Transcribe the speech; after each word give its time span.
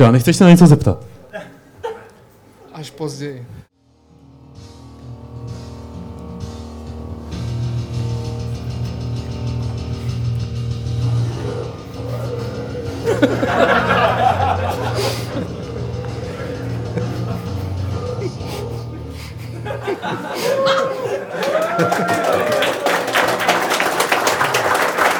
Třeba 0.00 0.10
nechceš 0.10 0.36
se 0.36 0.44
na 0.44 0.50
něco 0.50 0.66
zeptat? 0.66 1.04
Až 2.72 2.90
později. 2.90 3.46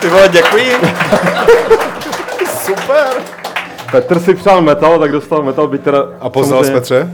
Ty 0.01 0.09
vole, 0.09 0.29
děkuji. 0.29 0.77
Super. 2.65 3.40
Petr 3.91 4.19
si 4.19 4.35
přál 4.35 4.63
metal, 4.63 4.99
tak 4.99 5.13
dostal 5.13 5.43
metal, 5.43 5.69
byť 5.69 5.81
teda... 5.83 6.05
A 6.21 6.29
poznal 6.29 6.65
jsi 6.65 6.73
Petře? 6.73 7.11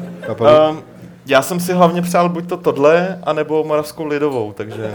Um, 0.71 0.83
já 1.27 1.43
jsem 1.43 1.61
si 1.61 1.73
hlavně 1.73 2.03
přál 2.03 2.29
buď 2.29 2.49
to 2.49 2.57
tohle, 2.57 3.19
anebo 3.23 3.65
Moravskou 3.65 4.07
lidovou, 4.07 4.53
takže... 4.53 4.93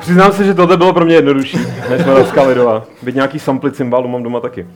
Přiznám 0.00 0.32
se, 0.32 0.44
že 0.44 0.54
tohle 0.54 0.76
bylo 0.76 0.92
pro 0.92 1.04
mě 1.04 1.14
jednodušší, 1.14 1.58
než 1.90 2.04
Moravská 2.04 2.42
lidová. 2.42 2.84
Byť 3.02 3.14
nějaký 3.14 3.38
samply 3.38 3.72
cymbálu 3.72 4.08
mám 4.08 4.22
doma 4.22 4.40
taky. 4.40 4.66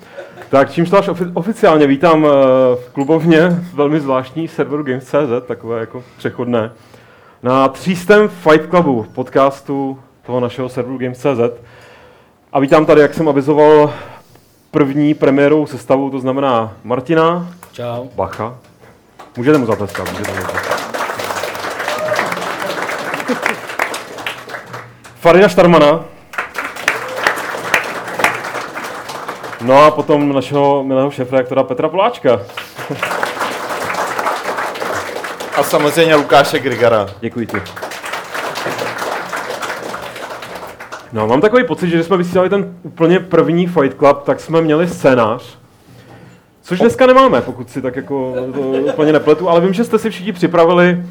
Tak 0.48 0.72
čímž 0.72 0.90
to 0.90 0.98
až 0.98 1.08
ofi- 1.08 1.30
oficiálně 1.34 1.86
vítám 1.86 2.26
eh, 2.26 2.28
v 2.76 2.90
klubovně 2.92 3.62
velmi 3.74 4.00
zvláštní 4.00 4.48
serveru 4.48 4.82
Games.cz, 4.82 5.46
takové 5.46 5.80
jako 5.80 6.02
přechodné, 6.18 6.70
na 7.42 7.68
třístém 7.68 8.28
Fight 8.28 8.70
Clubu, 8.70 9.06
podcastu 9.14 9.98
toho 10.26 10.40
našeho 10.40 10.68
serveru 10.68 10.98
Games.cz. 10.98 11.60
A 12.52 12.60
vítám 12.60 12.86
tady, 12.86 13.00
jak 13.00 13.14
jsem 13.14 13.28
avizoval, 13.28 13.92
první 14.76 15.14
premiérou 15.14 15.66
sestavu, 15.66 16.10
to 16.10 16.18
znamená 16.18 16.72
Martina, 16.84 17.48
Čau. 17.72 18.04
Bacha. 18.14 18.54
Můžete 19.36 19.58
mu 19.58 19.66
zatleskat, 19.66 20.10
můžete 20.12 20.30
mu 20.30 20.36
zatleskat. 20.40 20.80
Farina 25.20 25.48
Štarmana. 25.48 26.04
No 29.60 29.84
a 29.84 29.90
potom 29.90 30.32
našeho 30.32 30.84
milého 30.84 31.10
šéfredaktora 31.10 31.62
Petra 31.62 31.88
Poláčka. 31.88 32.40
A 35.56 35.62
samozřejmě 35.62 36.14
Lukáše 36.14 36.58
Grigara. 36.58 37.06
Děkuji 37.20 37.46
ti. 37.46 37.56
No, 41.16 41.26
mám 41.26 41.40
takový 41.40 41.64
pocit, 41.64 41.88
že 41.88 41.96
když 41.96 42.06
jsme 42.06 42.16
vysílali 42.16 42.50
ten 42.50 42.74
úplně 42.82 43.20
první 43.20 43.66
Fight 43.66 43.98
Club, 43.98 44.22
tak 44.22 44.40
jsme 44.40 44.60
měli 44.60 44.88
scénář. 44.88 45.58
Což 46.62 46.78
dneska 46.78 47.06
nemáme, 47.06 47.40
pokud 47.40 47.70
si 47.70 47.82
tak 47.82 47.96
jako 47.96 48.34
to 48.54 48.60
úplně 48.60 49.12
nepletu, 49.12 49.48
ale 49.48 49.60
vím, 49.60 49.72
že 49.72 49.84
jste 49.84 49.98
si 49.98 50.10
všichni 50.10 50.32
připravili 50.32 51.04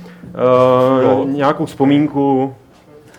uh, 1.21 1.29
nějakou 1.29 1.65
vzpomínku, 1.65 2.55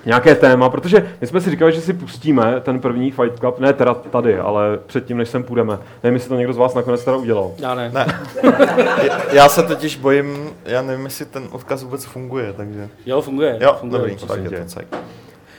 nějaké 0.04 0.34
téma, 0.34 0.68
protože 0.68 1.08
my 1.20 1.26
jsme 1.26 1.40
si 1.40 1.50
říkali, 1.50 1.72
že 1.72 1.80
si 1.80 1.92
pustíme 1.92 2.60
ten 2.60 2.80
první 2.80 3.10
Fight 3.10 3.38
Club, 3.38 3.58
ne 3.58 3.72
teda 3.72 3.94
tady, 3.94 4.38
ale 4.38 4.78
předtím, 4.86 5.16
než 5.16 5.28
sem 5.28 5.42
půjdeme. 5.42 5.78
Nevím, 6.02 6.14
jestli 6.14 6.28
to 6.28 6.36
někdo 6.36 6.52
z 6.52 6.56
vás 6.56 6.74
nakonec 6.74 7.04
teda 7.04 7.16
udělal. 7.16 7.52
Já 7.58 7.74
ne. 7.74 7.90
Ne. 7.94 8.06
Já 9.32 9.48
se 9.48 9.62
totiž 9.62 9.96
bojím, 9.96 10.50
já 10.64 10.82
nevím, 10.82 11.04
jestli 11.04 11.24
ten 11.24 11.42
odkaz 11.50 11.82
vůbec 11.82 12.04
funguje, 12.04 12.52
takže... 12.52 12.88
Jo, 13.06 13.20
funguje. 13.22 13.58
Jo, 13.60 13.76
funguje, 13.80 14.00
dobrý, 14.00 14.16
co 14.16 14.26
tak 14.26 14.36
se 14.36 14.42
je 14.42 14.48
děje. 14.48 14.64
to. 14.90 14.96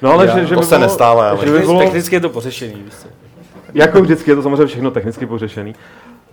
No 0.02 0.12
ale 0.12 0.26
Já- 0.26 0.40
že, 0.40 0.46
že 0.46 0.54
to 0.56 0.60
by 0.60 0.66
se 0.66 0.76
bylo, 0.78 0.82
nestává, 0.88 1.30
ale- 1.30 1.46
že 1.46 1.52
by 1.52 1.60
bylo, 1.60 1.80
Technicky 1.80 2.16
je 2.16 2.20
to 2.20 2.30
pořešený, 2.30 2.74
víš 2.74 2.94
co. 3.02 3.08
Jako 3.74 4.02
vždycky 4.02 4.32
je 4.32 4.36
to 4.36 4.42
samozřejmě 4.44 4.66
všechno 4.66 4.92
technicky 4.92 5.26
pořešený. 5.26 5.76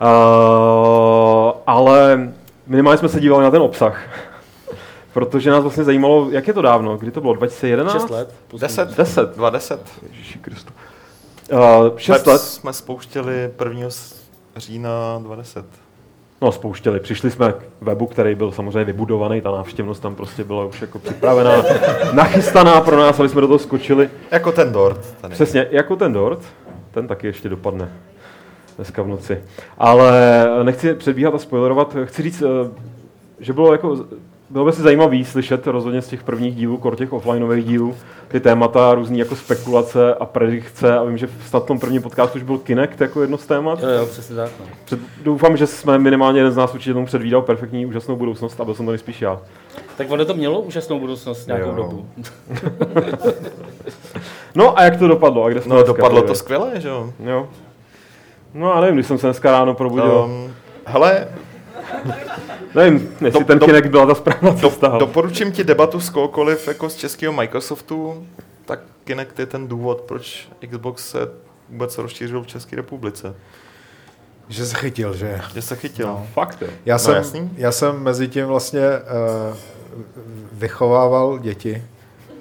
Uh, 0.03 1.53
ale 1.67 2.29
minimálně 2.67 2.99
jsme 2.99 3.09
se 3.09 3.21
dívali 3.21 3.45
na 3.45 3.51
ten 3.51 3.63
obsah. 3.63 4.01
Protože 5.13 5.51
nás 5.51 5.63
vlastně 5.63 5.85
zajímalo, 5.85 6.29
jak 6.31 6.47
je 6.49 6.53
to 6.55 6.63
dávno, 6.63 6.97
kdy 6.97 7.11
to 7.11 7.21
bylo, 7.21 7.35
2011? 7.35 7.93
6 8.03 8.11
let. 8.11 8.35
plus 8.49 8.61
minus. 8.63 8.77
10? 8.77 8.97
10. 8.97 9.37
20. 9.37 9.81
Ježiši 10.11 10.39
Kristu. 10.39 10.73
Uh, 11.53 11.59
6 11.97 12.17
Web 12.17 12.27
let, 12.27 12.39
jsme 12.41 12.73
spouštěli 12.73 13.51
1. 13.65 13.91
s- 13.91 14.15
října 14.57 15.19
20. 15.23 15.65
no 16.43 16.53
spouštěli, 16.53 17.01
přišli 17.01 17.31
jsme 17.31 17.53
k 17.53 17.57
webu, 17.81 18.07
který 18.07 18.35
byl 18.35 18.53
samozřejmě 18.53 18.85
vybudovaný, 18.85 19.41
ta 19.41 19.51
návštěvnost 19.51 20.03
tam 20.03 20.15
prostě 20.15 20.45
byla 20.45 20.65
už 20.65 20.81
jako 20.81 20.99
připravená, 20.99 21.53
nachystaná 22.13 22.81
pro 22.81 22.97
nás, 22.97 23.21
aby 23.21 23.29
jsme 23.29 23.41
do 23.41 23.47
toho 23.47 23.59
skočili. 23.59 24.11
Jako 24.31 24.53
ten 24.53 24.73
Dort. 24.73 25.15
Tady. 25.21 25.35
Přesně, 25.35 25.67
jako 25.71 25.97
ten 25.97 26.13
dort, 26.13 26.41
ten 26.91 27.07
taky 27.07 27.27
ještě 27.27 27.49
dopadne 27.49 27.93
dneska 28.77 29.03
v 29.03 29.09
noci. 29.09 29.43
Ale 29.79 30.13
nechci 30.63 30.95
předbíhat 30.95 31.35
a 31.35 31.39
spoilerovat, 31.39 31.97
chci 32.05 32.23
říct, 32.23 32.43
eh, 32.43 32.71
že 33.41 33.53
bylo 33.53 33.73
jako, 33.73 34.07
bylo 34.55 34.65
by 34.65 34.73
si 34.73 34.83
zajímavý 34.83 35.25
slyšet 35.25 35.67
rozhodně 35.67 36.03
z 36.03 36.09
těch 36.09 36.23
prvních 36.23 36.57
dílů, 36.57 36.77
kor 36.77 36.97
těch 36.97 37.13
offlineových 37.13 37.65
dílů, 37.65 37.97
ty 38.29 38.41
témata, 38.41 38.95
různý 38.95 39.19
jako 39.19 39.37
spekulace 39.37 40.15
a 40.15 40.25
predikce 40.27 40.99
a 40.99 41.05
vím, 41.05 41.19
že 41.19 41.29
snad 41.47 41.63
v 41.65 41.67
tom 41.67 41.81
prvním 41.81 42.03
podcastu 42.03 42.39
už 42.39 42.43
byl 42.43 42.59
Kinect 42.59 43.01
jako 43.01 43.21
jedno 43.21 43.39
z 43.39 43.47
témat. 43.47 43.83
Jo, 43.83 43.89
jo, 43.89 44.07
přesně 44.07 44.37
tak. 44.37 44.51
No. 44.61 44.67
Před, 44.85 44.99
doufám, 45.23 45.57
že 45.57 45.67
jsme 45.67 45.99
minimálně 45.99 46.41
jeden 46.41 46.53
z 46.53 46.57
nás 46.57 46.75
určitě 46.75 46.93
tomu 46.95 47.07
předvídal 47.07 47.43
perfektní, 47.43 47.87
úžasnou 47.87 48.17
budoucnost 48.17 48.61
a 48.61 48.65
byl 48.65 48.75
jsem 48.75 48.87
to 48.87 48.93
nejspíš 48.93 49.23
já. 49.23 49.41
Tak 49.97 50.11
ono 50.11 50.25
to 50.25 50.35
mělo 50.35 50.61
úžasnou 50.61 51.01
budoucnost 51.01 51.47
nějakou 51.47 51.69
Jo. 51.69 51.75
dobu. 51.77 52.07
No 54.55 54.79
a 54.79 54.83
jak 54.85 54.97
to 54.99 55.09
dopadlo? 55.09 55.45
A 55.45 55.49
kde 55.51 55.61
jsme 55.63 55.71
No, 55.75 55.77
dneska 55.83 55.93
dopadlo 55.93 56.23
to 56.23 56.35
skvěle, 56.35 56.81
že 56.81 56.89
jo? 56.89 57.13
Jo. 57.25 57.49
No 58.55 58.75
a 58.75 58.81
nevím, 58.81 58.95
když 58.97 59.07
jsem 59.07 59.19
se 59.19 59.27
dneska 59.27 59.51
ráno 59.53 59.75
probudil. 59.75 60.25
Um, 60.25 60.53
hele, 60.87 61.29
Nevím, 62.75 63.09
jestli 63.21 63.41
Do- 63.41 63.47
ten 63.47 63.59
do- 63.59 63.67
Kinect 63.67 63.89
byla 63.89 64.07
ta 64.07 64.15
správná 64.15 64.51
do, 64.51 64.71
cesta. 64.71 64.89
doporučím 64.99 65.53
ti 65.53 65.65
debatu 65.65 66.01
s 66.01 66.11
kohokoliv 66.11 66.69
jako 66.69 66.91
z 66.91 66.95
českého 66.95 67.33
Microsoftu, 67.33 68.27
tak 68.65 68.81
Kinect 69.05 69.39
je 69.39 69.47
ten 69.47 69.69
důvod, 69.69 70.01
proč 70.01 70.49
Xbox 70.71 71.11
se 71.11 71.19
vůbec 71.69 71.99
rozšířil 71.99 72.43
v 72.43 72.47
České 72.47 72.77
republice. 72.77 73.35
Že 74.49 74.67
se 74.67 74.77
chytil, 74.77 75.15
že? 75.15 75.41
Že 75.55 75.63
se 75.63 75.77
chytil. 75.77 76.07
No. 76.07 76.27
Fakt, 76.35 76.63
jo. 76.63 76.69
Já, 76.87 76.95
No, 76.95 76.99
jsem, 76.99 77.15
jasný. 77.15 77.51
já 77.57 77.73
jsem 77.73 78.03
mezi 78.03 78.29
tím 78.29 78.47
vlastně 78.47 78.81
uh, 78.81 79.57
vychovával 80.53 81.39
děti. 81.39 81.83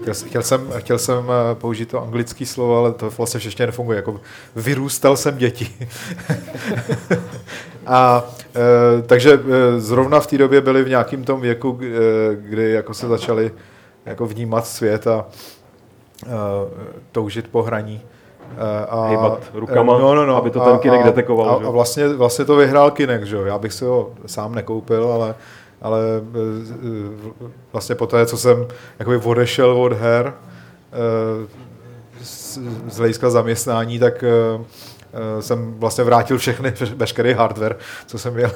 Chtěl, 0.01 0.13
jsem- 0.13 0.28
chtěl 0.30 0.41
jsem, 0.44 0.68
chtěl 0.78 1.00
jsem 1.00 1.24
eh, 1.30 1.56
použít 1.56 1.90
to 1.90 2.03
anglické 2.03 2.45
slovo, 2.45 2.78
ale 2.78 2.94
to 2.94 3.09
vlastně 3.09 3.40
všechno 3.40 3.66
nefunguje. 3.66 3.95
Jako 3.95 4.22
vyrůstal 4.56 5.18
jsem 5.18 5.38
děti. 5.38 5.88
A 7.88 8.23
e, 8.55 9.01
takže 9.01 9.33
e, 9.33 9.79
zrovna 9.79 10.19
v 10.19 10.27
té 10.27 10.38
době 10.38 10.61
byli 10.61 10.83
v 10.83 10.89
nějakém 10.89 11.23
tom 11.23 11.41
věku, 11.41 11.73
k- 11.73 11.83
e, 11.83 11.89
kdy 12.35 12.71
jako 12.71 12.94
se 12.94 13.07
začali 13.07 13.51
jako 14.05 14.25
vnímat 14.25 14.67
svět 14.67 15.07
a 15.07 15.25
e, 16.25 16.29
toužit 17.11 17.47
po 17.47 17.61
hraní. 17.63 18.01
E, 18.57 18.85
a, 18.85 19.07
Hejbat 19.07 19.39
rukama, 19.53 19.97
no, 19.99 20.16
no, 20.16 20.25
no, 20.25 20.35
aby 20.35 20.49
to 20.51 20.59
ten 20.59 21.03
detekoval, 21.03 21.49
A, 21.49 21.53
že 21.59 21.63
a 21.63 21.67
jo? 21.67 21.71
vlastně, 21.71 22.07
vlastně 22.07 22.45
to 22.45 22.55
vyhrál 22.55 22.91
Kinect, 22.91 23.23
že 23.25 23.35
jo? 23.35 23.45
Já 23.45 23.57
bych 23.57 23.73
si 23.73 23.85
ho 23.85 24.11
sám 24.25 24.55
nekoupil, 24.55 25.11
ale, 25.13 25.35
ale 25.81 26.00
e, 26.01 26.17
e, 26.88 27.51
vlastně 27.73 27.95
po 27.95 28.07
té, 28.07 28.25
co 28.25 28.38
jsem 28.38 28.67
jakoby 29.00 29.17
odešel 29.17 29.71
od 29.81 29.94
her, 29.94 30.33
e, 30.33 31.63
z, 32.23 32.59
z 32.88 32.97
hlediska 32.97 33.29
zaměstnání, 33.29 34.00
tak 34.00 34.23
jsem 35.40 35.74
vlastně 35.78 36.03
vrátil 36.03 36.38
všechny, 36.38 36.74
veškerý 36.96 37.34
hardware, 37.34 37.75
co 38.07 38.18
jsem 38.18 38.34
měl, 38.34 38.51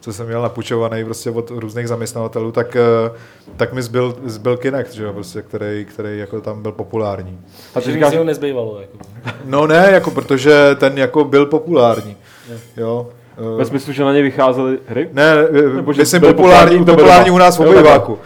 co 0.00 0.12
jsem 0.12 0.26
měl 0.26 0.42
napůjčovaný 0.42 1.04
prostě 1.04 1.30
od 1.30 1.50
různých 1.50 1.88
zaměstnavatelů, 1.88 2.52
tak, 2.52 2.76
eh, 2.76 3.10
tak 3.56 3.72
mi 3.72 3.82
zbyl, 3.82 4.16
zbyl 4.24 4.56
Kinect, 4.56 4.92
že 4.92 5.04
jo, 5.04 5.12
prostě, 5.12 5.42
který, 5.42 5.84
který 5.84 6.18
jako 6.18 6.40
tam 6.40 6.62
byl 6.62 6.72
populární. 6.72 7.40
A 7.74 7.80
ty 7.80 7.92
říkáš, 7.92 8.10
jiného 8.10 8.24
nezbývalo. 8.24 8.80
Jako. 8.80 8.98
No 9.44 9.66
ne, 9.66 9.88
jako 9.92 10.10
protože 10.10 10.76
ten 10.80 10.98
jako 10.98 11.24
byl 11.24 11.46
populární. 11.46 12.16
Jo. 12.76 13.08
eh, 13.38 13.56
ve 13.58 13.64
smyslu, 13.64 13.92
že 13.92 14.04
na 14.04 14.12
ně 14.12 14.22
vycházely 14.22 14.78
hry? 14.86 15.08
Ne, 15.12 15.34
Nebo 15.76 15.92
že 15.92 16.02
myslím 16.02 16.20
byl 16.20 16.34
populární, 16.34 16.78
populární 16.78 16.96
populární 16.96 17.30
u 17.30 17.38
nás 17.38 17.58
v 17.58 17.60
obyváku. 17.60 18.18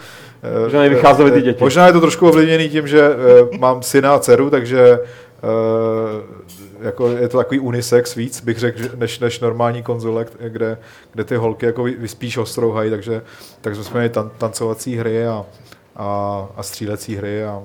Že 0.69 0.77
na 0.77 0.83
ně 0.83 0.89
vycházely 0.89 1.31
ty 1.31 1.41
děti. 1.41 1.63
Možná 1.63 1.87
je 1.87 1.93
to 1.93 2.01
trošku 2.01 2.27
ovlivněný 2.27 2.69
tím, 2.69 2.87
že 2.87 3.01
eh, 3.01 3.57
mám 3.57 3.83
syna 3.83 4.13
a 4.13 4.19
dceru, 4.19 4.49
takže 4.49 4.99
eh, 4.99 6.47
jako 6.87 7.09
je 7.09 7.27
to 7.27 7.37
takový 7.37 7.59
unisex 7.59 8.15
víc, 8.15 8.41
bych 8.41 8.59
řekl, 8.59 8.79
než, 8.95 9.19
než 9.19 9.39
normální 9.39 9.83
konzole, 9.83 10.25
kde, 10.39 10.77
kde 11.13 11.23
ty 11.23 11.35
holky 11.35 11.65
jako 11.65 11.83
vy- 11.83 11.95
vyspíš 11.95 12.37
ostrouhají, 12.37 12.89
takže, 12.89 13.21
takže 13.61 13.83
jsme 13.83 13.99
měli 13.99 14.09
tan, 14.09 14.31
tancovací 14.37 14.95
hry 14.95 15.27
a, 15.27 15.45
a, 15.95 16.47
a 16.55 16.63
střílecí 16.63 17.15
hry 17.15 17.43
a, 17.43 17.63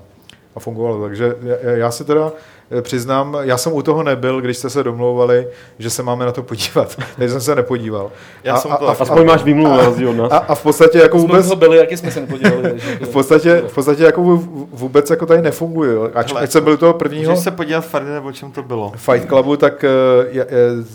a 0.57 0.61
fungovalo. 0.61 1.03
Takže 1.03 1.37
já, 1.43 1.71
já 1.71 1.91
si 1.91 2.05
teda, 2.05 2.33
přiznám, 2.81 3.37
já 3.41 3.57
jsem 3.57 3.73
u 3.73 3.83
toho 3.83 4.03
nebyl, 4.03 4.41
když 4.41 4.57
jste 4.57 4.71
se 4.71 4.83
domlouvali, 4.83 5.49
že 5.79 5.91
se 5.91 6.03
máme 6.03 6.25
na 6.27 6.33
to 6.33 6.43
podívat. 6.43 6.97
Takže 7.17 7.33
jsem 7.33 7.41
se 7.41 7.55
nepodíval. 7.55 8.11
Já 8.45 8.57
jsem 8.57 8.71
to 8.71 8.87
taky. 8.87 9.01
Aspoň 9.03 9.27
máš 9.27 9.43
výmluvu 9.43 9.77
na 9.77 9.85
rozdíl 9.85 10.11
od 10.11 10.17
nás. 10.17 10.33
a, 10.33 10.37
a 10.37 10.55
v 10.55 10.63
podstatě 10.63 10.99
jako 10.99 11.19
Jsme 11.19 11.27
vůbec, 11.29 11.47
toho 11.47 11.57
byli, 11.57 11.77
jaký 11.77 11.97
jsme 11.97 12.11
se 12.11 12.21
nepodívali. 12.21 12.75
v 13.01 13.09
podstatě, 13.09 13.63
v 13.67 13.75
podstatě 13.75 14.03
jako 14.03 14.21
vů- 14.23 14.67
vůbec 14.73 15.11
jako 15.11 15.27
tady 15.27 15.43
nefunguje. 15.43 15.93
Ať, 16.15 16.29
Hele, 16.29 16.41
ať 16.41 16.51
jsem 16.51 16.65
byl 16.65 16.77
toho 16.77 16.93
prvního 16.95 17.31
Můžeš 17.31 17.45
se 17.45 17.51
podívat, 17.51 17.81
Fardy, 17.81 18.11
nebo 18.11 18.29
o 18.29 18.33
čem 18.33 18.53
to 18.53 18.63
bylo? 18.63 18.93
Fight 18.97 19.29
Clubu, 19.29 19.57
tak 19.57 19.85
eh, 19.85 19.89
je, 20.31 20.47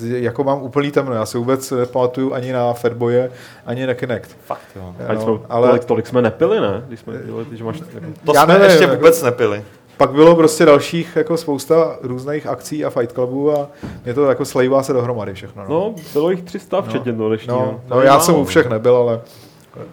je, 0.03 0.21
jako 0.21 0.43
mám 0.43 0.61
úplný 0.61 0.91
temno. 0.91 1.13
Já 1.13 1.25
si 1.25 1.37
vůbec 1.37 1.71
nepamatuju 1.71 2.33
ani 2.33 2.51
na 2.53 2.73
Fatboye, 2.73 3.31
ani 3.65 3.87
na 3.87 3.93
Kinect. 3.93 4.29
Fakt, 4.45 4.61
jo. 4.75 4.93
Jsme, 5.05 5.15
No, 5.15 5.41
ale... 5.49 5.67
tolik, 5.67 5.85
tolik 5.85 6.07
jsme 6.07 6.21
nepili, 6.21 6.59
ne? 6.61 6.83
Když 6.87 6.99
jsme 6.99 7.13
dělali, 7.25 7.45
že 7.51 7.63
máš... 7.63 7.79
Jako... 7.93 8.05
To 8.25 8.33
Já 8.35 8.43
jsme 8.43 8.53
nevím, 8.53 8.69
ještě 8.69 8.83
jako- 8.83 8.95
vůbec 8.95 9.21
nepili. 9.23 9.63
Pak 9.97 10.11
bylo 10.11 10.35
prostě 10.35 10.65
dalších 10.65 11.15
jako 11.15 11.37
spousta 11.37 11.97
různých 12.01 12.47
akcí 12.47 12.85
a 12.85 12.89
Fight 12.89 13.11
Clubů 13.11 13.51
a 13.51 13.69
mě 14.05 14.13
to 14.13 14.25
jako 14.25 14.45
slejvá 14.45 14.83
se 14.83 14.93
dohromady 14.93 15.33
všechno. 15.33 15.63
No, 15.63 15.69
No, 15.69 15.95
bylo 16.13 16.31
jich 16.31 16.41
300 16.43 16.81
včetně 16.81 17.11
no, 17.11 17.27
dnešního. 17.27 17.59
no, 17.59 17.81
no 17.95 18.01
já 18.01 18.19
jsem 18.19 18.35
u 18.35 18.45
všech 18.45 18.69
nebyl, 18.69 18.95
ale 18.95 19.21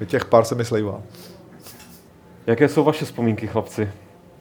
těch 0.07 0.25
pár 0.25 0.45
se 0.45 0.55
mi 0.55 0.65
slejvá. 0.65 1.01
Jaké 2.47 2.69
jsou 2.69 2.85
vaše 2.85 3.05
vzpomínky, 3.05 3.47
chlapci, 3.47 3.89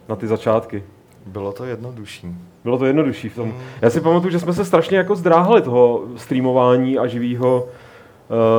na 0.08 0.16
ty 0.16 0.26
začátky? 0.26 0.82
Bylo 1.26 1.52
to 1.52 1.64
jednodušší. 1.64 2.28
Bylo 2.64 2.78
to 2.78 2.86
jednodušší 2.86 3.28
v 3.28 3.34
tom. 3.36 3.54
Já 3.82 3.90
si 3.90 4.00
pamatuju, 4.00 4.30
že 4.30 4.40
jsme 4.40 4.52
se 4.52 4.64
strašně 4.64 4.98
jako 4.98 5.16
zdráhali 5.16 5.62
toho 5.62 6.02
streamování 6.16 6.98
a 6.98 7.06
živého 7.06 7.68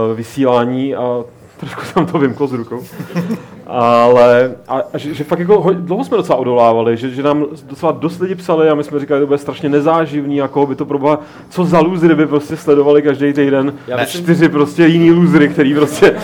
uh, 0.10 0.16
vysílání 0.18 0.96
a 0.96 1.24
trošku 1.58 1.82
jsem 1.82 2.06
to 2.06 2.18
vymklo 2.18 2.48
z 2.48 2.54
rukou. 2.54 2.84
Ale 3.68 4.56
a, 4.68 4.82
a 4.94 4.98
že, 4.98 5.14
že, 5.14 5.24
fakt 5.24 5.40
jako 5.40 5.62
ho- 5.62 5.74
dlouho 5.74 6.04
jsme 6.04 6.18
docela 6.18 6.38
odolávali, 6.38 6.98
že, 6.98 7.10
že 7.10 7.24
nám 7.24 7.46
docela 7.70 7.92
dost 7.92 8.20
lidi 8.22 8.36
psali 8.36 8.70
a 8.70 8.76
my 8.76 8.84
jsme 8.84 9.00
říkali, 9.00 9.18
že 9.20 9.22
to 9.22 9.28
bude 9.28 9.38
strašně 9.38 9.70
nezáživný, 9.70 10.42
a 10.42 10.48
koho 10.48 10.68
by 10.68 10.76
to 10.76 10.86
proboha, 10.86 11.20
co 11.50 11.66
za 11.66 11.80
lůzry 11.80 12.16
by 12.16 12.28
prostě 12.28 12.58
sledovali 12.58 13.02
každý 13.02 13.34
týden. 13.34 13.74
Já 13.88 13.98
myslím- 13.98 14.24
Čtyři 14.24 14.50
prostě 14.50 14.86
jiný 14.86 15.12
lůzry, 15.12 15.50
který 15.50 15.74
prostě 15.74 16.16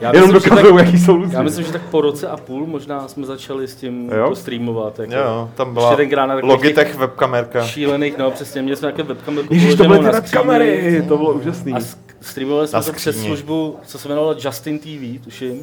Já 0.00 0.14
jenom 0.14 0.32
myslím, 0.32 0.42
že 0.42 0.50
dokazují, 0.50 0.76
tak- 0.76 0.86
jaký 0.86 0.98
jsou 0.98 1.16
lůzry. 1.16 1.36
Já 1.36 1.42
myslím, 1.42 1.64
že 1.64 1.72
tak 1.72 1.82
po 1.90 2.00
roce 2.00 2.28
a 2.28 2.36
půl 2.36 2.66
možná 2.66 3.08
jsme 3.08 3.26
začali 3.26 3.68
s 3.68 3.74
tím 3.74 4.10
Jo? 4.18 4.28
to 4.28 4.36
streamovat. 4.36 4.98
Jako 4.98 5.14
Jo, 5.14 5.48
tam 5.54 5.74
byla 5.74 5.96
Logitech 6.42 6.94
webkamerka. 6.98 7.64
šílených, 7.64 8.18
no 8.18 8.30
přesně, 8.30 8.62
měli 8.62 8.76
jsme 8.76 8.86
nějaké 8.86 9.02
webkamery. 9.02 9.46
Ježíš, 9.50 9.74
to 9.74 9.84
byly 9.84 9.98
ty 9.98 10.04
na 10.04 10.10
webkamery, 10.10 11.04
to 11.08 11.16
bylo 11.16 11.32
úžasný. 11.32 11.72
A 11.72 11.78
streamovali 12.20 12.68
jsme 12.68 12.82
to 12.82 12.92
přes 12.92 13.20
službu, 13.20 13.76
co 13.86 13.98
se 13.98 14.08
jmenovala 14.08 14.34
Justin 14.44 14.78
TV, 14.78 15.24
tuším. 15.24 15.60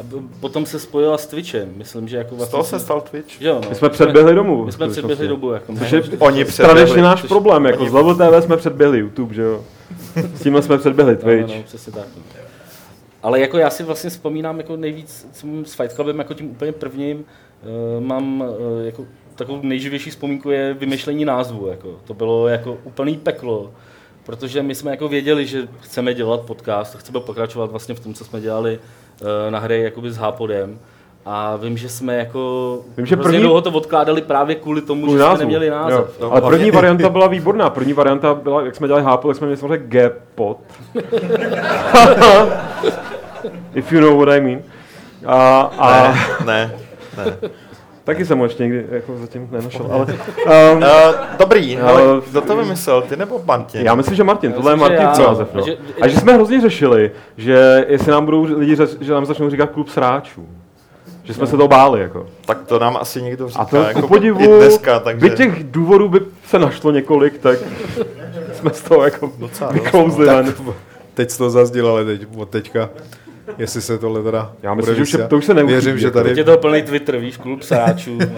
A 0.00 0.02
potom 0.40 0.66
se 0.66 0.78
spojila 0.78 1.18
s 1.18 1.26
Twitchem, 1.26 1.72
myslím, 1.76 2.08
že 2.08 2.16
jako 2.16 2.34
Z 2.34 2.38
vlastně... 2.38 2.50
toho 2.50 2.64
se 2.64 2.80
stal 2.80 3.00
Twitch. 3.00 3.42
Jo, 3.42 3.60
no. 3.64 3.68
My 3.68 3.74
jsme 3.74 3.88
předběhli 3.88 4.34
domů. 4.34 4.64
My 4.64 4.72
jsme 4.72 4.88
předběhli 4.88 5.28
dobu, 5.28 5.52
jako 5.52 5.76
Což 5.76 5.92
je 5.92 6.02
Oni 6.18 6.44
tradičně 6.44 6.44
předběhli. 6.44 7.02
náš 7.02 7.22
problém, 7.22 7.66
jako 7.66 7.86
z 7.86 7.92
Level 7.92 8.14
TV 8.14 8.44
jsme 8.44 8.56
předběhli 8.56 8.98
YouTube, 8.98 9.34
že 9.34 9.42
jo. 9.42 9.64
S 10.34 10.42
tímhle 10.42 10.62
jsme 10.62 10.78
předběhli 10.78 11.16
Twitch. 11.16 11.48
No, 11.48 11.54
no, 11.56 11.62
přesně 11.62 11.92
tak. 11.92 12.06
Ale 13.22 13.40
jako 13.40 13.58
já 13.58 13.70
si 13.70 13.82
vlastně 13.82 14.10
vzpomínám 14.10 14.58
jako 14.58 14.76
nejvíc 14.76 15.28
co 15.32 15.46
mám 15.46 15.64
s 15.64 15.74
Fight 15.74 15.92
Clubem 15.92 16.18
jako 16.18 16.34
tím 16.34 16.50
úplně 16.50 16.72
prvním, 16.72 17.18
uh, 17.18 18.04
mám 18.04 18.40
uh, 18.40 18.46
jako 18.84 19.04
takovou 19.34 19.60
nejživější 19.62 20.10
vzpomínku 20.10 20.50
je 20.50 20.74
vymyšlení 20.74 21.24
názvu. 21.24 21.66
Jako. 21.66 21.96
To 22.04 22.14
bylo 22.14 22.48
jako 22.48 22.78
úplný 22.84 23.16
peklo, 23.16 23.70
protože 24.24 24.62
my 24.62 24.74
jsme 24.74 24.90
jako 24.90 25.08
věděli, 25.08 25.46
že 25.46 25.68
chceme 25.80 26.14
dělat 26.14 26.40
podcast, 26.40 26.96
chceme 26.96 27.20
pokračovat 27.20 27.70
vlastně 27.70 27.94
v 27.94 28.00
tom, 28.00 28.14
co 28.14 28.24
jsme 28.24 28.40
dělali 28.40 28.78
uh, 29.20 29.50
na 29.50 29.58
hry 29.58 29.82
jakoby 29.82 30.10
s 30.12 30.16
Hápodem. 30.16 30.78
A 31.26 31.56
vím, 31.56 31.76
že 31.78 31.88
jsme 31.88 32.16
jako 32.16 32.78
Vím, 32.96 33.06
že 33.06 33.16
první- 33.16 33.40
dlouho 33.40 33.60
to 33.60 33.70
odkládali 33.70 34.22
právě 34.22 34.54
kvůli 34.54 34.80
tomu, 34.82 35.02
Kvůli 35.02 35.18
že 35.18 35.24
jsme 35.26 35.38
neměli 35.38 35.70
název. 35.70 35.98
Jo. 35.98 36.06
Jo. 36.20 36.30
Ale 36.30 36.40
hlavně- 36.40 36.56
první 36.58 36.70
varianta 36.70 37.08
byla 37.18 37.26
výborná. 37.26 37.70
První 37.70 37.92
varianta 37.92 38.34
byla, 38.34 38.62
jak 38.62 38.76
jsme 38.76 38.86
dělali 38.86 39.04
hápu, 39.04 39.28
tak 39.28 39.36
jsme 39.36 39.46
měli 39.46 39.56
samozřejmě 39.60 39.86
G-pod. 39.88 40.58
If 43.74 43.92
you 43.92 44.00
know 44.00 44.18
what 44.18 44.28
I 44.28 44.40
mean. 44.40 44.62
A, 45.26 45.60
a 45.78 46.12
Ne, 46.44 46.74
ne. 47.16 47.36
Taky 48.10 48.24
jsem 48.26 48.38
ho 48.38 48.44
ještě 48.44 48.62
někdy 48.62 48.84
jako 48.90 49.16
zatím 49.18 49.48
nenašel. 49.50 49.86
Ale, 49.90 50.06
um, 50.06 50.82
Uh, 50.82 50.84
dobrý, 51.38 51.78
Ale- 51.78 52.02
ale 52.02 52.20
kdo 52.30 52.40
to 52.40 52.56
vymyslel, 52.56 53.02
ty 53.02 53.16
nebo 53.16 53.40
Martin? 53.44 53.80
já 53.86 53.94
myslím, 53.94 54.16
že 54.16 54.24
Martin, 54.24 54.52
tohle 54.52 54.72
je 54.72 54.76
myslím, 54.76 54.96
Martin 54.96 55.22
já. 55.22 55.28
název. 55.28 55.48
No. 55.54 55.64
A 56.00 56.08
že 56.08 56.16
jsme 56.20 56.32
hrozně 56.34 56.60
řešili, 56.60 57.10
že 57.36 57.86
jestli 57.88 58.10
nám 58.12 58.24
budou 58.24 58.42
lidi, 58.58 58.76
řeš, 58.76 58.90
že 59.00 59.12
nám 59.12 59.26
začnou 59.26 59.50
říkat 59.50 59.70
klub 59.70 59.88
sráčů. 59.88 60.48
Že 61.24 61.34
jsme 61.34 61.46
se 61.46 61.56
to 61.56 61.68
báli. 61.68 62.00
Jako. 62.00 62.26
Tak 62.46 62.58
to 62.66 62.78
nám 62.78 62.96
asi 63.00 63.22
někdo 63.22 63.48
říká, 63.48 63.60
A 63.60 63.64
to 63.64 63.76
jako 63.76 64.02
ku 64.02 64.08
podivu, 64.08 64.40
i 64.40 64.46
dneska, 64.46 65.00
takže... 65.00 65.28
by 65.30 65.36
těch 65.36 65.64
důvodů 65.64 66.08
by 66.08 66.20
se 66.46 66.58
našlo 66.58 66.90
několik, 66.90 67.38
tak 67.38 67.58
jsme 68.52 68.70
z 68.70 68.82
toho 68.82 69.04
jako 69.04 69.32
Docela 69.38 69.72
vyklouzli. 69.72 70.28
Teď 71.14 71.30
jsi 71.30 71.38
to 71.38 71.50
zazdil, 71.50 71.88
ale 71.88 72.04
teď, 72.04 72.22
od 72.36 72.48
teďka, 72.48 72.90
jestli 73.58 73.80
se 73.80 73.98
tohle 73.98 74.22
teda 74.22 74.52
Já 74.62 74.74
myslím, 74.74 74.94
že 74.96 75.02
už 75.02 75.16
to 75.28 75.36
už 75.36 75.44
se 75.44 75.54
neuchybí, 75.54 75.72
Věřím, 75.72 75.98
že 75.98 76.06
jako. 76.06 76.18
tady... 76.18 76.28
Teď 76.28 76.38
je 76.38 76.44
to 76.44 76.58
plný 76.58 76.82
Twitter, 76.82 77.16
víš, 77.18 77.36
klub 77.36 77.62
sáčů. 77.62 78.18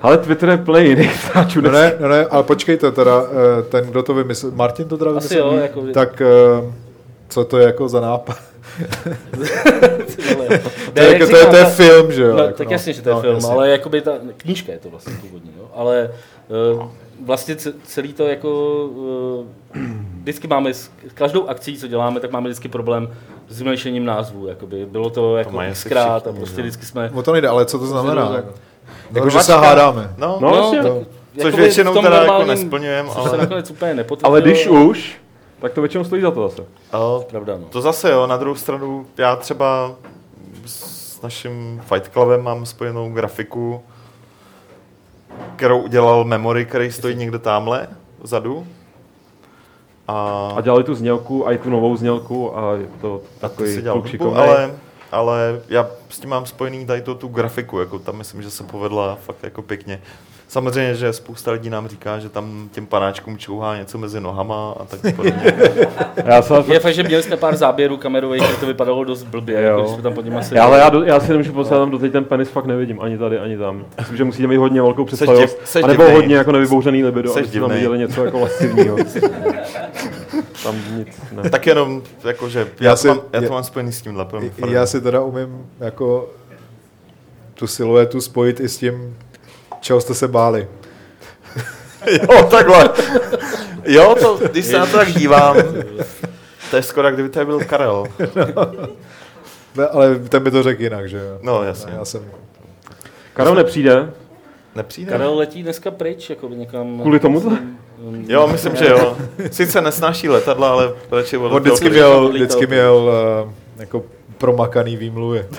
Ale 0.00 0.18
Twitter 0.18 0.48
je 0.48 0.56
plný 0.56 0.88
jiných 0.88 1.24
hráčů. 1.34 1.60
No 1.60 1.70
ne, 1.70 1.92
no 2.00 2.08
ne, 2.08 2.24
ale 2.26 2.42
počkejte 2.42 2.92
teda, 2.92 3.22
eh, 3.58 3.62
ten, 3.62 3.84
kdo 3.86 4.02
to 4.02 4.14
vymyslel, 4.14 4.52
Martin 4.54 4.88
to 4.88 4.98
teda 4.98 5.10
Asi 5.16 5.28
vymyslel? 5.34 5.54
jo, 5.56 5.62
jako- 5.62 5.82
Tak 5.94 6.20
eh, 6.22 6.26
co 7.28 7.44
to 7.44 7.58
je 7.58 7.66
jako 7.66 7.88
za 7.88 8.00
nápad? 8.00 8.38
Ne, 9.38 9.46
To 10.94 11.00
je, 11.00 11.08
jak 11.12 11.20
jako, 11.20 11.30
to, 11.32 11.36
je, 11.36 11.46
to 11.46 11.56
je 11.56 11.64
film, 11.64 12.12
že 12.12 12.22
jo? 12.22 12.36
No, 12.36 12.42
jako, 12.44 12.58
tak 12.58 12.70
jasně, 12.70 12.92
že 12.92 13.02
to 13.02 13.08
je 13.08 13.14
no, 13.14 13.20
film, 13.20 13.34
jasně. 13.34 13.50
ale 13.50 13.70
jakoby 13.70 14.00
ta 14.00 14.12
knížka 14.36 14.72
je 14.72 14.78
to 14.78 14.90
vlastně 14.90 15.14
původní, 15.20 15.50
jo? 15.58 15.64
ale 15.74 16.10
uh, 16.74 16.82
vlastně 17.26 17.54
ce- 17.56 17.72
celý 17.84 18.12
to 18.12 18.26
jako 18.26 18.84
uh, 18.84 19.46
vždycky 20.28 20.48
máme, 20.48 20.74
s 20.74 20.90
každou 21.14 21.48
akcí, 21.48 21.76
co 21.78 21.88
děláme, 21.88 22.20
tak 22.20 22.30
máme 22.32 22.48
vždycky 22.48 22.68
problém 22.68 23.08
s 23.48 23.60
vymýšlením 23.60 24.04
názvů, 24.04 24.46
jakoby 24.46 24.86
bylo 24.86 25.10
to 25.10 25.36
jako 25.36 25.60
asi 25.60 25.72
xkrát 25.88 26.26
a 26.26 26.32
prostě 26.32 26.56
že? 26.56 26.62
vždycky 26.62 26.86
jsme... 26.86 27.10
O 27.14 27.22
to 27.22 27.32
nejde, 27.32 27.48
ale 27.48 27.66
co 27.66 27.78
to 27.78 27.86
znamená? 27.86 28.28
tak- 28.32 28.44
Jako, 29.12 29.30
že 29.30 29.40
se 29.40 29.52
Rvačka. 29.52 29.68
hádáme. 29.68 30.14
No, 30.16 30.38
No, 30.40 30.50
no 30.50 30.82
tak, 30.82 31.42
což 31.42 31.54
většinou 31.54 31.94
teda 31.94 32.08
jako 32.08 32.18
normálním- 32.18 32.48
nesplňujeme, 32.48 33.08
Co 33.08 33.22
se 33.22 33.28
ale... 33.28 33.38
nakonec 33.38 33.70
úplně 33.70 33.94
nepotvrdilo. 33.94 34.30
Ale 34.32 34.40
když 34.42 34.66
už, 34.66 35.16
tak 35.60 35.72
to 35.72 35.80
většinou 35.80 36.04
stojí 36.04 36.22
za 36.22 36.30
to 36.30 36.48
zase. 36.48 36.62
ale 36.92 37.24
Pravda, 37.24 37.56
no. 37.58 37.64
To 37.70 37.80
zase 37.80 38.10
jo, 38.10 38.26
na 38.26 38.36
druhou 38.36 38.54
stranu, 38.56 39.06
já 39.18 39.36
třeba 39.36 39.92
s 40.66 41.22
naším 41.22 41.82
Fight 41.94 42.12
Clubem 42.12 42.42
mám 42.42 42.66
spojenou 42.66 43.10
grafiku, 43.12 43.82
kterou 45.56 45.78
udělal 45.80 46.24
Memory, 46.24 46.64
který 46.66 46.92
stojí 46.92 47.14
někde 47.16 47.38
tamhle, 47.38 47.88
vzadu. 48.22 48.66
A, 50.08 50.52
A 50.56 50.60
dělali 50.60 50.84
tu 50.84 50.94
znělku 50.94 51.46
a 51.46 51.52
i 51.52 51.58
tu 51.58 51.70
novou 51.70 51.96
znělku 51.96 52.58
a 52.58 52.74
je 52.74 52.86
to 53.00 53.20
a 53.36 53.40
takový 53.40 53.82
kluk 53.82 54.06
hudbu, 54.06 54.36
ale, 54.36 54.74
ale 55.12 55.60
já 55.68 55.86
s 56.08 56.20
tím 56.20 56.30
mám 56.30 56.46
spojený 56.46 56.86
tady 56.86 57.02
to, 57.02 57.14
tu 57.14 57.28
grafiku, 57.28 57.78
jako 57.80 57.98
tam 57.98 58.16
myslím, 58.16 58.42
že 58.42 58.50
se 58.50 58.64
povedla 58.64 59.18
fakt 59.26 59.42
jako 59.42 59.62
pěkně. 59.62 60.00
Samozřejmě, 60.48 60.94
že 60.94 61.12
spousta 61.12 61.52
lidí 61.52 61.70
nám 61.70 61.88
říká, 61.88 62.18
že 62.18 62.28
tam 62.28 62.68
těm 62.72 62.86
panáčkům 62.86 63.38
čouhá 63.38 63.76
něco 63.76 63.98
mezi 63.98 64.20
nohama 64.20 64.74
a 64.80 64.84
tak 64.84 65.00
podobně. 65.16 65.54
Já, 66.24 66.42
se, 66.42 66.54
Je 66.72 66.80
fakt, 66.80 66.94
že 66.94 67.02
měli 67.02 67.22
jsme 67.22 67.36
pár 67.36 67.56
záběrů 67.56 67.96
kamerových, 67.96 68.42
kde 68.42 68.56
to 68.56 68.66
vypadalo 68.66 69.04
dost 69.04 69.22
blbě, 69.24 69.54
Jo. 69.62 69.68
jako, 69.68 69.80
když 69.80 69.92
jsme 69.92 70.02
tam 70.02 70.14
pod 70.14 70.24
nimi 70.24 70.36
já, 70.52 70.64
ale 70.64 70.78
já, 70.78 70.88
do, 70.90 71.02
já 71.02 71.20
si 71.20 71.30
nemůžu 71.32 71.52
poslat, 71.52 71.78
tam 71.78 71.90
doteď 71.90 72.12
ten 72.12 72.24
penis 72.24 72.48
fakt 72.48 72.66
nevidím, 72.66 73.00
ani 73.00 73.18
tady, 73.18 73.38
ani 73.38 73.58
tam. 73.58 73.84
Myslím, 73.98 74.16
že 74.16 74.24
musíte 74.24 74.46
mít 74.48 74.56
hodně 74.56 74.82
velkou 74.82 75.04
představivost, 75.04 75.58
div- 75.58 75.64
seš 75.64 75.84
anebo 75.84 76.02
divnej. 76.02 76.16
hodně 76.20 76.36
jako 76.36 76.52
nevybouřený 76.52 77.04
libido, 77.04 77.32
abyste 77.32 77.60
tam 77.60 77.70
viděli 77.70 77.98
něco 77.98 78.24
jako 78.24 78.38
lascivního. 78.40 78.96
tam 80.62 80.74
nic, 80.96 81.08
ne. 81.32 81.50
tak 81.50 81.66
jenom, 81.66 82.02
jakože, 82.24 82.58
já, 82.80 82.86
Já 82.86 82.90
to 82.90 82.96
si- 82.96 83.08
mám, 83.08 83.20
já 83.32 83.40
já- 83.42 83.48
to 83.48 83.54
mám 83.54 83.64
spojený 83.64 83.92
s 83.92 84.02
tímhle. 84.02 84.26
I- 84.40 84.52
i 84.66 84.72
Já 84.72 84.86
si 84.86 85.00
teda 85.00 85.20
umím 85.20 85.66
jako 85.80 86.30
tu 87.54 87.66
siluetu 87.66 88.20
spojit 88.20 88.60
i 88.60 88.68
s 88.68 88.78
tím, 88.78 89.16
čeho 89.80 90.00
jste 90.00 90.14
se 90.14 90.28
báli. 90.28 90.68
Jo, 92.06 92.48
takhle. 92.50 92.90
Jo, 93.84 94.14
to, 94.20 94.38
když 94.50 94.66
se 94.66 94.78
na 94.78 94.86
to 94.86 94.96
tak 94.96 95.08
dívám, 95.08 95.56
to 96.70 96.76
je 96.76 96.82
skoro, 96.82 97.06
jak 97.06 97.14
kdyby 97.14 97.28
tady 97.28 97.46
byl 97.46 97.60
Karel. 97.60 98.04
Ne, 99.76 99.86
ale 99.86 100.18
ten 100.18 100.42
mi 100.42 100.50
to 100.50 100.62
řekl 100.62 100.82
jinak, 100.82 101.08
že 101.08 101.18
jo? 101.18 101.38
No, 101.42 101.62
jasně. 101.62 101.92
Já 101.92 102.04
jsem... 102.04 102.24
Karel 103.34 103.54
nepřijde, 103.54 104.12
Nepřijde? 104.78 105.12
Karel 105.12 105.34
letí 105.34 105.62
dneska 105.62 105.90
pryč, 105.90 106.30
jako 106.30 106.48
někam... 106.48 107.00
Kvůli 107.00 107.20
tomuto? 107.20 107.58
Jo, 108.26 108.48
myslím, 108.52 108.76
že 108.76 108.86
jo. 108.86 109.16
Sice 109.50 109.80
nesnáší 109.80 110.28
letadla, 110.28 110.70
ale 110.70 110.92
radši 111.10 111.36
On 111.36 111.44
odletěl 111.44 111.60
vždycky 111.60 111.90
měl, 111.90 112.28
vždycky 112.28 112.66
měl 112.66 113.10
uh, 113.44 113.52
jako 113.78 114.04
promakaný 114.38 114.96
výmluvy. 114.96 115.46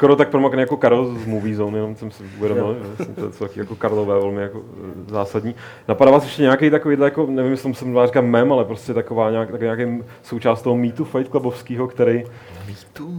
skoro 0.00 0.16
tak 0.16 0.28
promakaný 0.28 0.60
jako 0.60 0.76
Karel 0.76 1.04
z 1.04 1.26
Movie 1.26 1.56
Zone, 1.56 1.78
jenom 1.78 1.96
jsem 1.96 2.10
si 2.10 2.22
uvědomil, 2.38 2.76
že 2.98 3.04
jsem 3.04 3.14
to 3.14 3.30
taky 3.30 3.60
jako 3.60 3.76
Karlové 3.76 4.14
velmi 4.20 4.42
jako 4.42 4.58
eh, 4.58 5.10
zásadní. 5.10 5.54
Napadá 5.88 6.10
vás 6.10 6.24
ještě 6.24 6.42
nějaký 6.42 6.70
takový, 6.70 6.96
jako, 7.04 7.26
nevím, 7.26 7.50
jestli 7.50 7.74
jsem 7.74 7.92
vám 7.92 8.06
říkal 8.06 8.22
mem, 8.22 8.52
ale 8.52 8.64
prostě 8.64 8.94
taková 8.94 9.30
nějak, 9.30 9.50
takový 9.50 9.64
nějaký 9.64 10.02
součást 10.22 10.62
toho 10.62 10.76
mýtu 10.76 11.04
Fight 11.04 11.30
Clubovského, 11.30 11.88
který... 11.88 12.24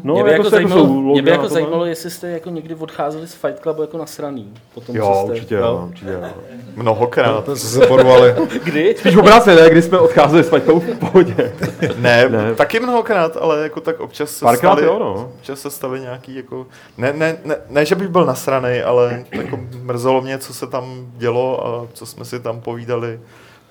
No, 0.04 0.14
mě 0.14 0.24
by 0.24 0.32
jako, 0.32 0.44
se 0.44 0.50
zajímalo, 0.50 0.82
jsou 0.86 1.02
mě 1.02 1.22
by 1.22 1.30
jako 1.32 1.48
zajímalo, 1.48 1.86
jestli 1.86 2.10
jste 2.12 2.28
jako 2.30 2.50
někdy 2.50 2.76
odcházeli 2.76 3.28
z 3.28 3.34
Fight 3.34 3.60
Clubu 3.60 3.82
jako 3.82 3.98
nasraný. 3.98 4.54
Potom, 4.74 4.96
co 4.96 5.02
Jo, 5.02 5.22
jste, 5.24 5.32
určitě, 5.34 5.56
jo. 5.56 5.62
jo, 5.62 5.86
určitě. 5.90 6.12
Jo. 6.12 6.30
Mnohokrát. 6.76 7.46
To 7.46 7.56
se 7.56 7.88
porvali. 7.88 8.36
Kdy? 8.64 8.96
Spíš 9.00 9.16
obráceně, 9.16 9.62
ne, 9.62 9.70
když 9.70 9.86
jsme 9.86 10.00
odcházeli 10.00 10.44
s 10.44 10.50
Fight 10.50 10.64
Clubu 10.66 10.80
v 10.80 10.98
pohodě. 11.00 11.54
Ne, 11.98 12.30
Ne. 12.30 12.56
taky 12.56 12.80
mnohokrát, 12.80 13.38
ale 13.42 13.64
jako 13.64 13.82
tak 13.82 14.00
občas 14.00 14.30
se 14.30 14.46
Párkrát 14.46 14.72
staly, 14.72 14.86
jo, 14.88 15.00
no. 15.00 15.32
občas 15.40 15.60
se 15.60 15.70
staly 15.70 16.00
nějaký 16.00 16.36
jako, 16.36 16.68
ne, 16.98 17.14
ne, 17.14 17.38
ne, 17.46 17.56
ne, 17.70 17.86
že 17.86 17.96
bych 17.96 18.08
byl 18.08 18.26
nasranej, 18.26 18.84
ale 18.84 19.24
jako 19.32 19.60
mrzelo 19.82 20.22
mě, 20.22 20.38
co 20.38 20.54
se 20.54 20.68
tam 20.68 21.06
dělo 21.18 21.68
a 21.68 21.88
co 21.94 22.06
jsme 22.06 22.26
si 22.26 22.40
tam 22.40 22.62
povídali 22.62 23.20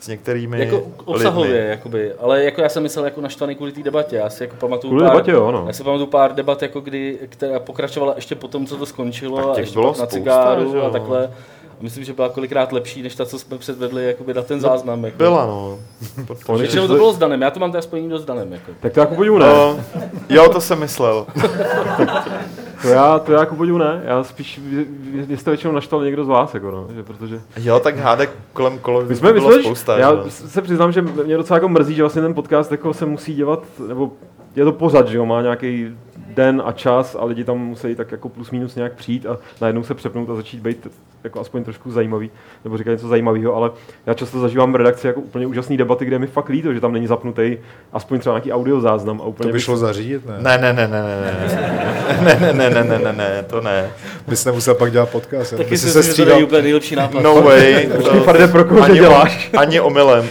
s 0.00 0.09
některými 0.09 0.61
Jako 0.61 0.83
obsahově, 1.04 1.52
lidmi. 1.52 1.69
jakoby. 1.71 2.12
Ale 2.14 2.45
jako 2.45 2.61
já 2.61 2.69
jsem 2.69 2.83
myslel 2.83 3.04
jako 3.04 3.21
naštvaný 3.21 3.54
kvůli 3.54 3.73
té 3.73 3.83
debatě. 3.83 4.16
Já 4.16 4.30
si 4.30 4.42
jako 4.42 4.57
pamatuju 4.57 4.90
Kvůli 4.90 5.04
pár, 5.04 5.12
debatě, 5.12 5.30
jo, 5.30 5.52
no. 5.52 5.64
Já 5.66 5.73
si 5.73 5.85
pamatuju 5.85 6.07
pár 6.07 6.35
debat, 6.35 6.62
jako 6.62 6.80
kdy, 6.80 7.19
která 7.28 7.59
pokračovala 7.61 8.12
ještě 8.16 8.35
po 8.35 8.49
tom, 8.49 8.66
co 8.66 8.76
to 8.76 8.87
skončilo. 8.87 9.37
Tak 9.37 9.57
a 9.57 9.61
ještě 9.61 9.75
bylo 9.75 9.95
na 10.00 10.07
cigáru 10.07 10.76
jo. 10.76 10.83
a 10.83 10.90
takhle. 10.90 11.25
A 11.26 11.83
myslím, 11.83 12.04
že 12.04 12.12
byla 12.12 12.28
kolikrát 12.28 12.73
lepší, 12.73 13.02
než 13.02 13.14
ta, 13.14 13.26
co 13.26 13.38
jsme 13.38 13.59
předvedli 13.59 14.07
jakoby 14.07 14.35
na 14.35 14.42
ten 14.42 14.61
záznam. 14.61 15.04
Jako. 15.04 15.16
Byla, 15.19 15.47
no. 15.47 15.78
Většinou 16.59 16.87
to 16.88 16.95
bylo 16.95 17.12
s 17.12 17.19
Danem, 17.19 17.42
já 17.42 17.50
to 17.50 17.61
mám 17.61 17.71
teda 17.73 17.83
spojení 17.83 18.09
do 18.09 18.19
s 18.19 18.25
Danem. 18.25 18.52
Jako. 18.52 18.73
Tak 18.80 18.92
to 18.92 19.00
jako 19.00 19.14
podivu 19.14 19.38
ne. 19.38 19.47
No, 19.47 19.76
jo, 20.28 20.49
to 20.49 20.61
jsem 20.61 20.78
myslel. 20.78 21.26
To 22.82 22.88
já, 22.88 23.18
to 23.18 23.32
já 23.32 23.40
jako 23.40 23.54
podivu 23.56 23.78
ne. 23.78 24.02
Já 24.04 24.25
spíš, 24.25 24.60
vy 25.12 25.37
jste 25.37 25.50
většinou 25.50 25.72
naštval 25.72 26.04
někdo 26.04 26.25
z 26.25 26.28
vás, 26.28 26.54
jako 26.54 26.70
no, 26.70 26.88
že 26.94 27.02
protože... 27.02 27.40
Jo, 27.56 27.80
tak 27.80 27.96
hádek 27.96 28.30
kolem 28.52 28.78
kolo 28.78 29.04
My 29.04 29.16
jsme 29.16 29.32
bylo 29.32 29.49
mysleli, 29.49 29.64
spousta. 29.64 29.99
já 29.99 30.25
že? 30.25 30.30
se 30.30 30.62
přiznám, 30.62 30.92
že 30.92 31.02
mě 31.02 31.37
docela 31.37 31.56
jako 31.56 31.68
mrzí, 31.68 31.94
že 31.94 32.02
vlastně 32.02 32.22
ten 32.22 32.34
podcast 32.34 32.72
jako 32.72 32.94
se 32.94 33.06
musí 33.06 33.34
dělat, 33.34 33.64
nebo 33.88 34.12
je 34.56 34.64
to 34.64 34.72
pořad, 34.72 35.08
že 35.08 35.16
jo, 35.16 35.26
má 35.26 35.42
nějaký 35.42 35.88
den 36.40 36.62
a 36.64 36.73
čas 36.73 37.16
a 37.20 37.25
lidi 37.25 37.44
tam 37.44 37.59
musí 37.59 37.94
tak 37.94 38.12
jako 38.12 38.28
plus 38.28 38.50
minus 38.50 38.75
nějak 38.75 38.92
přijít 38.92 39.26
a 39.26 39.38
najednou 39.61 39.82
se 39.82 39.94
přepnout 39.94 40.30
a 40.30 40.35
začít 40.35 40.61
být 40.61 40.88
jako 41.25 41.40
aspoň 41.40 41.64
trošku 41.64 41.90
zajímavý, 41.90 42.30
nebo 42.64 42.78
říkat 42.78 42.90
něco 42.90 43.09
zajímavého, 43.09 43.54
ale 43.56 43.70
já 44.06 44.14
často 44.14 44.40
zažívám 44.40 44.73
v 44.73 44.76
redakci 44.76 45.06
jako 45.06 45.20
úplně 45.20 45.47
úžasné 45.47 45.76
debaty, 45.76 46.04
kde 46.04 46.14
je 46.14 46.18
mi 46.18 46.26
fakt 46.26 46.49
líto, 46.49 46.75
že 46.75 46.80
tam 46.80 46.92
není 46.92 47.06
zapnutý 47.06 47.56
aspoň 47.92 48.18
třeba 48.20 48.35
nějaký 48.35 48.52
audio 48.52 48.80
záznam 48.80 49.20
a 49.20 49.25
úplně 49.25 49.49
To 49.49 49.52
by 49.52 49.61
šlo 49.61 49.76
zařídit, 49.76 50.26
ne? 50.26 50.35
Ne, 50.38 50.59
ne, 50.59 50.73
ne, 50.73 50.88
ne, 50.88 51.02
ne, 51.02 51.37
ne, 52.23 52.38
ne, 52.40 52.52
ne, 52.52 52.52
ne, 52.52 52.70
ne, 52.70 52.85
ne, 52.85 52.99
ne, 52.99 53.12
ne, 53.12 53.44
to 53.47 53.61
ne. 53.61 53.90
Bys 54.28 54.44
nemusel 54.44 54.75
pak 54.75 54.92
dělat 54.92 55.09
podcast. 55.09 55.56
Taky 55.56 55.78
si 55.78 55.90
se 55.90 56.02
střídal. 56.02 56.42
úplně 56.42 56.62
nejlepší 56.62 56.97
nápad. 56.97 57.23
No 57.23 57.42
way. 57.42 57.88
Počkej, 57.97 58.20
Farde, 58.20 58.49
pro 58.49 58.64
koho 58.64 58.82
ani, 58.82 58.99
děláš? 58.99 59.50
ani 59.56 59.80
omylem. 59.80 60.28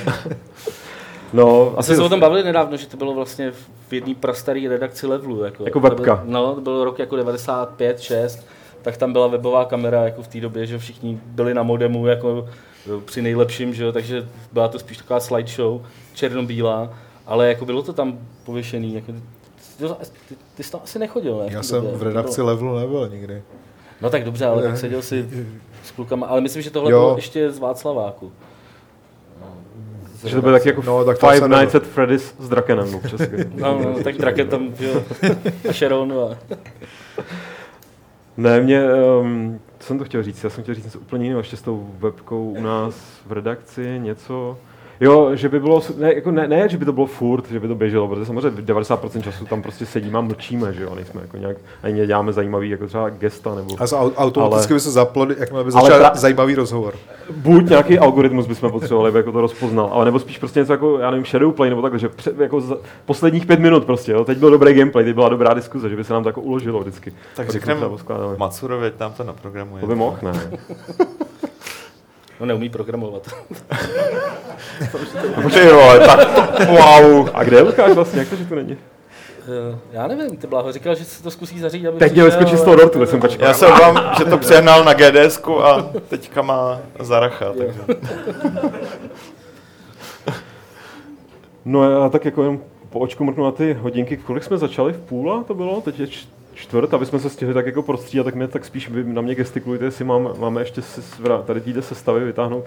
No, 1.34 1.74
A 1.78 1.84
jsme 1.84 1.96
se 1.96 2.02
o 2.04 2.10
tom 2.10 2.20
bavili 2.20 2.44
nedávno, 2.44 2.78
že 2.78 2.88
to 2.88 2.98
bylo 2.98 3.14
vlastně 3.14 3.52
v 3.88 3.94
jedné 3.94 4.16
prastarý 4.16 4.68
redakci 4.68 5.08
Levelu. 5.08 5.44
Jako, 5.44 5.64
Jako 5.64 5.80
To 5.80 5.90
webka. 5.90 6.16
Byl, 6.16 6.32
no, 6.34 6.56
to 6.56 6.62
byl 6.62 6.84
rok 6.84 7.00
jako 7.00 7.16
95, 7.16 8.00
6, 8.00 8.48
tak 8.82 8.98
tam 8.98 9.14
byla 9.14 9.28
webová 9.28 9.66
kamera 9.66 10.04
jako 10.04 10.22
v 10.24 10.28
té 10.28 10.40
době, 10.42 10.66
že 10.66 10.78
všichni 10.78 11.20
byli 11.26 11.54
na 11.54 11.64
modemu 11.64 12.08
jako 12.08 12.48
při 13.06 13.22
nejlepším, 13.22 13.74
že 13.74 13.84
jo, 13.84 13.92
takže 13.92 14.28
byla 14.52 14.68
to 14.68 14.80
spíš 14.80 14.98
taková 14.98 15.20
slideshow, 15.20 15.82
černobílá, 16.14 16.94
ale 17.28 17.48
jako 17.48 17.66
bylo 17.66 17.82
to 17.82 17.94
tam 17.94 18.20
pověšený. 18.46 18.94
Jako, 18.96 19.12
ty, 19.78 19.86
ty, 20.30 20.36
ty 20.56 20.64
jsi 20.64 20.72
tam 20.72 20.82
asi 20.84 21.00
nechodil, 21.00 21.38
ne? 21.38 21.54
Já 21.54 21.64
jsem 21.64 21.82
době? 21.82 21.98
v 21.98 22.04
redakci 22.04 22.42
levelu 22.42 22.80
nebyl 22.80 23.10
nikdy. 23.10 23.44
No 24.02 24.10
tak 24.10 24.24
dobře, 24.24 24.46
ale 24.46 24.64
tak 24.64 24.78
seděl 24.78 25.02
si 25.02 25.30
s 25.84 25.92
klukama, 25.92 26.28
ale 26.28 26.42
myslím, 26.42 26.62
že 26.62 26.70
tohle 26.72 26.92
Jo. 26.92 27.00
bylo 27.00 27.16
ještě 27.16 27.52
z 27.52 27.60
Václaváku. 27.60 28.32
Že 30.26 30.36
to 30.36 30.42
bylo 30.42 30.54
taky 30.54 30.70
jako 30.70 30.82
No, 30.86 31.06
tak 31.06 31.20
Five. 31.20 31.48
Nights 31.48 31.76
at 31.76 31.84
Freddy's 31.84 32.36
s 32.40 32.50
Drakenem 32.50 32.92
no, 32.92 32.98
občas. 32.98 33.22
No, 33.56 33.80
no 33.84 34.04
tak 34.04 34.18
Draken 34.18 34.48
tam, 34.48 34.70
že 34.80 34.88
jo, 34.88 35.04
a 35.70 35.74
Sharon 35.74 36.14
a... 36.14 36.38
Ne, 38.38 38.62
mě, 38.62 38.84
um, 39.22 39.60
co 39.80 39.88
jsem 39.88 39.98
to 39.98 40.06
chtěl 40.06 40.24
říct? 40.24 40.44
Já 40.44 40.50
jsem 40.50 40.64
chtěl 40.64 40.76
říct 40.76 40.86
něco 40.86 41.00
úplně 41.00 41.26
jiného, 41.26 41.40
ještě 41.40 41.58
s 41.58 41.62
tou 41.62 41.90
webkou 42.00 42.52
u 42.52 42.62
nás 42.62 42.96
v 43.28 43.32
redakci, 43.32 44.00
něco... 44.00 44.58
Jo, 45.02 45.30
že 45.36 45.50
by 45.50 45.60
bylo, 45.60 45.82
ne, 45.98 46.14
jako 46.16 46.32
ne, 46.32 46.48
ne, 46.48 46.70
že 46.70 46.78
by 46.78 46.86
to 46.86 46.94
bylo 46.94 47.06
furt, 47.06 47.52
že 47.52 47.60
by 47.60 47.68
to 47.68 47.76
běželo, 47.76 48.08
protože 48.08 48.26
samozřejmě 48.26 48.62
90% 48.62 49.22
času 49.22 49.46
tam 49.46 49.62
prostě 49.62 49.86
sedíme 49.86 50.18
a 50.18 50.22
mlčíme, 50.22 50.74
že 50.74 50.84
jo, 50.84 50.96
nejsme 50.96 51.22
jako 51.22 51.38
nějak, 51.38 51.58
ani 51.84 51.94
neděláme 52.00 52.34
zajímavý, 52.34 52.70
jako 52.70 52.88
třeba 52.88 53.10
gesta, 53.10 53.56
nebo 53.56 53.70
A 53.82 53.86
automaticky 54.18 54.72
Ale- 54.74 54.76
by 54.76 54.80
se 54.80 54.92
zaplo, 54.92 55.28
jakmile 55.38 55.64
by 55.64 55.72
začal 55.72 56.00
pra- 56.00 56.16
zajímavý 56.16 56.56
rozhovor. 56.56 56.94
buď 57.36 57.70
nějaký 57.70 58.00
algoritmus 58.00 58.48
bychom 58.48 58.72
potřebovali, 58.72 59.10
aby 59.10 59.20
jako 59.20 59.32
to 59.32 59.42
rozpoznal, 59.42 59.90
ale 59.94 60.06
nebo 60.06 60.20
spíš 60.20 60.38
prostě 60.38 60.60
něco 60.60 60.74
jako, 60.74 61.00
já 61.00 61.12
nevím, 61.12 61.26
shadowplay 61.26 61.70
nebo 61.70 61.82
takhle, 61.82 62.00
že 62.00 62.10
pře, 62.10 62.32
jako 62.38 62.62
za 62.62 62.78
posledních 63.06 63.46
pět 63.46 63.60
minut 63.60 63.86
prostě, 63.86 64.12
jo, 64.12 64.26
teď 64.26 64.38
byl 64.38 64.52
dobrý 64.52 64.74
gameplay, 64.74 65.06
teď 65.06 65.16
byla 65.16 65.30
dobrá 65.30 65.54
diskuze, 65.54 65.90
že 65.90 65.96
by 65.96 66.04
se 66.04 66.14
nám 66.14 66.24
to 66.24 66.30
jako 66.30 66.42
uložilo 66.42 66.80
vždycky. 66.80 67.14
Tak 67.36 67.50
řekneme 67.50 67.90
poskládali. 67.90 68.38
Macurovi, 68.38 68.92
nám 69.00 69.14
to 69.14 69.24
naprogramuje. 69.24 69.82
To 69.82 69.88
by 69.88 69.96
mohl, 69.96 70.18
ne. 70.22 70.34
No 72.40 72.46
neumí 72.46 72.70
programovat. 72.70 73.24
Ty 75.54 75.70
vole, 75.70 76.00
tak 76.00 76.30
wow. 76.70 77.30
A 77.34 77.44
kde 77.44 77.58
je 77.58 77.64
Lukáš 77.64 77.92
vlastně, 77.92 78.20
jak 78.20 78.30
to, 78.30 78.36
že 78.36 78.46
tu 78.46 78.56
není? 78.56 78.78
Eh, 79.50 79.78
Já 79.92 80.08
nevím, 80.08 80.38
ty 80.38 80.48
bláho, 80.48 80.72
říkal, 80.72 80.96
že 80.96 81.06
si 81.06 81.24
to 81.24 81.32
zkusí 81.32 81.60
zařídit, 81.60 81.88
aby 81.88 82.00
Teď 82.00 82.14
mě 82.14 82.24
vyskočí 82.24 82.58
z 82.58 82.62
toho 82.62 82.76
dortu, 82.76 83.00
tak 83.00 83.10
jsem 83.10 83.20
počkal. 83.20 83.48
Já 83.48 83.54
se 83.54 83.68
obávám, 83.68 84.16
že 84.18 84.26
to 84.26 84.38
přehnal 84.38 84.84
na 84.84 84.94
gds 84.94 85.42
a 85.64 85.82
teďka 86.08 86.42
má 86.42 86.80
Zaracha, 87.00 87.54
takže. 87.58 87.80
No 91.66 91.92
já 91.92 92.10
tak 92.10 92.26
jako 92.26 92.42
jenom 92.44 92.60
po 92.90 93.00
očku 93.00 93.24
mrknu 93.24 93.44
na 93.44 93.52
ty 93.52 93.74
hodinky, 93.74 94.18
kolik 94.18 94.44
jsme 94.44 94.58
začali 94.58 94.94
v 94.94 94.98
půla 94.98 95.44
to 95.44 95.54
bylo, 95.54 95.82
teď 95.82 96.00
je 96.00 96.08
čtvrt, 96.60 96.94
aby 96.94 97.06
jsme 97.06 97.20
se 97.20 97.30
stihli 97.30 97.54
tak 97.54 97.66
jako 97.66 97.84
prostřídat, 97.84 98.26
tak 98.26 98.36
mě 98.36 98.48
tak 98.48 98.66
spíš 98.66 98.90
vy 98.90 99.04
na 99.04 99.22
mě 99.22 99.36
gestikulujte, 99.36 99.86
jestli 99.86 100.06
mám, 100.06 100.30
máme 100.40 100.62
ještě 100.62 100.82
se, 100.82 101.02
tady 101.46 101.62
týde 101.62 101.82
sestavy 101.82 102.26
vytáhnout 102.26 102.66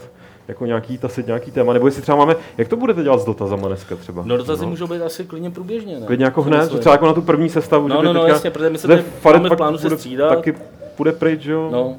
jako 0.48 0.66
nějaký, 0.66 0.98
tasit 0.98 1.26
nějaký 1.26 1.50
téma, 1.50 1.72
nebo 1.72 1.86
jestli 1.86 2.02
třeba 2.02 2.18
máme, 2.18 2.36
jak 2.58 2.68
to 2.68 2.76
budete 2.76 3.02
dělat 3.02 3.20
s 3.20 3.24
dotazama 3.24 3.68
dneska 3.68 3.96
třeba? 3.96 4.22
No 4.26 4.36
dotazy 4.36 4.66
můžou 4.66 4.86
být 4.86 5.02
asi 5.02 5.24
klidně 5.24 5.50
průběžně, 5.50 6.00
ne? 6.00 6.06
Klidně 6.06 6.24
jako 6.24 6.42
hned, 6.42 6.78
třeba 6.78 6.92
jako 6.94 7.06
na 7.06 7.12
tu 7.12 7.22
první 7.22 7.48
sestavu, 7.48 7.88
No, 7.88 8.02
no, 8.02 8.12
no, 8.12 8.20
teďka, 8.20 8.34
jasně, 8.34 8.50
protože 8.50 8.70
my 8.70 8.78
se 8.78 8.88
tady 8.88 9.04
máme 9.32 9.48
v 9.50 9.56
plánu 9.56 9.78
se 9.78 9.86
bude- 9.86 9.96
střídat. 9.96 10.28
Taky 10.34 10.54
půjde 10.96 11.12
pryč, 11.12 11.44
jo? 11.44 11.68
No, 11.72 11.96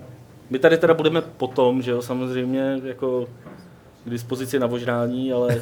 my 0.50 0.60
tady 0.60 0.78
teda 0.78 0.94
budeme 0.94 1.22
potom, 1.22 1.82
že 1.82 1.92
jo, 1.92 2.02
samozřejmě 2.02 2.80
jako 2.84 3.26
k 4.06 4.10
dispozici 4.10 4.60
na 4.60 4.68
vožrání, 4.68 5.34
ale, 5.34 5.58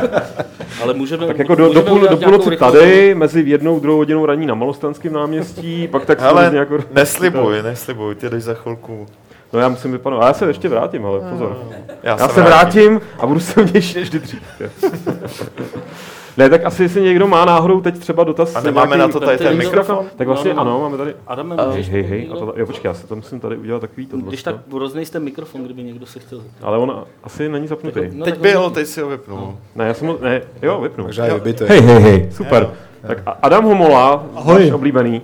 ale 0.82 0.94
můžeme, 0.94 1.26
Tak 1.26 1.38
jako 1.38 1.54
do, 1.54 1.64
do, 1.64 1.68
můžeme 1.68 1.90
půl, 1.90 2.00
do 2.00 2.18
nějakou 2.18 2.24
půlnoci 2.24 2.56
tady, 2.56 3.14
mezi 3.14 3.40
jednou, 3.46 3.80
druhou 3.80 3.98
hodinou 3.98 4.26
raní 4.26 4.46
na 4.46 4.54
Malostanském 4.54 5.12
náměstí, 5.12 5.88
pak 5.88 6.04
tak 6.04 6.22
Ale 6.22 6.44
různě 6.44 6.58
jako... 6.58 6.78
neslibuj, 6.92 7.62
neslibuj, 7.62 8.14
ty 8.14 8.30
jdeš 8.30 8.42
za 8.42 8.54
chvilku. 8.54 9.06
No 9.52 9.60
já 9.60 9.68
musím 9.68 9.92
vypadnout, 9.92 10.22
a 10.22 10.26
já 10.26 10.32
se 10.34 10.46
ještě 10.46 10.68
vrátím, 10.68 11.06
ale 11.06 11.20
pozor. 11.30 11.58
Já, 12.02 12.16
Já 12.20 12.28
se 12.28 12.42
vrátím 12.42 13.00
a 13.18 13.26
budu 13.26 13.40
silnější 13.40 13.98
než 13.98 14.04
vždy 14.08 14.18
dřív. 14.18 14.42
Ne, 16.36 16.50
tak 16.50 16.64
asi 16.64 16.82
jestli 16.82 17.00
někdo 17.02 17.26
má 17.26 17.44
náhodou 17.44 17.80
teď 17.80 17.98
třeba 17.98 18.24
dotaz. 18.24 18.56
A 18.56 18.60
nemáme 18.60 18.96
na 18.96 19.08
to 19.08 19.20
tady 19.20 19.38
ten 19.38 19.46
ten 19.46 19.58
mikrofon? 19.58 19.96
mikrofon? 19.96 20.06
Tak 20.16 20.26
vlastně 20.26 20.54
No, 20.54 20.64
no, 20.64 20.70
no. 20.70 20.76
ano, 20.76 20.82
máme 20.82 20.96
tady. 20.96 21.14
Adame, 21.26 21.56
Hej, 21.58 21.66
můžeš 21.66 21.90
hej, 21.90 22.02
hej. 22.02 22.20
někdo? 22.20 22.36
A 22.36 22.38
to, 22.38 22.54
jo, 22.56 22.66
počkej, 22.66 22.88
já 22.88 22.94
se 22.94 23.06
to 23.06 23.16
musím 23.16 23.40
tady 23.40 23.56
udělat 23.56 23.80
takový 23.80 24.06
to. 24.06 24.16
Když 24.16 24.42
tak 24.42 24.56
roznejste 24.72 25.20
mikrofon, 25.20 25.64
kdyby 25.64 25.82
někdo 25.82 26.06
se 26.06 26.18
chtěl 26.18 26.38
zeptat. 26.38 26.66
Ale 26.66 26.78
on 26.78 27.04
asi 27.24 27.48
není 27.48 27.66
zapnutý. 27.66 28.00
No, 28.12 28.24
Teď 28.24 28.38
byl, 28.40 28.70
teď 28.70 28.86
si 28.86 29.00
ho 29.00 29.08
vypnul. 29.08 29.54
Ne, 29.74 29.86
já 29.88 29.94
jsem 29.94 30.08
ho, 30.08 30.18
ne, 30.22 30.42
jo, 30.62 30.80
vypnu. 30.80 31.04
Takže. 31.04 31.22
Hej, 31.22 31.80
hej, 31.80 32.02
hej, 32.02 32.28
super. 32.32 32.70
Tak 33.06 33.18
Adam 33.42 33.64
Homola, 33.64 34.24
Ahoj. 34.34 34.62
váš 34.62 34.70
oblíbený. 34.72 35.22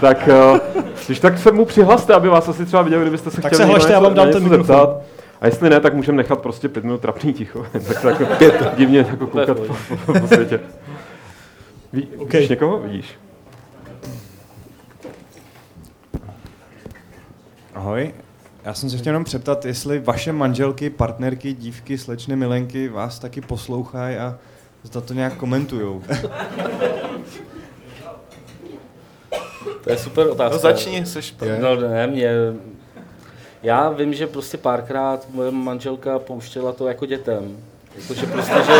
tak 0.00 0.28
eh, 0.28 0.60
když 1.06 1.20
tak 1.20 1.38
se 1.38 1.52
mu 1.52 1.64
přihlaste, 1.64 2.14
aby 2.14 2.28
vás 2.28 2.48
asi 2.48 2.66
třeba 2.66 2.82
viděli, 2.82 3.02
kdybyste 3.02 3.30
se 3.30 3.40
Tak 3.42 3.52
chtěli 3.52 3.66
se 3.66 3.70
hlašte, 3.72 3.92
já 3.92 4.00
vám 4.00 4.14
dám 4.14 4.30
ten 4.30 4.42
mikrofon. 4.42 4.66
zeptat. 4.66 4.96
A 5.40 5.46
jestli 5.46 5.70
ne, 5.70 5.80
tak 5.80 5.94
můžeme 5.94 6.16
nechat 6.16 6.40
prostě 6.40 6.68
pět 6.68 6.84
minut 6.84 7.00
trapný 7.00 7.32
ticho. 7.32 7.66
tak 7.88 8.00
to 8.00 8.08
jako 8.08 8.26
pět. 8.26 8.74
divně 8.76 8.98
jako 8.98 9.16
koukat 9.16 9.56
po, 9.56 9.76
po, 10.06 10.20
po 10.20 10.26
světě. 10.26 10.60
Ví, 11.92 12.08
OK. 12.18 12.32
Vidíš 12.32 12.48
někoho? 12.48 12.78
Vidíš. 12.78 13.18
Ahoj. 17.74 18.14
Já 18.64 18.74
jsem 18.74 18.90
se 18.90 18.96
chtěl 18.96 19.10
jenom 19.10 19.24
přeptat, 19.24 19.64
jestli 19.64 19.98
vaše 19.98 20.32
manželky, 20.32 20.90
partnerky, 20.90 21.52
dívky, 21.52 21.98
slečny, 21.98 22.36
milenky 22.36 22.88
vás 22.88 23.18
taky 23.18 23.40
poslouchají 23.40 24.16
a 24.16 24.38
zda 24.82 25.00
to 25.00 25.14
nějak 25.14 25.36
komentujou. 25.36 26.02
To 29.84 29.90
je 29.90 29.98
super 29.98 30.28
otázka. 30.28 30.54
No 30.54 30.58
začni, 30.58 31.06
seš 31.06 31.30
první. 31.30 31.62
No 31.62 31.76
ne, 31.76 32.06
mě... 32.06 32.30
Já 33.62 33.90
vím, 33.90 34.14
že 34.14 34.26
prostě 34.26 34.56
párkrát 34.58 35.26
moje 35.30 35.50
manželka 35.50 36.18
pouštěla 36.18 36.72
to 36.72 36.88
jako 36.88 37.06
dětem. 37.06 37.56
Jakože 37.96 38.26
prostě, 38.26 38.54
že, 38.66 38.72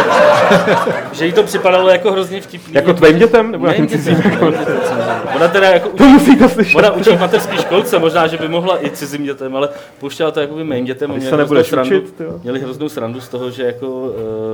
že 1.13 1.27
jí 1.27 1.33
to 1.33 1.43
připadalo 1.43 1.89
jako 1.89 2.13
hrozně 2.13 2.41
vtipný. 2.41 2.75
Jako 2.75 2.95
tvým 2.95 3.19
dětem? 3.19 3.51
Nebo 3.51 3.69
dětem, 3.69 3.89
cizím? 3.89 4.17
dětem, 4.17 4.55
samozřejmě. 4.85 5.35
Ona 5.37 5.49
teda 5.49 5.71
jako 5.71 5.89
To 5.89 6.05
musíte 6.05 6.49
slyšet. 6.49 6.79
Ona 6.79 6.91
učí 6.93 7.11
v 7.11 7.21
mateřské 7.21 7.57
školce, 7.57 7.99
možná, 7.99 8.27
že 8.27 8.37
by 8.37 8.49
mohla 8.49 8.85
i 8.85 8.91
cizím 8.91 9.25
dětem, 9.25 9.57
ale 9.57 9.69
pouštěla 10.01 10.31
to 10.31 10.41
jakoby 10.41 10.65
mým 10.65 10.85
dětem. 10.85 11.11
A 11.11 11.15
když 11.15 11.23
měli 11.23 11.31
se 11.31 11.37
hroznou 11.37 11.55
nebudeš 11.55 11.69
srandu, 11.69 12.01
učit, 12.01 12.21
jo? 12.21 12.41
Měli 12.43 12.61
hroznou 12.61 12.89
srandu 12.89 13.21
z 13.21 13.29
toho, 13.29 13.51
že 13.51 13.63
jako 13.63 13.87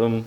um, 0.07 0.25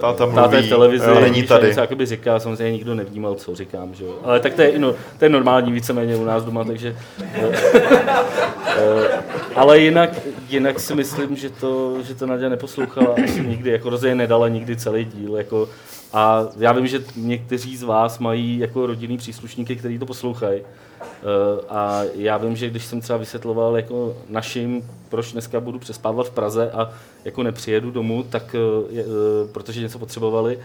Táta 0.00 0.26
táta 0.26 0.42
je 0.42 0.50
mluví, 0.50 0.66
v 0.66 0.68
televizi, 0.68 1.08
jo, 1.08 1.20
není 1.20 1.42
tady. 1.42 1.66
něco 1.66 1.80
jakoby 1.80 2.06
říká, 2.06 2.38
samozřejmě 2.38 2.72
nikdo 2.72 2.94
nevnímal, 2.94 3.34
co 3.34 3.54
říkám, 3.54 3.94
že 3.94 4.04
jo. 4.04 4.14
Ale 4.22 4.40
tak 4.40 4.54
to 4.54 4.62
je, 4.62 4.78
no, 4.78 4.94
to 5.18 5.24
je 5.24 5.28
normální 5.28 5.72
víceméně 5.72 6.16
u 6.16 6.24
nás 6.24 6.44
doma, 6.44 6.64
takže... 6.64 6.96
eh, 7.34 9.22
ale 9.54 9.78
jinak, 9.78 10.10
jinak 10.48 10.80
si 10.80 10.94
myslím, 10.94 11.36
že 11.36 11.50
to, 11.50 12.02
že 12.02 12.14
to 12.14 12.26
Nadia 12.26 12.48
neposlouchala 12.48 13.14
asi 13.24 13.40
nikdy, 13.40 13.70
jako 13.70 13.90
rozhodně 13.90 14.14
nedala 14.14 14.48
nikdy 14.48 14.76
celý 14.76 15.04
díl, 15.04 15.36
jako 15.36 15.68
a 16.12 16.48
já 16.58 16.72
vím, 16.72 16.86
že 16.86 17.00
někteří 17.16 17.76
z 17.76 17.82
vás 17.82 18.18
mají 18.18 18.58
jako 18.58 18.86
rodinný 18.86 19.16
příslušníky, 19.16 19.76
kteří 19.76 19.98
to 19.98 20.06
poslouchají. 20.06 20.60
Eh, 21.02 21.64
A 21.68 22.02
já 22.14 22.36
vím, 22.36 22.56
že 22.56 22.70
když 22.70 22.84
jsem 22.84 23.00
třeba 23.00 23.16
vysvětloval 23.16 23.76
jako 23.76 24.16
našim, 24.28 24.84
proč 25.08 25.32
dneska 25.32 25.60
budu 25.60 25.78
přespávat 25.78 26.26
v 26.26 26.30
Praze 26.30 26.70
a 26.70 26.90
jako 27.24 27.42
nepřijedu 27.42 27.90
domů, 27.90 28.22
tak 28.30 28.54
eh, 28.54 29.00
eh, 29.00 29.04
protože 29.52 29.80
něco 29.80 29.98
potřebovali, 29.98 30.58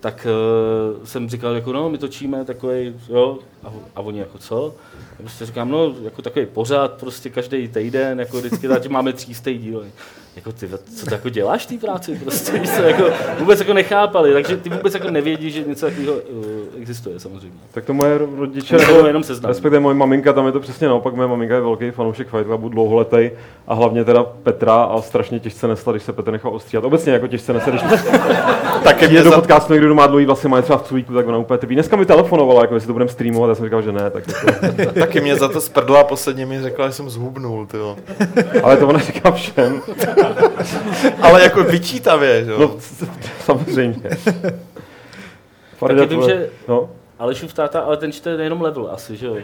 tak 0.00 0.26
eh, 0.26 1.06
jsem 1.06 1.28
říkal, 1.28 1.54
jako 1.54 1.72
no, 1.72 1.90
my 1.90 1.98
točíme 1.98 2.44
takový, 2.44 2.94
jo, 3.08 3.38
a, 3.64 3.72
a 3.96 4.00
oni 4.00 4.18
jako 4.18 4.38
co? 4.38 4.74
Já 5.10 5.16
prostě 5.18 5.46
říkám, 5.46 5.68
no, 5.70 5.94
jako 6.02 6.22
takový 6.22 6.46
pořád, 6.46 6.92
prostě 6.92 7.30
každý 7.30 7.68
týden, 7.68 8.20
jako 8.20 8.38
vždycky 8.38 8.68
tady 8.68 8.88
máme 8.88 9.12
třístý 9.12 9.58
díl. 9.58 9.86
Jako 10.36 10.52
ty, 10.52 10.68
co 10.96 11.06
ty 11.06 11.14
jako 11.14 11.28
děláš 11.28 11.66
v 11.66 11.68
té 11.68 11.78
práci? 11.86 12.20
Prostě 12.24 12.58
víš 12.58 12.70
co, 12.70 12.82
jako, 12.82 13.04
vůbec 13.38 13.58
jako 13.60 13.72
nechápali, 13.72 14.32
takže 14.32 14.56
ty 14.56 14.68
vůbec 14.68 14.94
jako 14.94 15.10
nevědí, 15.10 15.50
že 15.50 15.62
něco 15.64 15.86
takového 15.86 16.12
uh, 16.14 16.44
existuje 16.80 17.20
samozřejmě. 17.20 17.58
Tak 17.72 17.84
to 17.84 17.94
moje 17.94 18.18
rodiče, 18.18 18.76
Nebo 18.76 19.06
jenom 19.06 19.22
seznam. 19.22 19.48
respektive 19.48 19.80
moje 19.80 19.94
maminka, 19.94 20.32
tam 20.32 20.46
je 20.46 20.52
to 20.52 20.60
přesně 20.60 20.88
naopak, 20.88 21.14
moje 21.14 21.28
maminka 21.28 21.54
je 21.54 21.60
velký 21.60 21.90
fanoušek 21.90 22.28
Fight 22.28 22.46
Clubu, 22.46 22.68
dlouholetý 22.68 23.30
a 23.66 23.74
hlavně 23.74 24.04
teda 24.04 24.22
Petra 24.24 24.74
a 24.74 25.02
strašně 25.02 25.40
těžce 25.40 25.68
nesla, 25.68 25.92
když 25.92 26.02
se 26.02 26.12
Petr 26.12 26.30
nechal 26.32 26.54
ostříhat. 26.54 26.84
Obecně 26.84 27.12
jako 27.12 27.26
těžce 27.26 27.52
nese, 27.52 27.70
když 27.70 27.82
Taky 28.84 29.08
mě 29.08 29.18
je 29.18 29.24
do 29.24 29.30
za, 29.30 29.36
podcastu 29.36 29.72
někdo, 29.72 29.86
kdo 29.88 29.94
má 29.94 30.06
dlouhý 30.06 30.24
vlasy, 30.26 30.48
má 30.48 30.62
třeba 30.62 30.78
v 30.78 30.82
cůlíku, 30.82 31.14
tak 31.14 31.26
ona 31.28 31.38
úplně 31.38 31.58
trpí. 31.58 31.74
Dneska 31.74 31.96
mi 31.96 32.06
telefonovala, 32.06 32.60
jako 32.62 32.74
jestli 32.74 32.86
to 32.86 32.92
budeme 32.92 33.10
streamovat, 33.10 33.48
já 33.48 33.54
jsem 33.54 33.64
říkal, 33.66 33.82
že 33.82 33.92
ne, 33.92 34.10
tak 34.10 34.24
jako, 34.28 34.92
taky 35.00 35.20
mě 35.20 35.36
za 35.36 35.48
to 35.48 35.60
sprdla 35.60 36.00
a 36.00 36.04
posledně 36.04 36.46
mi 36.46 36.62
řekla, 36.62 36.86
že 36.86 36.92
jsem 36.92 37.10
zhubnul, 37.10 37.66
tyjo. 37.66 37.96
ale 38.62 38.76
to 38.76 38.88
ona 38.88 38.98
říká 38.98 39.30
všem. 39.30 39.80
Ale 41.22 41.42
jako 41.42 41.64
vyčítavě, 41.64 42.44
že 42.44 42.50
jo. 42.50 42.58
No, 42.58 42.76
samozřejmě. 43.44 44.10
Farida, 45.78 46.02
Taky 46.02 46.14
vím, 46.16 46.24
že 46.28 46.50
No, 46.68 46.90
Alešův 47.18 47.52
táta, 47.54 47.80
ale 47.80 47.96
ten 47.96 48.12
čte 48.12 48.30
jenom 48.30 48.62
level 48.62 48.88
asi, 48.92 49.16
že 49.16 49.26
jo? 49.26 49.36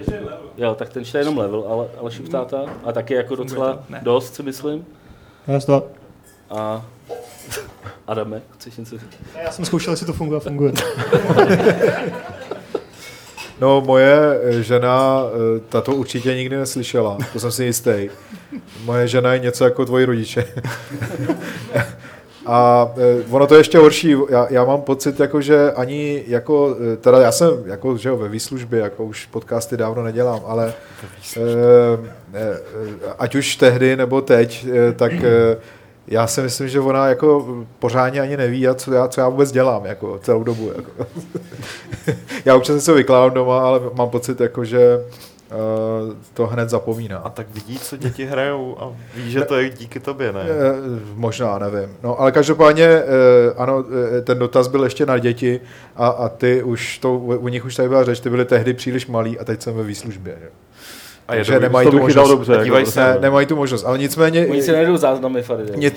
Jo, 0.56 0.75
tak 0.75 0.88
ten 0.88 1.04
čte 1.04 1.18
jenom 1.18 1.38
level, 1.38 1.64
ale 1.68 1.87
Alešův 2.00 2.28
táta 2.28 2.64
a 2.85 2.92
taky 2.92 3.14
jako 3.14 3.37
docela 3.37 3.78
dost, 4.02 4.35
si 4.35 4.42
myslím. 4.42 4.87
Já, 5.47 5.61
to, 5.61 5.87
A 6.50 6.85
Adame, 8.06 8.42
chceš 8.58 8.76
něco 8.76 8.99
říct? 8.99 9.16
já 9.44 9.50
jsem 9.52 9.64
zkoušel, 9.64 9.92
jestli 9.92 10.06
to 10.06 10.12
funguje 10.12 10.37
a 10.37 10.40
funguje. 10.40 10.73
No, 13.60 13.80
moje 13.80 14.40
eh, 14.42 14.62
žena, 14.62 15.22
eh, 15.26 15.60
ta 15.68 15.80
to 15.80 15.94
určitě 15.94 16.34
nikdy 16.34 16.56
neslyšela, 16.56 17.18
to 17.32 17.40
jsem 17.40 17.52
si 17.52 17.64
jistý. 17.64 18.08
Moje 18.84 19.08
žena 19.08 19.32
je 19.32 19.38
něco 19.38 19.64
jako 19.64 19.84
tvoji 19.84 20.04
rodiče. 20.04 20.44
A 22.46 22.90
eh, 22.96 23.24
ono 23.30 23.46
to 23.46 23.54
je 23.54 23.60
ještě 23.60 23.78
horší, 23.78 24.14
já, 24.30 24.46
já 24.50 24.64
mám 24.64 24.80
pocit, 24.80 25.20
jako, 25.20 25.40
že 25.40 25.72
ani 25.72 26.24
jako, 26.26 26.76
teda 27.00 27.20
já 27.20 27.32
jsem 27.32 27.50
jako, 27.66 27.96
že 27.96 28.08
jo, 28.08 28.16
ve 28.16 28.28
výslužbě, 28.28 28.80
jako 28.80 29.04
už 29.04 29.26
podcasty 29.26 29.76
dávno 29.76 30.02
nedělám, 30.02 30.40
ale 30.46 30.74
ať 33.18 33.34
už 33.34 33.56
tehdy 33.56 33.96
nebo 33.96 34.20
teď, 34.20 34.66
tak 34.96 35.12
já 36.10 36.26
si 36.26 36.42
myslím, 36.42 36.68
že 36.68 36.80
ona 36.80 37.06
jako 37.08 37.56
pořádně 37.78 38.20
ani 38.20 38.36
neví, 38.36 38.68
a 38.68 38.74
co 38.74 38.92
já, 38.94 39.08
co 39.08 39.20
já 39.20 39.28
vůbec 39.28 39.52
dělám 39.52 39.84
jako 39.86 40.18
celou 40.22 40.42
dobu. 40.42 40.72
Jako. 40.76 41.06
já 42.44 42.56
občas 42.56 42.76
něco 42.76 42.94
vykládám 42.94 43.34
doma, 43.34 43.60
ale 43.60 43.80
mám 43.94 44.10
pocit, 44.10 44.40
jako, 44.40 44.64
že 44.64 44.98
uh, 44.98 46.14
to 46.34 46.46
hned 46.46 46.62
A 46.62 46.68
zapomíná. 46.68 47.18
tak 47.34 47.46
vidí, 47.54 47.78
co 47.78 47.96
děti 47.96 48.24
hrajou 48.24 48.76
a 48.80 48.92
ví, 49.16 49.30
že 49.30 49.40
to 49.40 49.56
je 49.56 49.70
díky 49.70 50.00
tobě, 50.00 50.32
ne? 50.32 50.40
Eh, 50.42 50.74
Možná, 51.14 51.58
nevím. 51.58 51.96
No, 52.02 52.20
ale 52.20 52.32
každopádně, 52.32 52.84
eh, 52.86 53.04
ano, 53.56 53.84
ten 54.24 54.38
dotaz 54.38 54.68
byl 54.68 54.84
ještě 54.84 55.06
na 55.06 55.18
děti 55.18 55.60
a, 55.96 56.08
a 56.08 56.28
ty 56.28 56.62
už, 56.62 56.98
to, 56.98 57.18
u 57.18 57.48
nich 57.48 57.64
už 57.64 57.74
tady 57.74 57.88
byla 57.88 58.04
řeč, 58.04 58.20
ty 58.20 58.30
byly 58.30 58.44
tehdy 58.44 58.74
příliš 58.74 59.06
malí 59.06 59.38
a 59.38 59.44
teď 59.44 59.62
jsem 59.62 59.74
ve 59.76 59.82
výslužbě. 59.82 60.36
Že? 60.40 60.48
A 61.28 61.35
je 61.35 61.38
Takže 61.38 61.52
dobrý, 61.52 61.62
nemají 61.62 61.87
to 61.87 61.90
tu 61.90 61.99
možnost. 61.99 62.28
dobře. 62.28 62.52
Jako, 62.52 62.64
dívaj 62.64 62.82
prostě. 62.82 63.00
se. 63.00 63.12
Ne, 63.14 63.18
nemají 63.20 63.47
tu 63.47 63.56
možnost, 63.56 63.85
ale 63.85 63.99
nicméně... 63.99 64.47
Oni 64.47 64.62
si 64.62 64.73
najdou 64.73 64.97
záznamy 64.97 65.44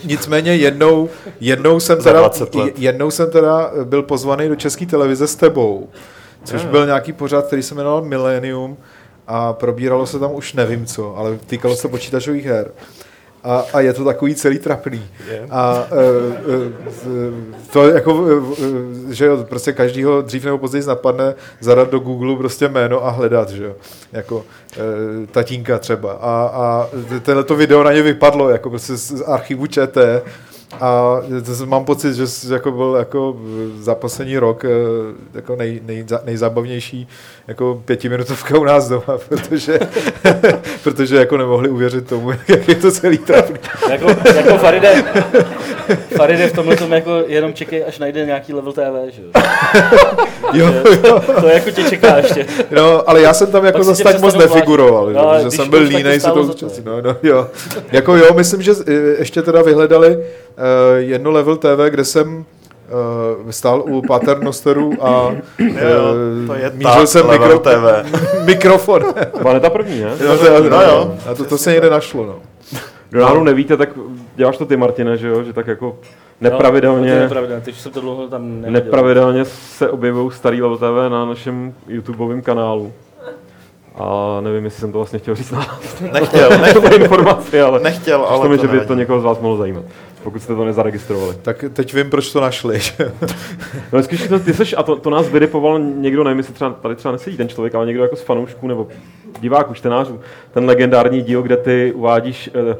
Nicméně 0.04 0.56
jednou, 0.56 1.10
jednou, 1.40 1.80
jsem 1.80 1.98
teda, 2.04 2.20
20 2.20 2.56
let. 2.56 2.74
jednou 2.80 3.12
jsem 3.12 3.32
teda 3.32 3.72
byl 3.84 4.04
pozvaný 4.04 4.50
do 4.50 4.56
české 4.56 4.86
televize 4.86 5.28
s 5.28 5.36
tebou, 5.36 5.90
což 6.44 6.66
byl 6.66 6.86
nějaký 6.86 7.14
pořad, 7.14 7.48
který 7.48 7.64
se 7.64 7.76
jmenoval 7.76 8.02
Millennium 8.02 8.78
a 9.28 9.54
probíralo 9.54 10.06
se 10.06 10.20
tam 10.20 10.32
už 10.34 10.54
nevím 10.54 10.86
co, 10.86 11.18
ale 11.18 11.38
týkalo 11.48 11.76
se 11.76 11.88
počítačových 11.88 12.46
her. 12.46 12.72
A, 13.44 13.66
a 13.74 13.80
je 13.80 13.94
to 13.94 14.06
takový 14.06 14.36
celý 14.36 14.60
trapný. 14.60 15.06
A 15.50 15.88
e, 15.92 16.04
e, 16.54 17.72
to 17.74 17.88
jako, 17.88 18.26
e, 19.10 19.14
že 19.14 19.26
jo, 19.26 19.46
prostě 19.50 19.74
každýho 19.74 20.22
dřív 20.22 20.46
nebo 20.46 20.58
později 20.58 20.86
napadne 20.86 21.36
zadat 21.60 21.90
do 21.90 22.00
Google 22.00 22.36
prostě 22.36 22.68
jméno 22.68 23.06
a 23.06 23.10
hledat, 23.10 23.50
že 23.50 23.64
jo, 23.64 23.76
jako 24.12 24.44
tatínka 25.32 25.80
třeba. 25.80 26.12
A, 26.12 26.52
a 26.54 26.90
tohleto 27.22 27.56
video 27.56 27.84
na 27.84 27.94
ně 27.94 28.02
vypadlo, 28.02 28.50
jako 28.50 28.70
prostě 28.70 28.96
z 28.98 29.12
z 29.12 29.22
archivu 29.22 29.68
ČT 29.68 30.24
a 30.80 31.16
mám 31.66 31.86
pocit, 31.86 32.14
že 32.14 32.54
jako 32.54 32.72
byl 32.72 32.96
jako 33.00 33.38
za 33.80 33.96
poslední 33.96 34.38
rok 34.38 34.66
e, 34.66 34.70
jako 35.34 35.56
nej, 35.56 35.82
nej, 35.86 36.06
nejzábavnější 36.26 37.08
jako 37.48 37.82
pětiminutovka 37.86 38.60
u 38.60 38.64
nás 38.64 38.90
doma, 38.90 39.18
protože, 39.30 39.80
protože 40.84 41.16
jako 41.16 41.38
nemohli 41.38 41.70
uvěřit 41.70 42.08
tomu, 42.08 42.32
jak 42.48 42.68
je 42.68 42.76
to 42.76 42.92
celý 42.92 43.18
trapný. 43.18 43.60
Jako, 43.90 44.08
jako 44.36 44.58
Faride, 44.58 45.04
Faride 45.96 46.48
v 46.48 46.54
tomhle 46.54 46.76
tom 46.76 46.92
jako 46.92 47.24
jenom 47.28 47.54
čekej, 47.54 47.84
až 47.88 48.00
najde 48.00 48.26
nějaký 48.26 48.54
level 48.54 48.74
TV, 48.74 49.14
že 49.16 49.22
jo? 49.22 49.28
Jo, 50.54 50.68
jo. 51.08 51.22
To 51.42 51.48
jako 51.48 51.72
tě 51.72 51.84
čeká 51.84 52.18
ještě. 52.18 52.46
No, 52.72 53.10
ale 53.10 53.22
já 53.22 53.34
jsem 53.34 53.52
tam 53.52 53.66
jako 53.66 53.84
zase 53.84 54.04
tak 54.04 54.22
moc 54.22 54.36
nefiguroval, 54.36 55.12
No, 55.14 55.30
ale 55.30 55.44
že 55.44 55.52
jsem 55.52 55.70
byl 55.70 55.80
línej 55.82 56.20
se 56.20 56.28
to 56.28 56.34
to. 56.34 56.44
zúčastnit. 56.44 56.86
No, 56.86 57.02
no, 57.02 57.16
jo. 57.24 57.48
Jako 57.92 58.16
jo, 58.16 58.34
myslím, 58.34 58.62
že 58.62 58.72
eh, 58.88 58.94
ještě 59.20 59.42
teda 59.42 59.62
vyhledali 59.62 60.18
uh, 60.18 60.24
jedno 60.98 61.32
level 61.32 61.58
TV, 61.58 61.80
kde 61.90 62.06
jsem 62.06 62.38
uh, 62.38 63.50
stál 63.50 63.84
u 63.88 64.02
paternosterů 64.08 64.94
a 65.02 65.36
Jo, 65.60 66.16
to 66.48 66.54
je 66.54 66.70
uh, 66.70 66.76
mířil 66.76 67.08
jsem 67.08 67.30
mikro, 67.32 67.60
TV. 67.60 68.12
mikrofon. 68.46 69.02
Byla 69.42 69.60
ta 69.60 69.70
první, 69.70 70.00
ne? 70.02 70.12
no, 70.28 70.38
to, 70.38 70.50
no, 70.64 70.70
No 70.70 70.82
jo. 70.82 71.16
A 71.32 71.36
to, 71.36 71.46
to 71.46 71.58
se 71.58 71.72
někde 71.72 71.90
našlo, 71.90 72.26
no. 72.26 72.36
Kdo 73.12 73.22
náhodou 73.22 73.44
nevíte, 73.44 73.78
tak 73.78 73.90
děláš 74.36 74.58
to 74.58 74.66
ty, 74.66 74.78
Martine, 74.78 75.18
že 75.18 75.28
jo? 75.28 75.44
Že 75.44 75.54
tak 75.54 75.68
jako 75.68 75.86
No, 76.42 76.50
to 76.50 76.54
nepravidelně, 76.54 77.10
je 77.10 77.20
nepravidelné, 77.20 77.62
teď 77.62 77.76
jsem 77.76 77.92
to 77.92 78.02
dlouho 78.02 78.28
tam 78.28 78.62
neviděl. 78.62 78.72
nepravidelně 78.72 79.46
se 79.46 79.90
objevují 79.90 80.32
starý 80.32 80.62
Level 80.62 80.78
TV 80.78 81.12
na 81.12 81.26
našem 81.26 81.74
YouTubeovém 81.88 82.42
kanálu. 82.42 82.94
A 83.96 84.38
nevím, 84.42 84.66
jestli 84.66 84.80
jsem 84.80 84.92
to 84.92 84.98
vlastně 84.98 85.20
chtěl 85.20 85.36
říct 85.36 85.52
na 85.52 85.60
Nechtěl, 86.14 86.50
ne, 86.50 86.58
nechtěl, 86.58 86.94
informaci, 87.02 87.62
ale 87.62 87.80
nechtěl 87.80 88.22
ale 88.22 88.40
ale 88.40 88.50
mi, 88.50 88.58
to 88.58 88.62
že 88.62 88.72
by 88.72 88.86
to 88.86 88.96
někoho 88.96 89.20
z 89.20 89.24
vás 89.24 89.40
mohlo 89.40 89.58
zajímat, 89.58 89.84
pokud 90.24 90.42
jste 90.42 90.56
to 90.56 90.66
nezaregistrovali. 90.66 91.36
Tak 91.42 91.66
teď 91.74 91.94
vím, 91.94 92.10
proč 92.10 92.32
to 92.32 92.42
našli. 92.42 92.80
že? 92.80 93.12
No, 93.94 94.02
když 94.02 94.28
to, 94.28 94.40
ty 94.40 94.54
seš, 94.54 94.76
a 94.78 94.84
to, 94.84 94.96
to 94.96 95.10
nás 95.10 95.30
vydipoval 95.30 95.80
někdo, 95.80 96.24
nevím, 96.24 96.38
jestli 96.38 96.54
třeba, 96.54 96.70
tady 96.70 96.96
třeba 96.96 97.12
nesedí 97.12 97.38
ten 97.38 97.50
člověk, 97.50 97.76
ale 97.76 97.86
někdo 97.86 98.04
jako 98.04 98.16
z 98.16 98.22
fanoušků 98.22 98.68
nebo 98.68 98.88
diváků, 99.40 99.74
čtenářů, 99.74 100.20
ten 100.54 100.66
legendární 100.66 101.22
díl, 101.22 101.42
kde 101.42 101.58
ty 101.58 101.94
uvádíš 101.96 102.50
eh, 102.72 102.78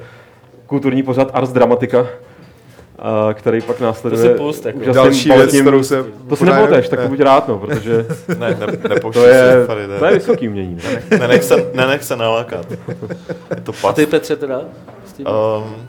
kulturní 0.72 1.04
pořad 1.04 1.30
Ars 1.34 1.50
Dramatica, 1.50 2.08
eh, 2.08 3.34
který 3.34 3.62
pak 3.62 3.80
následuje 3.80 4.24
To 4.24 4.30
si 4.30 4.38
pust, 4.38 4.66
jako. 4.66 4.80
Další 4.94 5.32
věc, 5.32 5.62
kterou 5.62 5.84
se... 5.84 6.06
To 6.30 6.36
si 6.36 6.46
nepoteš, 6.46 6.90
tak 6.90 7.02
to 7.02 7.08
buď 7.08 7.20
rád, 7.20 7.48
no, 7.48 7.58
protože 7.60 8.06
Ne, 8.40 8.58
ne, 8.90 9.00
to 9.14 9.26
je, 9.26 9.34
se, 9.34 9.64
Faride. 9.68 10.00
to 10.00 10.06
je 10.06 10.12
vysoký 10.14 10.48
umění. 10.48 10.76
Ne? 10.76 11.04
Nenech 11.20 11.44
se, 11.44 11.72
nenech 11.74 12.04
se 12.04 12.16
nalákat. 12.16 12.66
Je 13.56 13.62
to 13.64 13.72
A 13.72 13.76
past. 13.82 13.96
ty 13.96 14.06
Petře 14.06 14.36
teda? 14.36 14.62
S 15.06 15.14
tím? 15.14 15.26
Um, 15.28 15.88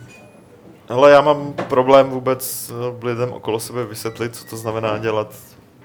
hele, 0.89 1.11
já 1.11 1.21
mám 1.21 1.53
problém 1.69 2.11
vůbec 2.11 2.73
eh, 3.03 3.07
lidem 3.07 3.33
okolo 3.33 3.61
sebe 3.61 3.85
vysvětlit, 3.85 4.37
co 4.37 4.45
to 4.45 4.57
znamená 4.57 4.99
dělat 4.99 5.35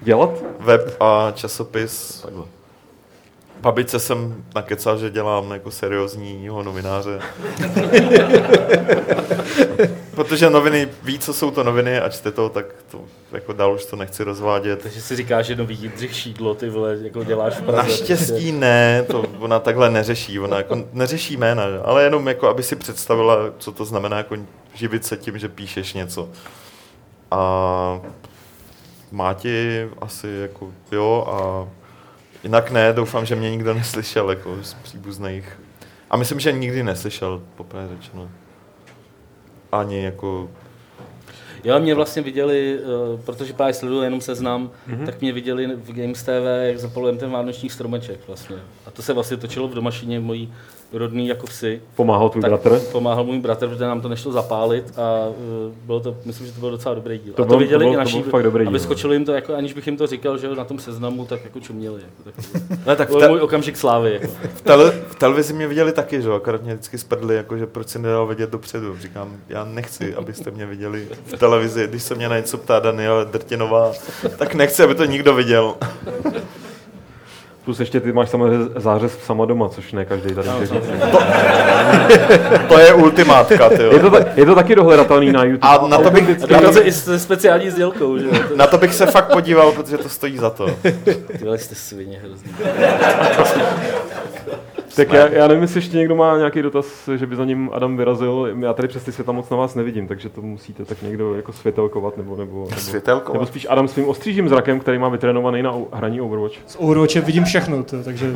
Dělat? 0.00 0.30
web 0.60 0.96
a 1.00 1.32
časopis. 1.34 2.26
Babičce 3.60 3.98
jsem 3.98 4.44
nakecal, 4.54 4.98
že 4.98 5.10
dělám 5.10 5.50
jako 5.50 5.70
seriózního 5.70 6.62
novináře. 6.62 7.20
protože 10.18 10.50
noviny 10.50 10.88
ví, 11.02 11.18
co 11.18 11.32
jsou 11.34 11.50
to 11.50 11.64
noviny 11.64 12.00
a 12.00 12.08
čte 12.08 12.30
to, 12.30 12.48
tak 12.48 12.66
to 12.90 13.00
jako 13.32 13.52
dál 13.52 13.74
už 13.74 13.84
to 13.84 13.96
nechci 13.96 14.24
rozvádět. 14.24 14.82
Takže 14.82 15.00
si 15.00 15.16
říkáš, 15.16 15.46
že 15.46 15.56
nový 15.56 15.78
Jindřich 15.80 16.16
Šídlo, 16.16 16.54
ty 16.54 16.68
vole, 16.68 16.96
jako 17.02 17.24
děláš 17.24 17.56
v 17.56 17.62
Praze. 17.62 17.88
Naštěstí 17.88 18.52
ne, 18.52 19.04
to 19.10 19.24
ona 19.38 19.58
takhle 19.58 19.90
neřeší, 19.90 20.40
ona 20.40 20.56
jako 20.56 20.84
neřeší 20.92 21.36
jména, 21.36 21.64
ale 21.84 22.04
jenom 22.04 22.28
jako, 22.28 22.48
aby 22.48 22.62
si 22.62 22.76
představila, 22.76 23.36
co 23.58 23.72
to 23.72 23.84
znamená 23.84 24.16
jako 24.16 24.36
živit 24.74 25.04
se 25.06 25.16
tím, 25.16 25.38
že 25.38 25.48
píšeš 25.48 25.94
něco. 25.94 26.28
A 27.30 28.00
Máti 29.12 29.88
asi 30.00 30.28
jako 30.42 30.68
jo 30.92 31.26
a 31.28 31.68
jinak 32.48 32.70
ne, 32.70 32.92
doufám, 32.92 33.26
že 33.26 33.36
mě 33.36 33.50
nikdo 33.50 33.74
neslyšel 33.74 34.30
jako 34.30 34.56
z 34.62 34.74
příbuzných. 34.74 35.60
A 36.10 36.16
myslím, 36.16 36.40
že 36.40 36.52
nikdy 36.52 36.82
neslyšel, 36.82 37.42
poprvé 37.56 37.88
řečeno. 37.88 38.30
Ani 39.72 40.02
jako 40.02 40.48
Jo, 41.64 41.80
mě 41.80 41.94
vlastně 41.94 42.22
viděli, 42.22 42.78
uh, 42.78 43.20
protože 43.20 43.52
právě 43.52 43.74
sleduju 43.74 44.02
jenom 44.02 44.20
seznam, 44.20 44.70
mm-hmm. 44.88 45.06
tak 45.06 45.20
mě 45.20 45.32
viděli 45.32 45.66
v 45.76 45.92
Games 45.92 46.22
TV, 46.22 46.46
jak 46.62 46.78
zapalujeme 46.78 47.18
ten 47.18 47.30
vánoční 47.30 47.70
stromeček 47.70 48.20
vlastně. 48.26 48.56
A 48.86 48.90
to 48.90 49.02
se 49.02 49.12
vlastně 49.12 49.36
točilo 49.36 49.68
v 49.68 49.74
domašině 49.74 50.20
mojí 50.20 50.52
rodný 50.92 51.28
jako 51.28 51.46
vsi. 51.46 51.82
Pomáhal 51.96 52.28
tvůj 52.30 52.42
Tak 52.42 52.50
bratr? 52.50 52.80
Pomáhal 52.92 53.24
můj 53.24 53.38
bratr, 53.38 53.68
protože 53.68 53.84
nám 53.84 54.00
to 54.00 54.08
nešlo 54.08 54.32
zapálit 54.32 54.98
a 54.98 55.28
uh, 55.28 55.34
bylo 55.86 56.00
to, 56.00 56.16
myslím, 56.24 56.46
že 56.46 56.52
to 56.52 56.60
byl 56.60 56.70
docela 56.70 56.94
dobrý 56.94 57.18
díl. 57.18 57.32
To 57.34 57.42
a 57.42 57.44
to 57.44 57.48
byl- 57.48 57.58
viděli 57.58 57.84
to 57.84 57.84
byl- 57.84 57.92
i 57.92 57.96
to 57.96 57.98
naši, 57.98 58.22
byl 58.22 58.30
fakt 58.30 58.42
dobrý 58.42 58.62
a 58.62 58.64
díl, 58.64 58.72
vyskočilo 58.72 59.12
jim 59.12 59.24
to, 59.24 59.32
jako, 59.32 59.54
aniž 59.54 59.72
bych 59.72 59.86
jim 59.86 59.96
to 59.96 60.06
říkal, 60.06 60.38
že 60.38 60.46
jo, 60.46 60.54
na 60.54 60.64
tom 60.64 60.78
seznamu, 60.78 61.24
tak 61.24 61.44
jako 61.44 61.60
čuměli. 61.60 62.00
Jako, 62.02 62.30
tak, 62.30 62.62
ne, 62.86 62.96
tak 62.96 63.08
to 63.08 63.12
byl 63.14 63.20
te- 63.20 63.28
můj 63.28 63.40
okamžik 63.40 63.76
slávy. 63.76 64.12
Jako. 64.12 64.26
v, 64.54 64.60
tele, 64.62 64.90
v 65.08 65.14
televizi 65.14 65.52
mě 65.52 65.66
viděli 65.66 65.92
taky, 65.92 66.22
že 66.22 66.28
jo, 66.28 66.34
akorát 66.34 66.62
mě 66.62 66.74
vždycky 66.74 66.98
sprdli, 66.98 67.34
jako, 67.36 67.58
že 67.58 67.66
proč 67.66 67.88
si 67.88 67.98
nedal 67.98 68.26
vidět 68.26 68.50
dopředu. 68.50 68.96
Říkám, 69.00 69.36
já 69.48 69.64
nechci, 69.64 70.14
abyste 70.14 70.50
mě 70.50 70.66
viděli 70.66 71.08
v 71.26 71.38
televizi, 71.38 71.86
když 71.86 72.02
se 72.02 72.14
mě 72.14 72.28
na 72.28 72.36
něco 72.36 72.58
ptá 72.58 72.80
Daniela 72.80 73.24
Drtinová, 73.24 73.92
tak 74.38 74.54
nechci, 74.54 74.82
aby 74.82 74.94
to 74.94 75.04
nikdo 75.04 75.34
viděl. 75.34 75.74
Plus 77.68 77.80
ještě 77.80 78.00
ty 78.00 78.12
máš 78.12 78.28
samozřejmě 78.28 78.58
zářez 78.76 79.18
sama 79.18 79.44
doma, 79.44 79.68
což 79.68 79.92
ne 79.92 80.04
každý 80.04 80.34
tady 80.34 80.48
může 80.48 80.66
říct. 80.66 80.72
To 82.68 82.78
je 82.78 82.94
ultimátka, 82.94 83.68
ty 83.68 83.82
Je 83.82 84.02
jo. 84.02 84.10
to, 84.10 84.16
je 84.36 84.46
to 84.46 84.54
taky 84.54 84.74
dohledatelný 84.74 85.32
na 85.32 85.44
YouTube. 85.44 85.68
A 85.68 85.88
na 85.88 85.98
to 85.98 86.10
bych, 86.10 86.42
A 86.42 86.46
dokonce 86.46 86.80
i 86.80 86.92
se 86.92 87.18
speciální 87.18 87.70
sdělkou, 87.70 88.18
že 88.18 88.26
jo. 88.26 88.32
To- 88.48 88.56
na 88.56 88.66
to 88.66 88.78
bych 88.78 88.94
se 88.94 89.06
fakt 89.06 89.32
podíval, 89.32 89.72
protože 89.72 89.98
to 89.98 90.08
stojí 90.08 90.38
za 90.38 90.50
to. 90.50 90.66
Tyhle 91.38 91.58
jste 91.58 91.74
svině 91.74 92.20
hrozný. 92.24 92.52
Tak 94.96 95.12
já, 95.12 95.28
já 95.28 95.48
nevím, 95.48 95.62
jestli 95.62 95.78
ještě 95.78 95.96
někdo 95.96 96.14
má 96.16 96.36
nějaký 96.38 96.62
dotaz, 96.62 96.86
že 97.16 97.26
by 97.26 97.36
za 97.36 97.44
ním 97.44 97.70
Adam 97.72 97.96
vyrazil. 97.96 98.48
Já 98.60 98.72
tady 98.72 98.88
přes 98.88 99.02
ty 99.04 99.12
světla 99.12 99.32
moc 99.32 99.50
na 99.50 99.56
vás 99.56 99.74
nevidím, 99.74 100.08
takže 100.08 100.28
to 100.28 100.42
musíte 100.42 100.84
tak 100.84 101.02
někdo 101.02 101.34
jako 101.34 101.52
světelkovat, 101.52 102.16
nebo, 102.16 102.36
nebo, 102.36 102.66
nebo, 102.70 102.80
Světelko. 102.80 103.32
nebo 103.32 103.46
spíš 103.46 103.66
Adam 103.70 103.88
svým 103.88 104.08
ostřížím 104.08 104.48
zrakem, 104.48 104.80
který 104.80 104.98
má 104.98 105.08
vytrénovaný 105.08 105.62
na 105.62 105.74
hraní 105.92 106.20
Overwatch. 106.20 106.54
Z 106.66 106.76
Overwatche 106.78 107.20
vidím 107.20 107.44
všechno, 107.44 107.82
to, 107.82 108.02
takže 108.02 108.32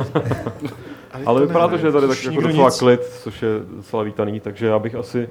Ale 1.25 1.41
vypadá 1.47 1.67
to, 1.67 1.77
že 1.77 1.87
je 1.87 1.91
tady 1.91 2.07
tak 2.07 2.23
jako 2.23 2.41
docela 2.41 2.65
nic. 2.69 2.79
klid, 2.79 3.01
což 3.23 3.41
je 3.41 3.49
docela 3.75 4.03
vítaný, 4.03 4.39
takže 4.39 4.67
já 4.67 4.79
bych 4.79 4.95
asi 4.95 5.29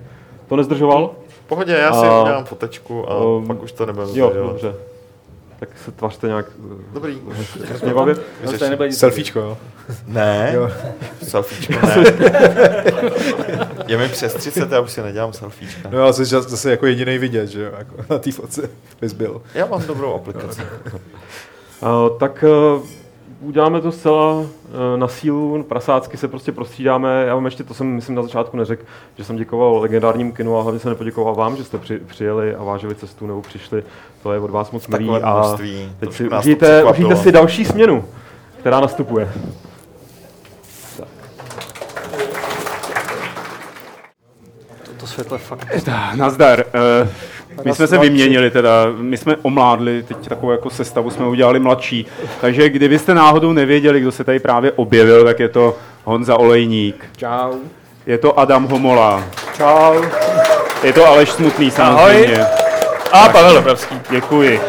to 0.48 0.56
nezdržoval. 0.56 1.10
V 1.28 1.46
pohodě, 1.46 1.72
já 1.72 1.92
si 1.92 2.06
A- 2.06 2.22
udělám 2.22 2.44
fotečku 2.44 3.10
a 3.10 3.16
Um, 3.24 3.46
pak 3.46 3.62
už 3.62 3.72
to 3.72 3.86
nebudeme 3.86 4.12
Jo, 4.18 4.26
zdržovat. 4.28 4.52
dobře. 4.52 4.74
Tak 5.60 5.68
se 5.84 5.92
tvařte 5.92 6.26
nějak 6.26 6.46
Dobrý. 6.92 7.18
No, 8.44 8.52
to 8.58 8.68
nebude 8.68 8.88
nic 8.88 8.98
Selfiečko, 8.98 9.40
jo. 9.40 9.58
Ne, 10.06 10.52
Jo. 10.54 10.70
selfiečko 11.22 11.86
ne. 11.86 12.04
Je 13.86 13.98
mi 13.98 14.08
přes 14.08 14.34
30, 14.34 14.72
já 14.72 14.80
už 14.80 14.92
si 14.92 15.02
nedělám 15.02 15.32
selfiečka. 15.32 15.88
No 15.92 16.02
ale 16.02 16.12
jsi 16.12 16.22
zas- 16.24 16.48
zase 16.48 16.70
jako 16.70 16.86
jediný 16.86 17.18
vidět, 17.18 17.46
že 17.46 17.62
jo, 17.62 17.70
jako 17.78 17.94
na 18.10 18.18
té 18.18 18.32
fotce 18.32 18.70
bys 19.00 19.12
byl. 19.12 19.42
Já 19.54 19.66
mám 19.66 19.86
dobrou 19.86 20.14
aplikaci. 20.14 20.62
Uh, 21.82 21.88
tak 22.18 22.44
uh, 22.76 22.82
uděláme 23.42 23.80
to 23.80 23.92
zcela 23.92 24.32
uh, 24.32 24.46
na 24.96 25.08
sílu, 25.08 25.62
prasácky 25.62 26.16
se 26.16 26.28
prostě 26.28 26.52
prostřídáme. 26.52 27.24
Já 27.26 27.34
vám 27.34 27.44
ještě, 27.44 27.64
to 27.64 27.74
jsem 27.74 27.86
myslím 27.86 28.14
na 28.14 28.22
začátku 28.22 28.56
neřekl, 28.56 28.84
že 29.16 29.24
jsem 29.24 29.36
děkoval 29.36 29.78
legendárním 29.78 30.32
kinu 30.32 30.58
a 30.58 30.62
hlavně 30.62 30.80
jsem 30.80 30.88
nepoděkoval 30.88 31.34
vám, 31.34 31.56
že 31.56 31.64
jste 31.64 31.78
při, 31.78 31.98
přijeli 31.98 32.54
a 32.54 32.64
vážili 32.64 32.94
cestu 32.94 33.26
nebo 33.26 33.42
přišli. 33.42 33.84
To 34.22 34.32
je 34.32 34.40
od 34.40 34.50
vás 34.50 34.70
moc 34.70 34.88
milý 34.88 35.10
a 35.10 35.56
teď 36.00 36.12
si 36.12 36.28
užijte, 36.28 36.84
užijte 36.84 37.16
si 37.16 37.32
další 37.32 37.64
směnu, 37.64 38.04
která 38.60 38.80
nastupuje. 38.80 39.32
To 45.02 45.08
světlo 45.08 45.36
je 45.36 45.38
fakt... 45.38 45.66
Nazdar. 46.14 46.64
Eh, 46.74 47.08
My 47.64 47.74
jsme 47.74 47.86
se 47.86 47.98
vyměnili 47.98 48.50
teda, 48.50 48.86
my 48.96 49.16
jsme 49.16 49.36
omládli, 49.42 50.02
teď 50.02 50.28
takovou 50.28 50.52
jako 50.52 50.70
sestavu 50.70 51.10
jsme 51.10 51.26
udělali 51.26 51.58
mladší. 51.58 52.06
Takže 52.40 52.68
kdybyste 52.68 53.14
náhodou 53.14 53.52
nevěděli, 53.52 54.00
kdo 54.00 54.12
se 54.12 54.24
tady 54.24 54.38
právě 54.38 54.72
objevil, 54.72 55.24
tak 55.24 55.40
je 55.40 55.48
to 55.48 55.76
Honza 56.04 56.36
Olejník. 56.36 57.04
Čau. 57.16 57.52
Je 58.06 58.18
to 58.18 58.38
Adam 58.38 58.68
Homola. 58.68 59.24
Čau. 59.56 60.02
Je 60.82 60.92
to 60.92 61.06
Aleš 61.06 61.30
Smutný 61.30 61.70
samozřejmě. 61.70 62.44
A 63.12 63.28
Pavel 63.28 63.54
Dobrovský. 63.54 63.94
Děkuji. 64.10 64.60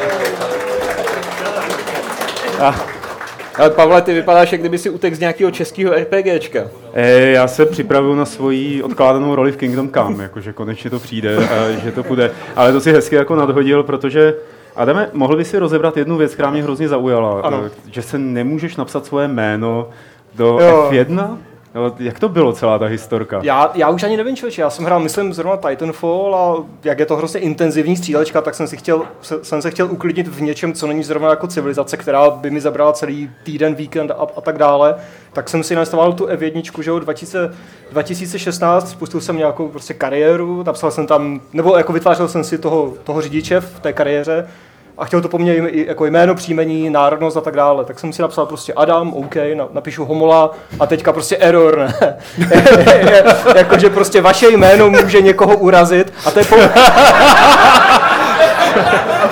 Ale 3.60 3.70
Pavle, 3.70 4.02
ty 4.02 4.13
vypadáš, 4.13 4.52
jak 4.52 4.62
kdyby 4.62 4.78
si 4.78 4.89
utek 4.89 5.13
z 5.16 5.20
nějakého 5.20 5.52
českého 5.52 5.94
RPGčka. 5.94 6.60
E, 6.94 7.20
já 7.32 7.48
se 7.48 7.66
připravuju 7.66 8.16
na 8.16 8.26
svoji 8.26 8.84
odkládanou 8.84 9.36
roli 9.36 9.52
v 9.52 9.58
Kingdom 9.58 9.89
Come, 9.89 10.24
jakože 10.24 10.54
konečně 10.54 10.89
to 10.89 11.00
přijde 11.00 11.38
a 11.38 11.70
že 11.84 11.92
to 11.92 12.04
půjde. 12.04 12.32
Ale 12.56 12.72
to 12.74 12.82
si 12.82 12.92
hezky 12.94 13.16
jako 13.16 13.36
nadhodil, 13.36 13.84
protože 13.84 14.34
Adame, 14.76 15.10
mohl 15.13 15.36
by 15.38 15.46
si 15.46 15.58
rozebrat 15.60 15.98
jednu 15.98 16.18
věc, 16.18 16.34
která 16.34 16.50
mě 16.50 16.63
hrozně 16.63 16.88
zaujala. 16.88 17.42
Ano. 17.42 17.62
Eh, 17.66 17.70
Že 17.92 18.02
se 18.02 18.18
nemůžeš 18.18 18.76
napsat 18.76 19.06
svoje 19.06 19.28
jméno 19.28 19.89
do 20.36 20.46
Jo. 20.62 20.89
F1? 20.92 21.38
No, 21.76 21.96
jak 22.00 22.20
to 22.20 22.30
bylo 22.30 22.54
celá 22.54 22.80
ta 22.80 22.86
historka? 22.86 23.40
Já, 23.44 23.72
já 23.76 23.90
už 23.90 24.04
ani 24.04 24.18
nevím, 24.18 24.36
člověče, 24.36 24.62
já 24.62 24.70
jsem 24.70 24.86
hrál, 24.86 25.00
myslím, 25.00 25.34
zrovna 25.34 25.58
Titanfall 25.58 26.36
a 26.36 26.66
jak 26.84 27.00
je 27.00 27.06
to 27.06 27.16
hrozně 27.16 27.40
intenzivní 27.40 27.98
střílečka, 27.98 28.42
tak 28.42 28.56
jsem, 28.56 28.68
si 28.68 28.78
chtěl, 28.78 29.04
se, 29.22 29.44
jsem 29.44 29.62
se 29.62 29.72
chtěl 29.72 29.92
uklidnit 29.92 30.28
v 30.28 30.42
něčem, 30.42 30.74
co 30.74 30.88
není 30.88 31.04
zrovna 31.04 31.30
jako 31.30 31.48
civilizace, 31.48 31.98
která 31.98 32.30
by 32.30 32.50
mi 32.52 32.62
zabrala 32.62 32.94
celý 32.94 33.30
týden, 33.44 33.76
víkend 33.76 34.12
a, 34.12 34.28
a 34.38 34.42
tak 34.42 34.58
dále. 34.58 34.96
Tak 35.34 35.50
jsem 35.50 35.64
si 35.64 35.76
nainstaloval 35.76 36.14
tu 36.14 36.26
F1, 36.26 36.82
že 36.82 36.90
jo, 36.90 37.00
2000, 37.00 37.54
2016, 37.92 38.90
spustil 38.90 39.22
jsem 39.22 39.38
nějakou 39.38 39.68
prostě 39.68 39.94
kariéru, 39.94 40.64
napsal 40.64 40.92
jsem 40.92 41.08
tam, 41.08 41.42
nebo 41.54 41.78
jako 41.78 41.94
vytvářel 41.94 42.28
jsem 42.28 42.44
si 42.44 42.58
toho, 42.58 42.94
toho 43.04 43.22
řidiče 43.22 43.60
v 43.60 43.80
té 43.80 43.94
kariéře, 43.94 44.48
a 44.97 45.06
chtěl 45.06 45.21
to 45.21 45.29
po 45.29 45.38
mně 45.38 45.56
jako 45.73 46.06
jméno, 46.06 46.36
příjmení, 46.36 46.89
národnost 46.89 47.38
a 47.38 47.41
tak 47.41 47.56
dále. 47.56 47.86
Tak 47.86 47.99
jsem 47.99 48.13
si 48.13 48.21
napsal 48.21 48.45
prostě 48.45 48.73
Adam, 48.73 49.13
OK, 49.13 49.36
na, 49.53 49.67
napíšu 49.73 50.06
Homola 50.06 50.51
a 50.79 50.86
teďka 50.86 51.13
prostě 51.13 51.38
error, 51.38 51.77
ne? 51.77 52.17
Jakože 53.56 53.89
prostě 53.89 54.21
vaše 54.21 54.49
jméno 54.49 54.89
může 54.89 55.21
někoho 55.21 55.58
urazit 55.58 56.13
a 56.25 56.32
to 56.32 56.39
je 56.39 56.45
po... 56.45 56.56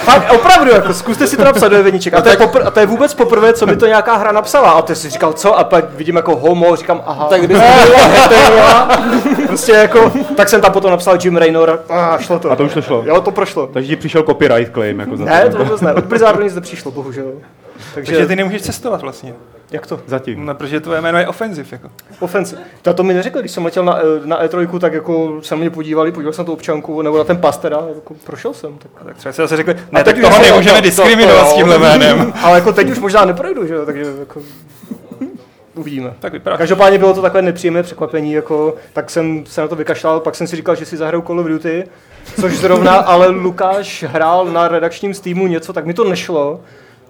Fakt, 0.03 0.31
opravdu, 0.33 0.71
jako, 0.71 0.93
zkuste 0.93 1.27
si 1.27 1.37
to 1.37 1.43
napsat 1.43 1.67
do 1.67 1.75
jeveníček. 1.77 2.13
A 2.13 2.21
to, 2.21 2.29
je 2.29 2.35
popr- 2.35 2.67
a 2.67 2.71
to 2.71 2.79
je 2.79 2.85
vůbec 2.85 3.13
poprvé, 3.13 3.53
co 3.53 3.65
mi 3.65 3.75
to 3.75 3.85
nějaká 3.87 4.15
hra 4.15 4.31
napsala. 4.31 4.71
A 4.71 4.81
ty 4.81 4.95
si 4.95 5.09
říkal, 5.09 5.33
co? 5.33 5.59
A 5.59 5.63
pak 5.63 5.85
vidím 5.93 6.15
jako 6.15 6.35
homo, 6.35 6.75
říkám, 6.75 7.01
aha. 7.05 7.27
Tak 7.29 7.41
kdyby 7.41 7.61
Prostě 9.47 9.71
jako, 9.71 10.11
tak 10.37 10.49
jsem 10.49 10.61
tam 10.61 10.71
potom 10.71 10.91
napsal 10.91 11.17
Jim 11.23 11.37
Raynor 11.37 11.79
a 11.89 12.17
šlo 12.17 12.39
to. 12.39 12.51
A 12.51 12.55
to 12.55 12.63
už 12.63 12.73
to 12.73 12.81
šlo? 12.81 13.03
Jo, 13.05 13.21
to 13.21 13.31
prošlo. 13.31 13.67
Takže 13.67 13.87
ti 13.87 13.95
přišel 13.95 14.23
copyright 14.23 14.73
claim 14.73 14.99
jako 14.99 15.17
za 15.17 15.25
Ne, 15.25 15.49
to 15.49 15.57
vůbec 15.57 15.81
ne. 15.81 15.93
Od 15.93 16.05
Blizzardu 16.05 16.43
nic 16.43 16.55
nepřišlo, 16.55 16.91
bohužel. 16.91 17.31
Takže, 17.95 18.11
Takže 18.11 18.27
ty 18.27 18.35
nemůžeš 18.35 18.61
cestovat 18.61 19.01
vlastně. 19.01 19.33
Jak 19.71 19.87
to? 19.87 19.99
Zatím. 20.07 20.45
No, 20.45 20.55
protože 20.55 20.79
tvoje 20.79 21.01
jméno 21.01 21.17
je 21.19 21.27
offensiv. 21.27 21.71
Jako. 21.71 21.89
Ofense. 22.19 22.57
To, 22.81 22.93
to 22.93 23.03
mi 23.03 23.13
neřekl, 23.13 23.39
když 23.39 23.51
jsem 23.51 23.65
letěl 23.65 23.83
na, 23.85 23.99
eh, 23.99 24.03
na 24.27 24.43
E3, 24.45 24.79
tak 24.79 24.93
jako 24.93 25.41
se 25.41 25.55
na 25.55 25.59
mě 25.59 25.69
podívali, 25.69 26.11
podíval 26.11 26.33
jsem 26.33 26.43
na 26.43 26.45
tu 26.45 26.53
občanku, 26.53 27.01
nebo 27.01 27.17
na 27.17 27.23
ten 27.23 27.37
pas 27.37 27.57
teda, 27.57 27.81
jako 27.95 28.13
prošel 28.25 28.53
jsem. 28.53 28.77
Tak. 28.77 28.91
Tak 29.05 29.17
třeba 29.17 29.33
si 29.33 29.41
zase 29.41 29.57
řekli, 29.57 29.73
A 29.73 29.77
ne, 29.91 30.03
tak 30.03 30.15
už- 30.15 30.21
toho 30.21 30.35
to- 30.35 30.41
nemůžeme 30.41 30.75
to- 30.77 30.81
diskriminovat 30.83 31.43
to- 31.45 31.51
s 31.51 31.53
tímhle 31.55 31.77
jménem. 31.77 32.33
Ale 32.43 32.57
jako 32.57 32.73
teď 32.73 32.89
už 32.89 32.99
možná 32.99 33.25
neprojdu, 33.25 33.67
že 33.67 33.73
jo, 33.73 33.85
takže 33.85 34.03
jako 34.19 34.41
uvidíme. 35.75 36.13
Tak 36.19 36.33
vypadá. 36.33 36.57
Každopádně 36.57 36.97
bylo 36.99 37.13
to 37.13 37.21
takové 37.21 37.41
nepříjemné 37.41 37.83
překvapení, 37.83 38.33
jako, 38.33 38.75
tak 38.93 39.09
jsem 39.09 39.43
se 39.45 39.61
na 39.61 39.67
to 39.67 39.75
vykašlal, 39.75 40.19
pak 40.19 40.35
jsem 40.35 40.47
si 40.47 40.55
říkal, 40.55 40.75
že 40.75 40.85
si 40.85 40.97
zahraju 40.97 41.23
Call 41.27 41.39
of 41.39 41.47
Duty, 41.47 41.83
což 42.41 42.53
zrovna, 42.57 42.91
ale 42.95 43.27
Lukáš 43.27 44.03
hrál 44.07 44.45
na 44.45 44.67
redakčním 44.67 45.13
Steamu 45.13 45.47
něco, 45.47 45.73
tak 45.73 45.85
mi 45.85 45.93
to 45.93 46.03
nešlo, 46.03 46.59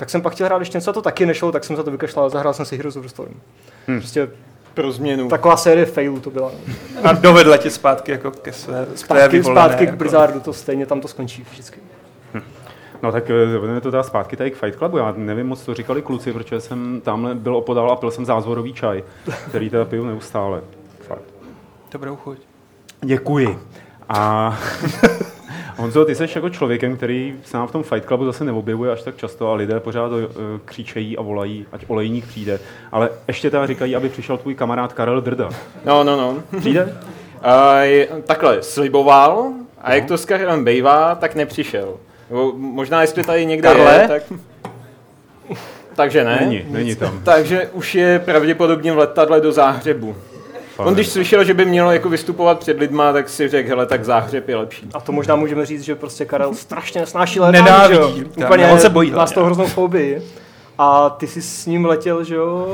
tak 0.02 0.10
jsem 0.10 0.22
pak 0.22 0.34
chtěl 0.34 0.48
hrát 0.48 0.60
ještě 0.60 0.78
něco, 0.78 0.90
a 0.90 0.94
to 0.94 1.02
taky 1.02 1.26
nešlo, 1.26 1.52
tak 1.52 1.64
jsem 1.64 1.76
za 1.76 1.84
to 1.84 1.92
vykašlal 1.92 2.26
a 2.26 2.30
zahrál 2.30 2.54
jsem 2.54 2.66
si 2.66 2.78
Heroes 2.78 2.96
of 2.96 3.04
the 3.04 3.10
Storm. 3.10 3.34
Hmm. 3.88 4.00
Prostě 4.00 4.30
Pro 4.74 4.92
změnu. 4.92 5.30
taková 5.30 5.58
série 5.58 5.86
failů 5.86 6.20
to 6.20 6.30
byla. 6.30 6.52
no. 7.04 7.10
A 7.10 7.14
dovedla 7.14 7.58
tě 7.58 7.70
zpátky 7.70 8.12
jako 8.12 8.32
ke 8.32 8.54
své, 8.54 8.88
Zpátky, 8.96 9.38
vyvolené, 9.38 9.62
zpátky 9.62 9.86
k 9.86 9.88
jako. 9.88 9.98
Blizzardu, 9.98 10.40
to 10.40 10.54
stejně 10.54 10.86
tam 10.86 11.02
to 11.02 11.08
skončí 11.08 11.46
vždycky. 11.52 11.80
No 13.04 13.12
tak 13.12 13.30
eh, 13.30 13.46
jdeme 13.68 13.82
to 13.82 13.92
teda 13.92 14.04
zpátky 14.04 14.36
tady 14.38 14.52
k 14.52 14.56
Fight 14.56 14.78
Clubu. 14.78 14.98
Já 14.98 15.14
nevím 15.18 15.48
moc, 15.48 15.64
co 15.64 15.74
říkali 15.74 16.02
kluci, 16.02 16.34
protože 16.34 16.62
jsem 16.62 17.02
tamhle 17.02 17.36
byl 17.36 17.56
opodál 17.56 17.92
a 17.92 17.96
pil 17.96 18.12
jsem 18.12 18.26
zázvorový 18.26 18.74
čaj, 18.74 19.04
který 19.50 19.70
teda 19.70 19.86
piju 19.86 20.06
neustále. 20.06 20.62
Fakt. 21.08 21.24
Dobrou 21.92 22.16
chuť. 22.16 22.38
Děkuji. 23.02 23.60
A 24.10 24.60
Honzo, 25.78 26.06
ty 26.06 26.16
jsi 26.16 26.28
jako 26.36 26.50
člověkem, 26.50 26.98
který 26.98 27.36
se 27.46 27.58
nám 27.58 27.68
v 27.68 27.72
tom 27.72 27.84
Fight 27.84 28.08
Clubu 28.08 28.26
zase 28.26 28.44
neobjevuje 28.44 28.92
až 28.92 29.02
tak 29.02 29.18
často 29.18 29.52
a 29.52 29.56
lidé 29.56 29.80
pořád 29.80 30.12
uh, 30.12 30.22
křičejí 30.66 31.18
a 31.18 31.22
volají, 31.22 31.66
ať 31.72 31.86
olejník 31.88 32.28
přijde. 32.28 32.60
Ale 32.92 33.10
ještě 33.28 33.50
teda 33.50 33.68
říkají, 33.68 33.96
aby 33.96 34.10
přišel 34.10 34.38
tvůj 34.38 34.56
kamarád 34.56 34.94
Karel 34.94 35.22
Drda. 35.22 35.50
No, 35.86 36.04
no, 36.04 36.18
no. 36.18 36.60
Přijde? 36.60 36.84
Uh, 36.84 37.80
je, 37.82 38.08
takhle, 38.26 38.64
sliboval 38.64 39.52
a 39.82 39.94
jak 39.94 40.06
to 40.06 40.18
s 40.18 40.26
Karlem 40.26 40.64
bejvá, 40.64 41.16
tak 41.16 41.36
nepřišel. 41.36 41.94
Nebo 42.30 42.54
možná 42.56 43.02
jestli 43.02 43.24
tady 43.24 43.46
někde 43.46 43.70
Karle? 43.70 44.02
je, 44.02 44.08
tak... 44.08 44.24
Takže 45.96 46.24
ne. 46.24 46.38
Není, 46.42 46.66
není 46.68 46.96
tam. 46.96 47.20
Takže 47.24 47.70
už 47.74 47.96
je 47.96 48.20
pravděpodobně 48.20 48.94
v 48.94 48.98
letadle 48.98 49.42
do 49.42 49.52
Záhřebu. 49.52 50.16
On 50.86 50.94
když 50.94 51.08
slyšel, 51.08 51.44
že 51.44 51.54
by 51.54 51.66
měl 51.66 51.92
jako 51.92 52.10
vystupovat 52.10 52.60
před 52.60 52.80
lidma, 52.80 53.14
tak 53.14 53.30
si 53.30 53.48
řekl, 53.48 53.70
hele, 53.70 53.86
tak 53.86 54.06
Záhřeb 54.06 54.50
je 54.50 54.56
lepší. 54.56 54.90
A 54.94 55.00
to 55.00 55.12
možná 55.12 55.36
můžeme 55.36 55.66
říct, 55.66 55.82
že 55.82 55.96
prostě 55.96 56.26
Karel 56.26 56.54
strašně 56.54 57.02
nesnáší 57.02 57.40
létání, 57.40 57.66
Nenávidí. 57.66 57.94
že 58.18 58.24
jo? 58.24 58.30
Tam, 58.36 58.44
Úplně 58.44 58.68
on 58.68 58.80
se 58.80 58.90
bojí 58.90 59.12
Má 59.12 59.28
z 59.28 59.32
toho 59.32 59.46
hroznou 59.46 59.66
fobii. 59.68 60.22
A 60.78 61.10
ty 61.10 61.28
jsi 61.28 61.42
s 61.42 61.66
ním 61.66 61.86
letěl, 61.86 62.24
že 62.24 62.36
jo? 62.36 62.68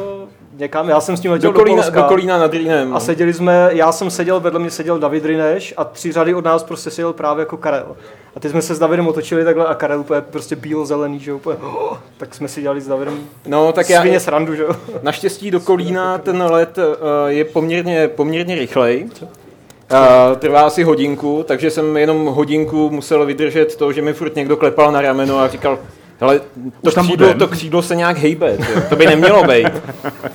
Někam, 0.59 0.89
já 0.89 1.01
jsem 1.01 1.17
s 1.17 1.23
ním 1.23 1.31
letěl 1.31 1.51
Do 1.51 1.53
do, 1.53 1.59
Kolína, 1.59 1.81
Polska. 1.81 2.01
do 2.01 2.07
Kolína 2.07 2.37
nad 2.37 2.53
Rýnem. 2.53 2.95
A 2.95 2.99
seděli 2.99 3.33
jsme, 3.33 3.69
já 3.71 3.91
jsem 3.91 4.11
seděl, 4.11 4.39
vedle 4.39 4.59
mě 4.59 4.71
seděl 4.71 4.99
David 4.99 5.25
Rineš 5.25 5.73
a 5.77 5.83
tři 5.83 6.11
řady 6.11 6.33
od 6.33 6.45
nás 6.45 6.63
prostě 6.63 6.89
seděl 6.89 7.13
právě 7.13 7.41
jako 7.41 7.57
Karel. 7.57 7.95
A 8.35 8.39
ty 8.39 8.49
jsme 8.49 8.61
se 8.61 8.75
s 8.75 8.79
Davidem 8.79 9.07
otočili 9.07 9.43
takhle 9.43 9.65
a 9.65 9.75
Karel 9.75 9.99
úplně 9.99 10.21
prostě 10.21 10.55
bílo-zelený, 10.55 11.19
že 11.19 11.33
úplně, 11.33 11.57
oh, 11.57 11.97
tak 12.17 12.35
jsme 12.35 12.47
si 12.47 12.61
dělali 12.61 12.81
s 12.81 12.87
Davidem 12.87 13.19
No, 13.47 13.71
tak 13.71 13.89
já, 13.89 14.19
srandu, 14.19 14.55
že 14.55 14.63
jo. 14.63 14.75
Naštěstí 15.01 15.51
do 15.51 15.59
Kolína 15.59 16.17
ten 16.17 16.43
let 16.43 16.77
uh, 16.77 16.83
je 17.27 17.45
poměrně, 17.45 18.07
poměrně 18.07 18.55
rychlej. 18.55 19.09
Uh, 19.21 20.37
trvá 20.37 20.61
asi 20.61 20.83
hodinku, 20.83 21.43
takže 21.47 21.71
jsem 21.71 21.97
jenom 21.97 22.25
hodinku 22.25 22.89
musel 22.89 23.25
vydržet 23.25 23.75
to, 23.75 23.91
že 23.91 24.01
mi 24.01 24.13
furt 24.13 24.35
někdo 24.35 24.57
klepal 24.57 24.91
na 24.91 25.01
rameno 25.01 25.39
a 25.39 25.47
říkal, 25.47 25.79
hele, 26.19 26.41
to, 26.83 26.91
tam 26.91 27.05
křídlo, 27.05 27.27
budem." 27.27 27.39
to 27.39 27.47
křídlo 27.47 27.81
se 27.81 27.95
nějak 27.95 28.17
hejbe, 28.17 28.57
to 28.89 28.95
by 28.95 29.05
nemělo 29.05 29.43
být. 29.43 29.67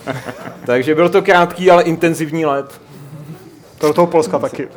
takže 0.67 0.95
byl 0.95 1.09
to 1.09 1.23
krátký, 1.23 1.71
ale 1.71 1.83
intenzivní 1.83 2.47
let. 2.47 2.81
To 3.83 3.89
do 3.89 3.95
toho 3.95 4.07
Polska 4.07 4.39
taky. 4.39 4.69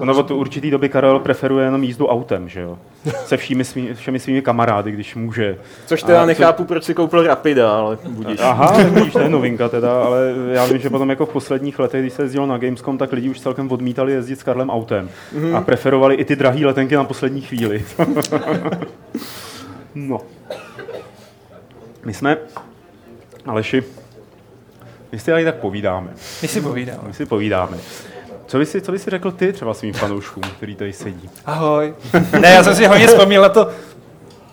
No, 0.00 0.18
od 0.18 0.30
určitý 0.30 0.70
doby 0.70 0.88
Karel 0.88 1.18
preferuje 1.18 1.64
jenom 1.64 1.82
jízdu 1.82 2.06
autem, 2.06 2.48
že 2.48 2.60
jo? 2.60 2.78
Se 3.24 3.36
všemi, 3.36 3.64
svými, 3.64 3.94
všemi 3.94 4.20
svými 4.20 4.42
kamarády, 4.42 4.90
když 4.90 5.14
může. 5.14 5.58
Což 5.86 6.02
teda 6.02 6.22
A 6.22 6.26
nechápu, 6.26 6.64
proč 6.64 6.84
si 6.84 6.94
koupil 6.94 7.22
Rapida, 7.22 7.72
ale 7.72 7.98
budíš. 8.08 8.40
Aha, 8.42 8.82
vidíš, 8.82 9.12
to 9.12 9.18
je 9.18 9.28
novinka 9.28 9.68
teda, 9.68 10.02
ale 10.02 10.34
já 10.52 10.66
vím, 10.66 10.78
že 10.78 10.90
potom 10.90 11.10
jako 11.10 11.26
v 11.26 11.32
posledních 11.32 11.78
letech, 11.78 12.02
když 12.02 12.12
se 12.12 12.22
jezdilo 12.22 12.46
na 12.46 12.58
Gamescom, 12.58 12.98
tak 12.98 13.12
lidi 13.12 13.30
už 13.30 13.40
celkem 13.40 13.72
odmítali 13.72 14.12
jezdit 14.12 14.40
s 14.40 14.42
Karlem 14.42 14.70
autem. 14.70 15.08
Mhm. 15.32 15.56
A 15.56 15.60
preferovali 15.60 16.14
i 16.14 16.24
ty 16.24 16.36
drahé 16.36 16.66
letenky 16.66 16.96
na 16.96 17.04
poslední 17.04 17.40
chvíli. 17.40 17.84
no. 19.94 20.20
My 22.04 22.14
jsme, 22.14 22.36
Aleši, 23.46 23.84
my 25.12 25.18
si 25.18 25.30
tady 25.30 25.44
tak 25.44 25.54
povídáme. 25.54 26.10
My 26.42 26.48
si 26.48 26.60
povídáme. 26.60 27.00
My 27.06 27.14
si 27.14 27.26
povídáme. 27.26 27.78
Co 28.46 28.58
by 28.58 28.66
si, 28.66 28.80
co 28.80 28.92
by 28.92 28.98
si 28.98 29.10
řekl 29.10 29.30
ty 29.32 29.52
třeba 29.52 29.74
svým 29.74 29.94
fanouškům, 29.94 30.42
který 30.42 30.74
tady 30.74 30.92
sedí? 30.92 31.30
Ahoj. 31.46 31.94
Ne, 32.40 32.48
já 32.48 32.64
jsem 32.64 32.74
si 32.74 32.86
hodně 32.86 33.06
vzpomněl 33.06 33.42
na 33.42 33.48
to, 33.48 33.70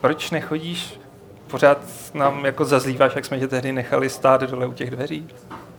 proč 0.01 0.31
nechodíš 0.31 0.99
pořád 1.47 1.81
nám 2.13 2.45
jako 2.45 2.65
zazlíváš, 2.65 3.15
jak 3.15 3.25
jsme 3.25 3.39
tě 3.39 3.47
tehdy 3.47 3.71
nechali 3.71 4.09
stát 4.09 4.41
dole 4.43 4.65
u 4.65 4.73
těch 4.73 4.89
dveří. 4.91 5.27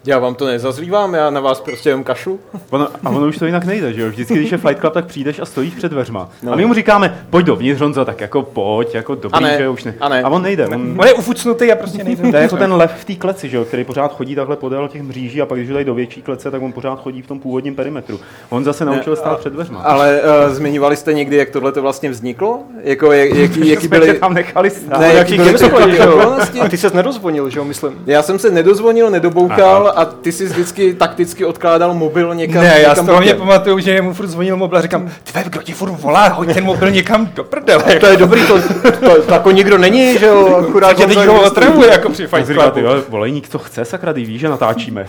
Já 0.07 0.19
vám 0.19 0.35
to 0.35 0.47
nezazlívám, 0.47 1.14
já 1.14 1.31
na 1.31 1.40
vás 1.40 1.61
prostě 1.61 1.88
jen 1.88 2.05
kašlu. 2.05 2.40
Ono, 2.71 2.88
a 3.05 3.11
ono 3.11 3.27
už 3.27 3.38
to 3.38 3.47
jinak 3.47 3.64
nejde, 3.64 3.92
že 3.92 4.03
jo? 4.03 4.09
Vždycky, 4.09 4.35
když 4.35 4.53
je 4.53 4.59
Fight 4.59 4.81
Club, 4.81 4.92
tak 4.95 5.07
přijdeš 5.07 5.38
a 5.40 5.45
stojíš 5.45 5.75
před 5.75 5.88
dveřma. 5.92 6.21
No. 6.42 6.47
No. 6.47 6.53
A 6.53 6.57
my 6.57 6.66
mu 6.66 6.75
říkáme, 6.75 7.19
pojď 7.31 7.47
dovnitř, 7.47 7.81
Honzo, 7.81 8.05
tak 8.05 8.21
jako 8.21 8.42
pojď, 8.42 8.95
jako 8.95 9.14
dobrý, 9.14 9.31
A 9.33 9.40
ne, 9.40 9.59
že 9.59 9.69
už 9.69 9.85
ne. 9.85 9.95
a 10.01 10.09
ne. 10.09 10.23
a 10.23 10.29
on 10.29 10.42
nejde. 10.42 10.69
On, 10.69 10.95
On 11.01 11.07
je 11.07 11.14
ufucnutý 11.14 11.73
a 11.73 11.77
prostě 11.77 12.05
nejde. 12.05 12.31
to 12.31 12.37
je 12.37 12.42
jako 12.42 12.57
ten 12.57 12.73
lev 12.73 12.90
v 13.01 13.05
té 13.05 13.14
kleci, 13.14 13.49
že 13.49 13.57
jo, 13.57 13.64
který 13.64 13.85
pořád 13.85 14.14
chodí 14.16 14.35
takhle 14.35 14.57
podél 14.57 14.88
těch 14.88 15.03
mříží 15.03 15.42
a 15.42 15.47
pak 15.47 15.59
když 15.59 15.71
ho 15.71 15.75
dají 15.75 15.87
do 15.87 15.95
větší 15.95 16.23
klece, 16.23 16.51
tak 16.51 16.62
on 16.62 16.73
pořád 16.73 17.03
chodí 17.03 17.23
v 17.23 17.27
tom 17.27 17.40
původním 17.40 17.75
perimetru. 17.75 18.21
On 18.49 18.64
zase 18.64 18.85
naučil 18.85 19.12
Ne, 19.12 19.16
stát 19.16 19.33
a- 19.33 19.37
před 19.37 19.53
dveřma. 19.53 19.81
Ale 19.81 20.21
uh, 20.47 20.55
zmiňovali 20.55 20.97
jste 20.97 21.12
někdy, 21.12 21.37
jak 21.37 21.51
tohle 21.51 21.73
to 21.73 21.83
vlastně 21.83 22.11
vzniklo? 22.11 22.59
Jako, 22.83 23.12
jak, 23.12 23.31
jaký, 23.35 23.69
jaký 23.69 23.87
jsme 23.87 24.01
tě 24.01 24.07
byly... 24.07 24.19
tam 24.19 24.35
nechali 24.35 24.71
stát. 24.71 25.01
Ne, 25.01 25.14
jaký 25.14 25.37
byly 25.37 25.55
ty 25.55 25.64
okolnosti? 25.64 26.61
A 26.61 26.69
ty 26.69 26.77
ses 26.77 26.92
nedozvonil, 26.92 27.51
že 27.51 27.59
jo, 27.59 27.64
myslím. 27.64 27.92
Já 28.07 28.23
jsem 28.23 28.38
se 28.38 28.51
nedozvonil, 28.51 29.11
nedoboukal 29.11 29.92
a 29.97 30.05
ty 30.05 30.33
si 30.33 30.45
vždycky 30.45 30.95
takticky 30.95 31.45
odkládal 31.45 31.95
mobil 31.95 32.35
někam. 32.35 32.63
Ne, 32.63 32.81
já 32.81 32.89
někam 32.89 33.05
mě 33.05 33.15
bokem. 33.15 33.39
pamatuju, 33.39 33.79
že 33.79 34.03
mu 34.03 34.15
furt 34.15 34.27
zvonil 34.27 34.57
mobil 34.57 34.79
a 34.79 34.83
říkám, 34.83 35.09
ty 35.09 35.33
vole, 35.33 35.45
kdo 35.49 35.63
ti 35.63 35.73
furt 35.73 35.91
volá, 35.91 36.29
hoď 36.29 36.55
ten 36.55 36.65
mobil 36.65 36.91
někam 36.91 37.31
do 37.35 37.45
prdele. 37.45 37.83
To 38.01 38.07
je 38.07 38.17
dobrý, 38.17 38.47
to, 38.47 38.63
to, 39.01 39.23
to 39.23 39.35
jako 39.35 39.51
nikdo 39.51 39.79
není, 39.79 40.19
že 40.19 40.27
jo, 40.27 40.57
akurát 40.69 40.93
tě 40.93 41.07
teď 41.07 41.19
ho 41.19 41.43
otravuje 41.47 41.91
jako 41.91 42.09
při 42.09 42.27
Fight 42.27 42.47
si 42.47 42.55
ty 42.55 42.61
Clubu. 42.61 42.81
vole, 42.81 43.03
volejník, 43.09 43.49
chce, 43.57 43.85
sakra, 43.85 44.13
ty 44.13 44.25
víš, 44.25 44.41
že 44.41 44.49
natáčíme. 44.49 45.07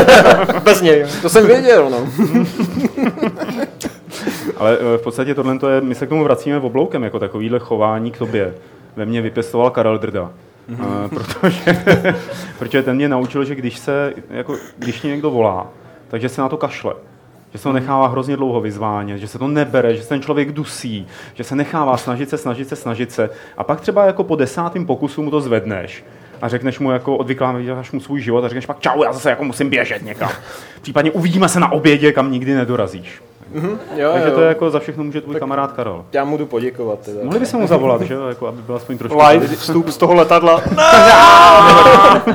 Bez 0.64 0.82
něj. 0.82 1.06
To 1.22 1.28
jsem 1.28 1.46
věděl, 1.46 1.90
no. 1.90 2.06
Ale 4.56 4.78
eh, 4.94 4.98
v 4.98 5.02
podstatě 5.02 5.34
tohle 5.34 5.58
to 5.58 5.68
je, 5.68 5.80
my 5.80 5.94
se 5.94 6.06
k 6.06 6.08
tomu 6.08 6.24
vracíme 6.24 6.58
v 6.58 6.64
obloukem, 6.64 7.02
jako 7.02 7.18
takovýhle 7.18 7.58
chování 7.58 8.10
k 8.10 8.18
tobě. 8.18 8.54
Ve 8.96 9.04
mně 9.04 9.22
vypěstoval 9.22 9.70
Karel 9.70 9.98
Drda. 9.98 10.30
Mm-hmm. 10.70 11.08
protože, 11.08 11.84
protože 12.58 12.82
ten 12.82 12.96
mě 12.96 13.08
naučil, 13.08 13.44
že 13.44 13.54
když 13.54 13.78
se, 13.78 14.12
jako, 14.30 14.56
když 14.78 15.02
mě 15.02 15.10
někdo 15.10 15.30
volá, 15.30 15.66
takže 16.08 16.28
se 16.28 16.40
na 16.40 16.48
to 16.48 16.56
kašle. 16.56 16.94
Že 17.52 17.58
se 17.58 17.64
to 17.64 17.72
nechává 17.72 18.08
hrozně 18.08 18.36
dlouho 18.36 18.60
vyzvánět, 18.60 19.18
že 19.18 19.28
se 19.28 19.38
to 19.38 19.48
nebere, 19.48 19.96
že 19.96 20.02
se 20.02 20.08
ten 20.08 20.22
člověk 20.22 20.52
dusí, 20.52 21.06
že 21.34 21.44
se 21.44 21.56
nechává 21.56 21.96
snažit 21.96 22.30
se, 22.30 22.38
snažit 22.38 22.68
se, 22.68 22.76
snažit 22.76 23.12
se. 23.12 23.30
A 23.56 23.64
pak 23.64 23.80
třeba 23.80 24.04
jako 24.04 24.24
po 24.24 24.36
desátém 24.36 24.86
pokusu 24.86 25.22
mu 25.22 25.30
to 25.30 25.40
zvedneš 25.40 26.04
a 26.42 26.48
řekneš 26.48 26.78
mu 26.78 26.90
jako 26.90 27.16
odvykláváš 27.16 27.92
mu 27.92 28.00
svůj 28.00 28.20
život 28.20 28.44
a 28.44 28.48
řekneš 28.48 28.66
pak 28.66 28.80
čau, 28.80 29.02
já 29.02 29.12
zase 29.12 29.30
jako 29.30 29.44
musím 29.44 29.70
běžet 29.70 30.02
někam. 30.02 30.30
Případně 30.82 31.10
uvidíme 31.10 31.48
se 31.48 31.60
na 31.60 31.72
obědě, 31.72 32.12
kam 32.12 32.32
nikdy 32.32 32.54
nedorazíš. 32.54 33.22
Jo, 33.96 34.10
Takže 34.12 34.28
jo. 34.28 34.34
to 34.34 34.40
je 34.40 34.48
jako 34.48 34.70
za 34.70 34.78
všechno 34.78 35.04
může 35.04 35.20
tvůj 35.20 35.34
kamarád 35.34 35.72
Karel. 35.72 36.04
Já 36.12 36.24
mu 36.24 36.36
jdu 36.36 36.46
poděkovat 36.46 36.98
teda. 36.98 37.18
Mohli 37.22 37.40
bychom 37.40 37.60
mu 37.60 37.66
zavolat, 37.66 38.02
že 38.02 38.14
jo, 38.14 38.26
jako 38.28 38.46
aby 38.46 38.62
byl 38.62 38.76
aspoň 38.76 38.98
trošku... 38.98 39.18
Live 39.28 39.46
vstup 39.46 39.88
z 39.88 39.96
toho 39.96 40.14
letadla. 40.14 40.62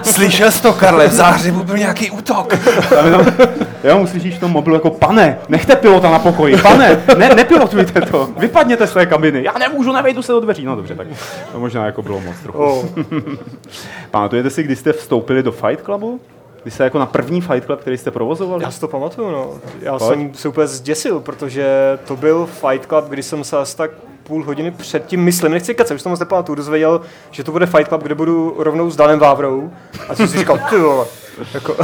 Slyšel 0.04 0.52
jsi 0.52 0.62
to, 0.62 0.74
Karle, 0.74 1.08
v 1.08 1.12
záhřebu 1.12 1.64
byl 1.64 1.78
nějaký 1.78 2.12
útok. 2.12 2.58
Já 3.84 3.96
mu 3.98 4.08
slyšíš 4.08 4.36
v 4.36 4.40
tom 4.40 4.52
mobilu 4.52 4.76
jako, 4.76 4.90
pane, 4.90 5.38
nechte 5.50 5.76
pilota 5.76 6.12
na 6.12 6.20
pokoji, 6.20 6.58
pane, 6.58 7.04
ne, 7.18 7.30
nepilotujte 7.36 8.02
to, 8.02 8.30
vypadněte 8.38 8.88
z 8.88 8.94
té 8.94 9.06
kabiny, 9.06 9.44
já 9.44 9.54
nemůžu, 9.60 9.92
nevejdu 9.92 10.22
se 10.22 10.32
do 10.32 10.40
dveří. 10.40 10.66
No 10.66 10.76
dobře, 10.76 10.96
tak 10.96 11.08
to 11.52 11.60
možná 11.60 11.86
jako 11.86 12.02
bylo 12.02 12.20
moc 12.22 12.36
trochu. 12.44 12.64
Oh. 12.64 12.86
Pamatujete 14.12 14.50
si, 14.50 14.64
kdy 14.64 14.76
jste 14.76 14.94
vstoupili 14.94 15.44
do 15.44 15.52
Fight 15.52 15.86
Clubu? 15.86 16.20
Kdy 16.66 16.72
jste 16.72 16.84
jako 16.84 17.00
na 17.00 17.06
první 17.06 17.42
Fight 17.42 17.66
Club, 17.66 17.80
který 17.82 17.98
jste 17.98 18.12
provozovali? 18.12 18.64
Já 18.64 18.72
si 18.72 18.80
to 18.80 18.88
pamatuju, 18.88 19.32
no. 19.32 19.54
Já 19.82 19.98
Pojď. 19.98 20.10
jsem 20.10 20.34
se 20.34 20.48
úplně 20.48 20.68
zděsil, 20.68 21.20
protože 21.20 21.66
to 22.08 22.16
byl 22.16 22.46
Fight 22.46 22.86
Club, 22.86 23.06
kdy 23.06 23.24
jsem 23.24 23.44
se 23.44 23.58
asi 23.58 23.78
tak 23.78 23.92
půl 24.24 24.44
hodiny 24.44 24.72
předtím, 24.72 25.24
myslím, 25.24 25.52
nechci 25.52 25.76
kecat, 25.76 25.96
už 25.96 26.04
to 26.04 26.10
moc 26.10 26.20
nepamatuju, 26.20 26.56
dozvěděl, 26.56 27.02
že 27.32 27.44
to 27.44 27.52
bude 27.52 27.66
Fight 27.66 27.88
Club, 27.88 28.04
kde 28.04 28.16
budu 28.16 28.56
rovnou 28.58 28.90
s 28.90 28.96
Danem 28.96 29.20
Vávrou. 29.20 29.72
A 30.10 30.16
jsem 30.16 30.28
si 30.28 30.38
říkal, 30.38 30.60
ty 30.70 30.78
vole. 30.78 31.06
Jako, 31.54 31.76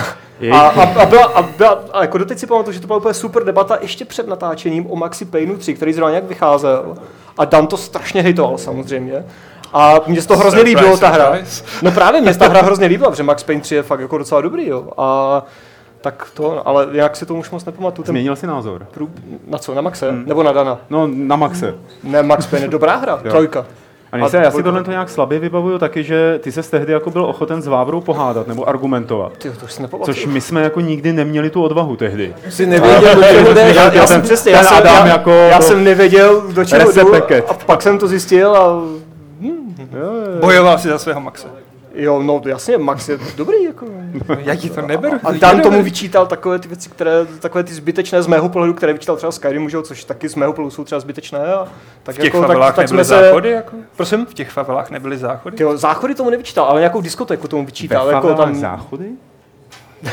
a, 0.51 0.59
a, 0.59 1.01
a, 1.01 1.05
byla, 1.05 1.25
a, 1.25 1.41
byla, 1.41 1.83
a 1.93 2.01
jako 2.01 2.17
doteď 2.17 2.39
si 2.39 2.47
pamatuju, 2.47 2.73
že 2.73 2.79
to 2.79 2.87
byla 2.87 2.99
úplně 2.99 3.13
super 3.13 3.43
debata 3.43 3.77
ještě 3.81 4.05
před 4.05 4.27
natáčením 4.27 4.91
o 4.91 4.95
Maxi 4.95 5.25
Payne 5.25 5.57
3, 5.57 5.73
který 5.73 5.93
zrovna 5.93 6.09
nějak 6.09 6.23
vycházel. 6.23 6.95
A 7.37 7.45
Dan 7.45 7.67
to 7.67 7.77
strašně 7.77 8.21
hejtoval 8.21 8.57
samozřejmě. 8.57 9.25
A 9.73 9.95
mně 10.07 10.21
se 10.21 10.27
to 10.27 10.38
hrozně 10.38 10.60
Surprise, 10.60 10.79
líbilo, 10.79 10.97
ta 10.97 11.10
hra. 11.10 11.38
No 11.81 11.91
právě, 11.91 12.21
mě 12.21 12.34
se 12.34 12.39
ta 12.39 12.47
hra 12.49 12.62
hrozně 12.62 12.88
líbila, 12.88 13.10
protože 13.10 13.23
Max 13.23 13.43
Payne 13.43 13.62
3 13.62 13.75
je 13.75 13.84
fakt 13.84 13.99
jako 13.99 14.17
docela 14.17 14.41
dobrý, 14.41 14.67
jo. 14.67 14.89
A 14.97 15.43
tak 16.01 16.27
to, 16.34 16.67
ale 16.67 16.88
jak 16.91 17.15
si 17.15 17.25
to 17.25 17.36
už 17.36 17.49
moc 17.49 17.65
nepamatuju. 17.65 18.05
Ten 18.05 18.13
Změnil 18.13 18.36
si 18.36 18.47
názor? 18.47 18.88
prů... 18.91 19.10
Na 19.47 19.57
co, 19.57 19.73
na 19.73 19.81
Maxe? 19.81 20.12
Hmm. 20.12 20.23
Nebo 20.25 20.43
na 20.43 20.51
Dana? 20.51 20.79
No, 20.89 21.07
na 21.13 21.36
Maxe. 21.36 21.75
Ne, 22.03 22.23
Max 22.23 22.47
Payne 22.47 22.65
je 22.65 22.69
dobrá 22.69 22.95
hra, 22.95 23.17
trojka. 23.17 23.65
A 24.12 24.17
mě 24.17 24.29
se, 24.29 24.38
já 24.38 24.51
si 24.51 24.63
tohle 24.63 24.84
to 24.84 24.91
nějak 24.91 25.10
slabě 25.10 25.39
vybavuju 25.39 25.77
taky, 25.79 26.03
že 26.03 26.39
ty 26.43 26.51
se 26.51 26.63
tehdy 26.63 26.93
jako 26.93 27.10
byl 27.12 27.25
ochoten 27.25 27.62
s 27.62 27.67
Vávrou 27.67 28.01
pohádat 28.01 28.47
nebo 28.47 28.69
argumentovat. 28.69 29.38
Ty, 29.38 29.49
to 29.49 29.65
už 29.65 29.73
si 29.73 29.81
nepamatuju. 29.81 30.15
Což 30.15 30.25
my 30.25 30.41
jsme 30.41 30.62
jako 30.62 30.81
nikdy 30.81 31.13
neměli 31.13 31.49
tu 31.49 31.63
odvahu 31.63 31.95
tehdy. 31.95 32.36
Jsi 32.49 32.65
nevěděl, 32.65 33.15
do 33.15 33.23
čeho 33.23 33.53
jdeš. 33.53 33.75
já, 33.75 33.93
já, 33.93 34.07
jsem 34.07 34.21
přesně, 34.21 34.51
já, 34.51 34.63
jsem, 34.63 34.86
já, 34.86 35.07
jako 35.07 35.31
já 35.31 35.62
jsem 35.62 35.84
nevěděl, 35.84 36.41
do 36.51 36.65
čeho 36.65 36.91
jdu, 36.91 37.15
a 37.47 37.53
pak 37.65 37.81
jsem 37.81 37.97
to 37.97 38.07
zjistil 38.07 38.55
a 38.55 38.81
Bojoval 40.39 40.79
si 40.79 40.87
za 40.87 40.97
svého 40.97 41.21
Maxe. 41.21 41.47
jo, 41.95 42.23
no 42.23 42.41
jasně, 42.45 42.77
Max 42.77 43.09
je 43.09 43.19
dobrý, 43.37 43.63
jako. 43.63 43.85
Já 44.37 44.55
ti 44.55 44.69
to 44.69 44.81
neberu. 44.81 45.17
A 45.23 45.31
Dan 45.31 45.61
tomu 45.61 45.83
vyčítal 45.83 46.27
takové 46.27 46.59
ty 46.59 46.67
věci, 46.67 46.89
které, 46.89 47.25
takové 47.39 47.63
ty 47.63 47.73
zbytečné 47.73 48.23
z 48.23 48.27
mého 48.27 48.49
pohledu, 48.49 48.73
které 48.73 48.93
vyčítal 48.93 49.15
třeba 49.15 49.31
Skyrim, 49.31 49.69
že 49.69 49.77
jo, 49.77 49.83
což 49.83 50.03
taky 50.03 50.29
z 50.29 50.35
mého 50.35 50.53
pohledu 50.53 50.71
jsou 50.71 50.83
třeba 50.83 50.99
zbytečné. 50.99 51.53
A 51.53 51.67
tak 52.03 52.15
V 52.15 52.17
těch 52.17 52.25
jako, 52.25 52.39
tak, 52.39 52.47
favelách 52.47 52.75
tak 52.75 52.87
jsme 52.87 52.97
nebyly 52.97 53.05
se, 53.05 53.23
záchody, 53.23 53.49
jako? 53.49 53.75
prosím? 53.95 54.25
V 54.25 54.33
těch 54.33 54.51
favelách 54.51 54.89
nebyly 54.89 55.17
záchody? 55.17 55.57
Tyjo, 55.57 55.77
záchody 55.77 56.15
tomu 56.15 56.29
nevyčítal, 56.29 56.65
ale 56.65 56.81
nějakou 56.81 57.01
diskotéku 57.01 57.47
tomu 57.47 57.65
vyčítal. 57.65 58.05
Ve 58.05 58.13
Jako 58.13 58.27
favelách 58.27 58.47
tam, 58.51 58.55
záchody? 58.55 59.05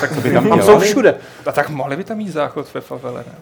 Tak 0.01 0.15
co 0.15 0.21
by 0.21 0.33
tam 0.33 0.49
tam 0.49 0.63
jsou 0.63 0.79
všude. 0.79 1.15
A 1.47 1.53
tak 1.53 1.71
mohli 1.71 1.97
by 1.97 2.05
tam 2.05 2.19
mít 2.19 2.29
záchod 2.29 2.75
ve 2.75 2.81
favele, 2.81 3.25
ne? 3.27 3.35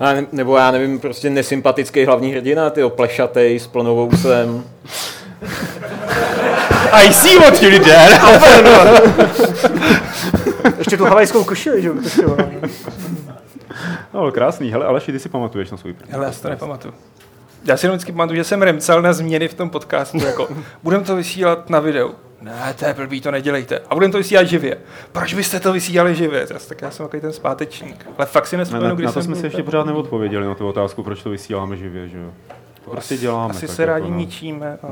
A 0.00 0.12
ne, 0.12 0.26
nebo 0.32 0.56
já 0.56 0.70
nevím, 0.70 1.00
prostě 1.00 1.30
nesympatický 1.30 2.04
hlavní 2.04 2.32
hrdina, 2.32 2.70
ty 2.70 2.82
plešatej 2.88 3.58
s 3.58 3.66
plnou 3.66 3.96
vousem. 3.96 4.64
I 6.92 7.12
see 7.12 7.38
what 7.38 7.62
you 7.62 7.70
did 7.70 7.84
there. 7.84 8.18
Ještě 10.78 10.96
tu 10.96 11.04
havajskou 11.04 11.44
košili, 11.44 11.82
že 11.82 11.88
jo? 11.88 11.94
No, 14.14 14.32
krásný. 14.32 14.70
Hele, 14.72 14.86
Aleši, 14.86 15.12
ty 15.12 15.18
si 15.18 15.28
pamatuješ 15.28 15.70
na 15.70 15.76
svůj 15.76 15.92
první. 15.92 16.12
Hele, 16.12 16.26
já 16.26 16.32
si 16.32 16.42
to 16.42 16.48
nepamatuju. 16.48 16.94
Já 17.64 17.76
si 17.76 17.86
jenom 17.86 17.96
vždycky 17.96 18.12
pamatuju, 18.12 18.36
že 18.36 18.44
jsem 18.44 18.62
remcal 18.62 19.02
na 19.02 19.12
změny 19.12 19.48
v 19.48 19.54
tom 19.54 19.70
podcastu, 19.70 20.18
jako 20.26 20.48
budeme 20.82 21.04
to 21.04 21.16
vysílat 21.16 21.70
na 21.70 21.80
videu. 21.80 22.14
Ne, 22.40 22.74
to 22.78 22.84
je 22.84 22.94
blbý, 22.94 23.20
to 23.20 23.30
nedělejte. 23.30 23.78
A 23.90 23.94
budeme 23.94 24.12
to 24.12 24.18
vysílat 24.18 24.46
živě. 24.46 24.76
Proč 25.12 25.34
byste 25.34 25.60
to 25.60 25.72
vysílali 25.72 26.14
živě? 26.14 26.46
Tak, 26.46 26.62
tak 26.68 26.82
já 26.82 26.90
jsem 26.90 27.06
takový 27.06 27.20
ten 27.20 27.32
zpátečník. 27.32 28.06
Ale 28.18 28.26
fakt 28.26 28.46
si 28.46 28.56
Ne, 28.56 28.60
nespomenu, 28.60 28.88
na, 28.88 28.94
kdy 28.94 29.04
na 29.04 29.12
to 29.12 29.12
jsem 29.12 29.22
jsme 29.22 29.36
si 29.36 29.46
ještě 29.46 29.62
pořád 29.62 29.86
neodpověděli 29.86 30.46
na 30.46 30.54
tu 30.54 30.68
otázku, 30.68 31.02
proč 31.02 31.22
to 31.22 31.30
vysíláme 31.30 31.76
živě, 31.76 32.08
že 32.08 32.18
jo? 32.18 32.30
To 32.86 32.92
prostě 32.92 33.16
děláme. 33.16 33.50
Asi 33.50 33.66
tak 33.66 33.76
se 33.76 33.86
rádi 33.86 34.04
jako, 34.04 34.12
no. 34.12 34.18
ničíme 34.18 34.78
a 34.82 34.88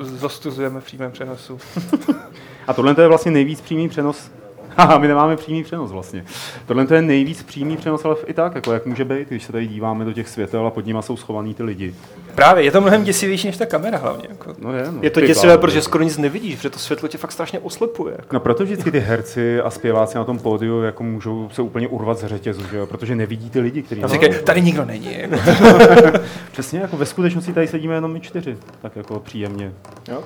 zostuzujeme 0.00 0.80
v 0.80 0.84
přímém 0.84 1.12
přenosu. 1.12 1.58
A 2.66 2.72
tohle 2.72 2.94
to 2.94 3.00
je 3.00 3.08
vlastně 3.08 3.30
nejvíc 3.30 3.60
přímý 3.60 3.88
přenos. 3.88 4.30
Haha, 4.76 4.98
my 4.98 5.08
nemáme 5.08 5.36
přímý 5.36 5.64
přenos 5.64 5.90
vlastně. 5.90 6.24
Tohle 6.66 6.86
to 6.86 6.94
je 6.94 7.02
nejvíc 7.02 7.42
přímý 7.42 7.76
přenos, 7.76 8.04
ale 8.04 8.16
i 8.26 8.34
tak, 8.34 8.54
jako 8.54 8.72
jak 8.72 8.86
může 8.86 9.04
být, 9.04 9.28
když 9.28 9.44
se 9.44 9.52
tady 9.52 9.66
díváme 9.66 10.04
do 10.04 10.12
těch 10.12 10.28
světel 10.28 10.66
a 10.66 10.70
pod 10.70 10.86
nima 10.86 11.02
jsou 11.02 11.16
schovaný 11.16 11.54
ty 11.54 11.62
lidi. 11.62 11.94
Právě, 12.34 12.64
je 12.64 12.70
to 12.70 12.80
mnohem 12.80 13.04
děsivější 13.04 13.46
než 13.46 13.56
ta 13.56 13.66
kamera 13.66 13.98
hlavně. 13.98 14.26
Jako. 14.28 14.54
No 14.58 14.72
je, 14.72 14.84
no. 14.92 14.98
Je 15.02 15.10
to 15.10 15.20
děsivé, 15.20 15.46
bláho, 15.46 15.60
protože 15.60 15.82
skoro 15.82 16.04
nic 16.04 16.18
nevidíš, 16.18 16.56
protože 16.56 16.70
to 16.70 16.78
světlo 16.78 17.08
tě 17.08 17.18
fakt 17.18 17.32
strašně 17.32 17.58
oslepuje. 17.58 18.16
No 18.32 18.40
proto 18.40 18.64
vždycky 18.64 18.90
ty 18.90 19.00
herci 19.00 19.60
a 19.60 19.70
zpěváci 19.70 20.18
na 20.18 20.24
tom 20.24 20.38
pódiu 20.38 20.82
jako 20.82 21.02
můžou 21.02 21.48
se 21.52 21.62
úplně 21.62 21.88
urvat 21.88 22.18
z 22.18 22.26
řetězu, 22.26 22.62
že 22.70 22.76
jo? 22.76 22.86
protože 22.86 23.14
nevidí 23.14 23.50
ty 23.50 23.60
lidi, 23.60 23.82
kteří... 23.82 24.02
A 24.02 24.08
říkají, 24.08 24.32
tady 24.44 24.60
nikdo 24.60 24.84
není. 24.84 25.18
Jako. 25.18 25.36
Přesně, 26.58 26.78
jako 26.80 26.96
ve 26.96 27.06
skutečnosti 27.06 27.52
tady 27.52 27.68
sedíme 27.68 27.94
jenom 27.94 28.12
my 28.12 28.20
čtyři, 28.20 28.56
tak 28.82 28.96
jako 28.96 29.20
příjemně. 29.20 29.72
Jo? 30.08 30.22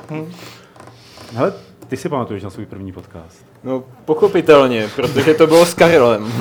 Hele, 1.35 1.53
ty 1.89 1.97
si 1.97 2.09
pamatuješ 2.09 2.43
na 2.43 2.51
svůj 2.51 2.67
první 2.67 2.93
podcast. 2.93 3.37
No, 3.65 3.85
pochopitelně, 4.05 4.89
protože 4.97 5.35
to 5.35 5.47
bylo 5.47 5.67
s 5.67 5.75
Karelem. 5.75 6.33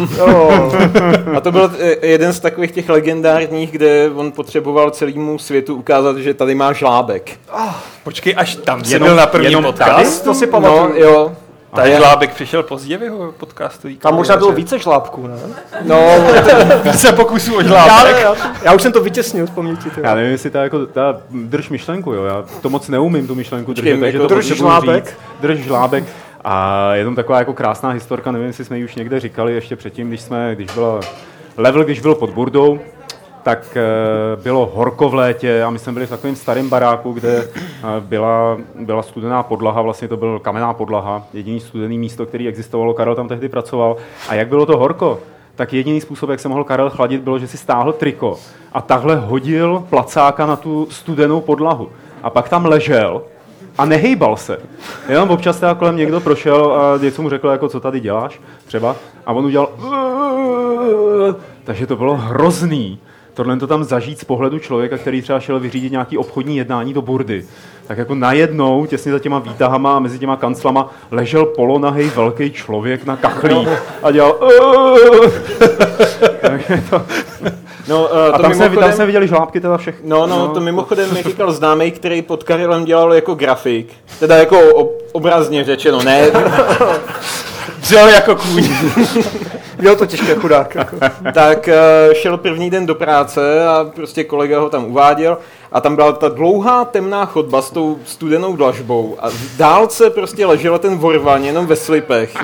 A 1.38 1.40
to 1.42 1.52
byl 1.52 1.72
eh, 1.80 2.08
jeden 2.08 2.34
z 2.34 2.40
takových 2.40 2.72
těch 2.72 2.90
legendárních, 2.90 3.72
kde 3.72 4.10
on 4.16 4.32
potřeboval 4.32 4.92
celému 4.92 5.40
světu 5.40 5.76
ukázat, 5.76 6.18
že 6.18 6.34
tady 6.34 6.56
má 6.56 6.74
žlábek. 6.74 7.40
Počkej, 8.04 8.34
až 8.38 8.56
tam 8.56 8.84
jsi 8.84 8.94
Jenom- 8.94 9.08
byl 9.10 9.16
na 9.16 9.26
první 9.28 9.48
jenom 9.48 9.64
podcast. 9.64 10.24
To 10.24 10.34
si 10.34 10.46
No, 10.46 10.52
pamatuju. 10.52 11.36
Jo. 11.72 11.76
Tady 11.76 11.96
Žlábek 11.96 12.34
přišel 12.34 12.64
pozdě 12.64 12.98
v 12.98 13.02
jeho 13.04 13.32
podcastu. 13.32 13.88
Tam 13.96 14.16
možná 14.16 14.38
bylo 14.38 14.52
více 14.52 14.80
žlábků, 14.80 15.28
ne? 15.28 15.36
No, 15.82 16.16
více 16.84 17.12
pokusů 17.12 17.56
o 17.56 17.62
Já, 17.62 17.68
Žlábek. 17.68 18.16
já, 18.22 18.36
já 18.64 18.74
už 18.74 18.82
jsem 18.82 18.92
to 18.92 19.02
vytěsnil 19.04 19.48
z 19.48 19.50
paměti. 19.50 19.90
Já 20.04 20.16
nevím, 20.16 20.32
jestli 20.32 20.50
ta, 20.50 20.64
jako, 20.64 20.86
ta 20.86 21.18
drž 21.32 21.70
myšlenku, 21.70 22.14
jo, 22.14 22.24
já 22.24 22.44
to 22.62 22.70
moc 22.70 22.88
neumím, 22.88 23.28
tu 23.28 23.36
myšlenku 23.36 23.74
držet, 23.74 24.00
takže 24.00 24.18
jako 24.18 24.28
to 24.28 24.36
drž 24.36 24.46
žlábek? 24.46 25.06
říct. 25.06 25.16
Drž 25.42 25.60
žlábek. 25.60 26.04
A 26.44 26.94
je 26.94 27.04
tam 27.06 27.16
taková 27.16 27.40
jako 27.40 27.54
krásná 27.54 27.90
historka, 27.90 28.32
nevím, 28.32 28.48
jestli 28.48 28.66
jsme 28.66 28.78
ji 28.78 28.86
už 28.86 28.96
někde 28.96 29.20
říkali 29.20 29.54
ještě 29.54 29.76
předtím, 29.76 30.08
když 30.10 30.22
jsme, 30.22 30.56
když 30.56 30.72
byla 30.74 31.00
level, 31.58 31.84
když 31.84 32.00
byl 32.00 32.16
pod 32.16 32.30
Burdou, 32.30 32.80
tak 33.44 33.78
eh, 33.78 34.42
bylo 34.44 34.72
horko 34.74 35.10
v 35.10 35.14
létě 35.14 35.64
a 35.64 35.70
my 35.70 35.80
jsme 35.80 35.94
byli 35.94 36.06
v 36.06 36.10
takovém 36.10 36.36
starém 36.36 36.70
baráku, 36.70 37.12
kde 37.12 37.38
eh, 37.38 37.84
byla, 38.00 38.58
byla 38.80 39.04
studená 39.04 39.44
podlaha, 39.44 39.82
vlastně 39.82 40.08
to 40.08 40.18
byl 40.18 40.40
kamenná 40.40 40.74
podlaha, 40.74 41.24
jediný 41.34 41.60
studený 41.60 41.98
místo, 41.98 42.26
který 42.26 42.48
existovalo, 42.48 42.94
Karel 42.94 43.16
tam 43.16 43.28
tehdy 43.28 43.50
pracoval. 43.50 43.98
A 44.30 44.36
jak 44.36 44.48
bylo 44.48 44.66
to 44.66 44.78
horko, 44.78 45.20
tak 45.56 45.74
jediný 45.74 46.02
způsob, 46.02 46.30
jak 46.30 46.40
se 46.40 46.50
mohl 46.50 46.64
Karel 46.64 46.90
chladit, 46.90 47.22
bylo, 47.22 47.40
že 47.40 47.48
si 47.48 47.58
stáhl 47.58 47.94
triko 47.94 48.38
a 48.74 48.82
takhle 48.82 49.16
hodil 49.16 49.84
placáka 49.90 50.46
na 50.46 50.56
tu 50.56 50.88
studenou 50.90 51.42
podlahu. 51.42 51.90
A 52.24 52.30
pak 52.30 52.50
tam 52.50 52.66
ležel 52.66 53.22
a 53.78 53.86
nehejbal 53.86 54.38
se. 54.38 54.58
Jenom 55.10 55.30
občas 55.30 55.60
teda 55.60 55.76
kolem 55.76 55.96
někdo 55.96 56.20
prošel 56.20 56.74
a 56.74 56.98
něco 57.04 57.22
mu 57.22 57.30
řekl, 57.30 57.48
jako 57.48 57.70
co 57.70 57.80
tady 57.80 58.00
děláš, 58.00 58.42
třeba, 58.66 58.96
a 59.26 59.34
on 59.34 59.46
udělal 59.46 59.70
takže 61.64 61.88
to 61.88 61.96
bylo 61.96 62.18
hrozný. 62.18 63.00
Tohle 63.34 63.58
to 63.58 63.68
tam 63.68 63.84
zažít 63.84 64.20
z 64.20 64.24
pohledu 64.24 64.60
člověka, 64.60 64.98
který 64.98 65.22
třeba 65.22 65.40
šel 65.40 65.60
vyřídit 65.60 65.92
nějaký 65.92 66.18
obchodní 66.18 66.58
jednání 66.58 66.94
do 66.94 67.02
burdy. 67.02 67.46
Tak 67.88 67.98
jako 67.98 68.16
najednou, 68.16 68.86
těsně 68.86 69.12
za 69.12 69.20
těma 69.20 69.40
výtahama 69.40 69.96
a 69.96 70.00
mezi 70.00 70.20
těma 70.20 70.36
kanclama, 70.36 70.90
ležel 71.12 71.46
polonahej 71.46 72.10
velký 72.16 72.52
člověk 72.52 73.06
na 73.06 73.18
kachlí 73.18 73.68
a 74.04 74.12
dělal 74.12 74.32
to, 76.90 77.06
no 77.88 78.04
uh, 78.04 78.18
a 78.34 78.38
to 78.38 78.42
tam, 78.42 78.54
jsme, 78.54 78.64
mimochodem, 78.64 78.90
tam 78.90 78.94
jsme 78.94 79.06
viděli 79.06 79.28
žlábky 79.28 79.62
teda 79.62 79.78
všech. 79.78 79.96
No, 80.04 80.28
no, 80.28 80.48
to 80.48 80.60
mimochodem 80.60 81.14
mi 81.14 81.24
říkal 81.24 81.52
známý, 81.52 81.92
který 81.92 82.22
pod 82.22 82.44
Karelem 82.44 82.86
dělal 82.86 83.14
jako 83.14 83.36
grafik. 83.36 83.94
Teda 84.20 84.38
jako 84.38 84.60
ob- 84.60 85.02
obrazně 85.12 85.64
řečeno, 85.64 86.04
ne, 86.04 86.28
Dřel 87.82 88.08
jako 88.08 88.36
kůň. 88.36 88.64
Měl 89.82 89.96
to 89.96 90.06
těžké 90.06 90.36
chudák. 90.36 90.76
Jako. 90.76 90.96
tak 91.34 91.68
eh, 91.68 91.76
šel 92.14 92.38
první 92.38 92.70
den 92.70 92.86
do 92.86 92.96
práce 92.96 93.68
a 93.68 93.86
prostě 93.96 94.24
kolega 94.24 94.60
ho 94.60 94.70
tam 94.70 94.86
uváděl 94.86 95.38
a 95.72 95.82
tam 95.82 95.96
byla 95.96 96.12
ta 96.12 96.30
dlouhá 96.30 96.86
temná 96.86 97.26
chodba 97.26 97.62
s 97.62 97.72
tou 97.72 97.98
studenou 98.06 98.56
dlažbou 98.56 99.16
a 99.20 99.30
v 99.30 99.58
dálce 99.58 100.10
prostě 100.10 100.46
ležel 100.46 100.80
ten 100.80 100.98
vorvan 100.98 101.44
jenom 101.44 101.66
ve 101.66 101.76
slipech. 101.76 102.36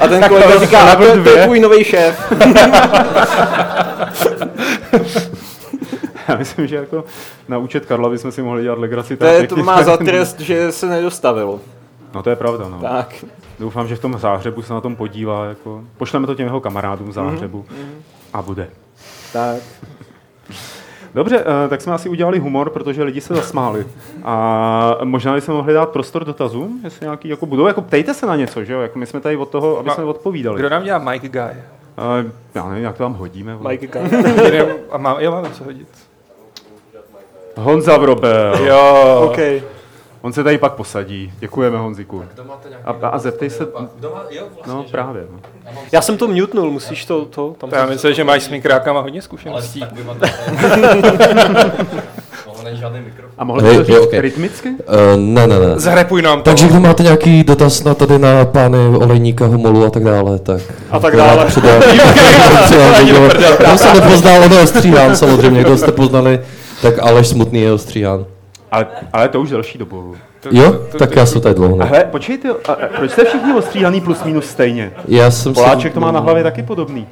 A 0.00 0.08
ten 0.08 0.28
kolega 0.28 0.58
říká, 0.60 0.96
to, 0.96 1.02
je- 1.04 1.22
to 1.22 1.30
je 1.30 1.44
tvůj 1.44 1.60
nový 1.60 1.84
šéf. 1.84 2.32
Já 6.28 6.36
myslím, 6.36 6.66
že 6.66 6.76
jako 6.76 7.04
na 7.48 7.58
účet 7.58 7.86
Karla 7.86 8.08
bychom 8.08 8.32
si 8.32 8.42
mohli 8.42 8.62
dělat 8.62 8.78
legraci. 8.78 9.16
To, 9.16 9.24
je, 9.24 9.46
to 9.46 9.56
má 9.56 9.82
za 9.82 9.96
trest, 9.96 10.40
že 10.40 10.72
se 10.72 10.86
nedostavil. 10.86 11.60
No 12.14 12.22
to 12.22 12.30
je 12.30 12.36
pravda, 12.36 12.68
no. 12.68 12.78
Tak. 12.82 13.14
Doufám, 13.60 13.88
že 13.88 13.96
v 13.96 14.00
tom 14.00 14.18
záhřebu 14.18 14.62
se 14.62 14.72
na 14.74 14.80
tom 14.80 14.96
podívá. 14.96 15.44
Jako. 15.44 15.84
Pošleme 15.96 16.26
to 16.26 16.34
těm 16.34 16.46
jeho 16.46 16.60
kamarádům 16.60 17.08
v 17.08 17.12
záhřebu 17.12 17.64
a 18.32 18.42
bude. 18.42 18.68
Tak. 19.32 19.56
Dobře, 21.14 21.44
eh, 21.64 21.68
tak 21.68 21.80
jsme 21.80 21.92
asi 21.92 22.08
udělali 22.08 22.38
humor, 22.38 22.70
protože 22.70 23.02
lidi 23.02 23.20
se 23.20 23.34
zasmáli. 23.34 23.86
A 24.24 24.96
možná 25.04 25.34
bychom 25.34 25.54
mohli 25.54 25.74
dát 25.74 25.88
prostor 25.88 26.24
dotazům, 26.24 26.80
jestli 26.84 27.04
nějaký 27.06 27.28
jako 27.28 27.46
budou. 27.46 27.66
Jako 27.66 27.82
ptejte 27.82 28.14
se 28.14 28.26
na 28.26 28.36
něco, 28.36 28.64
že 28.64 28.72
jo? 28.72 28.80
Jako 28.80 28.98
my 28.98 29.06
jsme 29.06 29.20
tady 29.20 29.36
od 29.36 29.48
toho, 29.50 29.78
aby 29.78 29.90
jsme 29.90 30.04
odpovídali. 30.04 30.58
Kdo 30.58 30.68
nám 30.68 30.84
dělá 30.84 30.98
Mike 30.98 31.28
Guy? 31.28 31.40
Uh, 32.22 32.30
já 32.54 32.68
nevím, 32.68 32.84
jak 32.84 32.96
to 32.96 33.02
tam 33.02 33.14
hodíme. 33.14 33.54
vole. 33.54 33.70
Mike. 33.72 33.98
Jeden- 34.44 34.76
A 34.90 34.98
mám, 34.98 35.16
jo, 35.20 35.30
máme 35.30 35.50
co 35.50 35.64
hodit. 35.64 35.88
Honza 37.56 37.96
Vrobel. 37.96 38.66
Jo. 38.66 39.20
OK. 39.30 39.38
On 40.22 40.32
se 40.32 40.44
tady 40.44 40.58
pak 40.58 40.72
posadí. 40.72 41.32
Děkujeme 41.38 41.78
Honziku. 41.78 42.24
A, 42.84 42.90
a, 43.02 43.08
a 43.08 43.18
zeptej 43.18 43.50
se. 43.50 43.66
No 44.66 44.84
právě. 44.90 45.26
No. 45.32 45.38
Já 45.92 46.02
jsem 46.02 46.16
to 46.16 46.28
mutnul, 46.28 46.70
musíš 46.70 47.04
to, 47.04 47.24
to 47.24 47.54
tam 47.58 47.70
Já 47.72 47.86
myslím, 47.86 48.14
že 48.14 48.24
máš 48.24 48.42
s 48.42 48.48
mikrákama 48.48 49.00
hodně 49.00 49.22
zkušeností. 49.22 49.84
A 53.38 53.44
mohl 53.44 53.62
bys 53.62 53.70
to 53.70 53.78
jo, 53.78 53.84
říct 53.84 53.98
okay. 54.06 54.20
rytmicky? 54.20 54.68
Uh, 54.68 54.74
ne, 55.16 55.46
ne, 55.46 55.58
ne. 55.58 55.66
Zahrepuj 55.76 56.22
nám 56.22 56.38
to. 56.38 56.44
Takže 56.44 56.68
kdo 56.68 56.80
máte 56.80 57.02
nějaký 57.02 57.44
dotaz 57.44 57.84
na 57.84 57.94
tady 57.94 58.18
na 58.18 58.44
pány 58.44 58.78
Olejníka, 58.78 59.46
Homolu 59.46 59.84
a 59.84 59.90
tak 59.90 60.04
dále, 60.04 60.38
tak... 60.38 60.60
A 60.90 60.98
tak 60.98 61.16
dále. 61.16 61.46
Kdo 63.58 63.78
se 63.78 63.94
nepoznal, 63.94 64.42
on 64.44 64.52
je 64.52 64.60
ostříhán 64.60 65.16
samozřejmě, 65.16 65.64
kdo 65.64 65.78
jste 65.78 65.92
poznali, 65.92 66.40
tak 66.82 66.98
Aleš 66.98 67.28
Smutný 67.28 67.60
je 67.60 67.72
ostříhán. 67.72 68.24
Ale, 68.70 68.86
ale 69.12 69.28
to 69.28 69.40
už 69.40 69.50
delší 69.50 69.78
dobu. 69.78 70.16
Jo, 70.50 70.80
tak 70.98 71.16
já 71.16 71.26
jsem 71.26 71.40
tady 71.40 71.54
dlouho. 71.54 71.74
A 71.74 71.78
ne. 71.78 71.84
hele, 71.90 72.04
počkejte, 72.04 72.48
a, 72.68 72.72
a, 72.72 72.76
proč 72.96 73.10
jste 73.10 73.24
všichni 73.24 73.54
ostříhaný 73.54 74.00
plus 74.00 74.24
minus 74.24 74.46
stejně? 74.46 74.92
Já 75.08 75.30
jsem 75.30 75.54
si- 75.54 75.60
Poláček 75.60 75.94
to 75.94 76.00
má 76.00 76.12
na 76.12 76.20
hlavě 76.20 76.42
taky 76.42 76.62
podobný. 76.62 77.06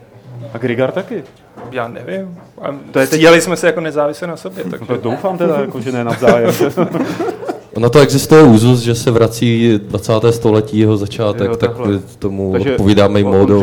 A 0.55 0.59
Grigar 0.59 0.93
taky. 0.93 1.25
Já 1.73 1.89
nevím. 1.89 2.39
A 2.63 2.67
To 2.69 2.73
je 2.75 2.81
teď- 2.93 3.07
Stříhali 3.07 3.41
jsme 3.41 3.57
se 3.57 3.67
jako 3.67 3.81
nezávisle 3.81 4.29
na 4.29 4.37
sobě. 4.37 4.65
Tak 4.65 4.81
No 4.81 4.87
to 4.87 4.97
doufám 4.97 5.39
teda, 5.39 5.61
jako, 5.61 5.81
že 5.81 5.93
ne 5.93 6.05
navzájem. 6.05 6.51
Ono 7.77 7.91
to 7.91 8.01
existuje 8.01 8.43
úzus, 8.43 8.81
že 8.81 8.95
se 8.95 9.11
vrací 9.11 9.81
20. 9.83 10.13
století 10.31 10.79
jeho 10.79 10.97
začátek, 10.97 11.49
Jo, 11.51 11.57
tak 11.57 11.71
tomu 12.19 12.53
Takže 12.53 12.71
odpovídáme 12.73 13.21
i 13.21 13.25
módou. 13.25 13.63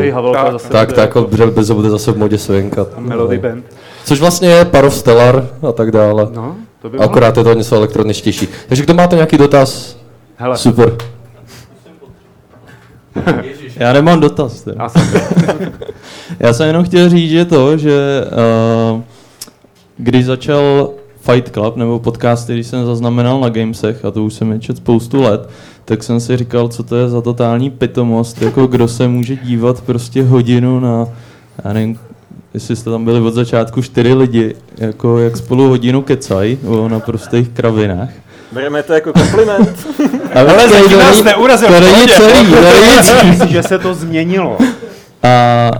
Tak, 0.70 0.88
bude 0.88 0.96
tak, 0.96 0.98
jako- 0.98 1.28
brzo 1.50 1.74
bude 1.74 1.90
zase 1.90 2.12
v 2.12 2.18
modě 2.18 2.38
svenkat. 2.38 2.98
Melody 2.98 3.38
Band. 3.38 3.64
Což 4.04 4.20
vlastně 4.20 4.48
je 4.48 4.64
Parov 4.64 4.94
Stellar 4.94 5.48
a 5.68 5.72
tak 5.72 5.90
dále. 5.90 6.28
No, 6.34 6.56
to 6.84 6.90
by 6.90 6.96
mohlo. 6.96 7.10
Akorát 7.10 7.36
je 7.36 7.44
to 7.44 7.54
něco 7.54 7.76
elektroničtější. 7.76 8.48
Takže 8.68 8.82
kdo 8.82 8.94
máte 8.94 9.16
nějaký 9.16 9.38
dotaz? 9.38 9.96
Hele. 10.36 10.56
Super. 10.56 10.96
Já 13.76 13.92
nemám 13.92 14.20
dotaz. 14.20 14.68
Asi. 14.78 14.98
Já 16.40 16.52
jsem 16.52 16.66
jenom 16.66 16.84
chtěl 16.84 17.08
říct, 17.08 17.30
že 17.30 17.44
to, 17.44 17.78
že 17.78 18.24
uh, 18.92 19.00
když 19.96 20.24
začal 20.24 20.90
Fight 21.20 21.52
Club, 21.52 21.76
nebo 21.76 21.98
podcast, 21.98 22.44
který 22.44 22.64
jsem 22.64 22.86
zaznamenal 22.86 23.40
na 23.40 23.48
Gamesech, 23.48 24.04
a 24.04 24.10
to 24.10 24.24
už 24.24 24.34
jsem 24.34 24.52
je 24.52 24.58
čet 24.58 24.76
spoustu 24.76 25.22
let, 25.22 25.48
tak 25.84 26.02
jsem 26.02 26.20
si 26.20 26.36
říkal, 26.36 26.68
co 26.68 26.82
to 26.82 26.96
je 26.96 27.08
za 27.08 27.20
totální 27.20 27.70
pitomost, 27.70 28.42
jako 28.42 28.66
kdo 28.66 28.88
se 28.88 29.08
může 29.08 29.36
dívat 29.36 29.80
prostě 29.80 30.22
hodinu 30.22 30.80
na, 30.80 31.08
já 31.64 31.72
nevím, 31.72 31.98
jestli 32.54 32.76
jste 32.76 32.90
tam 32.90 33.04
byli 33.04 33.20
od 33.20 33.34
začátku 33.34 33.82
čtyři 33.82 34.14
lidi, 34.14 34.54
jako 34.78 35.18
jak 35.18 35.36
spolu 35.36 35.68
hodinu 35.68 36.02
kecaj 36.02 36.56
o 36.66 36.88
naprostých 36.88 37.48
kravinách. 37.48 38.08
Bereme 38.52 38.82
to 38.82 38.92
jako 38.92 39.12
kompliment. 39.12 39.86
Ale, 40.34 40.52
Ale 40.52 40.64
to, 40.68 40.74
zatím 40.74 40.98
nás 40.98 41.10
není- 41.16 41.24
neurazil, 41.24 41.68
To 41.68 41.80
není 41.80 42.08
celý, 42.08 42.46
to 42.50 42.60
není 42.62 43.02
celý. 43.38 43.52
Že 43.52 43.62
se 43.62 43.78
to 43.78 43.94
změnilo. 43.94 44.58
A 45.22 45.70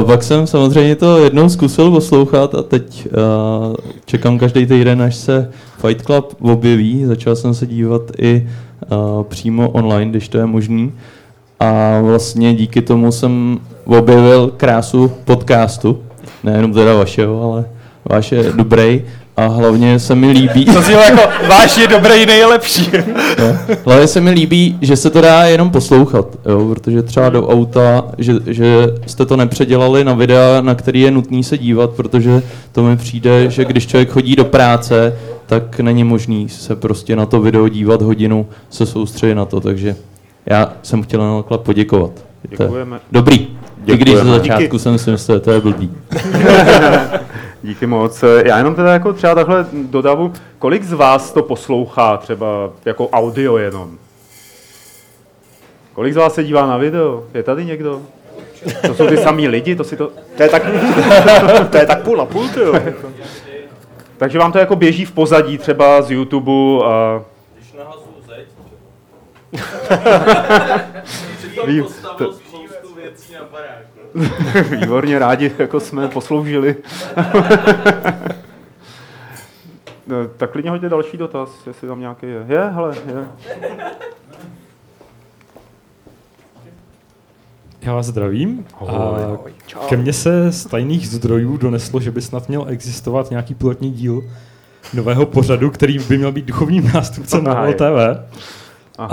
uh, 0.00 0.06
pak 0.06 0.22
jsem 0.22 0.46
samozřejmě 0.46 0.96
to 0.96 1.18
jednou 1.24 1.48
zkusil 1.48 1.90
poslouchat 1.90 2.54
a 2.54 2.62
teď 2.62 3.06
uh, 3.06 3.74
čekám 4.04 4.38
každý 4.38 4.66
týden, 4.66 5.02
až 5.02 5.16
se 5.16 5.50
Fight 5.86 6.02
Club 6.06 6.34
objeví. 6.40 7.04
Začal 7.04 7.36
jsem 7.36 7.54
se 7.54 7.66
dívat 7.66 8.02
i 8.18 8.48
uh, 8.90 9.22
přímo 9.22 9.70
online, 9.70 10.10
když 10.10 10.28
to 10.28 10.38
je 10.38 10.46
možný. 10.46 10.92
A 11.60 12.00
vlastně 12.00 12.54
díky 12.54 12.82
tomu 12.82 13.12
jsem 13.12 13.60
objevil 13.84 14.52
krásu 14.56 15.12
podcastu. 15.24 16.02
Nejenom 16.44 16.72
teda 16.72 16.94
vašeho, 16.94 17.52
ale 17.52 17.64
váš 18.04 18.32
je 18.32 18.52
dobrý. 18.52 19.02
A 19.36 19.46
hlavně 19.46 19.98
se 19.98 20.14
mi 20.14 20.30
líbí... 20.30 20.64
To 20.64 20.82
znělo 20.82 21.02
jako, 21.02 21.22
váš 21.48 21.78
je 21.78 21.86
dobrý 21.86 22.26
nejlepší. 22.26 22.90
Jo. 23.38 23.56
Hlavně 23.84 24.06
se 24.06 24.20
mi 24.20 24.30
líbí, 24.30 24.78
že 24.80 24.96
se 24.96 25.10
to 25.10 25.20
dá 25.20 25.44
jenom 25.44 25.70
poslouchat, 25.70 26.26
jo, 26.46 26.68
protože 26.68 27.02
třeba 27.02 27.28
do 27.28 27.48
auta, 27.48 28.04
že, 28.18 28.34
že 28.46 28.86
jste 29.06 29.26
to 29.26 29.36
nepředělali 29.36 30.04
na 30.04 30.14
videa, 30.14 30.60
na 30.60 30.74
který 30.74 31.00
je 31.00 31.10
nutný 31.10 31.44
se 31.44 31.58
dívat, 31.58 31.90
protože 31.90 32.42
to 32.72 32.82
mi 32.82 32.96
přijde, 32.96 33.50
že 33.50 33.64
když 33.64 33.86
člověk 33.86 34.10
chodí 34.10 34.36
do 34.36 34.44
práce, 34.44 35.16
tak 35.46 35.80
není 35.80 36.04
možný 36.04 36.48
se 36.48 36.76
prostě 36.76 37.16
na 37.16 37.26
to 37.26 37.40
video 37.40 37.68
dívat 37.68 38.02
hodinu, 38.02 38.46
se 38.70 38.86
soustředit 38.86 39.34
na 39.34 39.44
to, 39.44 39.60
takže 39.60 39.96
já 40.46 40.72
jsem 40.82 41.02
chtěl 41.02 41.20
na 41.20 41.36
naklad 41.36 41.60
poděkovat. 41.60 42.10
Je 42.50 42.56
to 42.56 43.22
Děkujeme. 43.84 44.00
I 44.00 44.04
když 44.04 44.14
ze 44.14 44.24
začátku 44.24 44.62
Díky. 44.62 44.78
jsem 44.78 44.98
si 44.98 45.10
myslel, 45.10 45.36
že 45.36 45.40
to 45.40 45.52
je 45.52 45.60
blbý. 45.60 45.96
Díky 47.62 47.86
moc. 47.86 48.24
Já 48.44 48.58
jenom 48.58 48.74
teda 48.74 48.92
jako 48.92 49.12
třeba 49.12 49.34
takhle 49.34 49.66
dodavu, 49.72 50.32
kolik 50.58 50.84
z 50.84 50.92
vás 50.92 51.32
to 51.32 51.42
poslouchá 51.42 52.16
třeba 52.16 52.70
jako 52.84 53.08
audio 53.08 53.56
jenom? 53.56 53.98
Kolik 55.94 56.14
z 56.14 56.16
vás 56.16 56.34
se 56.34 56.44
dívá 56.44 56.66
na 56.66 56.76
video? 56.76 57.24
Je 57.34 57.42
tady 57.42 57.64
někdo? 57.64 58.02
To 58.86 58.94
jsou 58.94 59.06
ty 59.06 59.16
samý 59.16 59.48
lidi, 59.48 59.76
to 59.76 59.84
si 59.84 59.96
to... 59.96 60.10
To 60.36 60.42
je 60.42 60.48
tak, 60.48 60.62
to 61.70 61.76
je 61.76 61.86
tak 61.86 62.02
půl 62.02 62.16
na 62.16 62.24
půl, 62.24 62.48
ty 62.48 62.60
jo. 62.60 62.74
Takže 64.16 64.38
vám 64.38 64.52
to 64.52 64.58
jako 64.58 64.76
běží 64.76 65.04
v 65.04 65.12
pozadí 65.12 65.58
třeba 65.58 66.02
z 66.02 66.10
YouTube 66.10 66.84
a... 66.84 67.22
Vý, 71.66 71.82
to, 72.18 72.34
výborně 74.70 75.18
rádi, 75.18 75.52
jako 75.58 75.80
jsme 75.80 76.08
posloužili. 76.08 76.76
No, 80.06 80.28
tak 80.36 80.50
klidně 80.50 80.70
hoďte 80.70 80.88
další 80.88 81.16
dotaz, 81.16 81.66
jestli 81.66 81.88
tam 81.88 82.00
nějaký 82.00 82.26
je. 82.26 82.44
Je, 82.48 82.60
hele, 82.64 82.96
je. 83.06 83.26
Já 87.82 87.94
vás 87.94 88.06
zdravím. 88.06 88.66
A 88.80 88.84
Ahoj. 88.84 89.52
ke 89.88 89.96
mně 89.96 90.12
se 90.12 90.52
z 90.52 90.66
tajných 90.66 91.08
zdrojů 91.08 91.56
doneslo, 91.56 92.00
že 92.00 92.10
by 92.10 92.22
snad 92.22 92.48
měl 92.48 92.64
existovat 92.68 93.30
nějaký 93.30 93.54
pilotní 93.54 93.90
díl 93.90 94.22
nového 94.94 95.26
pořadu, 95.26 95.70
který 95.70 95.98
by 95.98 96.18
měl 96.18 96.32
být 96.32 96.44
duchovním 96.44 96.90
nástupcem 96.94 97.44
na 97.44 97.52
Aha, 97.52 97.72
TV. 97.72 98.20
Aha. 98.98 99.08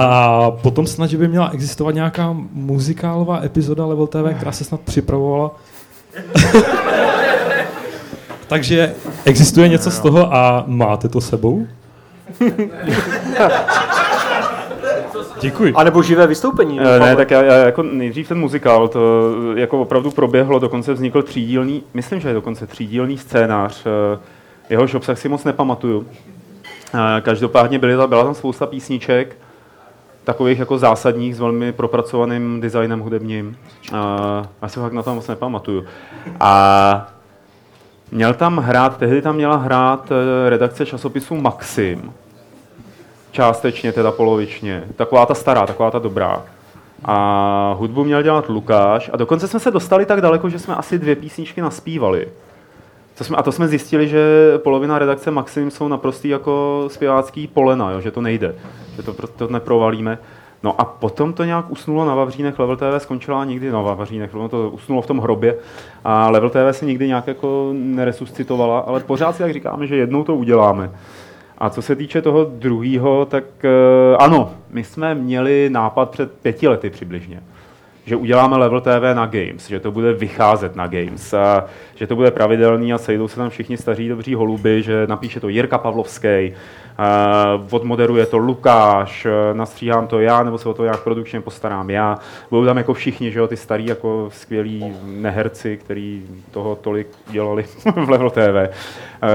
A 0.45 0.51
potom 0.51 0.87
snad, 0.87 1.07
že 1.07 1.17
by 1.17 1.27
měla 1.27 1.49
existovat 1.49 1.95
nějaká 1.95 2.35
muzikálová 2.53 3.43
epizoda 3.43 3.85
Level 3.85 4.07
TV, 4.07 4.33
která 4.35 4.51
se 4.51 4.63
snad 4.63 4.81
připravovala. 4.81 5.51
Takže 8.47 8.93
existuje 9.25 9.67
něco 9.67 9.91
z 9.91 9.99
toho 9.99 10.33
a 10.35 10.63
máte 10.67 11.09
to 11.09 11.21
sebou? 11.21 11.67
Děkuji. 15.41 15.73
A 15.75 15.83
nebo 15.83 16.03
živé 16.03 16.27
vystoupení. 16.27 16.79
Eh, 16.79 16.99
Ne, 16.99 17.15
tak 17.15 17.31
já, 17.31 17.43
já 17.43 17.53
jako 17.53 17.83
nejdřív 17.83 18.27
ten 18.27 18.39
muzikál, 18.39 18.87
to 18.87 19.31
jako 19.55 19.81
opravdu 19.81 20.11
proběhlo, 20.11 20.59
dokonce 20.59 20.93
vznikl 20.93 21.21
třídílný, 21.23 21.83
myslím, 21.93 22.19
že 22.19 22.27
je 22.27 22.33
dokonce 22.33 22.67
třídílný 22.67 23.17
scénář, 23.17 23.83
eh, 23.85 24.19
jehož 24.69 24.93
obsah 24.93 25.19
si 25.19 25.29
moc 25.29 25.43
nepamatuju. 25.43 26.05
Eh, 26.93 27.21
Každopádně 27.21 27.79
byly, 27.79 27.97
tam- 27.97 28.09
byla 28.09 28.23
tam 28.23 28.33
spousta 28.35 28.65
písniček, 28.65 29.37
takových 30.23 30.59
jako 30.59 30.77
zásadních 30.77 31.35
s 31.35 31.39
velmi 31.39 31.71
propracovaným 31.71 32.61
designem 32.61 32.99
hudebním. 32.99 33.57
A 33.93 34.43
já 34.61 34.67
si 34.67 34.79
fakt 34.79 34.93
na 34.93 35.03
to 35.03 35.15
moc 35.15 35.27
nepamatuju. 35.27 35.85
A 36.39 37.11
měl 38.11 38.33
tam 38.33 38.57
hrát, 38.57 38.97
tehdy 38.97 39.21
tam 39.21 39.35
měla 39.35 39.55
hrát 39.55 40.11
eh, 40.11 40.49
redakce 40.49 40.85
časopisu 40.85 41.35
Maxim, 41.35 42.13
částečně, 43.31 43.91
teda 43.91 44.11
polovičně. 44.11 44.83
Taková 44.95 45.25
ta 45.25 45.35
stará, 45.35 45.65
taková 45.65 45.91
ta 45.91 45.99
dobrá. 45.99 46.43
A 47.05 47.75
hudbu 47.77 48.03
měl 48.03 48.23
dělat 48.23 48.49
Lukáš 48.49 49.09
a 49.13 49.17
dokonce 49.17 49.47
jsme 49.47 49.59
se 49.59 49.71
dostali 49.71 50.05
tak 50.05 50.21
daleko, 50.21 50.49
že 50.49 50.59
jsme 50.59 50.75
asi 50.75 50.99
dvě 50.99 51.15
písničky 51.15 51.61
naspívali. 51.61 52.27
To 53.19 53.25
jsme, 53.25 53.37
a 53.37 53.43
to 53.43 53.51
jsme 53.51 53.67
zjistili, 53.67 54.07
že 54.07 54.53
polovina 54.57 54.99
redakce 54.99 55.31
Maxim 55.31 55.71
jsou 55.71 55.87
naprostý 55.87 56.29
jako 56.29 56.85
zpěvácký 56.87 57.47
polena, 57.47 57.91
jo, 57.91 58.01
že 58.01 58.11
to 58.11 58.21
nejde, 58.21 58.55
že 58.95 59.03
to, 59.03 59.13
to 59.13 59.47
neprovalíme. 59.47 60.17
No 60.63 60.81
a 60.81 60.85
potom 60.85 61.33
to 61.33 61.43
nějak 61.43 61.71
usnulo 61.71 62.05
na 62.05 62.15
Vavřínech, 62.15 62.59
Level 62.59 62.77
TV 62.77 62.83
skončila 62.97 63.45
někdy 63.45 63.71
na 63.71 63.81
Vavřínech, 63.81 64.35
ono 64.35 64.49
to 64.49 64.69
usnulo 64.69 65.01
v 65.01 65.07
tom 65.07 65.19
hrobě 65.19 65.55
a 66.03 66.29
Level 66.29 66.49
TV 66.49 66.55
se 66.71 66.85
nikdy 66.85 67.07
nějak 67.07 67.27
jako 67.27 67.69
neresuscitovala, 67.73 68.79
ale 68.79 68.99
pořád 68.99 69.35
si 69.35 69.43
tak 69.43 69.53
říkáme, 69.53 69.87
že 69.87 69.95
jednou 69.95 70.23
to 70.23 70.35
uděláme. 70.35 70.91
A 71.57 71.69
co 71.69 71.81
se 71.81 71.95
týče 71.95 72.21
toho 72.21 72.43
druhého, 72.43 73.25
tak 73.25 73.43
eh, 73.63 74.17
ano, 74.19 74.51
my 74.69 74.83
jsme 74.83 75.15
měli 75.15 75.69
nápad 75.69 76.09
před 76.09 76.31
pěti 76.31 76.67
lety 76.67 76.89
přibližně, 76.89 77.43
že 78.09 78.15
uděláme 78.15 78.57
Level 78.57 78.81
TV 78.81 79.13
na 79.13 79.25
Games, 79.25 79.67
že 79.67 79.79
to 79.79 79.91
bude 79.91 80.13
vycházet 80.13 80.75
na 80.75 80.87
Games, 80.87 81.33
a 81.33 81.65
že 81.95 82.07
to 82.07 82.15
bude 82.15 82.31
pravidelný 82.31 82.93
a 82.93 82.97
sejdou 82.97 83.27
se 83.27 83.35
tam 83.35 83.49
všichni 83.49 83.77
staří 83.77 84.09
dobří 84.09 84.35
holuby, 84.35 84.83
že 84.83 85.07
napíše 85.07 85.39
to 85.39 85.49
Jirka 85.49 85.77
Pavlovský, 85.77 86.53
odmoderuje 87.71 88.25
to 88.25 88.37
Lukáš, 88.37 89.27
nastříhám 89.53 90.07
to 90.07 90.19
já, 90.19 90.43
nebo 90.43 90.57
se 90.57 90.69
o 90.69 90.73
to 90.73 90.83
nějak 90.83 91.03
produkčně 91.03 91.41
postarám 91.41 91.89
já. 91.89 92.17
Budou 92.49 92.65
tam 92.65 92.77
jako 92.77 92.93
všichni, 92.93 93.31
že 93.31 93.39
jo, 93.39 93.47
ty 93.47 93.57
starý 93.57 93.85
jako 93.85 94.29
skvělí 94.33 94.93
neherci, 95.03 95.77
který 95.77 96.23
toho 96.51 96.75
tolik 96.75 97.07
dělali 97.27 97.63
v 98.05 98.09
Level 98.09 98.29
TV. 98.29 98.73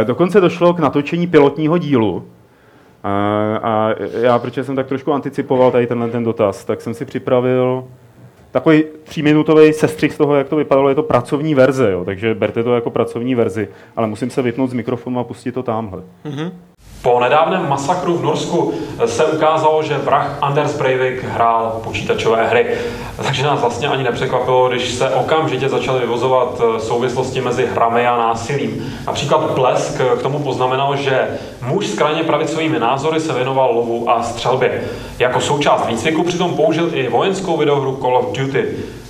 Dokonce 0.04 0.40
došlo 0.40 0.74
k 0.74 0.78
natočení 0.78 1.26
pilotního 1.26 1.78
dílu, 1.78 2.24
a, 3.04 3.10
a 3.62 3.94
já, 4.20 4.38
protože 4.38 4.64
jsem 4.64 4.76
tak 4.76 4.86
trošku 4.86 5.12
anticipoval 5.12 5.70
tady 5.70 5.86
tenhle 5.86 6.08
ten 6.10 6.24
dotaz, 6.24 6.64
tak 6.64 6.80
jsem 6.80 6.94
si 6.94 7.04
připravil 7.04 7.84
takový 8.54 8.84
tříminutový 9.04 9.72
sestřih 9.72 10.12
z 10.12 10.16
toho, 10.16 10.34
jak 10.34 10.48
to 10.48 10.56
vypadalo, 10.56 10.88
je 10.88 10.94
to 10.94 11.02
pracovní 11.02 11.54
verze, 11.54 11.92
jo, 11.92 12.04
takže 12.04 12.34
berte 12.34 12.62
to 12.62 12.74
jako 12.74 12.90
pracovní 12.90 13.34
verzi, 13.34 13.68
ale 13.96 14.06
musím 14.06 14.30
se 14.30 14.42
vypnout 14.42 14.70
z 14.70 14.72
mikrofonu 14.72 15.20
a 15.20 15.24
pustit 15.24 15.52
to 15.52 15.62
tamhle. 15.62 16.02
Po 17.04 17.20
nedávném 17.20 17.68
masakru 17.68 18.16
v 18.16 18.22
Norsku 18.22 18.74
se 19.06 19.24
ukázalo, 19.24 19.82
že 19.82 19.98
vrah 19.98 20.38
Anders 20.40 20.76
Breivik 20.76 21.24
hrál 21.24 21.80
počítačové 21.84 22.48
hry. 22.48 22.66
Takže 23.22 23.42
nás 23.42 23.60
vlastně 23.60 23.88
ani 23.88 24.02
nepřekvapilo, 24.02 24.68
když 24.68 24.94
se 24.94 25.10
okamžitě 25.10 25.68
začaly 25.68 26.00
vyvozovat 26.00 26.60
eh, 26.60 26.80
souvislosti 26.80 27.40
mezi 27.40 27.66
hrami 27.66 28.06
a 28.06 28.16
násilím. 28.16 28.94
Například 29.06 29.50
Blesk 29.50 30.00
k 30.18 30.22
tomu 30.22 30.38
poznamenal, 30.38 30.96
že 30.96 31.28
muž 31.62 31.86
s 31.86 31.98
krajně 31.98 32.22
pravicovými 32.22 32.78
názory 32.78 33.20
se 33.20 33.32
věnoval 33.32 33.74
lovu 33.74 34.10
a 34.10 34.22
střelbě. 34.22 34.84
Jako 35.18 35.40
součást 35.40 35.86
výcviku 35.86 36.22
přitom 36.22 36.56
použil 36.56 36.90
i 36.92 37.08
vojenskou 37.08 37.56
videohru 37.56 37.96
Call 37.96 38.16
of 38.16 38.32
Duty. 38.32 38.64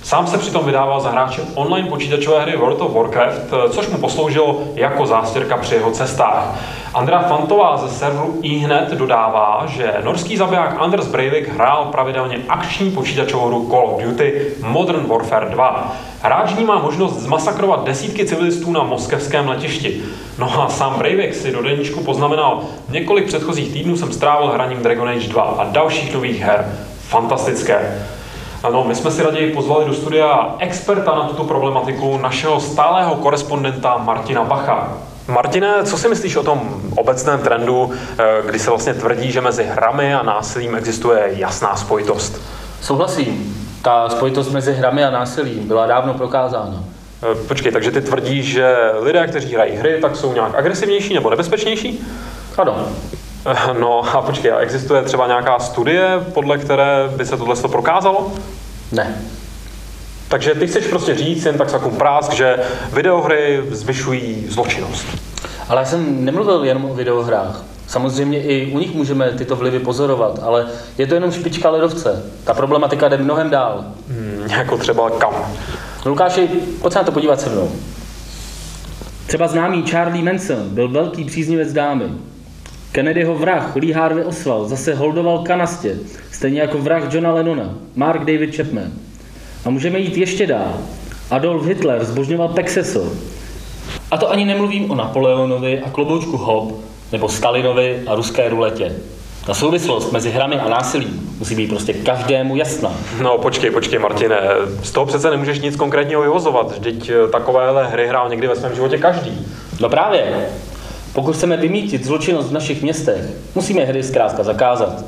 Sám 0.05 0.27
se 0.27 0.37
přitom 0.37 0.65
vydával 0.65 1.01
za 1.01 1.09
hráče 1.09 1.41
online 1.55 1.89
počítačové 1.89 2.41
hry 2.41 2.57
World 2.57 2.81
of 2.81 2.93
Warcraft, 2.93 3.41
eh, 3.53 3.69
což 3.69 3.87
mu 3.87 3.97
posloužilo 3.97 4.63
jako 4.75 5.05
zástěrka 5.05 5.57
při 5.57 5.75
jeho 5.75 5.91
cestách. 5.91 6.59
Andrea 6.93 7.19
Fantová 7.19 7.77
ze 7.77 7.89
serveru 7.89 8.39
iHnet 8.41 8.91
dodává, 8.91 9.63
že 9.67 9.93
norský 10.03 10.37
zabiják 10.37 10.75
Anders 10.79 11.07
Breivik 11.07 11.49
hrál 11.49 11.85
pravidelně 11.85 12.37
akční 12.49 12.91
počítačovou 12.91 13.47
hru 13.47 13.67
Call 13.69 13.89
of 13.95 14.03
Duty 14.03 14.47
Modern 14.61 15.07
Warfare 15.07 15.49
2. 15.49 15.95
Hráč 16.21 16.55
ní 16.55 16.65
má 16.65 16.79
možnost 16.79 17.13
zmasakrovat 17.13 17.85
desítky 17.85 18.25
civilistů 18.25 18.71
na 18.71 18.83
moskevském 18.83 19.47
letišti. 19.47 20.01
No 20.39 20.61
a 20.61 20.69
sám 20.69 20.95
Breivik 20.97 21.35
si 21.35 21.51
do 21.51 21.63
deníčku 21.63 22.03
poznamenal, 22.03 22.61
několik 22.89 23.27
předchozích 23.27 23.73
týdnů 23.73 23.97
jsem 23.97 24.13
strávil 24.13 24.47
hraním 24.47 24.83
Dragon 24.83 25.09
Age 25.09 25.27
2 25.27 25.43
a 25.43 25.63
dalších 25.63 26.13
nových 26.13 26.41
her. 26.41 26.65
Fantastické. 26.99 28.05
Ano, 28.63 28.83
my 28.83 28.95
jsme 28.95 29.11
si 29.11 29.23
raději 29.23 29.53
pozvali 29.53 29.85
do 29.85 29.93
studia 29.93 30.55
experta 30.59 31.15
na 31.15 31.23
tuto 31.23 31.43
problematiku, 31.43 32.17
našeho 32.17 32.59
stálého 32.59 33.15
korespondenta 33.15 33.97
Martina 33.97 34.43
Bacha. 34.43 34.93
Martine, 35.27 35.83
co 35.83 35.97
si 35.97 36.09
myslíš 36.09 36.35
o 36.35 36.43
tom 36.43 36.81
obecném 36.95 37.39
trendu, 37.39 37.91
eh, 38.17 38.23
kdy 38.45 38.59
se 38.59 38.69
vlastně 38.69 38.93
tvrdí, 38.93 39.31
že 39.31 39.41
mezi 39.41 39.63
hrami 39.63 40.13
a 40.15 40.23
násilím 40.23 40.75
existuje 40.75 41.29
jasná 41.31 41.75
spojitost? 41.75 42.41
Souhlasím. 42.81 43.55
Ta 43.81 44.09
spojitost 44.09 44.51
mezi 44.51 44.73
hrami 44.73 45.03
a 45.03 45.11
násilím 45.11 45.67
byla 45.67 45.85
dávno 45.87 46.13
prokázána. 46.13 46.83
Eh, 47.31 47.35
Počkej, 47.47 47.71
takže 47.71 47.91
ty 47.91 48.01
tvrdíš, 48.01 48.45
že 48.45 48.75
lidé, 48.99 49.27
kteří 49.27 49.53
hrají 49.53 49.75
hry, 49.75 49.97
tak 50.01 50.15
jsou 50.15 50.33
nějak 50.33 50.55
agresivnější 50.55 51.13
nebo 51.13 51.29
nebezpečnější? 51.29 52.05
Ano. 52.57 52.87
Eh, 53.45 53.73
No 53.79 54.15
a 54.17 54.21
počkej, 54.21 54.51
a 54.51 54.59
existuje 54.59 55.01
třeba 55.01 55.27
nějaká 55.27 55.59
studie, 55.59 56.19
podle 56.33 56.57
které 56.57 57.09
by 57.17 57.25
se 57.25 57.37
tohle 57.37 57.55
prokázalo? 57.55 58.31
Ne. 58.91 59.15
Takže 60.27 60.53
ty 60.55 60.67
chceš 60.67 60.87
prostě 60.87 61.15
říct 61.15 61.45
jen 61.45 61.57
tak 61.57 61.71
takovou 61.71 61.95
prásk, 61.95 62.31
že 62.33 62.59
videohry 62.93 63.63
zvyšují 63.71 64.45
zločinnost. 64.49 65.05
Ale 65.69 65.81
já 65.81 65.85
jsem 65.85 66.25
nemluvil 66.25 66.63
jenom 66.63 66.85
o 66.85 66.93
videohrách. 66.93 67.63
Samozřejmě 67.87 68.43
i 68.43 68.71
u 68.71 68.79
nich 68.79 68.93
můžeme 68.93 69.31
tyto 69.31 69.55
vlivy 69.55 69.79
pozorovat, 69.79 70.39
ale 70.43 70.67
je 70.97 71.07
to 71.07 71.13
jenom 71.13 71.31
špička 71.31 71.69
ledovce. 71.69 72.23
Ta 72.43 72.53
problematika 72.53 73.07
jde 73.07 73.17
mnohem 73.17 73.49
dál. 73.49 73.85
Hmm, 74.09 74.47
jako 74.49 74.77
třeba 74.77 75.09
kam? 75.09 75.33
No, 76.05 76.11
Lukáši, 76.11 76.47
pojď 76.81 76.93
se 76.93 76.99
na 76.99 77.05
to 77.05 77.11
podívat 77.11 77.41
se 77.41 77.49
mnou. 77.49 77.71
Třeba 79.27 79.47
známý 79.47 79.83
Charlie 79.83 80.23
Manson 80.23 80.69
byl 80.69 80.89
velký 80.89 81.23
příznivec 81.23 81.73
dámy. 81.73 82.05
Kennedyho 82.95 83.35
vrah 83.35 83.75
Lee 83.75 83.93
Harvey 83.93 84.23
Oswald 84.23 84.69
zase 84.69 84.95
holdoval 84.95 85.39
kanastě, 85.39 85.97
stejně 86.31 86.61
jako 86.61 86.77
vrah 86.77 87.13
Johna 87.13 87.33
Lennona, 87.33 87.73
Mark 87.95 88.19
David 88.19 88.55
Chapman. 88.55 88.91
A 89.65 89.69
můžeme 89.69 89.99
jít 89.99 90.17
ještě 90.17 90.47
dál. 90.47 90.77
Adolf 91.31 91.65
Hitler 91.65 92.05
zbožňoval 92.05 92.47
Pexeso. 92.47 93.11
A 94.11 94.17
to 94.17 94.31
ani 94.31 94.45
nemluvím 94.45 94.91
o 94.91 94.95
Napoleonovi 94.95 95.79
a 95.79 95.89
kloboučku 95.89 96.37
Hob, 96.37 96.73
nebo 97.11 97.29
Stalinovi 97.29 98.03
a 98.07 98.15
ruské 98.15 98.49
ruletě. 98.49 98.95
Ta 99.45 99.53
souvislost 99.53 100.11
mezi 100.11 100.31
hrami 100.31 100.55
a 100.55 100.69
násilím 100.69 101.35
musí 101.39 101.55
být 101.55 101.67
prostě 101.67 101.93
každému 101.93 102.55
jasná. 102.55 102.91
No 103.21 103.37
počkej, 103.37 103.71
počkej 103.71 103.99
Martine, 103.99 104.41
z 104.83 104.91
toho 104.91 105.05
přece 105.05 105.29
nemůžeš 105.29 105.59
nic 105.59 105.75
konkrétního 105.75 106.21
vyvozovat, 106.21 106.71
vždyť 106.71 107.09
eh, 107.09 107.27
takovéhle 107.27 107.87
hry 107.87 108.07
hrál 108.07 108.29
někdy 108.29 108.47
ve 108.47 108.55
svém 108.55 108.75
životě 108.75 108.97
každý. 108.97 109.47
No 109.79 109.89
právě. 109.89 110.49
Pokud 111.15 111.35
chceme 111.35 111.57
vymítit 111.57 112.05
zločinnost 112.05 112.49
v 112.49 112.53
našich 112.53 112.81
městech, 112.81 113.25
musíme 113.55 113.83
hry 113.83 114.03
zkrátka 114.03 114.43
zakázat. 114.43 115.05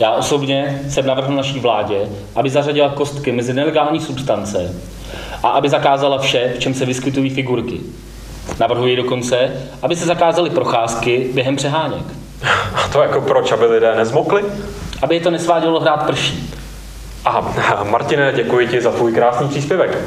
Já 0.00 0.12
osobně 0.12 0.80
jsem 0.88 1.06
navrhl 1.06 1.36
naší 1.36 1.60
vládě, 1.60 2.08
aby 2.34 2.50
zařadila 2.50 2.88
kostky 2.88 3.32
mezi 3.32 3.52
nelegální 3.54 4.00
substance 4.00 4.74
a 5.42 5.48
aby 5.48 5.68
zakázala 5.68 6.18
vše, 6.18 6.52
v 6.56 6.58
čem 6.58 6.74
se 6.74 6.84
vyskytují 6.84 7.30
figurky. 7.30 7.80
Navrhuji 8.58 8.96
dokonce, 8.96 9.52
aby 9.82 9.96
se 9.96 10.06
zakázaly 10.06 10.50
procházky 10.50 11.30
během 11.34 11.56
přeháněk. 11.56 12.04
A 12.74 12.88
to 12.92 13.02
jako 13.02 13.20
proč, 13.20 13.52
aby 13.52 13.66
lidé 13.66 13.94
nezmokli? 13.96 14.44
Aby 15.02 15.14
je 15.14 15.20
to 15.20 15.30
nesvádělo 15.30 15.80
hrát 15.80 16.06
prší. 16.06 16.50
Aha, 17.24 17.84
Martine, 17.90 18.32
děkuji 18.36 18.68
ti 18.68 18.80
za 18.80 18.90
tvůj 18.90 19.12
krásný 19.12 19.48
příspěvek. 19.48 19.98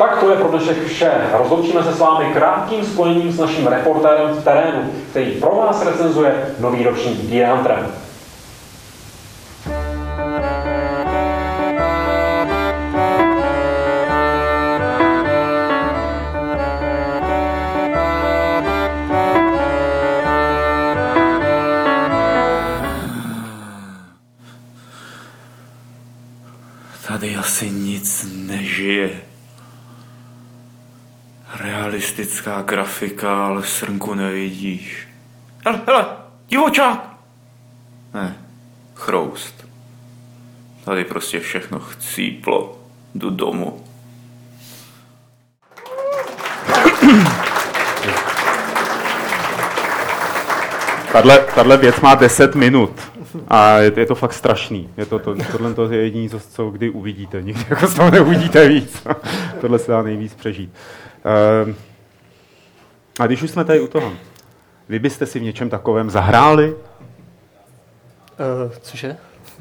Tak 0.00 0.20
to 0.20 0.30
je 0.30 0.36
pro 0.36 0.48
dnešek 0.48 0.86
vše. 0.86 1.12
Rozloučíme 1.32 1.82
se 1.84 1.92
s 1.92 1.98
vámi 1.98 2.24
krátkým 2.34 2.84
spojením 2.84 3.32
s 3.32 3.38
naším 3.38 3.66
reportérem 3.66 4.34
v 4.34 4.44
terénu, 4.44 4.90
který 5.10 5.30
pro 5.30 5.50
vás 5.50 5.86
recenzuje 5.86 6.46
nový 6.58 6.84
ročník 6.84 7.30
Deer 7.30 7.48
Realistická 32.40 32.62
grafika, 32.62 33.46
ale 33.46 33.62
srnku 33.62 34.14
nevidíš. 34.14 35.08
Hele, 35.64 35.80
hele, 35.86 36.06
divočák! 36.48 37.10
Ne, 38.14 38.36
chroust. 38.94 39.66
Tady 40.84 41.04
prostě 41.04 41.40
všechno 41.40 41.80
chcíplo. 41.80 42.78
Jdu 43.14 43.30
domů. 43.30 43.84
Tahle, 51.12 51.38
tahle 51.54 51.76
věc 51.76 52.00
má 52.00 52.14
10 52.14 52.54
minut 52.54 53.00
a 53.48 53.78
je, 53.78 53.92
je 53.96 54.06
to 54.06 54.14
fakt 54.14 54.32
strašný. 54.32 54.88
Je 54.96 55.06
to, 55.06 55.18
to, 55.18 55.34
tohle 55.52 55.74
to 55.74 55.88
je 55.88 56.02
jediné, 56.02 56.28
co, 56.28 56.40
co 56.40 56.70
kdy 56.70 56.90
uvidíte. 56.90 57.42
Nikdy 57.42 57.64
jako 57.70 57.86
z 57.86 57.94
toho 57.94 58.10
neuvidíte 58.10 58.68
víc. 58.68 59.06
tohle 59.60 59.78
se 59.78 59.92
dá 59.92 60.02
nejvíc 60.02 60.34
přežít. 60.34 60.70
Uh, 61.66 61.74
a 63.20 63.26
když 63.26 63.42
už 63.42 63.50
jsme 63.50 63.64
tady 63.64 63.80
u 63.80 63.86
toho, 63.86 64.12
vy 64.88 64.98
byste 64.98 65.26
si 65.26 65.38
v 65.38 65.42
něčem 65.42 65.70
takovém 65.70 66.10
zahráli? 66.10 66.74
Uh, 66.74 66.78
cože? 68.82 69.16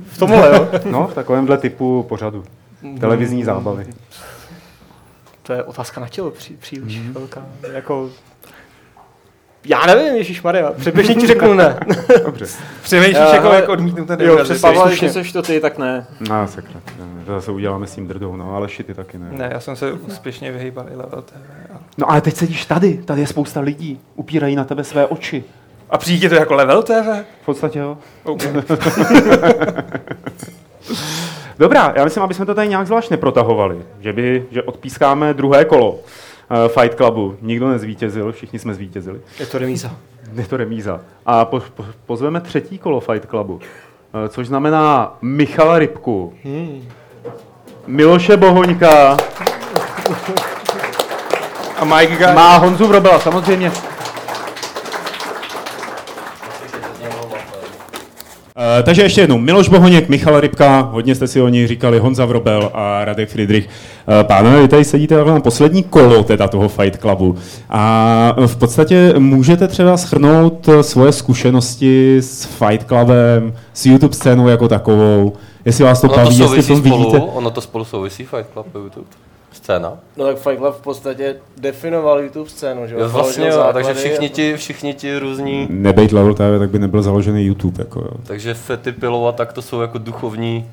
V 0.06 0.18
tomhle, 0.18 0.56
jo? 0.56 0.70
no, 0.92 1.08
v 1.08 1.14
takovémhle 1.14 1.58
typu 1.58 2.04
pořadu. 2.10 2.46
Televizní 3.00 3.44
zábavy. 3.44 3.86
To 5.44 5.54
je 5.54 5.64
otázka 5.64 6.02
na 6.02 6.08
tělo 6.08 6.32
pří, 6.32 6.54
příliš 6.54 7.00
mm-hmm. 7.00 7.14
velká. 7.14 7.46
Jako, 7.74 8.10
já 9.66 9.86
nevím, 9.86 10.16
Ježíš 10.16 10.42
Maria, 10.42 10.72
předběžně 10.72 11.16
ti 11.16 11.28
řeknu 11.28 11.54
ne. 11.54 11.80
Dobře. 12.26 12.46
Přemýšlíš 12.82 13.34
jako, 13.34 13.48
jak 13.48 13.70
odmítnout 13.70 14.06
ten 14.06 14.22
Jo. 14.22 14.38
Rising. 14.38 14.62
Pavle, 14.62 14.96
když 14.98 15.12
seš 15.12 15.32
to 15.32 15.42
ty, 15.42 15.60
tak 15.60 15.78
ne. 15.78 16.08
No, 16.30 16.48
sakra. 16.48 16.82
To 17.26 17.32
zase 17.32 17.52
uděláme 17.52 17.88
s 17.88 17.96
tím 17.96 18.08
drdou, 18.08 18.36
no, 18.36 18.56
ale 18.56 18.70
šity 18.70 18.94
taky 18.94 19.18
ne. 19.18 19.28
Ne, 19.32 19.50
já 19.54 19.60
jsem 19.60 19.76
se 19.76 19.92
úspěšně 19.92 20.52
vyhýbal 20.52 20.86
i 20.94 20.96
level 20.96 21.22
TV. 21.22 21.34
A, 21.76 21.80
No 21.98 22.12
ale 22.12 22.22
teď 22.22 22.36
sedíš 22.36 22.66
tady, 22.66 22.98
tady 23.06 23.22
je 23.22 23.28
spousta 23.28 23.60
lidí, 23.60 24.00
upírají 24.16 24.56
na 24.56 24.64
tebe 24.64 24.84
své 24.84 25.06
oči. 25.06 25.44
a 25.90 25.98
přijde 25.98 26.30
to 26.30 26.36
jako 26.36 26.54
level 26.54 26.84
TV? 26.84 27.06
V 27.42 27.46
podstatě 27.46 27.80
jo. 27.80 27.98
Okay. 28.24 28.52
Dobrá, 31.60 31.94
já 31.96 32.04
myslím, 32.04 32.24
aby 32.24 32.34
jsme 32.34 32.46
to 32.46 32.56
tady 32.56 32.68
nějak 32.68 32.88
zvlášť 32.88 33.10
neprotahovali, 33.12 33.78
že, 34.00 34.14
by, 34.14 34.46
že 34.52 34.64
odpískáme 34.64 35.34
druhé 35.34 35.66
kolo 35.66 36.00
Fight 36.68 36.96
Clubu. 36.98 37.36
Nikdo 37.42 37.70
nezvítězil, 37.70 38.32
všichni 38.32 38.60
jsme 38.60 38.74
zvítězili. 38.74 39.20
Je 39.40 39.46
to 39.46 39.58
remíza. 39.58 39.92
Je 40.34 40.44
to 40.46 40.58
remíza. 40.58 41.02
A 41.26 41.46
po, 41.46 41.60
po, 41.76 41.86
pozveme 42.06 42.42
třetí 42.42 42.78
kolo 42.78 43.00
Fight 43.00 43.30
Clubu, 43.30 43.54
uh, 43.54 43.60
což 44.30 44.48
znamená 44.48 45.18
Michala 45.22 45.80
Rybku, 45.80 46.34
Hmm. 46.44 46.82
Miloše 47.88 48.38
Bohoňka 48.38 49.18
A 51.80 51.86
Mike 51.86 52.16
Guy. 52.16 52.34
má 52.36 52.58
Honzu 52.58 52.88
Vrobela, 52.88 53.20
samozřejmě. 53.20 53.72
Uh, 58.60 58.84
takže 58.84 59.02
ještě 59.02 59.22
jednou, 59.22 59.38
Miloš 59.38 59.70
Bohoněk, 59.70 60.10
Michal 60.10 60.40
Rybka, 60.40 60.80
hodně 60.80 61.16
jste 61.16 61.28
si 61.28 61.42
o 61.42 61.48
nich 61.48 61.68
říkali, 61.68 62.00
Honza 62.00 62.26
Vrobel 62.26 62.72
a 62.74 63.06
Radek 63.06 63.30
Friedrich. 63.30 63.66
Uh, 63.68 64.24
pánové, 64.24 64.62
vy 64.62 64.68
tady 64.68 64.86
sedíte 64.86 65.26
na 65.26 65.40
poslední 65.40 65.84
kolo 65.84 66.24
teda 66.24 66.48
toho 66.48 66.70
Fight 66.70 67.02
Clubu 67.02 67.36
a 67.70 68.36
v 68.46 68.56
podstatě 68.56 69.14
můžete 69.18 69.68
třeba 69.68 69.98
schrnout 69.98 70.70
eh, 70.70 70.84
svoje 70.84 71.12
zkušenosti 71.12 72.18
s 72.18 72.46
Fight 72.46 72.88
Clubem, 72.88 73.54
s 73.74 73.86
YouTube 73.86 74.16
scénou 74.16 74.48
jako 74.48 74.68
takovou, 74.68 75.34
jestli 75.66 75.84
vás 75.84 76.02
to 76.02 76.08
Ono 76.08 76.16
to 76.16 76.24
baví, 76.24 76.40
jestli 76.40 76.64
souvisí 76.64 76.68
tom 76.68 76.82
spolu, 76.82 77.12
vidíte. 77.12 77.32
ono 77.34 77.52
to 77.52 77.62
spolu 77.62 77.86
souvisí 77.86 78.24
Fight 78.24 78.54
Club 78.54 78.68
a 78.76 78.78
YouTube. 78.78 79.08
Scéna. 79.52 79.98
No 80.18 80.26
tak 80.26 80.38
Fight 80.38 80.58
Club 80.58 80.76
v 80.76 80.82
podstatě 80.82 81.36
definoval 81.58 82.20
YouTube 82.20 82.50
scénu, 82.50 82.88
že 82.88 82.96
jo? 82.96 83.02
Jo, 83.02 83.10
vlastně 83.10 83.46
jo, 83.48 83.52
základy 83.52 83.74
takže 83.86 83.94
všichni 84.02 84.30
ti, 84.30 84.58
všichni 84.58 84.94
ti 84.94 85.20
různí, 85.20 85.68
Nebejt 85.70 86.12
Level 86.12 86.34
TV, 86.34 86.60
tak 86.60 86.70
by 86.70 86.80
nebyl 86.80 87.02
založený 87.02 87.44
YouTube. 87.46 87.84
Jako, 87.84 88.00
jo. 88.00 88.12
takže 88.24 88.54
Fety 88.54 88.92
Pilova, 88.92 89.32
tak 89.32 89.54
to 89.54 89.62
jsou 89.62 89.82
jako 89.82 89.98
duchovní 89.98 90.70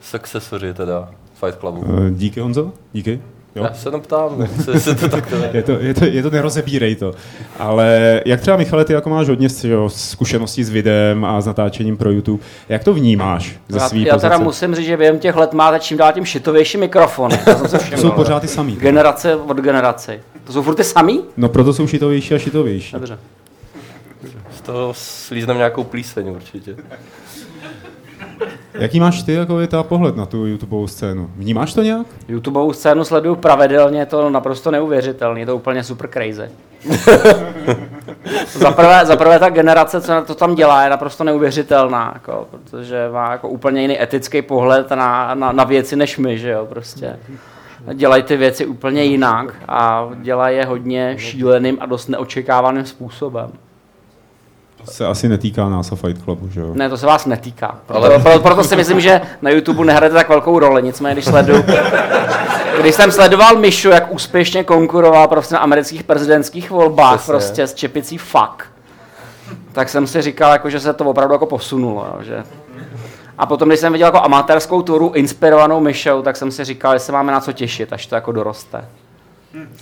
successory 0.00 0.74
teda 0.74 1.10
Fight 1.34 1.58
Clubu. 1.60 1.84
Eh, 2.06 2.10
Díky 2.10 2.40
Honzo, 2.40 2.72
díky. 2.92 3.20
Jo. 3.56 3.64
Já 3.64 3.74
se 3.74 3.88
jenom 3.88 4.00
ptám, 4.00 4.48
se, 4.64 4.80
se 4.80 4.94
to 4.94 5.08
takto 5.08 5.36
je, 5.52 5.62
to, 5.62 5.72
je, 5.72 5.94
to, 5.94 6.04
je 6.04 6.22
to 6.22 6.30
nerozebírej 6.30 6.94
to. 6.94 7.12
Ale 7.58 8.20
jak 8.26 8.40
třeba, 8.40 8.56
Michale, 8.56 8.84
ty 8.84 8.92
jako 8.92 9.10
máš 9.10 9.28
hodně 9.28 9.48
jo, 9.64 9.88
zkušeností 9.88 10.64
s 10.64 10.70
videem 10.70 11.24
a 11.24 11.40
s 11.40 11.46
natáčením 11.46 11.96
pro 11.96 12.10
YouTube, 12.10 12.42
jak 12.68 12.84
to 12.84 12.94
vnímáš 12.94 13.56
ze 13.68 13.78
Já, 13.78 13.88
svý 13.88 14.02
já 14.04 14.16
teda 14.16 14.38
pozice? 14.38 14.44
musím 14.44 14.74
říct, 14.74 14.86
že 14.86 14.96
během 14.96 15.18
těch 15.18 15.36
let 15.36 15.52
máte 15.52 15.80
čím 15.80 15.96
dál 15.98 16.12
tím 16.12 16.24
šitovější 16.24 16.78
mikrofony. 16.78 17.38
To. 17.38 17.68
Jsou 17.96 18.10
pořád 18.10 18.40
ty 18.40 18.48
samý. 18.48 18.76
Generace 18.76 19.36
od 19.36 19.56
generace. 19.56 20.20
To 20.44 20.52
jsou 20.52 20.62
furt 20.62 20.74
ty 20.74 20.84
samý? 20.84 21.20
No 21.36 21.48
proto 21.48 21.72
jsou 21.72 21.86
šitovější 21.86 22.34
a 22.34 22.38
šitovější. 22.38 22.92
Dobře. 22.92 23.18
Z 24.56 24.60
toho 24.60 24.92
slízneme 24.96 25.58
nějakou 25.58 25.84
plíseň 25.84 26.28
určitě. 26.28 26.76
Jaký 28.74 29.00
máš 29.00 29.22
ty 29.22 29.32
jako 29.32 29.66
ta 29.66 29.82
pohled 29.82 30.16
na 30.16 30.26
tu 30.26 30.46
YouTubeovou 30.46 30.86
scénu? 30.86 31.30
Vnímáš 31.36 31.74
to 31.74 31.82
nějak? 31.82 32.06
YouTubeovou 32.28 32.72
scénu 32.72 33.04
sleduju 33.04 33.36
pravidelně, 33.36 33.98
je 33.98 34.06
to 34.06 34.30
naprosto 34.30 34.70
neuvěřitelné, 34.70 35.40
je 35.40 35.46
to 35.46 35.56
úplně 35.56 35.84
super 35.84 36.10
crazy. 36.10 36.50
za, 38.52 38.70
prvé, 38.70 39.06
za 39.06 39.16
prvé 39.16 39.38
ta 39.38 39.48
generace, 39.48 40.00
co 40.00 40.12
to 40.26 40.34
tam 40.34 40.54
dělá, 40.54 40.84
je 40.84 40.90
naprosto 40.90 41.24
neuvěřitelná, 41.24 42.10
jako, 42.14 42.48
protože 42.50 43.08
má 43.12 43.32
jako 43.32 43.48
úplně 43.48 43.82
jiný 43.82 44.02
etický 44.02 44.42
pohled 44.42 44.90
na, 44.90 45.34
na, 45.34 45.52
na 45.52 45.64
věci 45.64 45.96
než 45.96 46.18
my, 46.18 46.38
že 46.38 46.50
jo, 46.50 46.66
prostě. 46.66 47.16
dělají 47.94 48.22
ty 48.22 48.36
věci 48.36 48.66
úplně 48.66 49.04
jinak 49.04 49.54
a 49.68 50.08
dělají 50.22 50.56
je 50.56 50.64
hodně 50.64 51.14
šíleným 51.18 51.76
a 51.80 51.86
dost 51.86 52.08
neočekávaným 52.08 52.84
způsobem. 52.84 53.50
Se 54.84 55.06
asi 55.06 55.28
netýká 55.28 55.68
nás 55.68 55.92
a 55.92 55.96
Fight 55.96 56.22
Clubu, 56.24 56.48
že 56.50 56.60
jo? 56.60 56.70
Ne, 56.74 56.88
to 56.88 56.96
se 56.96 57.06
vás 57.06 57.26
netýká. 57.26 57.74
Proto, 57.86 58.04
Ale- 58.04 58.18
proto, 58.18 58.40
proto 58.40 58.64
si 58.64 58.76
myslím, 58.76 59.00
že 59.00 59.20
na 59.42 59.50
YouTube 59.50 59.84
nehrajete 59.84 60.16
tak 60.16 60.28
velkou 60.28 60.58
roli. 60.58 60.82
Nicméně, 60.82 61.14
když 61.14 61.24
sleduju, 61.24 61.64
když 62.80 62.94
jsem 62.94 63.12
sledoval 63.12 63.56
Mišu, 63.56 63.88
jak 63.88 64.12
úspěšně 64.12 64.64
konkuroval 64.64 65.28
prostě 65.28 65.54
na 65.54 65.60
amerických 65.60 66.02
prezidentských 66.04 66.70
volbách 66.70 67.14
Přesně. 67.18 67.32
prostě 67.32 67.66
s 67.66 67.74
čepicí 67.74 68.18
fuck, 68.18 68.64
tak 69.72 69.88
jsem 69.88 70.06
si 70.06 70.22
říkal, 70.22 70.52
jako, 70.52 70.70
že 70.70 70.80
se 70.80 70.92
to 70.92 71.04
opravdu 71.04 71.34
jako 71.34 71.46
posunulo. 71.46 72.06
Jo, 72.14 72.22
že... 72.22 72.42
A 73.38 73.46
potom, 73.46 73.68
když 73.68 73.80
jsem 73.80 73.92
viděl 73.92 74.08
jako 74.08 74.20
amatérskou 74.20 74.82
turu 74.82 75.12
inspirovanou 75.14 75.80
Myšou, 75.80 76.22
tak 76.22 76.36
jsem 76.36 76.50
si 76.50 76.64
říkal, 76.64 76.92
že 76.92 76.98
se 76.98 77.12
máme 77.12 77.32
na 77.32 77.40
co 77.40 77.52
těšit, 77.52 77.92
až 77.92 78.06
to 78.06 78.14
jako 78.14 78.32
doroste. 78.32 78.84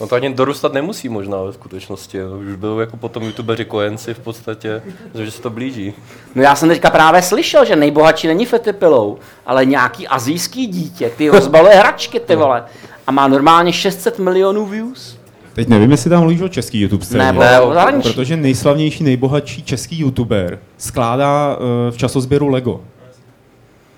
No 0.00 0.06
to 0.06 0.14
ani 0.14 0.34
dorůstat 0.34 0.72
nemusí 0.72 1.08
možná 1.08 1.42
ve 1.42 1.52
skutečnosti. 1.52 2.18
Už 2.24 2.56
byl 2.56 2.80
jako 2.80 2.96
potom 2.96 3.22
youtubeři 3.22 3.64
kojenci 3.64 4.14
v 4.14 4.18
podstatě, 4.18 4.82
že 5.14 5.30
se 5.30 5.42
to 5.42 5.50
blíží. 5.50 5.92
No 6.34 6.42
já 6.42 6.54
jsem 6.54 6.68
teďka 6.68 6.90
právě 6.90 7.22
slyšel, 7.22 7.64
že 7.64 7.76
nejbohatší 7.76 8.26
není 8.26 8.46
Fetipilou, 8.46 9.18
ale 9.46 9.64
nějaký 9.66 10.08
azijský 10.08 10.66
dítě, 10.66 11.10
ty 11.16 11.28
rozbaluje 11.28 11.74
hračky, 11.74 12.20
ty 12.20 12.36
vole. 12.36 12.64
A 13.06 13.12
má 13.12 13.28
normálně 13.28 13.72
600 13.72 14.18
milionů 14.18 14.66
views. 14.66 15.18
Teď 15.54 15.68
nevím, 15.68 15.90
jestli 15.90 16.10
tam 16.10 16.20
mluvíš 16.20 16.40
o 16.40 16.48
český 16.48 16.80
YouTube 16.80 17.04
scéně. 17.04 17.32
Ne, 17.32 17.60
protože 18.02 18.36
nejslavnější, 18.36 19.04
nejbohatší 19.04 19.62
český 19.62 20.00
YouTuber 20.00 20.58
skládá 20.78 21.56
uh, 21.56 21.64
v 21.90 21.96
časozběru 21.96 22.48
Lego. 22.48 22.80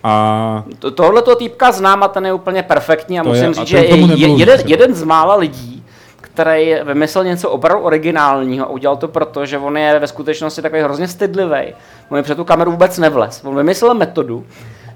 A 0.07 0.65
To, 0.79 0.91
tohle 0.91 1.23
týpka 1.37 1.73
znám 1.73 2.03
a 2.03 2.09
ten 2.09 2.27
je 2.27 2.33
úplně 2.33 2.63
perfektní 2.63 3.21
a 3.21 3.23
To 3.23 3.29
musím 3.29 3.43
je- 3.45 3.49
a 3.51 3.53
říct, 3.53 3.67
že 3.67 3.77
je 3.77 3.97
jeden, 4.39 4.59
třeba. 4.59 4.71
jeden 4.71 4.95
z 4.95 5.03
mála 5.03 5.35
lidí, 5.35 5.85
který 6.21 6.75
vymyslel 6.85 7.25
něco 7.25 7.51
opravdu 7.51 7.83
originálního 7.85 8.67
a 8.67 8.69
udělal 8.69 8.97
to 8.97 9.09
proto, 9.09 9.47
že 9.47 9.59
on 9.59 9.77
je 9.79 9.99
ve 9.99 10.07
skutečnosti 10.07 10.63
takový 10.63 10.83
hrozně 10.83 11.09
stydlivý. 11.09 11.75
On 12.09 12.17
je 12.17 12.23
před 12.23 12.35
tu 12.35 12.45
kameru 12.45 12.71
vůbec 12.71 12.99
nevlez. 12.99 13.41
On 13.45 13.57
vymyslel 13.57 13.95
metodu, 13.95 14.45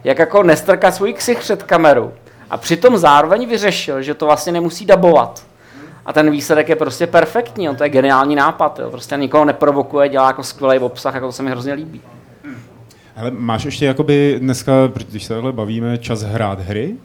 jak 0.04 0.18
jako 0.18 0.42
nestrkat 0.42 0.94
svůj 0.94 1.12
ksich 1.12 1.38
před 1.38 1.62
kameru 1.62 2.12
a 2.50 2.56
přitom 2.56 2.98
zároveň 2.98 3.48
vyřešil, 3.48 4.02
že 4.02 4.14
to 4.14 4.26
vlastně 4.26 4.52
nemusí 4.52 4.86
dabovat. 4.86 5.42
A 6.06 6.12
ten 6.12 6.30
výsledek 6.30 6.68
je 6.68 6.76
prostě 6.76 7.06
perfektní, 7.06 7.68
on 7.68 7.76
to 7.76 7.82
je 7.84 7.88
geniální 7.90 8.36
nápad, 8.36 8.78
jo. 8.78 8.90
prostě 8.90 9.16
nikoho 9.16 9.44
neprovokuje, 9.44 10.08
dělá 10.08 10.26
jako 10.26 10.42
skvělý 10.42 10.78
obsah, 10.78 11.14
jako 11.14 11.26
to 11.26 11.32
se 11.32 11.42
mi 11.42 11.50
hrozně 11.50 11.72
líbí. 11.72 12.00
Hele, 13.18 13.30
máš 13.30 13.64
ještě 13.64 13.86
jakoby 13.86 14.36
dneska, 14.38 14.72
když 15.08 15.24
se 15.24 15.34
takhle 15.34 15.52
bavíme, 15.52 15.98
čas 15.98 16.22
hrát 16.22 16.60
hry? 16.60 16.96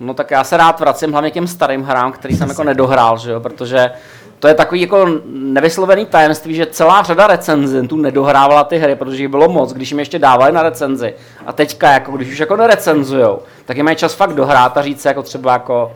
No 0.00 0.14
tak 0.14 0.30
já 0.30 0.44
se 0.44 0.56
rád 0.56 0.80
vracím 0.80 1.12
hlavně 1.12 1.30
k 1.30 1.34
těm 1.34 1.46
starým 1.46 1.82
hrám, 1.82 2.12
který 2.12 2.36
jsem 2.36 2.48
jako 2.48 2.64
nedohrál, 2.64 3.18
že 3.18 3.30
jo, 3.30 3.40
protože 3.40 3.90
to 4.38 4.48
je 4.48 4.54
takový 4.54 4.80
jako 4.80 5.06
nevyslovený 5.32 6.06
tajemství, 6.06 6.54
že 6.54 6.66
celá 6.66 7.02
řada 7.02 7.26
recenzentů 7.26 7.96
nedohrávala 7.96 8.64
ty 8.64 8.78
hry, 8.78 8.96
protože 8.96 9.22
jich 9.22 9.28
bylo 9.28 9.48
moc, 9.48 9.72
když 9.72 9.90
jim 9.90 9.98
ještě 9.98 10.18
dávali 10.18 10.52
na 10.52 10.62
recenzi. 10.62 11.14
A 11.46 11.52
teďka, 11.52 11.92
jako, 11.92 12.12
když 12.12 12.32
už 12.32 12.38
jako 12.38 12.56
nerecenzujou, 12.56 13.38
tak 13.64 13.76
jim 13.76 13.84
mají 13.84 13.96
čas 13.96 14.14
fakt 14.14 14.32
dohrát 14.32 14.76
a 14.76 14.82
říct 14.82 15.00
si 15.00 15.08
jako 15.08 15.22
třeba 15.22 15.52
jako 15.52 15.92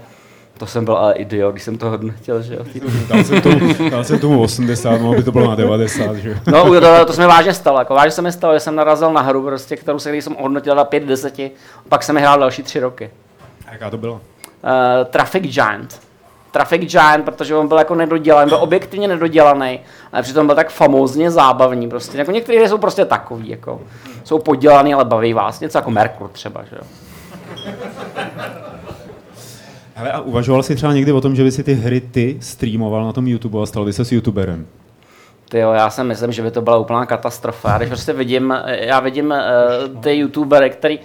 to 0.59 0.67
jsem 0.67 0.85
byl 0.85 0.97
ale 0.97 1.15
idiot, 1.15 1.53
když 1.53 1.63
jsem 1.63 1.79
to 1.79 1.91
hodnotil, 1.91 2.43
že 2.43 2.55
jo. 2.55 2.65
Dal 3.09 3.25
jsem 3.25 3.41
tomu, 3.41 3.59
dal 3.91 4.05
jsem 4.05 4.19
tomu 4.19 4.43
80, 4.43 4.91
mohlo 4.91 5.15
by 5.15 5.23
to 5.23 5.33
bylo 5.33 5.49
na 5.49 5.55
90, 5.55 6.17
že 6.17 6.31
jo? 6.31 6.37
No, 6.47 6.81
to, 6.81 7.05
to 7.05 7.13
se 7.13 7.21
mi 7.21 7.27
vážně 7.27 7.55
stalo. 7.55 7.79
Jako 7.79 7.95
vážně 7.95 8.11
se 8.11 8.23
mi 8.23 8.33
stalo, 8.33 8.55
že 8.55 8.61
jsem 8.61 8.75
narazil 8.77 9.13
na 9.13 9.21
hru, 9.21 9.43
prostě, 9.43 9.77
kterou 9.77 9.99
se 9.99 10.11
když 10.11 10.25
jsem 10.25 10.37
hodnotil 10.41 10.75
na 10.75 10.85
5 10.85 11.05
10, 11.05 11.41
pak 11.89 12.03
jsem 12.03 12.17
ji 12.17 12.23
hrál 12.23 12.39
další 12.39 12.63
tři 12.63 12.81
roky. 12.81 13.11
A 13.69 13.73
jaká 13.73 13.91
to 13.91 13.99
byla? 13.99 14.13
uh, 14.13 14.21
Traffic 15.05 15.43
Giant. 15.43 16.01
Traffic 16.51 16.83
Giant, 16.83 17.25
protože 17.25 17.55
on 17.55 17.69
byl 17.69 17.79
jako 17.79 17.95
nedodělaný, 17.95 18.49
byl 18.49 18.59
objektivně 18.59 19.09
nedodělaný, 19.09 19.81
ale 20.13 20.23
přitom 20.23 20.47
byl 20.47 20.57
tak 20.57 20.71
famózně 20.71 21.31
zábavní. 21.31 21.89
Prostě. 21.89 22.19
Jako 22.19 22.31
některé 22.31 22.59
hry 22.59 22.69
jsou 22.69 22.79
prostě 22.79 23.05
takový, 23.05 23.49
jako, 23.49 23.81
jsou 24.25 24.39
podělaný, 24.39 24.95
ale 24.95 25.05
baví 25.05 25.33
vás. 25.33 25.61
Něco 25.61 25.79
jako 25.79 25.91
Merkur 25.91 26.29
třeba, 26.29 26.65
že 26.71 26.77
jo. 26.77 26.83
Hele, 29.97 30.12
a 30.12 30.20
uvažoval 30.20 30.62
jsi 30.62 30.76
třeba 30.76 30.92
někdy 30.92 31.12
o 31.12 31.20
tom, 31.20 31.36
že 31.36 31.45
by 31.45 31.51
si 31.51 31.62
ty 31.62 31.74
hry 31.74 32.01
ty 32.01 32.36
streamoval 32.40 33.05
na 33.05 33.12
tom 33.12 33.26
YouTube 33.26 33.62
a 33.62 33.66
stal 33.66 33.84
by 33.84 33.92
se 33.92 34.05
s 34.05 34.12
YouTuberem? 34.12 34.66
Ty 35.49 35.59
jo, 35.59 35.72
já 35.72 35.90
si 35.90 36.05
myslím, 36.05 36.32
že 36.32 36.42
by 36.42 36.51
to 36.51 36.62
byla 36.62 36.76
úplná 36.76 37.07
katastrofa. 37.07 37.70
Já 37.70 37.78
když 37.78 37.88
prostě 37.88 38.12
vidím, 38.12 38.55
já 38.66 39.01
vidím 39.01 39.30
uh, 39.30 40.01
ty 40.01 40.14
youtubery, 40.14 40.70
který, 40.70 40.99
uh, 40.99 41.05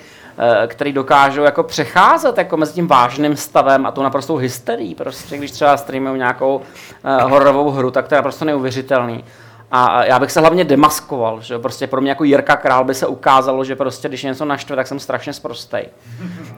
který 0.67 0.93
dokážou 0.93 1.43
jako 1.43 1.63
přecházet 1.63 2.37
jako 2.37 2.57
mezi 2.57 2.73
tím 2.73 2.87
vážným 2.87 3.35
stavem 3.35 3.85
a 3.85 3.91
tou 3.91 4.03
naprostou 4.03 4.35
hysterií. 4.35 4.95
Prostě, 4.95 5.37
když 5.37 5.51
třeba 5.51 5.77
streamují 5.77 6.17
nějakou 6.17 6.55
uh, 6.55 7.31
hororovou 7.31 7.69
hru, 7.69 7.91
tak 7.91 8.07
to 8.07 8.15
je 8.15 8.17
naprosto 8.17 8.45
neuvěřitelný. 8.45 9.23
A 9.71 10.05
já 10.05 10.19
bych 10.19 10.31
se 10.31 10.39
hlavně 10.39 10.63
demaskoval, 10.63 11.41
že 11.41 11.59
prostě 11.59 11.87
pro 11.87 12.01
mě 12.01 12.11
jako 12.11 12.23
Jirka 12.23 12.55
Král 12.55 12.83
by 12.83 12.93
se 12.93 13.07
ukázalo, 13.07 13.63
že 13.63 13.75
prostě 13.75 14.07
když 14.07 14.23
něco 14.23 14.45
naštve, 14.45 14.75
tak 14.75 14.87
jsem 14.87 14.99
strašně 14.99 15.33
sprostej. 15.33 15.85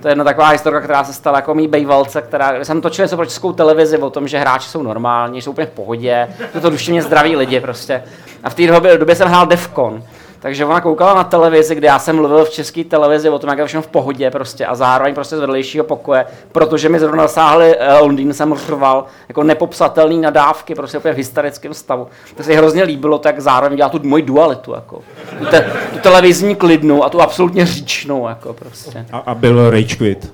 To 0.02 0.08
je 0.08 0.12
jedna 0.12 0.24
taková 0.24 0.48
historka, 0.48 0.82
která 0.82 1.04
se 1.04 1.14
stala 1.14 1.38
jako 1.38 1.54
mý 1.54 1.68
bejvalce, 1.68 2.22
která, 2.22 2.66
jsem 2.66 2.82
točil 2.82 3.06
něco 3.06 3.16
pro 3.16 3.26
českou 3.26 3.54
televizi 3.54 3.98
o 3.98 4.10
tom, 4.10 4.28
že 4.28 4.40
hráči 4.40 4.70
jsou 4.70 4.82
normální, 4.82 5.42
jsou 5.42 5.52
úplně 5.52 5.68
v 5.68 5.72
pohodě, 5.72 6.28
jsou 6.54 6.60
to 6.60 6.70
duševně 6.70 7.02
zdraví 7.02 7.36
lidi 7.36 7.60
prostě. 7.60 8.04
A 8.44 8.50
v 8.50 8.56
té 8.56 8.68
době, 8.68 8.98
době 8.98 9.16
jsem 9.16 9.28
hrál 9.28 9.48
Defcon. 9.48 10.04
Takže 10.42 10.66
ona 10.66 10.82
koukala 10.82 11.14
na 11.14 11.24
televizi, 11.24 11.76
kde 11.76 11.88
já 11.88 12.00
jsem 12.00 12.16
mluvil 12.16 12.46
v 12.46 12.50
české 12.50 12.84
televizi 12.84 13.30
o 13.30 13.40
tom, 13.40 13.50
jak 13.50 13.60
je 13.60 13.66
všechno 13.66 13.82
v 13.82 13.88
pohodě 13.88 14.32
prostě 14.32 14.66
a 14.66 14.76
zároveň 14.76 15.14
prostě 15.16 15.38
z 15.38 15.40
vedlejšího 15.40 15.84
pokoje, 15.84 16.26
protože 16.52 16.90
mi 16.90 17.00
zrovna 17.00 17.24
zasáhli 17.24 17.76
eh, 17.80 17.98
Londýn, 18.00 18.34
jsem 18.34 18.56
řval 18.56 19.06
jako 19.30 19.44
nepopsatelný 19.44 20.22
nadávky, 20.22 20.76
prostě 20.76 20.98
úplně 20.98 21.14
v 21.14 21.18
hysterickém 21.18 21.74
stavu. 21.74 22.08
To 22.38 22.44
se 22.44 22.52
jí 22.52 22.58
hrozně 22.58 22.84
líbilo, 22.84 23.18
tak 23.18 23.40
zároveň 23.40 23.78
dělá 23.78 23.90
tu 23.90 24.00
moji 24.04 24.24
dualitu, 24.24 24.74
jako. 24.74 25.02
Tu, 25.40 25.46
te, 25.46 25.72
tu 25.94 26.00
televizní 26.00 26.56
klidnou 26.56 27.04
a 27.04 27.10
tu 27.10 27.22
absolutně 27.22 27.66
říčnou, 27.66 28.28
jako 28.28 28.54
prostě. 28.54 29.06
A, 29.12 29.18
a 29.18 29.36
byl 29.36 29.70
Rage 29.70 29.96
Quit. 29.96 30.34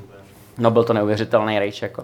No 0.57 0.71
byl 0.71 0.83
to 0.83 0.93
neuvěřitelný 0.93 1.59
rage, 1.59 1.85
jako. 1.85 2.03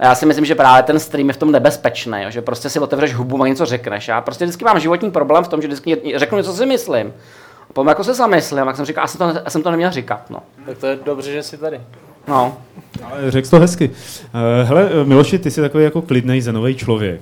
A 0.00 0.04
já 0.04 0.14
si 0.14 0.26
myslím, 0.26 0.44
že 0.44 0.54
právě 0.54 0.82
ten 0.82 1.00
stream 1.00 1.28
je 1.28 1.32
v 1.32 1.36
tom 1.36 1.52
nebezpečný, 1.52 2.22
jo, 2.22 2.30
že 2.30 2.42
prostě 2.42 2.70
si 2.70 2.80
otevřeš 2.80 3.14
hubu 3.14 3.42
a 3.42 3.48
něco 3.48 3.66
řekneš. 3.66 4.08
Já 4.08 4.20
prostě 4.20 4.44
vždycky 4.44 4.64
mám 4.64 4.80
životní 4.80 5.10
problém 5.10 5.44
v 5.44 5.48
tom, 5.48 5.62
že 5.62 5.68
vždycky 5.68 6.02
řeknu 6.16 6.38
něco, 6.38 6.50
co 6.50 6.56
si 6.56 6.66
myslím. 6.66 7.12
A 7.70 7.72
potom 7.72 7.88
jako 7.88 8.04
se 8.04 8.14
zamyslím, 8.14 8.66
jak 8.66 8.76
jsem 8.76 8.84
říkal, 8.84 9.04
já 9.04 9.08
jsem 9.08 9.18
to, 9.18 9.40
já 9.44 9.50
jsem 9.50 9.62
to 9.62 9.70
neměl 9.70 9.90
říkat, 9.90 10.30
no. 10.30 10.42
Tak 10.66 10.78
to 10.78 10.86
je 10.86 10.98
dobře, 11.04 11.32
že 11.32 11.42
jsi 11.42 11.56
tady. 11.56 11.80
No. 12.28 12.58
Ale 13.04 13.30
řekl 13.30 13.44
jsi 13.44 13.50
to 13.50 13.60
hezky. 13.60 13.88
Uh, 13.88 14.68
hele, 14.68 14.90
Miloši, 15.04 15.38
ty 15.38 15.50
jsi 15.50 15.60
takový 15.60 15.84
jako 15.84 16.02
klidný 16.02 16.40
zenový 16.40 16.76
člověk. 16.76 17.20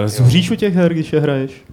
Uh, 0.00 0.06
zuříš 0.06 0.50
u 0.50 0.54
těch 0.54 0.74
her, 0.74 0.92
když 0.92 1.12
je 1.12 1.20
hraješ? 1.20 1.64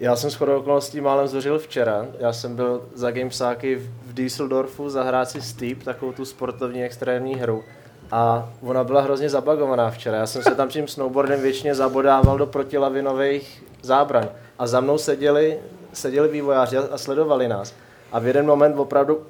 Já 0.00 0.16
jsem 0.16 0.30
shodou 0.30 0.56
okolností 0.56 1.00
málem 1.00 1.28
zhořil 1.28 1.58
včera. 1.58 2.06
Já 2.20 2.32
jsem 2.32 2.56
byl 2.56 2.82
za 2.94 3.10
Gamesáky 3.10 3.76
v 4.06 4.14
Düsseldorfu 4.14 4.90
zahrát 4.90 5.30
si 5.30 5.42
Steep, 5.42 5.82
takovou 5.82 6.12
tu 6.12 6.24
sportovní 6.24 6.84
extrémní 6.84 7.34
hru. 7.34 7.64
A 8.10 8.48
ona 8.62 8.84
byla 8.84 9.00
hrozně 9.00 9.28
zabagovaná 9.28 9.90
včera. 9.90 10.16
Já 10.16 10.26
jsem 10.26 10.42
se 10.42 10.54
tam 10.54 10.68
tím 10.68 10.88
snowboardem 10.88 11.40
většině 11.40 11.74
zabodával 11.74 12.38
do 12.38 12.46
protilavinových 12.46 13.64
zábraň. 13.82 14.26
A 14.58 14.66
za 14.66 14.80
mnou 14.80 14.98
seděli, 14.98 15.58
seděli 15.92 16.28
vývojáři 16.28 16.76
a 16.76 16.98
sledovali 16.98 17.48
nás. 17.48 17.74
A 18.12 18.18
v 18.18 18.26
jeden 18.26 18.46
moment 18.46 18.78
opravdu 18.78 19.22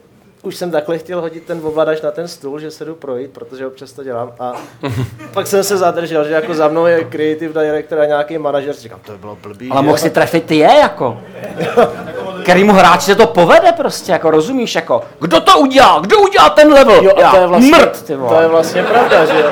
už 0.43 0.57
jsem 0.57 0.71
takhle 0.71 0.99
chtěl 0.99 1.21
hodit 1.21 1.45
ten 1.45 1.61
ovladač 1.63 2.03
na 2.03 2.11
ten 2.11 2.29
stůl, 2.29 2.61
že 2.61 2.71
se 2.71 2.85
jdu 2.85 2.95
projít, 2.95 3.31
protože 3.31 3.67
občas 3.67 3.93
to 3.93 4.05
dělám. 4.05 4.33
A 4.39 4.53
pak 5.35 5.47
jsem 5.47 5.65
se 5.65 5.77
zadržel, 5.77 6.25
že 6.25 6.33
jako 6.33 6.55
za 6.55 6.69
mnou 6.69 6.87
je 6.87 7.05
creative 7.05 7.65
director 7.65 8.01
a 8.01 8.05
nějaký 8.05 8.39
manažer. 8.39 8.75
Říkám, 8.75 9.01
to 9.07 9.13
by 9.13 9.19
bylo 9.19 9.39
blbý. 9.43 9.71
Ale 9.71 9.83
mohl 9.83 9.99
si 9.99 10.11
trefit 10.11 10.45
ty 10.45 10.57
je, 10.57 10.73
jako. 10.81 11.21
Kterýmu 12.43 12.73
hráči 12.73 13.05
se 13.05 13.15
to 13.15 13.27
povede 13.27 13.73
prostě, 13.73 14.13
jako 14.13 14.31
rozumíš, 14.31 14.75
jako. 14.75 15.03
Kdo 15.21 15.41
to 15.41 15.59
udělal? 15.59 16.01
Kdo 16.01 16.19
udělal 16.21 16.51
ten 16.51 16.73
level? 16.73 17.05
Jo, 17.05 17.13
a 17.25 17.31
to 17.31 17.37
je 17.37 17.47
vlastně, 17.47 17.79
mrt, 17.79 18.03
ty 18.03 18.17
vole. 18.17 18.37
to 18.37 18.43
je 18.43 18.49
vlastně 18.49 18.83
pravda, 18.83 19.25
že 19.25 19.41
jo. 19.41 19.51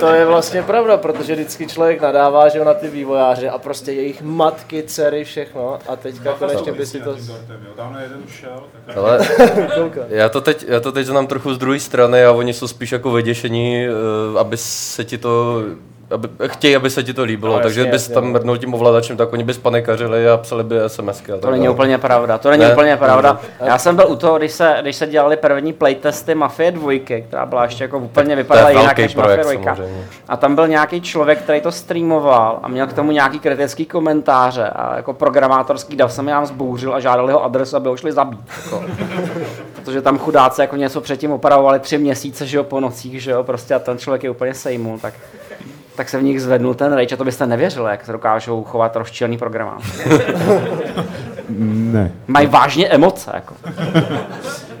To 0.00 0.08
je 0.08 0.24
vlastně 0.24 0.62
pravda, 0.62 0.96
protože 0.96 1.34
vždycky 1.34 1.66
člověk 1.66 2.00
nadává, 2.00 2.48
že 2.48 2.58
jo, 2.58 2.64
na 2.64 2.74
ty 2.74 2.88
vývojáře 2.88 3.50
a 3.50 3.58
prostě 3.58 3.92
jejich 3.92 4.22
matky, 4.22 4.82
dcery, 4.82 5.24
všechno 5.24 5.78
a 5.88 5.96
teďka 5.96 6.32
konečně 6.32 6.72
by 6.72 6.86
si 6.86 7.00
to... 7.00 7.16
Ale 8.96 9.18
já 10.08 10.28
to, 10.28 10.40
teď, 10.40 10.64
já 10.68 10.80
to 10.80 10.92
teď 10.92 11.06
znám 11.06 11.26
trochu 11.26 11.54
z 11.54 11.58
druhé 11.58 11.80
strany 11.80 12.24
a 12.24 12.32
oni 12.32 12.52
jsou 12.52 12.68
spíš 12.68 12.92
jako 12.92 13.10
vyděšení, 13.10 13.86
eh, 13.86 14.38
aby 14.38 14.56
se 14.56 15.04
ti 15.04 15.18
to 15.18 15.62
aby, 16.14 16.28
chtějí, 16.46 16.76
aby 16.76 16.90
se 16.90 17.02
ti 17.02 17.14
to 17.14 17.22
líbilo, 17.24 17.52
No, 17.56 17.60
takže 17.62 17.80
jasně, 17.80 17.92
bys 17.92 18.08
tam 18.08 18.24
mrnul 18.32 18.58
tím 18.58 18.74
ovladačem, 18.74 19.16
tak 19.16 19.32
oni 19.32 19.44
bys 19.44 19.58
panikařili 19.58 20.28
a 20.28 20.36
psali 20.36 20.64
by 20.64 20.76
SMSky. 20.86 21.32
A 21.32 21.34
tak 21.34 21.42
To 21.42 21.50
není 21.50 21.68
úplně 21.68 21.98
pravda, 21.98 22.38
to 22.38 22.50
není 22.50 22.64
Ne? 22.64 22.72
úplně 22.72 22.96
pravda. 22.96 23.40
Já 23.64 23.78
jsem 23.78 23.96
byl 23.96 24.06
u 24.08 24.16
toho, 24.16 24.38
když 24.38 24.52
se, 24.52 24.76
když 24.80 24.96
se 24.96 25.06
dělali 25.06 25.36
první 25.36 25.72
playtesty 25.72 26.34
Mafie 26.34 26.70
2, 26.72 26.98
která 27.28 27.46
byla 27.46 27.64
ještě 27.64 27.84
jako 27.84 27.98
úplně 27.98 28.36
vypadala 28.36 28.70
jinak 28.70 28.98
než 28.98 29.14
Mafie 29.14 29.36
projekt 29.36 29.60
2. 29.60 29.74
samozřejmě. 29.74 30.04
A 30.28 30.36
tam 30.36 30.54
byl 30.54 30.68
nějaký 30.68 31.00
člověk, 31.00 31.38
který 31.42 31.60
to 31.60 31.72
streamoval 31.72 32.58
a 32.62 32.68
měl 32.68 32.86
k 32.86 32.92
tomu 32.92 33.10
nějaký 33.12 33.38
kritický 33.38 33.86
komentáře 33.86 34.68
a 34.68 34.96
jako 34.96 35.12
programátorský 35.12 35.96
dav 35.96 36.12
jsem 36.12 36.26
nám 36.26 36.46
zbouřil 36.46 36.94
a 36.94 37.00
žádali 37.00 37.32
ho 37.32 37.44
adresu, 37.44 37.76
aby 37.76 37.88
ho 37.88 37.96
šli 37.96 38.12
zabít. 38.12 38.40
Jako. 38.64 38.84
protože 39.74 40.02
tam 40.02 40.18
chudáci 40.18 40.60
jako 40.60 40.76
něco 40.76 41.00
předtím 41.00 41.32
opravovali 41.32 41.80
tři 41.80 41.98
měsíce, 41.98 42.46
že 42.46 42.56
jo, 42.56 42.64
po 42.64 42.80
nocích, 42.80 43.22
že 43.22 43.30
jo, 43.30 43.44
prostě 43.44 43.74
a 43.74 43.78
ten 43.78 43.98
člověk 43.98 44.24
je 44.24 44.30
úplně 44.30 44.54
sejmul, 44.54 44.98
tak, 44.98 45.14
tak 45.96 46.08
se 46.08 46.18
v 46.18 46.22
nich 46.22 46.42
zvednul 46.42 46.74
ten 46.74 46.92
rage 46.92 47.14
a 47.14 47.18
to 47.18 47.24
byste 47.24 47.46
nevěřili, 47.46 47.90
jak 47.90 48.04
se 48.04 48.12
dokážou 48.12 48.64
chovat 48.64 48.96
rozčílený 48.96 49.38
programáři. 49.38 49.92
Ne. 51.58 52.12
Mají 52.26 52.46
vážně 52.46 52.88
emoce, 52.88 53.30
jako. 53.34 53.54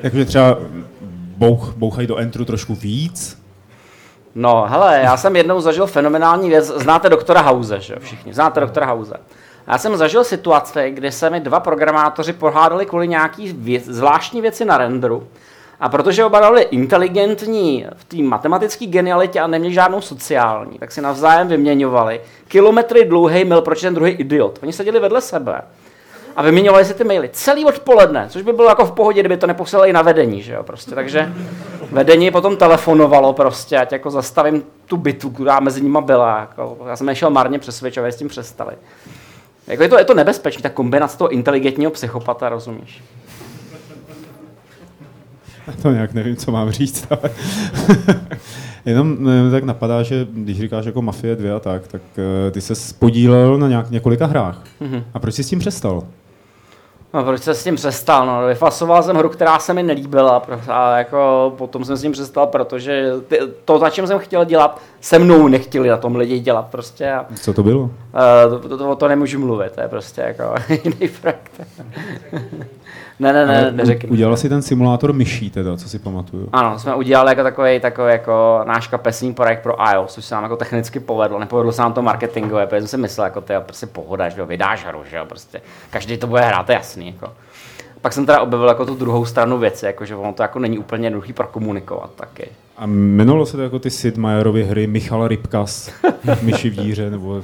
Jakože 0.02 0.24
třeba 0.24 0.58
bouch, 1.36 1.74
bouchají 1.76 2.06
do 2.06 2.16
entru 2.16 2.44
trošku 2.44 2.74
víc. 2.74 3.38
No, 4.34 4.66
hele, 4.68 5.00
já 5.02 5.16
jsem 5.16 5.36
jednou 5.36 5.60
zažil 5.60 5.86
fenomenální 5.86 6.48
věc. 6.48 6.66
Znáte 6.66 7.08
doktora 7.08 7.40
Hause, 7.40 7.80
že 7.80 7.94
všichni. 7.98 8.34
Znáte 8.34 8.60
doktora 8.60 8.86
Hause. 8.86 9.14
Já 9.66 9.78
jsem 9.78 9.96
zažil 9.96 10.24
situaci, 10.24 10.90
kdy 10.90 11.12
se 11.12 11.30
mi 11.30 11.40
dva 11.40 11.60
programátoři 11.60 12.32
pohádali 12.32 12.86
kvůli 12.86 13.08
nějaký 13.08 13.52
věc, 13.52 13.84
zvláštní 13.84 14.40
věci 14.40 14.64
na 14.64 14.78
renderu. 14.78 15.26
A 15.84 15.88
protože 15.88 16.24
oba 16.24 16.50
byli 16.50 16.62
inteligentní 16.62 17.86
v 17.96 18.04
té 18.04 18.16
matematické 18.16 18.86
genialitě 18.86 19.40
a 19.40 19.46
neměli 19.46 19.74
žádnou 19.74 20.00
sociální, 20.00 20.78
tak 20.78 20.92
si 20.92 21.00
navzájem 21.00 21.48
vyměňovali 21.48 22.20
kilometry 22.48 23.04
dlouhý 23.04 23.44
mail, 23.44 23.62
proč 23.62 23.80
ten 23.80 23.94
druhý 23.94 24.12
idiot. 24.12 24.58
Oni 24.62 24.72
seděli 24.72 25.00
vedle 25.00 25.20
sebe 25.20 25.62
a 26.36 26.42
vyměňovali 26.42 26.84
si 26.84 26.94
ty 26.94 27.04
maily 27.04 27.30
celý 27.32 27.64
odpoledne, 27.64 28.26
což 28.28 28.42
by 28.42 28.52
bylo 28.52 28.68
jako 28.68 28.84
v 28.84 28.92
pohodě, 28.92 29.20
kdyby 29.20 29.36
to 29.36 29.46
neposílali 29.46 29.92
na 29.92 30.02
vedení, 30.02 30.42
že 30.42 30.52
jo, 30.52 30.62
prostě. 30.62 30.94
Takže 30.94 31.32
vedení 31.90 32.30
potom 32.30 32.56
telefonovalo 32.56 33.32
prostě, 33.32 33.78
ať 33.78 33.92
jako 33.92 34.10
zastavím 34.10 34.62
tu 34.86 34.96
bitu, 34.96 35.30
která 35.30 35.60
mezi 35.60 35.80
nimi 35.80 35.98
byla. 36.00 36.38
Jako, 36.40 36.78
já 36.88 36.96
jsem 36.96 37.06
nešel 37.06 37.30
marně 37.30 37.58
přesvědčovat, 37.58 38.12
s 38.12 38.16
tím 38.16 38.28
přestali. 38.28 38.72
Jako 39.66 39.82
je 39.82 39.88
to, 39.88 39.98
je 39.98 40.04
to 40.04 40.14
nebezpečný, 40.14 40.62
ta 40.62 40.68
kombinace 40.68 41.18
toho 41.18 41.28
inteligentního 41.28 41.90
psychopata, 41.90 42.48
rozumíš? 42.48 43.02
To 45.82 45.90
nějak 45.90 46.12
nevím, 46.12 46.36
co 46.36 46.52
mám 46.52 46.70
říct, 46.70 47.06
ale 47.10 47.30
jenom 48.84 49.24
ne, 49.24 49.50
tak 49.50 49.64
napadá, 49.64 50.02
že 50.02 50.26
když 50.30 50.60
říkáš 50.60 50.84
jako 50.84 51.02
Mafie 51.02 51.36
2 51.36 51.56
a 51.56 51.60
tak, 51.60 51.88
tak 51.88 52.02
eh, 52.18 52.50
ty 52.50 52.60
se 52.60 52.74
podílel 52.98 53.58
na 53.58 53.68
nějak, 53.68 53.90
několika 53.90 54.26
hrách. 54.26 54.62
Mhm. 54.80 55.04
A 55.14 55.18
proč 55.18 55.34
jsi 55.34 55.44
s 55.44 55.48
tím 55.48 55.58
přestal? 55.58 56.02
No, 57.14 57.24
proč 57.24 57.42
jsem 57.42 57.54
s 57.54 57.64
tím 57.64 57.76
přestal? 57.76 58.26
No, 58.26 58.46
vyfasoval 58.46 59.02
jsem 59.02 59.16
hru, 59.16 59.28
která 59.28 59.58
se 59.58 59.74
mi 59.74 59.82
nelíbila 59.82 60.42
a 60.68 60.98
jako 60.98 61.52
potom 61.58 61.84
jsem 61.84 61.96
s 61.96 62.02
tím 62.02 62.12
přestal, 62.12 62.46
protože 62.46 63.12
ty, 63.28 63.38
to, 63.64 63.78
za 63.78 63.90
čím 63.90 64.06
jsem 64.06 64.18
chtěl 64.18 64.44
dělat, 64.44 64.80
se 65.00 65.18
mnou 65.18 65.48
nechtěli 65.48 65.88
na 65.88 65.96
tom 65.96 66.16
lidi 66.16 66.38
dělat 66.40 66.66
prostě. 66.70 67.12
A, 67.12 67.26
Co 67.40 67.52
to 67.52 67.62
bylo? 67.62 67.80
uh, 67.80 67.90
to, 68.50 68.68
to, 68.68 68.78
to, 68.78 68.96
to 68.96 69.08
nemůžu 69.08 69.38
mluvit, 69.38 69.72
to 69.72 69.80
je 69.80 69.88
prostě 69.88 70.20
jako 70.20 70.54
jiný 70.84 71.08
projekt. 71.20 71.60
Ne, 73.18 73.32
ne, 73.32 73.46
ne, 73.46 73.70
neřekni. 73.70 74.08
Udělal 74.08 74.36
jsi 74.36 74.48
ten 74.48 74.62
simulátor 74.62 75.12
myší 75.12 75.50
teda, 75.50 75.76
co 75.76 75.88
si 75.88 75.98
pamatuju. 75.98 76.48
Ano, 76.52 76.78
jsme 76.78 76.94
udělali 76.94 77.30
jako 77.30 77.42
takový, 77.42 77.80
takový 77.80 78.12
jako 78.12 78.60
náš 78.64 78.88
kapesní 78.88 79.34
projekt 79.34 79.62
pro 79.62 79.76
iOS, 79.92 80.14
což 80.14 80.24
se 80.24 80.34
nám 80.34 80.44
jako 80.44 80.56
technicky 80.56 81.00
povedlo. 81.00 81.38
Nepovedlo 81.38 81.72
se 81.72 81.82
nám 81.82 81.92
to 81.92 82.02
marketingově, 82.02 82.66
protože 82.66 82.80
jsem 82.80 82.88
si 82.88 82.96
myslel, 82.96 83.24
jako 83.24 83.40
to 83.40 83.52
je 83.52 83.60
prostě 83.60 83.86
pohoda, 83.86 84.28
že 84.28 84.40
jo, 84.40 84.46
vydáš 84.46 84.84
hru, 84.86 85.02
že 85.10 85.16
jo, 85.16 85.24
prostě 85.24 85.60
každý 85.90 86.16
to 86.16 86.26
bude 86.26 86.42
hrát, 86.42 86.66
to 86.66 86.72
je 86.72 86.76
jasný, 86.76 87.06
jako. 87.06 87.32
Pak 88.04 88.12
jsem 88.12 88.26
teda 88.26 88.40
objevil 88.40 88.68
jako 88.68 88.86
tu 88.86 88.94
druhou 88.94 89.24
stranu 89.24 89.58
věci, 89.58 89.86
jako 89.86 90.04
že 90.04 90.16
ono 90.16 90.32
to 90.32 90.42
jako 90.42 90.58
není 90.58 90.78
úplně 90.78 91.06
jednoduchý 91.06 91.32
prokomunikovat 91.32 92.10
taky. 92.16 92.48
A 92.76 92.86
jmenovalo 92.86 93.46
se 93.46 93.56
to 93.56 93.62
jako 93.62 93.78
ty 93.78 93.90
Sid 93.90 94.16
Meierovy 94.16 94.64
hry 94.64 94.86
Michal 94.86 95.28
Rybkas, 95.28 95.90
Myši 96.42 96.70
v 96.70 96.74
díře, 96.74 97.10
nebo... 97.10 97.42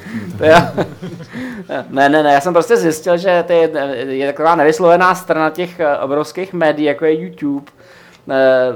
Ne, 1.91 2.09
ne, 2.09 2.23
ne, 2.23 2.33
já 2.33 2.41
jsem 2.41 2.53
prostě 2.53 2.77
zjistil, 2.77 3.17
že 3.17 3.45
to 3.47 3.53
je, 3.53 3.71
je 4.09 4.27
taková 4.27 4.55
nevyslovená 4.55 5.15
strana 5.15 5.51
těch 5.51 5.81
eh, 5.81 5.99
obrovských 5.99 6.53
médií, 6.53 6.87
jako 6.87 7.05
je 7.05 7.21
YouTube, 7.21 7.71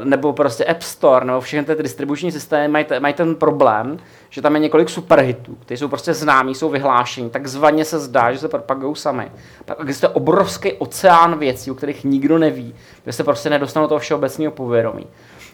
nebo 0.04 0.32
prostě 0.32 0.64
App 0.64 0.82
Store, 0.82 1.26
nebo 1.26 1.40
všechny 1.40 1.76
ty 1.76 1.82
distribuční 1.82 2.32
systémy 2.32 2.68
mají, 2.68 2.86
mají 3.00 3.14
ten 3.14 3.34
problém, 3.34 3.98
že 4.30 4.42
tam 4.42 4.54
je 4.54 4.60
několik 4.60 4.88
superhitů, 4.88 5.54
které 5.54 5.78
jsou 5.78 5.88
prostě 5.88 6.14
známí, 6.14 6.54
jsou 6.54 6.68
vyhlášení, 6.68 7.30
takzvaně 7.30 7.84
se 7.84 7.98
zdá, 7.98 8.32
že 8.32 8.38
se 8.38 8.48
propagují 8.48 8.96
sami. 8.96 9.30
Pak 9.64 9.80
existuje 9.80 10.08
obrovský 10.08 10.72
oceán 10.72 11.38
věcí, 11.38 11.70
o 11.70 11.74
kterých 11.74 12.04
nikdo 12.04 12.38
neví, 12.38 12.74
kde 13.02 13.12
se 13.12 13.24
prostě 13.24 13.50
nedostanou 13.50 13.86
toho 13.86 13.98
všeobecného 13.98 14.52
povědomí. 14.52 15.06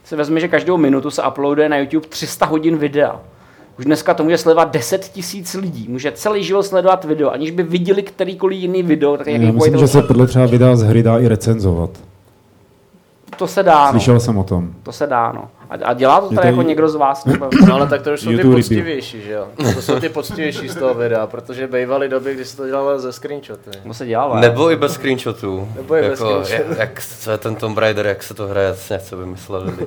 Si 0.04 0.16
vezmi, 0.16 0.40
že 0.40 0.48
každou 0.48 0.76
minutu 0.76 1.10
se 1.10 1.22
uploaduje 1.22 1.68
na 1.68 1.76
YouTube 1.76 2.06
300 2.06 2.46
hodin 2.46 2.76
videa. 2.76 3.20
Už 3.78 3.84
dneska 3.84 4.14
to 4.14 4.24
může 4.24 4.38
sledovat 4.38 4.70
10 4.70 5.04
tisíc 5.04 5.54
lidí. 5.54 5.86
Může 5.88 6.12
celý 6.12 6.44
život 6.44 6.62
sledovat 6.62 7.04
video, 7.04 7.30
aniž 7.30 7.50
by 7.50 7.62
viděli 7.62 8.02
kterýkoliv 8.02 8.58
jiný 8.58 8.82
video. 8.82 9.16
Tak 9.16 9.26
Já 9.26 9.52
myslím, 9.52 9.78
že 9.78 9.88
se 9.88 10.02
podle 10.02 10.26
třeba 10.26 10.46
videa 10.46 10.76
z 10.76 10.82
hry 10.82 11.02
dá 11.02 11.18
i 11.18 11.28
recenzovat. 11.28 11.90
To 13.36 13.46
se 13.46 13.62
dá, 13.62 13.84
no. 13.84 13.90
Slyšel 13.90 14.20
jsem 14.20 14.38
o 14.38 14.44
tom. 14.44 14.74
To 14.82 14.92
se 14.92 15.06
dá, 15.06 15.32
no. 15.32 15.50
A, 15.70 15.74
a 15.84 15.92
dělá 15.92 16.20
to 16.20 16.28
tady 16.28 16.40
to 16.40 16.46
jako 16.46 16.62
někdo 16.62 16.88
z 16.88 16.94
vás? 16.94 17.24
Nebo... 17.26 17.48
No 17.66 17.74
ale 17.74 17.86
tak 17.86 18.02
to 18.02 18.12
už 18.12 18.20
jsou 18.20 18.36
ty 18.36 18.42
poctivější, 18.42 19.22
že 19.22 19.32
jo? 19.32 19.46
To 19.74 19.82
jsou 19.82 20.00
ty 20.00 20.08
poctivější 20.08 20.68
z 20.68 20.74
toho 20.74 20.94
videa, 20.94 21.26
protože 21.26 21.66
bývaly 21.66 22.08
doby, 22.08 22.34
kdy 22.34 22.44
se 22.44 22.56
to 22.56 22.66
dělalo 22.66 22.98
ze 22.98 23.12
screenshoty. 23.12 23.70
To 23.86 23.94
se 23.94 24.06
dělalo. 24.06 24.36
Nebo 24.40 24.70
i 24.70 24.76
bez 24.76 24.92
screenshotů. 24.92 25.68
Nebo 25.76 25.96
i 25.96 26.02
bez 26.02 26.20
jako, 26.20 26.44
screenshotů. 26.44 26.70
jak, 26.70 26.78
jak, 26.78 27.02
co 27.20 27.30
je 27.30 27.38
ten 27.38 27.56
Tomb 27.56 27.78
Raider, 27.78 28.06
jak 28.06 28.22
se 28.22 28.34
to 28.34 28.46
hraje, 28.46 28.68
jasně, 28.68 28.98
co 28.98 29.16
vymysleli. 29.16 29.70
lidi. 29.70 29.86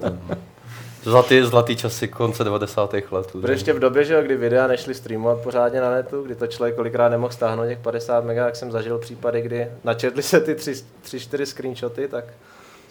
Zlatý, 1.04 1.42
zlatý 1.42 1.76
časy 1.76 2.08
konce 2.08 2.44
90. 2.44 2.94
let. 2.94 3.32
Protože 3.32 3.54
ještě 3.54 3.74
v 3.74 3.80
době, 3.80 4.04
že 4.04 4.14
jo, 4.14 4.22
kdy 4.22 4.36
videa 4.36 4.68
nešly 4.68 4.94
streamovat 4.94 5.38
pořádně 5.42 5.82
na 5.82 5.92
netu, 5.92 6.22
kdy 6.22 6.36
to 6.36 6.48
člověk 6.48 6.76
kolikrát 6.76 7.10
nemohl 7.10 7.34
stáhnout 7.34 7.68
těch 7.68 7.80
50 7.80 8.26
mega, 8.26 8.46
tak 8.46 8.56
jsem 8.56 8.72
zažil 8.72 8.98
případy, 8.98 9.42
kdy 9.42 9.68
načetli 9.84 10.24
se 10.24 10.40
ty 10.40 10.54
3-4 10.54 11.44
screenshoty, 11.46 12.08
tak 12.08 12.26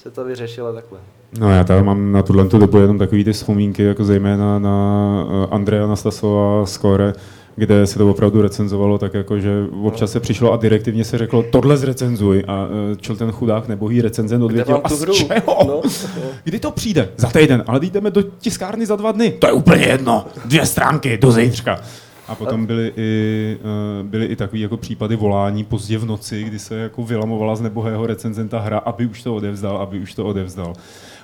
se 0.03 0.11
to 0.11 0.25
vyřešilo 0.25 0.73
takhle. 0.73 0.99
No 1.39 1.51
já 1.51 1.65
tady 1.65 1.83
mám 1.83 2.13
na 2.13 2.23
tuhle 2.23 2.49
tu 2.49 2.59
dobu 2.59 2.79
jenom 2.79 2.99
takový 2.99 3.25
ty 3.25 3.33
vzpomínky, 3.33 3.83
jako 3.83 4.05
zejména 4.05 4.59
na 4.59 5.27
eh, 5.29 5.47
Andreja 5.51 5.87
Nastasova 5.87 6.67
Skore, 6.67 7.13
kde 7.57 7.87
se 7.87 7.99
to 7.99 8.11
opravdu 8.11 8.43
recenzovalo 8.43 8.99
tak 8.99 9.15
jako, 9.15 9.39
že 9.39 9.67
občas 9.83 10.13
se 10.13 10.21
přišlo 10.21 10.53
a 10.53 10.57
direktivně 10.57 11.05
se 11.05 11.19
řeklo, 11.19 11.43
tohle 11.43 11.77
zrecenzuj 11.77 12.45
a 12.49 12.67
eh, 12.93 12.97
čel 12.97 13.17
ten 13.17 13.33
chudák 13.33 13.69
nebohý 13.69 14.03
recenzent 14.03 14.45
odvětil, 14.45 14.81
a 14.85 14.89
z 14.89 15.01
hru?" 15.01 15.15
čeho? 15.15 15.59
No. 15.67 15.81
Kdy 16.45 16.59
to 16.59 16.71
přijde? 16.71 17.09
Za 17.17 17.29
týden, 17.29 17.65
ale 17.67 17.81
jdeme 17.87 18.11
do 18.11 18.23
tiskárny 18.23 18.87
za 18.87 18.97
dva 18.97 19.13
dny. 19.13 19.31
To 19.31 19.47
je 19.47 19.53
úplně 19.53 19.85
jedno, 19.85 20.27
dvě 20.45 20.67
stránky 20.67 21.19
do 21.19 21.33
zítřka. 21.33 21.81
A 22.29 22.35
potom 22.35 22.67
byly 22.67 22.93
i, 22.97 23.59
eh, 23.61 24.03
byly 24.03 24.27
i 24.27 24.37
takový 24.37 24.61
jako 24.61 24.77
případy 24.77 25.17
volání 25.17 25.65
pozdě 25.65 25.99
v 25.99 26.05
noci, 26.05 26.43
kdy 26.45 26.59
se 26.59 26.75
jako 26.75 27.03
vylamovala 27.03 27.57
z 27.57 27.61
nebohého 27.61 28.07
recenzenta 28.07 28.59
hra, 28.61 28.79
aby 28.79 29.07
už 29.07 29.23
to 29.23 29.35
odevzdal, 29.35 29.77
aby 29.77 29.99
už 29.99 30.15
to 30.15 30.25
odevzdal. 30.27 30.73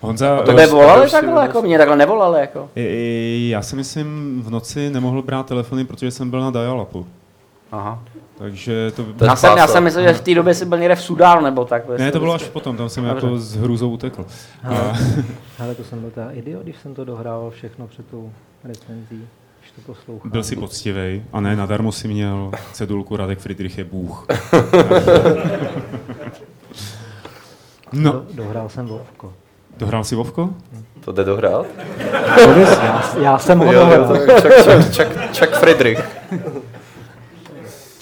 Honza, 0.01 0.39
A 0.39 0.43
to 0.43 0.53
by 0.53 0.67
volali 0.67 1.11
takhle, 1.11 1.43
jako 1.43 1.63
mě 1.63 1.79
takhle 1.79 1.97
nevolali, 1.97 2.41
jako. 2.41 2.71
I- 2.77 2.81
i- 2.83 3.49
Já 3.53 3.63
si 3.63 3.77
myslím, 3.77 4.43
v 4.47 4.51
noci 4.51 4.91
nemohl 4.91 5.23
brát 5.23 5.47
telefony, 5.47 5.85
protože 5.85 6.11
jsem 6.11 6.31
byl 6.31 6.41
na 6.41 6.51
dial-upu. 6.51 7.07
Aha. 7.73 8.03
Takže 8.39 8.91
to 8.97 9.03
by 9.03 9.27
Já 9.27 9.37
jsem, 9.37 9.59
já 9.59 9.67
jsem 9.67 9.85
myslel, 9.85 10.05
že 10.09 10.13
v 10.15 10.21
té 10.21 10.35
době 10.35 10.55
jsi 10.55 10.65
byl 10.65 10.79
někde 10.79 10.95
v 10.95 11.03
Sudánu 11.03 11.43
nebo 11.45 11.65
tak. 11.65 11.99
Ne, 11.99 12.13
to 12.13 12.19
bylo 12.19 12.35
až 12.35 12.43
potom, 12.49 12.77
tam 12.77 12.89
jsem 12.89 13.05
Dobře. 13.05 13.27
jako 13.27 13.39
s 13.39 13.57
hrůzou 13.57 13.91
utekl. 13.91 14.27
Ale, 14.65 14.79
A- 14.81 14.97
ale 15.63 15.75
to 15.75 15.85
jsem 15.85 16.01
byl 16.01 16.11
teda 16.11 16.31
idiot, 16.31 16.63
když 16.63 16.77
jsem 16.77 16.95
to 16.95 17.05
dohrával 17.05 17.51
všechno 17.51 17.87
před 17.87 18.07
tou 18.07 18.31
recenzí, 18.65 19.23
poslouchám. 19.87 20.31
Byl 20.31 20.43
si 20.45 20.57
poctivej 20.57 21.23
a 21.33 21.41
ne 21.41 21.57
nadarmo 21.57 21.93
si 21.93 22.09
měl 22.09 22.51
cedulku 22.73 23.17
Radek 23.17 23.39
Friedrich 23.39 23.79
je 23.79 23.85
Bůh. 23.85 24.27
No. 27.93 28.13
Do, 28.13 28.25
dohrál 28.33 28.69
jsem 28.69 28.87
Vovko. 28.87 29.33
Dohrál 29.77 30.05
si 30.05 30.15
Vovko? 30.15 30.51
To 31.05 31.13
jde 31.13 31.25
dohrát? 31.25 31.67
Já, 32.57 33.03
já 33.21 33.39
jsem 33.39 33.59
ho 33.59 33.73
dohrál. 33.73 34.09
to- 34.09 34.15
Chuck 35.39 35.53
Friedrich. 35.57 36.19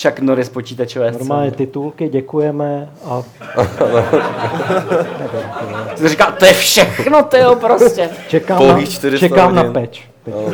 Chuck 0.03 0.20
Norris 0.20 0.49
počítačové 0.49 1.12
Normálně 1.12 1.51
titulky, 1.51 2.09
děkujeme 2.09 2.89
a... 3.05 3.22
Ty 5.97 6.09
říkal, 6.09 6.33
to 6.39 6.45
je 6.45 6.53
všechno, 6.53 7.22
ty 7.22 7.39
jo, 7.39 7.55
prostě. 7.57 8.11
Čekám, 8.29 8.68
na, 8.68 8.87
400 8.87 9.29
čekám 9.29 9.55
na 9.55 9.62
hodin. 9.62 9.72
No. 10.27 10.37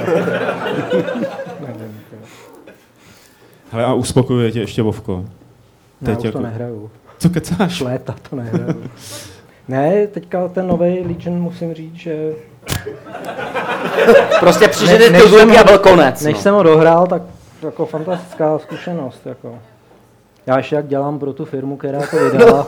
Hele, 3.73 3.85
a 3.85 3.93
uspokojuje 3.95 4.53
tě 4.53 4.61
ještě 4.61 4.83
Vovko? 4.83 5.25
Ne, 6.01 6.17
už 6.19 6.31
to 6.33 6.41
nehraju. 6.41 6.91
Co 7.19 7.29
kecáš? 7.31 7.81
Léta 7.81 8.15
to 8.31 8.37
nehraju. 8.37 8.91
Ne, 9.69 10.07
teďka 10.07 10.49
ten 10.49 10.67
nový 10.67 11.01
Legion 11.07 11.41
musím 11.41 11.75
říct, 11.75 11.95
že... 11.95 12.33
Prostě 14.41 14.69
ty 14.69 14.85
než 14.87 15.23
titulky 15.23 15.29
jsem 15.39 15.51
a 15.51 15.59
ho- 15.59 15.65
byl 15.65 15.79
konec, 15.79 16.23
Než 16.23 16.35
no. 16.35 16.41
jsem 16.43 16.55
ho 16.55 16.63
dohrál, 16.63 17.07
tak 17.07 17.23
jako 17.63 17.87
fantastická 17.87 18.59
zkušenost. 18.59 19.27
Jako. 19.27 19.59
Já 20.47 20.57
ještě 20.57 20.77
jak 20.77 20.89
dělám 20.89 21.19
pro 21.19 21.33
tu 21.33 21.45
firmu, 21.45 21.77
která 21.77 22.01
to 22.07 22.17
vydala. 22.31 22.67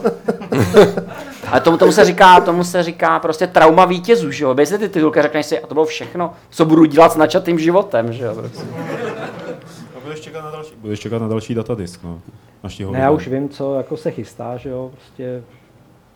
Ale 1.51 1.61
tomu, 1.61 1.77
tomu, 1.77 1.91
se 1.91 2.05
říká, 2.05 2.41
tomu 2.41 2.63
se 2.63 2.83
říká 2.83 3.19
prostě 3.19 3.47
trauma 3.47 3.85
vítězů, 3.85 4.31
že 4.31 4.43
jo? 4.43 4.53
Bej 4.53 4.65
si 4.65 4.77
ty 4.77 4.89
titulky 4.89 5.19
a 5.19 5.23
řekneš 5.23 5.45
si, 5.45 5.59
a 5.59 5.67
to 5.67 5.73
bylo 5.73 5.85
všechno, 5.85 6.33
co 6.49 6.65
budu 6.65 6.85
dělat 6.85 7.11
s 7.11 7.15
načatým 7.15 7.59
životem, 7.59 8.13
že 8.13 8.25
jo? 8.25 8.35
Prostě. 8.35 8.63
A 9.95 9.99
budeš 10.03 10.19
čekat 10.19 10.41
na 10.41 10.51
další, 10.51 10.75
budeš 10.77 10.99
čekat 10.99 11.21
na 11.21 11.27
další 11.27 11.55
datadisk, 11.55 12.03
no. 12.03 12.21
Ne, 12.91 12.99
já 12.99 13.11
už 13.11 13.27
vím, 13.27 13.49
co 13.49 13.75
jako 13.75 13.97
se 13.97 14.11
chystá, 14.11 14.57
že 14.57 14.69
jo, 14.69 14.91
prostě 14.93 15.43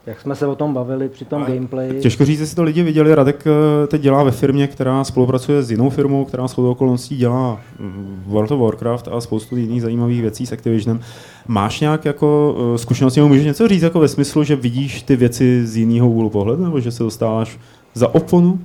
jak 0.10 0.22
jsme 0.22 0.36
se 0.36 0.48
o 0.48 0.56
tom 0.56 0.74
bavili 0.74 1.10
při 1.10 1.26
tom 1.26 1.44
gameplay. 1.44 2.02
Těžko 2.02 2.26
říct, 2.26 2.40
jestli 2.40 2.56
to 2.56 2.64
lidi 2.64 2.84
viděli. 2.84 3.16
Radek 3.16 3.44
eh, 3.48 3.88
teď 3.88 4.02
dělá 4.02 4.24
ve 4.24 4.32
firmě, 4.32 4.68
která 4.68 5.04
spolupracuje 5.04 5.64
s 5.64 5.72
jinou 5.72 5.90
firmou, 5.90 6.26
která 6.26 6.48
s 6.48 6.58
okolností 6.58 7.18
dělá 7.18 7.60
mm, 7.80 8.24
World 8.28 8.52
of 8.52 8.60
Warcraft 8.60 9.08
a 9.08 9.22
spoustu 9.22 9.58
jiných 9.58 9.82
zajímavých 9.82 10.22
věcí 10.22 10.46
s 10.46 10.52
Activisionem. 10.52 11.02
Máš 11.48 11.80
nějak 11.80 12.06
jako 12.06 12.58
eh, 12.76 12.78
zkušenosti, 12.78 13.20
nebo 13.20 13.28
můžeš 13.28 13.46
něco 13.46 13.68
říct 13.68 13.82
jako 13.82 14.00
ve 14.00 14.08
smyslu, 14.08 14.44
že 14.44 14.56
vidíš 14.56 15.04
ty 15.04 15.16
věci 15.16 15.68
z 15.68 15.78
jiného 15.78 16.10
úhlu 16.10 16.30
pohledu, 16.30 16.64
nebo 16.64 16.80
že 16.80 16.92
se 16.92 17.04
dostáváš 17.04 17.60
za 17.94 18.16
oponu? 18.16 18.60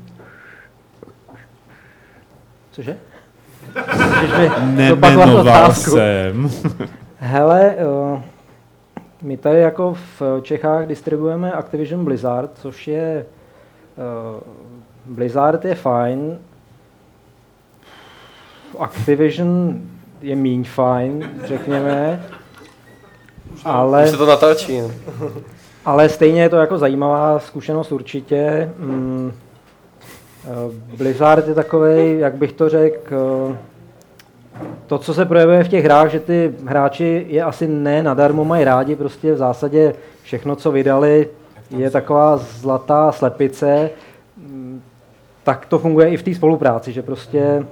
Cože? 2.73 2.97
Nemenoval 4.65 5.73
jsem. 5.73 6.51
Hele, 7.19 7.75
uh, 8.13 8.21
my 9.25 9.37
tady 9.37 9.61
jako 9.61 9.97
v 10.19 10.23
Čechách 10.43 10.87
distribuujeme 10.87 11.53
Activision 11.53 12.05
Blizzard, 12.05 12.51
což 12.55 12.89
je... 12.89 13.27
Uh, 14.35 14.41
Blizzard 15.07 15.65
je 15.65 15.75
fajn, 15.75 16.39
Activision 18.79 19.81
je 20.21 20.37
míň 20.37 20.65
fajn, 20.65 21.31
řekněme. 21.45 22.25
Ale, 23.65 24.05
Už 24.05 24.11
se 24.11 24.17
to 24.17 24.27
natáčí. 24.27 24.81
no. 24.81 24.91
ale 25.85 26.09
stejně 26.09 26.43
je 26.43 26.49
to 26.49 26.57
jako 26.57 26.79
zajímavá 26.79 27.39
zkušenost 27.39 27.93
určitě. 27.93 28.73
Mm, 28.79 29.33
eh, 30.45 30.97
Blizzard 30.97 31.49
je 31.49 31.55
takový, 31.55 32.19
jak 32.19 32.35
bych 32.35 32.53
to 32.53 32.69
řekl, 32.69 33.57
to, 34.87 34.99
co 34.99 35.15
se 35.15 35.25
projevuje 35.25 35.65
v 35.65 35.69
těch 35.69 35.85
hrách, 35.85 36.11
že 36.11 36.21
ty 36.21 36.55
hráči 36.67 37.27
je 37.29 37.43
asi 37.43 37.67
ne 37.67 38.03
nadarmo 38.03 38.45
mají 38.45 38.65
rádi, 38.65 38.97
prostě 38.97 39.33
v 39.33 39.37
zásadě 39.37 39.95
všechno, 40.23 40.57
co 40.57 40.73
vydali, 40.73 41.29
je 41.71 41.91
taková 41.91 42.37
zlatá 42.37 43.13
slepice, 43.13 43.91
tak 45.45 45.67
to 45.67 45.79
funguje 45.79 46.09
i 46.09 46.17
v 46.17 46.23
té 46.23 46.35
spolupráci, 46.35 46.93
že 46.93 47.03
prostě 47.03 47.65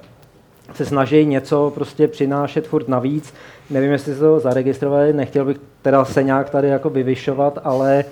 se 0.74 0.84
snaží 0.84 1.26
něco 1.26 1.72
prostě 1.74 2.08
přinášet 2.08 2.66
furt 2.66 2.88
navíc. 2.88 3.34
Nevím, 3.70 3.92
jestli 3.92 4.14
se 4.14 4.20
to 4.20 4.40
zaregistrovali, 4.40 5.12
nechtěl 5.12 5.44
bych 5.44 5.56
teda 5.82 6.04
se 6.04 6.22
nějak 6.22 6.50
tady 6.50 6.68
jako 6.68 6.90
vyvyšovat, 6.90 7.58
ale 7.64 8.04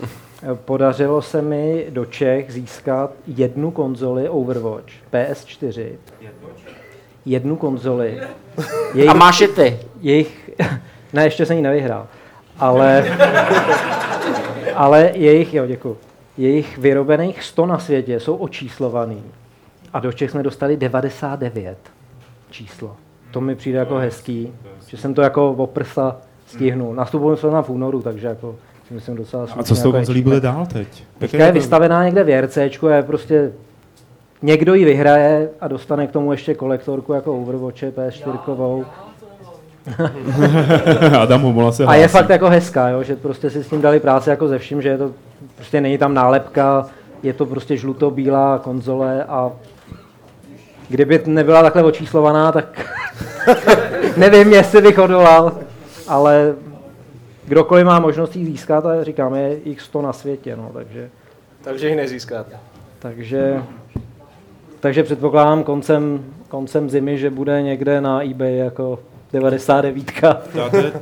podařilo 0.54 1.22
se 1.22 1.42
mi 1.42 1.86
do 1.90 2.04
Čech 2.04 2.52
získat 2.52 3.10
jednu 3.26 3.70
konzoli 3.70 4.28
Overwatch, 4.28 4.92
PS4. 5.12 5.88
Jednu 7.24 7.56
konzoli. 7.56 8.20
A 9.08 9.14
máš 9.14 9.40
je 9.40 9.48
ty? 9.48 9.78
Jejich, 10.00 10.50
ne, 11.12 11.24
ještě 11.24 11.46
jsem 11.46 11.56
ji 11.56 11.62
nevyhrál. 11.62 12.06
Ale, 12.58 13.04
ale 14.74 15.10
jejich, 15.14 15.54
jo, 15.54 15.66
děkuji. 15.66 15.98
Jejich 16.38 16.78
vyrobených 16.78 17.42
100 17.42 17.66
na 17.66 17.78
světě 17.78 18.20
jsou 18.20 18.36
očíslovaný. 18.36 19.22
A 19.92 20.00
do 20.00 20.12
Čech 20.12 20.30
jsme 20.30 20.42
dostali 20.42 20.76
99 20.76 21.78
číslo. 22.50 22.96
To 23.30 23.40
mi 23.40 23.54
přijde 23.54 23.78
jako 23.78 23.96
hezký, 23.96 24.52
že 24.86 24.96
jsem 24.96 25.14
to 25.14 25.22
jako 25.22 25.52
o 25.52 25.66
prsa 25.66 26.16
stihnul. 26.46 26.94
Nastupujem 26.94 27.36
se 27.36 27.50
tam 27.50 27.64
v 27.64 27.68
únoru, 27.70 28.02
takže 28.02 28.26
jako 28.26 28.56
myslím 28.90 29.16
docela 29.16 29.46
A 29.58 29.62
co 29.62 29.74
s 29.76 29.82
tou 29.82 29.88
jako 29.88 29.98
konzolí 29.98 30.22
bude 30.22 30.40
dál 30.40 30.66
teď? 30.66 31.04
Teďka 31.18 31.46
je 31.46 31.52
vystavená 31.52 32.04
někde 32.04 32.24
v 32.24 32.40
RCčku, 32.40 32.86
je 32.86 33.02
prostě 33.02 33.52
někdo 34.42 34.74
ji 34.74 34.84
vyhraje 34.84 35.50
a 35.60 35.68
dostane 35.68 36.06
k 36.06 36.10
tomu 36.12 36.32
ještě 36.32 36.54
kolektorku 36.54 37.12
jako 37.12 37.36
Overwatche 37.38 37.90
PS4. 37.90 38.84
Adam 41.20 41.42
Homola 41.42 41.72
se 41.72 41.84
A 41.84 41.94
je 41.94 42.00
hlásí. 42.00 42.12
fakt 42.12 42.28
jako 42.30 42.48
hezká, 42.48 42.88
jo, 42.88 43.02
že 43.02 43.16
prostě 43.16 43.50
si 43.50 43.64
s 43.64 43.68
tím 43.68 43.80
dali 43.80 44.00
práci 44.00 44.30
jako 44.30 44.48
ze 44.48 44.58
vším, 44.58 44.82
že 44.82 44.88
je 44.88 44.98
to, 44.98 45.10
prostě 45.56 45.80
není 45.80 45.98
tam 45.98 46.14
nálepka, 46.14 46.86
je 47.22 47.32
to 47.32 47.46
prostě 47.46 47.76
žluto-bílá 47.76 48.58
konzole 48.58 49.24
a 49.24 49.52
kdyby 50.88 51.22
nebyla 51.26 51.62
takhle 51.62 51.82
očíslovaná, 51.82 52.52
tak 52.52 52.90
nevím, 54.16 54.52
jestli 54.52 54.82
bych 54.82 54.98
odolal, 54.98 55.52
ale 56.08 56.54
kdokoliv 57.46 57.84
má 57.86 58.00
možnost 58.00 58.36
ji 58.36 58.44
získat, 58.46 58.86
a 58.86 59.04
říkám, 59.04 59.34
je 59.34 59.56
jich 59.64 59.80
100 59.80 60.02
na 60.02 60.12
světě, 60.12 60.56
no, 60.56 60.70
takže, 60.74 61.10
Takže 61.64 61.88
ji 61.88 61.96
nezískáte. 61.96 62.56
takže, 62.98 63.62
takže 64.80 65.02
předpokládám 65.02 65.62
koncem, 65.62 66.24
koncem 66.48 66.90
zimy, 66.90 67.18
že 67.18 67.30
bude 67.30 67.62
někde 67.62 68.00
na 68.00 68.24
eBay 68.24 68.56
jako 68.56 68.98
99 69.32 70.12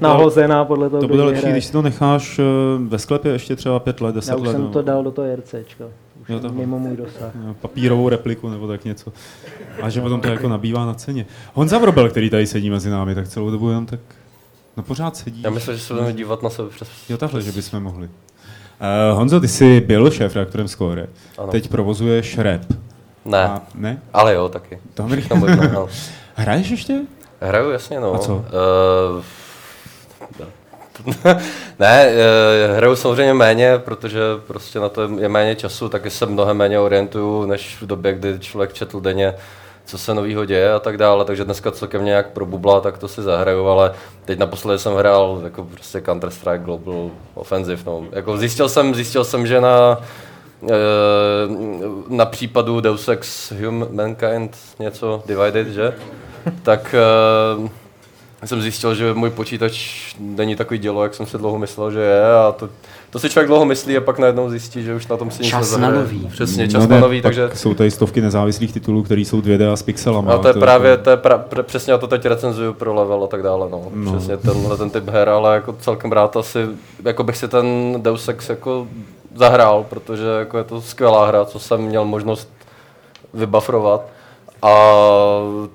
nahozená 0.01 0.65
podle 0.65 0.91
toho, 0.91 1.03
To 1.03 1.09
bude 1.09 1.23
lepší, 1.23 1.41
hraje. 1.41 1.53
když 1.53 1.65
si 1.65 1.73
to 1.73 1.83
necháš 1.83 2.39
eh, 2.39 2.43
ve 2.79 2.99
sklepě 2.99 3.33
ještě 3.33 3.57
třeba 3.57 3.79
pět 3.79 4.01
let, 4.01 4.15
deset 4.15 4.31
Já 4.31 4.37
už 4.37 4.47
let. 4.47 4.53
jsem 4.53 4.63
no. 4.63 4.69
to 4.69 4.83
dal 4.83 5.05
do 5.05 5.11
toho 5.11 5.37
RCčka. 5.37 5.85
Už 6.23 6.29
Jo, 6.29 6.41
mimo 6.53 6.79
můj 6.79 6.97
dosah. 6.97 7.33
Papírovou 7.61 8.09
repliku 8.09 8.49
nebo 8.49 8.69
tak 8.69 8.85
něco. 8.85 9.13
A 9.83 9.89
že 9.89 10.01
potom 10.01 10.21
to 10.21 10.29
jako 10.29 10.49
nabývá 10.49 10.87
na 10.87 10.95
ceně. 10.95 11.27
Honza 11.55 11.79
Vrobel, 11.79 12.09
který 12.09 12.31
tady 12.31 12.47
sedí 12.47 12.71
mezi 12.71 12.91
námi, 12.91 13.15
tak 13.15 13.29
celou 13.29 13.51
dobu 13.51 13.69
jenom 13.69 13.87
tak 13.87 14.01
no 14.77 14.83
pořád 14.83 15.17
sedí. 15.17 15.43
Já 15.43 15.51
myslím, 15.51 15.75
že 15.77 15.81
se 15.83 15.95
budeme 15.95 16.13
dívat 16.13 16.43
na 16.43 16.51
sebe 16.51 16.69
přes... 16.69 16.89
Jo, 17.09 17.17
takhle, 17.17 17.43
že 17.43 17.53
bychom 17.53 17.83
mohli. 17.83 18.07
Uh, 18.07 19.19
Honzo, 19.19 19.41
ty 19.41 19.49
jsi 19.49 19.81
byl 19.81 20.11
šéf 20.11 20.37
reaktorem 20.37 20.69
Score. 20.69 21.07
Ano. 21.39 21.49
Teď 21.49 21.69
provozuješ 21.69 22.39
rap. 22.39 22.63
Ne. 23.29 23.45
A, 23.45 23.63
ne? 23.75 24.03
Ale 24.13 24.35
jo, 24.35 24.49
taky. 24.49 24.79
Všechno 25.13 25.37
možné, 25.37 25.69
no. 25.69 25.89
Hraješ 26.35 26.71
ještě? 26.71 27.01
Hraju, 27.41 27.71
jasně, 27.71 28.01
no. 28.01 28.15
A 28.15 28.19
co? 28.19 28.35
Uh, 28.35 29.23
ne, 31.79 32.07
eh, 32.07 32.77
hraju 32.77 32.97
samozřejmě 32.97 33.35
méně, 33.35 33.79
protože 33.79 34.21
prostě 34.47 34.81
na 34.81 34.89
to 34.89 35.03
je 35.19 35.29
méně 35.29 35.57
času, 35.57 35.89
taky 35.89 36.11
se 36.11 36.27
mnohem 36.27 36.57
méně 36.57 36.81
orientuju, 36.81 37.47
než 37.47 37.83
v 37.83 37.87
době, 37.87 38.13
kdy 38.13 38.39
člověk 38.39 38.73
četl 38.73 39.01
denně, 39.01 39.35
co 39.85 39.99
se 39.99 40.15
novýho 40.15 40.45
děje 40.45 40.73
a 40.73 40.79
tak 40.79 40.97
dále, 40.97 41.25
takže 41.25 41.45
dneska 41.45 41.71
co 41.71 41.89
ke 41.89 41.99
mně 41.99 42.07
nějak 42.07 42.31
probubla, 42.31 42.81
tak 42.81 42.99
to 42.99 43.09
si 43.09 43.23
zahraju, 43.23 43.67
ale 43.67 43.93
teď 44.25 44.39
naposledy 44.39 44.79
jsem 44.79 44.95
hrál 44.95 45.41
jako 45.45 45.65
prostě 45.65 45.99
Counter-Strike 45.99 46.63
Global 46.63 47.11
Offensive, 47.35 47.83
no. 47.87 48.05
Jako 48.13 48.37
zjistil 48.37 48.69
jsem, 48.69 48.95
zjistil 48.95 49.25
jsem, 49.25 49.47
že 49.47 49.61
na 49.61 50.01
na 52.09 52.27
případu 52.27 52.81
Deus 52.81 53.09
Ex 53.09 53.53
Humankind 53.53 54.57
něco 54.79 55.23
Divided, 55.27 55.69
že? 55.69 55.95
Tak 56.63 56.95
eh, 56.95 58.47
jsem 58.47 58.63
zjistil, 58.63 58.95
že 58.95 59.15
můj 59.15 59.31
počítač 59.31 59.95
není 60.19 60.57
takový 60.57 60.79
dělo, 60.79 61.03
jak 61.03 61.15
jsem 61.15 61.27
si 61.27 61.39
dlouho 61.39 61.59
myslel, 61.59 61.91
že 61.91 62.01
je 62.01 62.35
a 62.35 62.55
to, 62.59 62.69
to 63.11 63.19
si 63.19 63.31
člověk 63.31 63.49
dlouho 63.49 63.65
myslí 63.65 63.97
a 63.97 64.01
pak 64.01 64.19
najednou 64.19 64.51
zjistí, 64.51 64.83
že 64.83 64.95
už 64.95 65.07
na 65.07 65.17
tom 65.17 65.31
si 65.31 65.43
nic 65.43 65.51
Čas 65.51 65.77
na 65.77 65.91
nový. 65.91 66.29
Přesně, 66.33 66.69
čas 66.69 66.83
no 66.83 66.89
na 66.89 67.01
nový, 67.01 67.23
takže... 67.23 67.51
Jsou 67.55 67.75
tady 67.75 67.91
stovky 67.91 68.21
nezávislých 68.21 68.73
titulů, 68.73 69.03
které 69.03 69.21
jsou 69.21 69.41
2D 69.41 69.73
a 69.73 69.77
s 69.77 69.83
pixelama. 69.83 70.33
A 70.33 70.39
to 70.39 70.49
je 70.49 70.55
právě, 70.55 70.97
to 70.97 71.11
je 71.11 71.17
pra, 71.17 71.39
pr, 71.39 71.63
přesně 71.63 71.93
já 71.93 71.99
to 71.99 72.07
teď 72.07 72.27
recenzuju 72.27 72.73
pro 72.73 72.95
level 72.95 73.25
a 73.25 73.27
tak 73.27 73.43
dále, 73.43 73.69
no. 73.71 73.83
No. 73.95 74.05
no. 74.05 74.13
Přesně 74.13 74.37
tenhle 74.37 74.77
ten 74.77 74.91
typ 74.91 75.09
her, 75.09 75.29
ale 75.29 75.55
jako 75.55 75.77
celkem 75.81 76.13
rád 76.13 76.37
asi, 76.37 76.67
jako 77.05 77.25
bych 77.25 77.37
si 77.37 77.49
ten 77.49 77.97
Deus 78.03 78.29
Ex 78.29 78.49
jako 78.49 78.87
zahrál, 79.39 79.85
protože 79.89 80.27
jako 80.39 80.59
je 80.59 80.65
to 80.65 80.81
skvělá 80.81 81.27
hra, 81.27 81.45
co 81.45 81.59
jsem 81.59 81.81
měl 81.81 82.05
možnost 82.05 82.49
vybafrovat. 83.35 84.03
A 84.63 84.73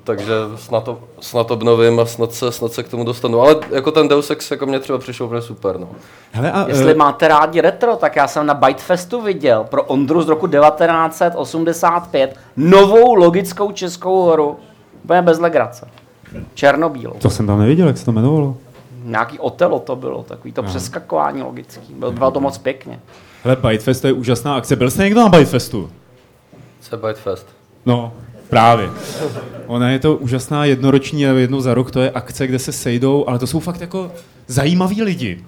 takže 0.03 0.33
snad 0.55 0.83
to, 0.83 0.99
snad 1.19 1.51
obnovím 1.51 1.99
a 1.99 2.05
snad 2.05 2.33
se, 2.33 2.51
snad 2.51 2.73
se 2.73 2.83
k 2.83 2.89
tomu 2.89 3.03
dostanu. 3.03 3.41
Ale 3.41 3.55
jako 3.69 3.91
ten 3.91 4.07
Deus 4.07 4.31
Ex 4.31 4.51
jako 4.51 4.65
mě 4.65 4.79
třeba 4.79 4.99
přišel 4.99 5.25
úplně 5.25 5.41
super, 5.41 5.79
no. 5.79 5.87
Hele, 6.31 6.51
a, 6.51 6.67
Jestli 6.67 6.91
eh, 6.91 6.95
máte 6.95 7.27
rádi 7.27 7.61
retro, 7.61 7.95
tak 7.95 8.15
já 8.15 8.27
jsem 8.27 8.45
na 8.45 8.53
Bytefestu 8.53 9.21
viděl 9.21 9.63
pro 9.63 9.83
Ondru 9.83 10.21
z 10.21 10.27
roku 10.27 10.47
1985 10.47 12.37
novou 12.57 13.15
logickou 13.15 13.71
českou 13.71 14.31
hru. 14.31 14.57
Úplně 15.03 15.21
bez 15.21 15.39
legrace. 15.39 15.87
Černobílou. 16.53 17.13
To 17.13 17.29
jsem 17.29 17.47
tam 17.47 17.59
neviděl, 17.59 17.87
jak 17.87 17.97
se 17.97 18.05
to 18.05 18.11
jmenovalo. 18.11 18.55
Nějaký 19.03 19.39
Otelo 19.39 19.79
to 19.79 19.95
bylo, 19.95 20.23
takový 20.23 20.53
to 20.53 20.61
Aha. 20.61 20.69
přeskakování 20.69 21.43
logický. 21.43 21.93
Bylo, 21.93 22.11
bylo 22.11 22.31
to 22.31 22.39
moc 22.39 22.57
pěkně. 22.57 22.99
Hele, 23.43 23.55
Bytefest 23.55 24.01
to 24.01 24.07
je 24.07 24.13
úžasná 24.13 24.55
akce. 24.55 24.75
Byl 24.75 24.91
jste 24.91 25.03
někdo 25.03 25.19
na 25.19 25.29
Bytefestu? 25.29 25.89
Co 26.81 26.95
je 26.95 27.01
Bytefest? 27.01 27.47
No, 27.85 28.13
právě. 28.49 28.89
Ona 29.67 29.89
je 29.89 29.99
to 29.99 30.15
úžasná 30.15 30.65
jednoroční, 30.65 31.21
jednou 31.21 31.61
za 31.61 31.73
rok, 31.73 31.91
to 31.91 32.01
je 32.01 32.11
akce, 32.11 32.47
kde 32.47 32.59
se 32.59 32.71
sejdou, 32.71 33.25
ale 33.27 33.39
to 33.39 33.47
jsou 33.47 33.59
fakt 33.59 33.81
jako 33.81 34.11
zajímaví 34.47 35.03
lidi, 35.03 35.43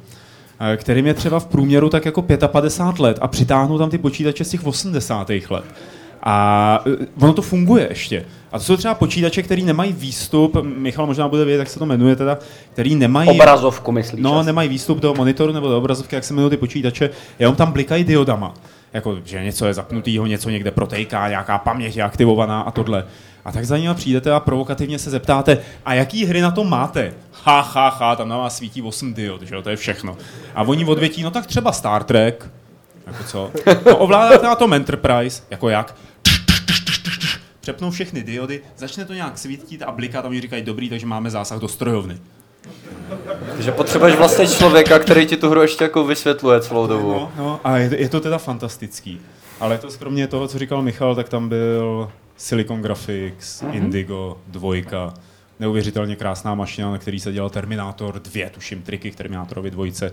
eh, 0.59 0.77
kterým 0.77 1.07
je 1.07 1.13
třeba 1.13 1.39
v 1.39 1.45
průměru 1.45 1.89
tak 1.89 2.05
jako 2.05 2.21
55 2.47 2.99
let 2.99 3.17
a 3.21 3.27
přitáhnou 3.27 3.77
tam 3.77 3.89
ty 3.89 3.97
počítače 3.97 4.43
z 4.43 4.49
těch 4.49 4.65
80. 4.65 5.51
let. 5.51 5.65
A 6.25 6.79
eh, 7.01 7.05
ono 7.21 7.33
to 7.33 7.41
funguje 7.41 7.87
ještě. 7.89 8.25
A 8.51 8.57
to 8.57 8.63
jsou 8.63 8.77
třeba 8.77 8.93
počítače, 8.93 9.43
který 9.43 9.63
nemají 9.63 9.93
výstup, 9.93 10.57
Michal 10.63 11.05
možná 11.05 11.27
bude 11.27 11.45
vědět, 11.45 11.59
jak 11.59 11.69
se 11.69 11.79
to 11.79 11.85
jmenuje 11.85 12.15
teda, 12.15 12.37
který 12.73 12.95
nemají... 12.95 13.29
Obrazovku 13.29 13.91
myslíš? 13.91 14.21
No, 14.21 14.39
asi? 14.39 14.45
nemají 14.45 14.69
výstup 14.69 14.99
do 14.99 15.13
monitoru 15.13 15.53
nebo 15.53 15.67
do 15.67 15.77
obrazovky, 15.77 16.15
jak 16.15 16.23
se 16.23 16.33
jmenují 16.33 16.49
ty 16.49 16.57
počítače, 16.57 17.09
jenom 17.39 17.55
tam 17.55 17.71
blikají 17.71 18.03
diodama. 18.03 18.53
Jako, 18.93 19.17
že 19.25 19.43
něco 19.43 19.65
je 19.65 19.73
zapnutýho, 19.73 20.25
něco 20.25 20.49
někde 20.49 20.71
protejká, 20.71 21.29
nějaká 21.29 21.57
paměť 21.57 21.95
je 21.95 22.03
aktivovaná 22.03 22.61
a 22.61 22.71
tohle. 22.71 23.05
A 23.45 23.51
tak 23.51 23.65
za 23.65 23.77
nimi 23.77 23.93
přijdete 23.93 24.31
a 24.31 24.39
provokativně 24.39 24.99
se 24.99 25.09
zeptáte, 25.09 25.57
a 25.85 25.93
jaký 25.93 26.25
hry 26.25 26.41
na 26.41 26.51
to 26.51 26.63
máte? 26.63 27.13
Ha, 27.43 27.61
ha, 27.61 27.89
ha, 27.89 28.15
tam 28.15 28.29
na 28.29 28.37
vás 28.37 28.57
svítí 28.57 28.81
8 28.81 29.13
diod, 29.13 29.41
že 29.41 29.55
jo, 29.55 29.61
to 29.61 29.69
je 29.69 29.75
všechno. 29.75 30.17
A 30.55 30.61
oni 30.61 30.85
odvětí, 30.85 31.23
no 31.23 31.31
tak 31.31 31.45
třeba 31.45 31.71
Star 31.71 32.03
Trek, 32.03 32.49
Jako 33.07 33.23
co? 33.23 33.51
No, 33.85 33.97
ovládáte 33.97 34.45
na 34.45 34.55
tom 34.55 34.73
Enterprise, 34.73 35.43
jako 35.49 35.69
jak? 35.69 35.95
Přepnou 37.65 37.91
všechny 37.91 38.23
diody, 38.23 38.61
začne 38.77 39.05
to 39.05 39.13
nějak 39.13 39.37
svítit 39.37 39.81
a 39.83 39.91
blikat 39.91 40.25
a 40.25 40.27
oni 40.27 40.41
říkají 40.41 40.63
dobrý, 40.63 40.89
takže 40.89 41.05
máme 41.05 41.29
zásah 41.29 41.59
do 41.59 41.67
strojovny. 41.67 42.17
Takže 43.55 43.71
potřebuješ 43.71 44.15
vlastně 44.15 44.47
člověka, 44.47 44.99
který 44.99 45.25
ti 45.25 45.37
tu 45.37 45.49
hru 45.49 45.61
ještě 45.61 45.83
jako 45.83 46.03
vysvětluje 46.03 46.61
celou 46.61 46.87
dobu. 46.87 47.11
No, 47.13 47.31
no 47.37 47.59
a 47.63 47.77
je, 47.77 48.01
je 48.01 48.09
to 48.09 48.19
teda 48.19 48.37
fantastický. 48.37 49.21
Ale 49.59 49.77
to 49.77 49.87
kromě 49.99 50.27
toho, 50.27 50.47
co 50.47 50.59
říkal 50.59 50.81
Michal, 50.81 51.15
tak 51.15 51.29
tam 51.29 51.49
byl 51.49 52.11
Silicon 52.37 52.81
Graphics, 52.81 53.61
Mhm. 53.61 53.73
Indigo, 53.73 54.37
dvojka, 54.47 55.13
neuvěřitelně 55.59 56.15
krásná 56.15 56.55
mašina, 56.55 56.91
na 56.91 56.97
který 56.97 57.19
se 57.19 57.31
dělal 57.31 57.49
Terminator 57.49 58.19
2, 58.19 58.49
tuším 58.49 58.81
triky 58.81 59.11
k 59.11 59.15
Terminátorovi 59.15 59.71
dvojce. 59.71 60.11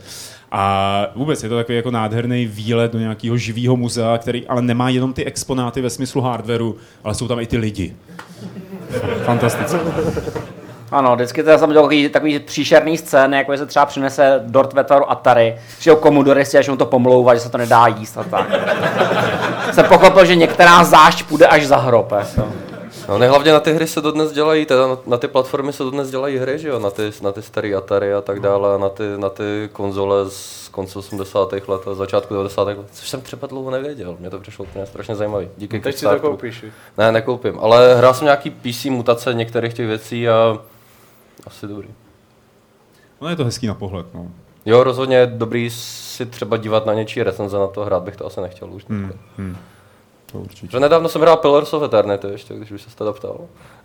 A 0.52 1.06
vůbec 1.16 1.42
je 1.42 1.48
to 1.48 1.56
takový 1.56 1.76
jako 1.76 1.90
nádherný 1.90 2.46
výlet 2.46 2.92
do 2.92 2.98
nějakého 2.98 3.36
živého 3.36 3.76
muzea, 3.76 4.18
který 4.18 4.48
ale 4.48 4.62
nemá 4.62 4.88
jenom 4.88 5.12
ty 5.12 5.24
exponáty 5.24 5.80
ve 5.80 5.90
smyslu 5.90 6.20
hardwareu, 6.20 6.76
ale 7.04 7.14
jsou 7.14 7.28
tam 7.28 7.40
i 7.40 7.46
ty 7.46 7.56
lidi. 7.56 7.96
Fantastické. 9.24 9.78
Ano, 10.92 11.14
vždycky 11.14 11.42
to 11.42 11.50
je 11.50 11.58
samozřejmě 11.58 11.74
takový, 11.74 12.08
takový 12.08 12.38
příšerný 12.38 12.98
scény, 12.98 13.36
jako 13.36 13.56
se 13.56 13.66
třeba 13.66 13.86
přinese 13.86 14.40
dort 14.46 14.72
ve 14.72 14.84
tvaru 14.84 15.10
Atari, 15.10 15.56
ho 15.90 15.96
Commodore 15.96 16.44
si 16.44 16.58
až 16.58 16.68
on 16.68 16.76
to 16.76 16.86
pomlouvá, 16.86 17.34
že 17.34 17.40
se 17.40 17.50
to 17.50 17.58
nedá 17.58 17.86
jíst 17.86 18.18
a 18.18 18.24
tak. 18.24 18.46
Jsem 19.72 19.84
pochopil, 19.84 20.24
že 20.24 20.36
některá 20.36 20.84
zášť 20.84 21.22
půjde 21.22 21.46
až 21.46 21.66
za 21.66 21.76
hrob. 21.76 22.12
Jako. 22.12 22.48
No, 23.08 23.18
ne, 23.18 23.28
hlavně 23.28 23.52
na 23.52 23.60
ty 23.60 23.72
hry 23.72 23.86
se 23.86 24.00
dodnes 24.00 24.32
dělají, 24.32 24.66
teda 24.66 24.86
na, 24.86 24.98
na 25.06 25.16
ty 25.16 25.28
platformy 25.28 25.72
se 25.72 25.82
dodnes 25.82 26.10
dělají 26.10 26.38
hry, 26.38 26.58
že 26.58 26.68
jo, 26.68 26.78
na 26.78 26.90
ty, 26.90 27.10
na 27.22 27.32
ty 27.32 27.42
staré 27.42 27.74
Atari 27.74 28.14
a 28.14 28.20
tak 28.20 28.40
dále, 28.40 28.74
a 28.74 28.78
na 28.78 28.88
ty, 28.88 29.02
na 29.16 29.28
ty 29.28 29.70
konzole 29.72 30.30
z 30.30 30.68
konce 30.68 30.98
80. 30.98 31.52
let 31.68 31.88
a 31.88 31.94
začátku 31.94 32.34
90. 32.34 32.62
let, 32.62 32.78
což 32.92 33.08
jsem 33.08 33.20
třeba 33.20 33.46
dlouho 33.46 33.70
nevěděl, 33.70 34.16
mě 34.20 34.30
to 34.30 34.40
přišlo 34.40 34.64
úplně 34.64 34.86
strašně 34.86 35.14
zajímavý. 35.14 35.48
Díky 35.56 35.80
Teď 35.80 35.96
si 35.96 36.04
to 36.04 36.20
koupíš? 36.20 36.64
Ne, 36.98 37.12
nekoupím, 37.12 37.58
ale 37.60 37.94
hrál 37.94 38.14
jsem 38.14 38.24
nějaký 38.24 38.50
PC 38.50 38.84
mutace 38.84 39.34
některých 39.34 39.74
těch 39.74 39.86
věcí 39.86 40.28
a 40.28 40.58
asi 41.46 41.66
dobrý. 41.66 41.88
No 43.20 43.28
je 43.28 43.36
to 43.36 43.44
hezký 43.44 43.66
na 43.66 43.74
pohled, 43.74 44.14
no. 44.14 44.30
Jo, 44.66 44.84
rozhodně 44.84 45.16
je 45.16 45.26
dobrý 45.26 45.70
si 45.70 46.26
třeba 46.26 46.56
dívat 46.56 46.86
na 46.86 46.94
něčí 46.94 47.22
recenze 47.22 47.58
na 47.58 47.66
to, 47.66 47.84
hrát 47.84 48.02
bych 48.02 48.16
to 48.16 48.26
asi 48.26 48.40
nechtěl 48.40 48.72
už. 48.72 48.84
Hmm, 48.88 49.12
hmm. 49.38 49.56
To 50.32 50.38
určitě. 50.38 50.68
Že 50.72 50.80
nedávno 50.80 51.08
jsem 51.08 51.22
hrál 51.22 51.36
Pillars 51.36 51.72
of 51.74 51.82
Eternity 51.82 52.26
ještě, 52.26 52.54
když 52.54 52.70
už 52.70 52.82
se 52.82 52.96
teda 52.96 53.12
ptal. 53.12 53.36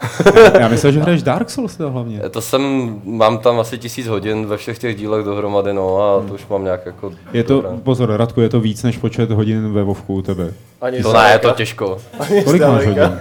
Já 0.59 0.67
myslel, 0.67 0.91
že 0.91 0.99
hraješ 0.99 1.23
Dark 1.23 1.49
Souls 1.49 1.75
teda 1.75 1.89
hlavně. 1.89 2.19
To 2.29 2.41
jsem, 2.41 2.61
mám 3.03 3.37
tam 3.37 3.59
asi 3.59 3.77
tisíc 3.77 4.07
hodin 4.07 4.45
ve 4.45 4.57
všech 4.57 4.79
těch 4.79 4.95
dílech 4.97 5.25
dohromady, 5.25 5.73
no 5.73 5.97
a 6.01 6.27
to 6.27 6.33
už 6.33 6.47
mám 6.47 6.63
nějak 6.63 6.85
jako... 6.85 7.11
Je 7.33 7.43
to, 7.43 7.61
dobré. 7.61 7.77
pozor, 7.83 8.09
Radku, 8.17 8.41
je 8.41 8.49
to 8.49 8.59
víc 8.59 8.83
než 8.83 8.97
počet 8.97 9.31
hodin 9.31 9.73
ve 9.73 9.83
Vovku 9.83 10.13
u 10.13 10.21
tebe. 10.21 10.53
Ani 10.81 11.03
To 11.03 11.13
ne, 11.13 11.31
je 11.31 11.39
to 11.39 11.51
těžko. 11.51 11.97
Kolik 12.43 12.61
máš 12.61 12.85
hodin? 12.85 13.19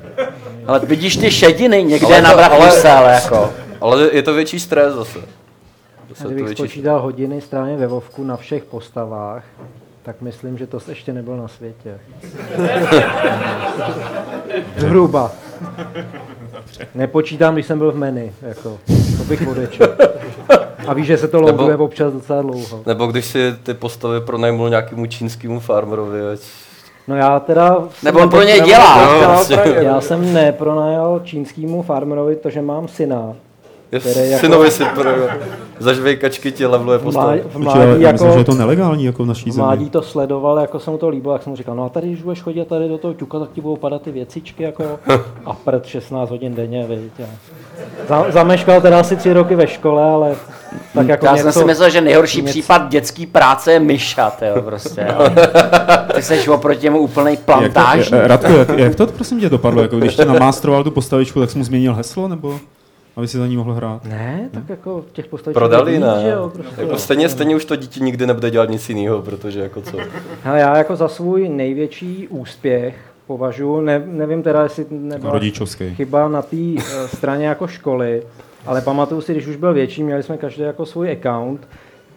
Ale 0.66 0.78
vidíš 0.78 1.16
ty 1.16 1.30
šediny 1.30 1.84
někde 1.84 2.06
Ale 2.06 2.22
na 2.22 2.30
to- 2.30 2.36
vrchu 2.36 2.88
ale- 2.88 3.12
jako. 3.12 3.50
Ale 3.80 4.08
je 4.12 4.22
to 4.22 4.34
větší 4.34 4.60
stres 4.60 4.94
zase. 4.94 5.18
Zase 6.08 6.22
to 6.22 6.30
kdybych 6.30 6.52
spočítal 6.58 7.00
hodiny 7.00 7.40
strávně 7.40 7.76
ve 7.76 7.86
Vovku 7.86 8.24
na 8.24 8.36
všech 8.36 8.64
postavách, 8.64 9.44
tak 10.06 10.20
myslím, 10.20 10.58
že 10.58 10.66
to 10.66 10.78
ještě 10.88 11.12
nebyl 11.12 11.36
na 11.36 11.48
světě. 11.48 12.00
Zhruba. 14.76 15.32
Nepočítám, 16.94 17.54
když 17.54 17.66
jsem 17.66 17.78
byl 17.78 17.92
v 17.92 17.96
menu, 17.96 18.32
jako, 18.42 18.78
to 19.18 19.24
bych 19.24 19.48
odečel. 19.48 19.88
A 20.86 20.94
víš, 20.94 21.06
že 21.06 21.18
se 21.18 21.28
to 21.28 21.40
loaduje 21.40 21.70
Nebo- 21.70 21.84
občas 21.84 22.12
docela 22.12 22.42
dlouho. 22.42 22.82
Nebo 22.86 23.06
když 23.06 23.24
si 23.24 23.52
ty 23.62 23.74
postavy 23.74 24.20
pronajmul 24.20 24.68
nějakému 24.68 25.06
čínskému 25.06 25.60
farmerovi, 25.60 26.20
ať... 26.32 26.40
No 27.08 27.16
já 27.16 27.40
teda... 27.40 27.78
Nebo 28.02 28.18
on 28.18 28.30
pro 28.30 28.42
něj 28.42 28.60
dělá. 28.60 29.06
No. 29.20 29.50
Já 29.80 30.00
jsem 30.00 30.32
nepronajal 30.32 31.20
čínskému 31.24 31.82
farmerovi 31.82 32.36
to, 32.36 32.50
že 32.50 32.62
mám 32.62 32.88
syna. 32.88 33.34
Jako- 33.92 34.08
synovi 34.40 34.70
si 34.70 34.84
pro... 34.84 35.10
Za 35.78 35.92
žvejkačky 35.92 36.52
ti 36.52 36.64
postavy. 37.02 37.26
mládí, 37.26 37.40
v 37.48 37.58
mládí 37.58 37.80
já 37.80 38.08
jako, 38.08 38.12
myslím, 38.12 38.32
že 38.32 38.38
je 38.38 38.44
to 38.44 38.54
nelegální 38.54 39.04
jako 39.04 39.24
v 39.24 39.26
naší 39.26 39.50
v 39.50 39.52
zemi. 39.52 39.62
mládí 39.64 39.90
to 39.90 40.02
sledoval, 40.02 40.58
jako 40.58 40.78
se 40.80 40.90
mu 40.90 40.98
to 40.98 41.08
líbilo, 41.08 41.32
jak 41.32 41.42
jsem 41.42 41.50
mu 41.50 41.56
říkal, 41.56 41.74
no 41.74 41.84
a 41.84 41.88
tady, 41.88 42.06
když 42.06 42.22
budeš 42.22 42.42
chodit 42.42 42.68
tady 42.68 42.88
do 42.88 42.98
toho 42.98 43.14
ťuka, 43.14 43.38
tak 43.38 43.52
ti 43.52 43.60
budou 43.60 43.76
padat 43.76 44.02
ty 44.02 44.10
věcičky, 44.12 44.62
jako 44.62 44.84
a 45.44 45.52
prd 45.52 45.86
16 45.86 46.30
hodin 46.30 46.54
denně, 46.54 46.86
viď. 46.88 47.12
A 47.20 47.26
za, 48.08 48.26
zameškal 48.30 48.80
teda 48.80 49.00
asi 49.00 49.16
tři 49.16 49.32
roky 49.32 49.54
ve 49.54 49.66
škole, 49.66 50.04
ale 50.04 50.34
tak 50.94 51.08
jako 51.08 51.26
Já 51.26 51.32
něco, 51.32 51.42
jsem 51.42 51.52
si 51.52 51.64
myslel, 51.66 51.90
že 51.90 52.00
nejhorší 52.00 52.42
něco- 52.42 52.50
případ 52.50 52.88
dětský 52.88 53.26
práce 53.26 53.72
je 53.72 53.80
myšat, 53.80 54.42
jo, 54.42 54.62
prostě. 54.62 55.06
Jo. 55.18 55.28
Ty 56.14 56.22
jsi 56.22 56.48
oproti 56.48 56.84
němu 56.84 56.98
úplný 56.98 57.38
Jak 57.62 57.72
to, 57.74 57.80
Radko, 58.28 58.52
jak, 58.52 58.68
jak 58.78 58.94
to 58.94 59.06
prosím 59.06 59.40
tě 59.40 59.48
dopadlo? 59.48 59.82
Jako, 59.82 59.96
když 59.96 60.16
tě 60.16 60.24
namástroval 60.24 60.84
tu 60.84 60.90
postavičku, 60.90 61.40
tak 61.40 61.50
jsi 61.50 61.58
mu 61.58 61.64
změnil 61.64 61.94
heslo, 61.94 62.28
nebo 62.28 62.58
aby 63.16 63.28
si 63.28 63.38
za 63.38 63.46
ní 63.46 63.56
mohl 63.56 63.72
hrát? 63.72 64.04
Ne, 64.04 64.48
tak 64.52 64.68
jako 64.68 65.04
těch 65.12 65.26
postaviček 65.26 65.58
Prodali, 65.58 65.98
ne? 65.98 66.14
že 66.20 66.28
jo, 66.28 66.50
prostě. 66.54 66.82
Jako 66.82 66.98
stejně, 66.98 67.28
stejně 67.28 67.56
už 67.56 67.64
to 67.64 67.76
dítě 67.76 68.00
nikdy 68.00 68.26
nebude 68.26 68.50
dělat 68.50 68.70
nic 68.70 68.88
jiného, 68.88 69.22
protože 69.22 69.60
jako 69.60 69.82
co. 69.82 69.98
Hele, 70.42 70.60
já 70.60 70.76
jako 70.76 70.96
za 70.96 71.08
svůj 71.08 71.48
největší 71.48 72.28
úspěch 72.28 72.96
považuji, 73.26 73.80
ne, 73.80 74.02
nevím 74.06 74.42
teda, 74.42 74.62
jestli 74.62 74.86
nebyla 74.90 75.32
rodičovský. 75.32 75.94
chyba 75.94 76.28
na 76.28 76.42
té 76.42 76.56
uh, 76.56 76.82
straně 77.06 77.46
jako 77.46 77.66
školy, 77.66 78.22
ale 78.66 78.80
pamatuju 78.80 79.20
si, 79.20 79.32
když 79.32 79.46
už 79.46 79.56
byl 79.56 79.74
větší, 79.74 80.02
měli 80.02 80.22
jsme 80.22 80.36
každý 80.36 80.62
jako 80.62 80.86
svůj 80.86 81.12
account, 81.12 81.68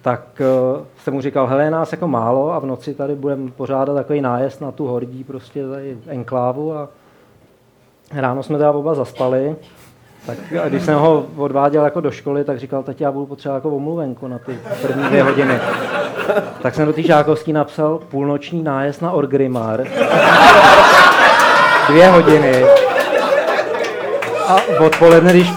tak 0.01 0.41
uh, 0.75 0.81
jsem 1.03 1.13
mu 1.13 1.21
říkal, 1.21 1.47
hele, 1.47 1.63
je 1.63 1.71
nás 1.71 1.91
jako 1.91 2.07
málo 2.07 2.53
a 2.53 2.59
v 2.59 2.65
noci 2.65 2.93
tady 2.93 3.15
budeme 3.15 3.51
pořádat 3.51 3.93
takový 3.93 4.21
nájezd 4.21 4.61
na 4.61 4.71
tu 4.71 4.87
hordí 4.87 5.23
prostě 5.23 5.67
tady 5.67 5.97
enklávu 6.07 6.73
a 6.73 6.89
ráno 8.11 8.43
jsme 8.43 8.57
teda 8.57 8.71
oba 8.71 8.95
zaspali, 8.95 9.55
tak 10.25 10.37
a 10.63 10.69
když 10.69 10.83
jsem 10.83 10.95
ho 10.95 11.25
odváděl 11.37 11.83
jako 11.83 12.01
do 12.01 12.11
školy, 12.11 12.43
tak 12.43 12.59
říkal, 12.59 12.83
teď 12.83 13.01
já 13.01 13.11
budu 13.11 13.25
potřebovat 13.25 13.57
jako 13.57 13.69
omluvenku 13.69 14.27
na 14.27 14.39
ty 14.39 14.57
první 14.81 15.03
dvě 15.03 15.23
hodiny. 15.23 15.59
Tak 16.61 16.75
jsem 16.75 16.85
do 16.85 16.93
té 16.93 17.01
žákovský 17.01 17.53
napsal 17.53 17.99
půlnoční 18.09 18.63
nájezd 18.63 19.01
na 19.01 19.11
Orgrimmar. 19.11 19.83
Dvě 21.89 22.07
hodiny. 22.07 22.65
A 24.47 24.55
odpoledne, 24.79 25.31
když, 25.31 25.51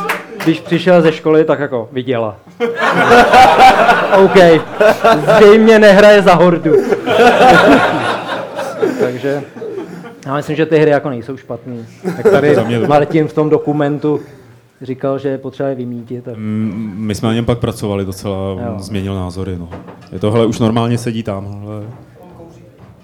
když 0.45 0.61
přišel 0.61 1.03
ze 1.03 1.13
školy, 1.13 1.45
tak 1.45 1.61
jako 1.61 1.89
viděla. 1.93 2.37
OK, 4.25 4.37
zřejmě 5.37 5.79
nehraje 5.79 6.23
za 6.23 6.35
hordu. 6.35 6.73
Takže 9.01 9.43
já 10.27 10.37
myslím, 10.37 10.57
že 10.57 10.67
ty 10.67 10.79
hry 10.79 10.91
jako 10.91 11.11
nejsou 11.11 11.37
špatný. 11.37 11.87
Jak 12.17 12.31
tady 12.31 12.57
Martin 12.87 13.29
v 13.29 13.33
tom 13.33 13.51
dokumentu 13.51 14.21
říkal, 14.83 15.18
že 15.18 15.28
je 15.28 15.39
potřeba 15.39 15.68
je 15.68 15.74
vymítit. 15.74 16.24
Tak... 16.24 16.37
Mm, 16.37 16.95
My 16.97 17.14
jsme 17.14 17.28
na 17.28 17.35
něm 17.35 17.45
pak 17.45 17.59
pracovali 17.59 18.05
docela, 18.05 18.37
Jo. 18.37 18.74
změnil 18.78 19.14
názory. 19.14 19.57
No. 19.59 19.68
Je 20.12 20.18
tohle 20.18 20.47
už 20.47 20.59
normálně 20.59 20.99
sedí 20.99 21.22
tamhle. 21.22 21.83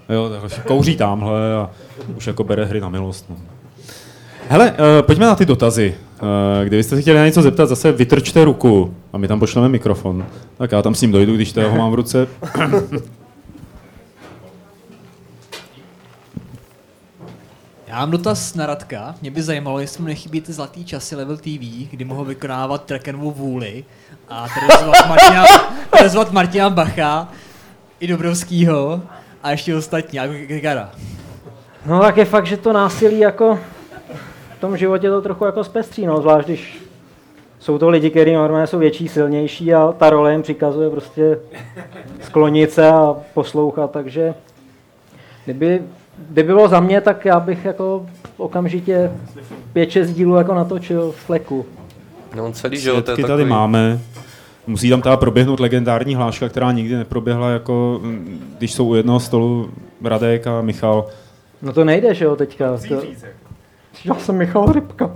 Jo, 0.09 0.29
takhle 0.29 0.51
kouří 0.67 0.97
tamhle 0.97 1.55
a 1.55 1.71
už 2.17 2.27
jako 2.27 2.45
bere 2.45 2.65
hry 2.65 2.81
na 2.81 2.89
milost. 2.89 3.31
No. 3.31 3.37
Hele, 4.49 4.71
uh, 4.71 4.77
pojďme 5.07 5.27
na 5.27 5.35
ty 5.35 5.47
dotazy. 5.47 5.95
Uh, 6.23 6.29
kdybyste 6.67 6.97
se 6.97 7.03
chtěli 7.03 7.19
na 7.19 7.27
něco 7.27 7.43
zeptat, 7.43 7.67
zase 7.67 7.93
vytrčte 7.93 8.45
ruku 8.45 8.95
a 9.13 9.19
my 9.19 9.29
tam 9.29 9.39
pošleme 9.41 9.69
mikrofon. 9.69 10.27
Tak 10.59 10.73
já 10.73 10.83
tam 10.83 10.95
s 10.95 11.01
ním 11.03 11.13
dojdu, 11.13 11.35
když 11.35 11.53
toho 11.53 11.77
mám 11.77 11.91
v 11.91 11.95
ruce. 11.95 12.27
Já 17.89 17.99
mám 17.99 18.11
dotaz 18.11 18.55
na 18.55 18.67
Radka. 18.67 19.15
Mě 19.21 19.31
by 19.31 19.43
zajímalo, 19.43 19.79
jestli 19.81 20.03
mu 20.03 20.09
nechybí 20.09 20.41
ty 20.41 20.53
zlatý 20.53 20.85
časy 20.85 21.17
Level 21.17 21.37
TV, 21.37 21.89
kdy 21.91 22.05
mohl 22.05 22.25
vykonávat 22.25 22.85
Trekenovu 22.85 23.31
vůli 23.31 23.85
a 24.29 24.47
terezovat 24.49 25.09
Martina, 25.09 25.45
terezovat 25.91 26.33
Martina 26.33 26.71
Bacha 26.71 27.29
i 28.01 28.07
Dobrovskýho 28.07 29.03
a 29.43 29.51
ještě 29.51 29.77
ostatní, 29.77 30.17
jako 30.17 30.33
Gigara. 30.33 30.91
No 31.87 32.01
tak 32.01 32.17
je 32.17 32.25
fakt, 32.25 32.47
že 32.47 32.57
to 32.57 32.73
násilí 32.73 33.19
jako 33.19 33.59
v 34.57 34.61
tom 34.61 34.77
životě 34.77 35.11
to 35.11 35.23
trochu 35.23 35.45
jako 35.45 35.65
zpestří, 35.65 36.07
no, 36.07 36.21
zvlášť 36.21 36.47
když 36.47 36.83
jsou 37.59 37.79
to 37.79 37.89
lidi, 37.89 38.11
kteří 38.11 38.33
normálně 38.33 38.67
jsou 38.67 38.79
větší, 38.79 39.09
silnější 39.09 39.75
a 39.75 39.93
ta 39.93 40.11
role 40.11 40.33
jim 40.33 40.43
přikazuje 40.43 40.91
prostě 40.91 41.39
sklonit 42.23 42.73
se 42.73 42.89
a 42.89 43.17
poslouchat, 43.35 43.91
takže 43.91 44.35
kdyby, 45.45 45.83
kdyby 46.31 46.47
bylo 46.47 46.69
za 46.69 46.81
mě, 46.81 47.01
tak 47.01 47.25
já 47.25 47.41
bych 47.41 47.65
jako 47.65 48.07
okamžitě 48.37 49.11
pět, 49.73 49.91
šest 49.91 50.13
dílů 50.13 50.37
jako 50.37 50.55
natočil 50.55 51.13
v 51.13 51.17
fleku. 51.17 51.67
No 52.37 52.45
on 52.45 52.53
celý 52.53 52.79
život 52.79 52.95
Svědky 52.95 53.23
takový... 53.23 53.39
tady 53.39 53.45
máme. 53.45 54.01
Musí 54.67 54.91
tam 54.91 55.03
teda 55.03 55.17
proběhnout 55.17 55.61
legendární 55.61 56.15
hláška, 56.15 56.49
která 56.49 56.73
nikdy 56.73 56.97
neproběhla, 56.97 57.51
jako 57.51 58.01
mm, 58.03 58.41
když 58.59 58.73
jsou 58.73 58.89
u 58.89 58.95
jednoho 58.95 59.21
stolu 59.21 59.71
Radek 60.05 60.47
a 60.47 60.61
Michal. 60.61 61.07
No 61.63 61.73
to 61.73 61.85
nejde, 61.85 62.15
že 62.15 62.25
jo, 62.25 62.37
teďka. 62.37 62.77
To... 62.89 63.03
Já 64.05 64.15
jsem 64.15 64.37
Michal 64.37 64.73
Rybka. 64.73 65.11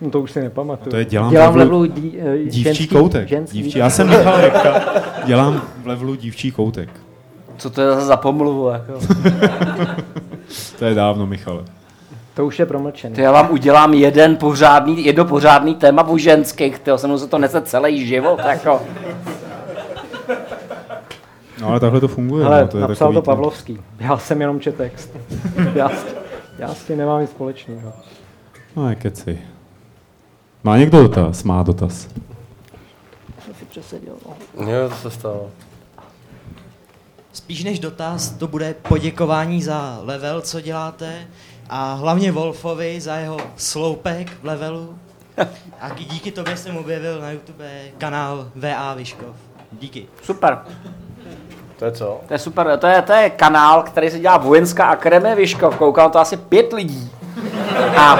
No 0.00 0.10
to 0.10 0.20
už 0.20 0.32
si 0.32 0.40
nepamatuju. 0.40 0.90
To 0.90 0.96
je 0.96 1.04
dělám, 1.04 1.30
dělám 1.30 1.52
v 1.52 1.54
v 1.54 1.56
levelu 1.56 1.86
dí, 1.86 2.18
eh, 2.18 2.38
dívčí 2.38 2.62
ženský, 2.62 2.88
koutek. 2.88 3.28
Ženský. 3.28 3.62
Dívčí. 3.62 3.78
Já 3.78 3.90
jsem 3.90 4.08
Michal 4.08 4.40
Rybka, 4.40 4.82
dělám 5.26 5.62
v 5.82 5.86
levelu 5.86 6.14
dívčí 6.14 6.52
koutek. 6.52 6.88
Co 7.58 7.70
to 7.70 7.80
je 7.80 7.86
zase 7.90 8.06
za 8.06 8.16
pomluvu? 8.16 8.68
Jako? 8.68 8.92
To 10.78 10.84
je 10.84 10.94
dávno, 10.94 11.26
Michale. 11.26 11.62
To 12.34 12.46
už 12.46 12.58
je 12.58 12.66
promlčený. 12.66 13.14
Ty 13.14 13.22
já 13.22 13.32
vám 13.32 13.50
udělám 13.50 13.94
jeden 13.94 14.36
pořádný, 14.36 15.04
jedno 15.04 15.24
pořádný 15.24 15.74
téma 15.74 16.08
u 16.08 16.18
ženských, 16.18 16.78
ty 16.78 16.90
se 16.96 17.06
mnou 17.06 17.18
se 17.18 17.26
to 17.28 17.38
nese 17.38 17.60
celý 17.62 18.06
život, 18.06 18.40
jako. 18.46 18.80
No 21.60 21.68
ale 21.68 21.80
takhle 21.80 22.00
to 22.00 22.08
funguje. 22.08 22.46
Ale 22.46 22.60
no, 22.62 22.68
to 22.68 22.76
je 22.78 22.80
napsal 22.88 23.12
to 23.12 23.22
Pavlovský. 23.22 23.78
Já 23.98 24.18
jsem 24.18 24.40
jenom 24.40 24.60
čet 24.60 24.76
text. 24.76 25.10
já, 25.74 25.88
s- 25.88 26.06
já 26.58 26.74
s 26.74 26.84
tím 26.84 26.98
nemám 26.98 27.20
nic 27.20 27.30
společného. 27.30 27.92
No, 28.76 28.94
keci. 28.98 29.38
Má 30.64 30.76
někdo 30.76 31.02
dotaz? 31.02 31.42
Má 31.42 31.62
dotaz. 31.62 32.08
Jsem 33.44 33.54
si 33.54 33.64
přeseděl. 33.64 34.14
Jo, 34.60 34.88
to 34.88 34.94
se 34.94 35.10
stalo. 35.10 35.46
Spíš 37.46 37.64
než 37.64 37.78
dotaz, 37.78 38.30
to 38.30 38.46
bude 38.46 38.74
poděkování 38.88 39.62
za 39.62 39.98
level, 40.02 40.40
co 40.40 40.60
děláte 40.60 41.26
a 41.70 41.94
hlavně 41.94 42.32
Wolfovi 42.32 43.00
za 43.00 43.14
jeho 43.16 43.36
sloupek 43.56 44.32
v 44.42 44.44
levelu. 44.44 44.98
A 45.80 45.88
díky 45.94 46.30
tobě 46.30 46.56
jsem 46.56 46.76
objevil 46.76 47.20
na 47.20 47.30
YouTube 47.30 47.64
kanál 47.98 48.48
VA 48.54 48.94
Vyškov. 48.94 49.36
Díky. 49.72 50.06
Super. 50.22 50.58
To 51.78 51.84
je 51.84 51.92
co? 51.92 52.20
To 52.28 52.34
je 52.34 52.38
super, 52.38 52.78
to 52.78 52.86
je, 52.86 53.02
to 53.02 53.12
je 53.12 53.30
kanál, 53.30 53.82
který 53.82 54.10
se 54.10 54.18
dělá 54.18 54.36
Vojenská 54.36 54.86
akademie 54.86 55.34
Vyškov, 55.34 55.76
koukalo 55.76 56.10
to 56.10 56.18
asi 56.18 56.36
pět 56.36 56.72
lidí. 56.72 57.10
A 57.96 58.18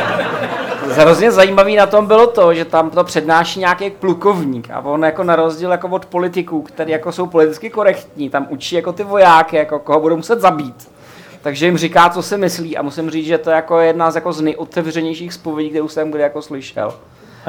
hrozně 0.92 1.32
zajímavý 1.32 1.76
na 1.76 1.86
tom 1.86 2.06
bylo 2.06 2.26
to, 2.26 2.54
že 2.54 2.64
tam 2.64 2.90
to 2.90 3.04
přednáší 3.04 3.60
nějaký 3.60 3.90
plukovník 3.90 4.70
a 4.70 4.80
on 4.80 5.02
jako 5.02 5.24
na 5.24 5.36
rozdíl 5.36 5.70
jako 5.70 5.88
od 5.88 6.06
politiků, 6.06 6.62
který 6.62 6.92
jako 6.92 7.12
jsou 7.12 7.26
politicky 7.26 7.70
korektní, 7.70 8.30
tam 8.30 8.46
učí 8.50 8.76
jako 8.76 8.92
ty 8.92 9.04
vojáky, 9.04 9.56
jako 9.56 9.78
koho 9.78 10.00
budou 10.00 10.16
muset 10.16 10.40
zabít. 10.40 10.88
Takže 11.42 11.66
jim 11.66 11.76
říká, 11.76 12.08
co 12.08 12.22
si 12.22 12.36
myslí 12.36 12.76
a 12.76 12.82
musím 12.82 13.10
říct, 13.10 13.26
že 13.26 13.38
to 13.38 13.50
je 13.50 13.56
jako 13.56 13.78
jedna 13.78 14.10
z, 14.10 14.14
jako 14.14 14.32
z 14.32 14.40
nejotevřenějších 14.40 15.32
zpovědí, 15.32 15.70
kterou 15.70 15.88
jsem 15.88 16.10
kdy 16.10 16.22
jako 16.22 16.42
slyšel. 16.42 16.94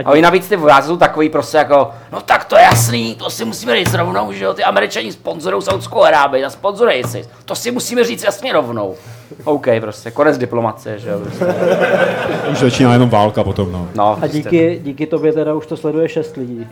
A 0.06 0.12
oni 0.12 0.22
navíc 0.22 0.50
ty 0.50 0.56
vojáci 0.56 0.88
jsou 0.88 0.98
takový 0.98 1.30
prostě 1.30 1.58
jako, 1.58 1.90
no 2.12 2.22
tak 2.22 2.46
to 2.46 2.56
je 2.58 2.62
jasný, 2.64 3.16
to 3.16 3.30
si 3.30 3.46
musíme 3.46 3.76
říct 3.76 3.94
rovnou, 3.94 4.32
že 4.32 4.46
jo, 4.46 4.54
ty 4.54 4.64
američani 4.64 5.12
sponzorují 5.12 5.64
Saudskou 5.64 6.04
Arábii 6.04 6.46
a 6.46 6.50
sponzorují 6.50 7.04
si, 7.04 7.26
to 7.46 7.56
si 7.56 7.72
musíme 7.72 8.04
říct 8.04 8.24
jasně 8.24 8.54
rovnou. 8.54 8.96
OK, 9.44 9.68
prostě, 9.82 10.12
konec 10.12 10.38
diplomacie, 10.38 11.00
že 11.00 11.10
jo. 11.10 11.20
Prostě. 11.20 11.46
Už 12.52 12.58
začíná 12.58 12.94
jenom 12.94 13.10
válka 13.10 13.44
potom, 13.44 13.72
no. 13.72 13.88
no 13.96 14.18
A 14.22 14.28
díky, 14.28 14.80
díky 14.84 15.08
tobě 15.08 15.34
teda 15.34 15.54
už 15.54 15.68
to 15.68 15.78
sleduje 15.78 16.10
šest 16.10 16.38
lidí. 16.38 16.68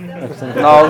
No, 0.61 0.88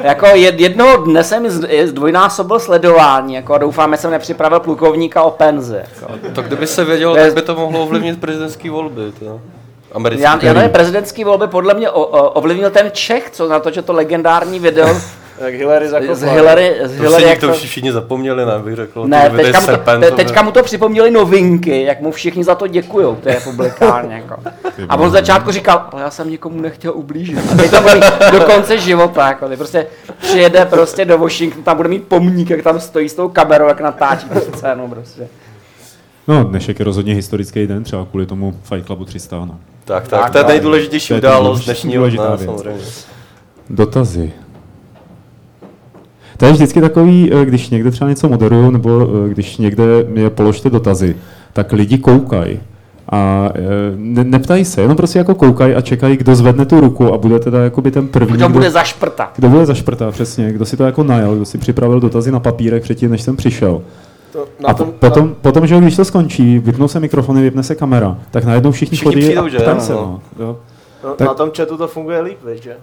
jako 0.00 0.26
jed, 0.26 0.60
jednoho 0.60 0.96
dne 0.96 1.24
jsem 1.24 1.50
z- 1.50 1.86
zdvojnásobil 1.86 2.60
sledování, 2.60 3.34
jako 3.34 3.54
a 3.54 3.58
doufám, 3.58 3.92
že 3.92 3.96
jsem 3.96 4.10
nepřipravil 4.10 4.60
plukovníka 4.60 5.22
o 5.22 5.30
penzi. 5.30 5.76
Jako. 5.76 6.12
To 6.34 6.42
kdyby 6.42 6.66
se 6.66 6.84
vědělo, 6.84 7.14
tak 7.14 7.34
by 7.34 7.42
to 7.42 7.54
mohlo 7.54 7.82
ovlivnit 7.82 8.20
prezidentské 8.20 8.70
volby. 8.70 9.12
To. 9.18 9.40
Americký. 9.96 10.22
Já, 10.22 10.38
já 10.42 10.52
nevím, 10.52 10.70
prezidentský 10.70 11.24
volby 11.24 11.46
podle 11.46 11.74
mě 11.74 11.90
o, 11.90 12.00
o, 12.00 12.30
ovlivnil 12.30 12.70
ten 12.70 12.90
Čech, 12.92 13.30
co 13.30 13.48
na 13.48 13.60
to, 13.60 13.70
že 13.70 13.82
to 13.82 13.92
legendární 13.92 14.58
video 14.60 14.88
Jak 15.38 15.54
Hillary 15.54 15.88
zakopla. 15.88 16.14
z 16.14 16.22
Hillary, 16.22 16.76
z 16.84 16.96
To 16.96 17.02
Hillary 17.02 17.22
si 17.24 17.28
jak 17.28 17.38
to 17.40 17.46
to, 17.46 17.52
všichni 17.52 17.92
zapomněli, 17.92 18.46
ne, 18.46 18.58
bych 18.58 18.76
řekl. 18.76 19.04
ne, 19.06 19.30
To 19.30 19.36
by 19.36 19.42
teďka 19.42 19.60
mu, 19.60 19.66
to, 19.66 19.72
serpent, 19.72 20.04
te, 20.04 20.10
teďka 20.10 20.42
mu 20.42 20.52
to 20.52 20.62
připomněli 20.62 21.10
novinky, 21.10 21.82
jak 21.82 22.00
mu 22.00 22.12
všichni 22.12 22.44
za 22.44 22.54
to 22.54 22.66
děkujou, 22.66 23.14
to 23.14 23.28
je 23.28 23.34
republikán. 23.34 24.10
Jako. 24.10 24.36
A 24.88 24.96
on 24.96 25.08
z 25.10 25.12
začátku 25.12 25.50
říkal, 25.52 25.86
ale 25.92 26.02
já 26.02 26.10
jsem 26.10 26.30
nikomu 26.30 26.60
nechtěl 26.60 26.92
ublížit. 26.94 27.38
A 27.52 27.56
teď 27.56 27.70
to 27.70 27.80
bude 27.80 28.00
do 28.32 28.40
konce 28.40 28.78
života. 28.78 29.28
Jako. 29.28 29.48
Ty 29.48 29.56
prostě 29.56 29.86
přijede 30.20 30.64
prostě 30.64 31.04
do 31.04 31.18
Washingtonu, 31.18 31.62
tam 31.62 31.76
bude 31.76 31.88
mít 31.88 32.08
pomník, 32.08 32.50
jak 32.50 32.62
tam 32.62 32.80
stojí 32.80 33.08
s 33.08 33.14
tou 33.14 33.28
kamerou, 33.28 33.66
jak 33.68 33.80
natáčí 33.80 34.28
tu 34.28 34.40
scénu. 34.40 34.88
Prostě. 34.88 35.28
No, 36.28 36.44
dnešek 36.44 36.78
je 36.78 36.84
rozhodně 36.84 37.14
historický 37.14 37.66
den, 37.66 37.84
třeba 37.84 38.06
kvůli 38.10 38.26
tomu 38.26 38.54
Fight 38.62 38.86
Clubu 38.86 39.04
300, 39.04 39.36
no. 39.36 39.58
Tak, 39.84 40.08
tak, 40.08 40.30
to 40.30 40.38
je 40.38 40.44
nejdůležitější 40.44 41.14
událost 41.14 41.64
dnešního 41.64 42.08
dne, 42.08 42.38
samozřejmě. 42.44 42.80
Dotazy. 43.70 44.32
To 46.36 46.46
je 46.46 46.52
vždycky 46.52 46.80
takový, 46.80 47.32
eh, 47.32 47.44
když 47.44 47.70
někde 47.70 47.90
třeba 47.90 48.10
něco 48.10 48.28
moderuju, 48.28 48.70
nebo 48.70 49.08
eh, 49.26 49.28
když 49.28 49.56
někde 49.56 49.84
je 50.14 50.30
položte 50.30 50.70
dotazy, 50.70 51.16
tak 51.52 51.72
lidi 51.72 51.98
koukají. 51.98 52.60
A 53.08 53.50
eh, 53.54 53.60
ne, 53.96 54.24
neptají 54.24 54.64
se, 54.64 54.80
jenom 54.80 54.96
prostě 54.96 55.18
jako 55.18 55.34
koukají 55.34 55.74
a 55.74 55.80
čekají, 55.80 56.16
kdo 56.16 56.34
zvedne 56.36 56.66
tu 56.66 56.80
ruku 56.80 57.14
a 57.14 57.18
bude 57.18 57.38
teda 57.38 57.64
jakoby 57.64 57.90
ten 57.90 58.08
první. 58.08 58.36
Kdo 58.36 58.48
bude 58.48 58.70
zašprtat. 58.70 59.32
Kdo 59.36 59.48
bude 59.48 59.66
zašprtat, 59.66 60.14
přesně. 60.14 60.52
Kdo 60.52 60.66
si 60.66 60.76
to 60.76 60.84
jako 60.84 61.02
najel, 61.04 61.36
kdo 61.36 61.44
si 61.44 61.58
připravil 61.58 62.00
dotazy 62.00 62.32
na 62.32 62.40
papírek 62.40 62.82
předtím, 62.82 63.10
než 63.10 63.22
jsem 63.22 63.36
přišel. 63.36 63.82
To, 64.36 64.48
na 64.60 64.68
A 64.68 64.74
tom, 64.74 64.92
po, 64.92 64.98
potom, 64.98 65.34
potom, 65.34 65.66
že 65.66 65.78
když 65.80 65.96
to 65.96 66.04
skončí, 66.04 66.58
vypnou 66.58 66.88
se 66.88 67.00
mikrofony, 67.00 67.42
vypne 67.42 67.62
se 67.62 67.74
kamera, 67.74 68.18
tak 68.30 68.44
najednou 68.44 68.70
všichni, 68.70 68.96
Všichni 68.96 69.12
chodí 69.12 69.26
přijdou, 69.26 69.44
a 69.44 69.48
že? 69.48 69.58
ptají 69.58 69.80
se. 69.80 69.92
No. 69.92 69.98
No. 70.38 70.44
Jo. 70.44 70.58
no, 71.04 71.14
tak- 71.14 71.28
na 71.28 71.34
tom 71.34 71.50
chatu 71.56 71.76
to 71.76 71.88
funguje 71.88 72.20
líp, 72.20 72.38
víš, 72.52 72.62
že? 72.62 72.76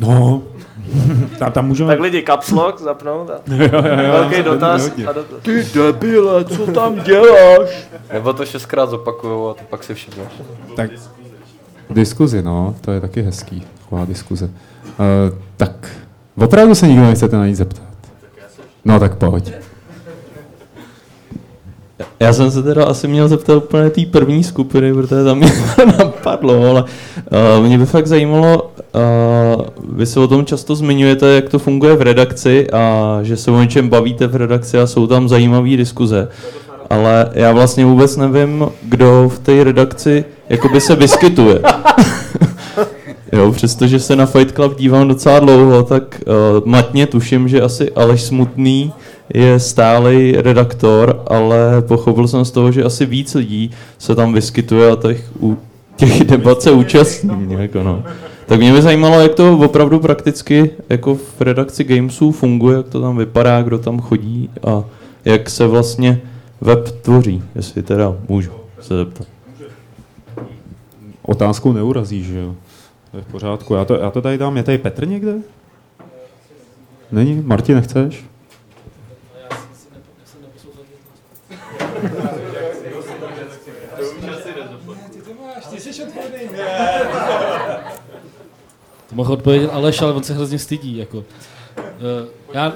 No, 0.00 0.42
tam, 1.38 1.52
tam 1.52 1.66
můžeme... 1.66 1.92
Tak 1.92 2.00
lidi 2.00 2.22
caps 2.26 2.50
lock 2.50 2.80
zapnout 2.80 3.30
a 3.30 3.34
Jo, 3.54 3.56
jo, 3.72 3.82
jo, 4.04 4.12
velký 4.12 4.42
dotaz 4.42 4.90
a 5.08 5.12
dotaz. 5.12 5.38
Ty 5.42 5.64
debile, 5.74 6.44
co 6.44 6.66
tam 6.66 6.94
děláš? 7.00 7.88
Nebo 8.12 8.32
to 8.32 8.46
šestkrát 8.46 8.90
zopakujou 8.90 9.48
a 9.48 9.54
to 9.54 9.60
pak 9.70 9.84
si 9.84 9.94
všimneš. 9.94 10.28
Tak 10.76 10.90
diskuzi, 11.90 12.42
no, 12.42 12.74
to 12.80 12.90
je 12.92 13.00
taky 13.00 13.22
hezký, 13.22 13.66
taková 13.82 14.04
diskuze. 14.04 14.44
Uh, 14.44 15.38
tak, 15.56 15.88
opravdu 16.36 16.74
se 16.74 16.88
nikdo 16.88 17.02
nechcete 17.04 17.36
na 17.36 17.46
nic 17.46 17.56
zeptat? 17.56 17.82
No 18.84 19.00
tak 19.00 19.14
pojď. 19.14 19.52
Já 22.20 22.32
jsem 22.32 22.50
se 22.50 22.62
teda 22.62 22.84
asi 22.84 23.08
měl 23.08 23.28
zeptat 23.28 23.56
úplně 23.56 23.90
té 23.90 24.06
první 24.06 24.44
skupiny, 24.44 24.94
protože 24.94 25.24
tam 25.24 25.38
mě 25.38 25.52
napadlo, 25.98 26.70
ale 26.70 26.84
uh, 27.58 27.66
mě 27.66 27.78
by 27.78 27.86
fakt 27.86 28.06
zajímalo, 28.06 28.62
uh, 28.62 29.64
vy 29.96 30.06
se 30.06 30.20
o 30.20 30.28
tom 30.28 30.46
často 30.46 30.74
zmiňujete, 30.74 31.26
jak 31.26 31.48
to 31.48 31.58
funguje 31.58 31.96
v 31.96 32.02
redakci 32.02 32.70
a 32.70 33.18
že 33.22 33.36
se 33.36 33.50
o 33.50 33.60
něčem 33.60 33.88
bavíte 33.88 34.26
v 34.26 34.36
redakci 34.36 34.78
a 34.78 34.86
jsou 34.86 35.06
tam 35.06 35.28
zajímavé 35.28 35.68
diskuze. 35.76 36.28
Ale 36.90 37.30
já 37.32 37.52
vlastně 37.52 37.84
vůbec 37.84 38.16
nevím, 38.16 38.66
kdo 38.82 39.28
v 39.34 39.38
té 39.38 39.64
redakci 39.64 40.24
jakoby 40.48 40.80
se 40.80 40.94
vyskytuje. 40.94 41.60
Jo, 43.32 43.52
přestože 43.52 44.00
se 44.00 44.16
na 44.16 44.26
Fight 44.26 44.54
Club 44.54 44.78
dívám 44.78 45.08
docela 45.08 45.38
dlouho, 45.38 45.82
tak 45.82 46.20
uh, 46.26 46.66
matně 46.66 47.06
tuším, 47.06 47.48
že 47.48 47.62
asi 47.62 47.92
Aleš 47.92 48.22
Smutný 48.22 48.92
je 49.34 49.60
stálý 49.60 50.32
redaktor, 50.32 51.22
ale 51.26 51.82
pochopil 51.82 52.28
jsem 52.28 52.44
z 52.44 52.50
toho, 52.50 52.72
že 52.72 52.84
asi 52.84 53.06
víc 53.06 53.34
lidí 53.34 53.70
se 53.98 54.14
tam 54.14 54.32
vyskytuje 54.32 54.92
a 54.92 54.96
těch, 54.96 55.30
u, 55.40 55.58
těch 55.96 56.24
debat 56.24 56.62
se 56.62 56.70
účastní. 56.70 57.46
Jako 57.58 57.82
no. 57.82 58.04
Tak 58.46 58.60
mě 58.60 58.72
by 58.72 58.82
zajímalo, 58.82 59.20
jak 59.20 59.34
to 59.34 59.58
opravdu 59.58 60.00
prakticky 60.00 60.70
jako 60.88 61.14
v 61.14 61.40
redakci 61.40 61.84
Gamesů 61.84 62.32
funguje, 62.32 62.76
jak 62.76 62.88
to 62.88 63.00
tam 63.00 63.16
vypadá, 63.16 63.62
kdo 63.62 63.78
tam 63.78 64.00
chodí 64.00 64.50
a 64.66 64.84
jak 65.24 65.50
se 65.50 65.66
vlastně 65.66 66.20
web 66.60 66.88
tvoří, 66.88 67.42
jestli 67.54 67.82
teda 67.82 68.16
můžu 68.28 68.50
se 68.80 68.96
zeptat. 68.96 69.26
Otázkou 71.22 71.72
neurazí, 71.72 72.24
že 72.24 72.38
jo? 72.38 72.54
To 73.10 73.16
je 73.16 73.22
v 73.22 73.26
pořádku. 73.26 73.74
Já 73.74 73.84
to, 73.84 73.94
já 73.94 74.10
to 74.10 74.22
tady 74.22 74.38
dám. 74.38 74.56
Je 74.56 74.62
tady 74.62 74.78
Petr 74.78 75.08
někde? 75.08 75.34
Není? 77.12 77.42
Martin, 77.46 77.74
nechceš? 77.74 78.24
To 89.08 89.14
mohl 89.14 89.32
odpovědět 89.32 89.70
Aleš, 89.72 90.02
ale 90.02 90.12
on 90.12 90.22
se 90.22 90.34
hrozně 90.34 90.58
stydí. 90.58 90.96
Jako. 90.96 91.16
Uh, 91.18 91.24
já, 92.52 92.72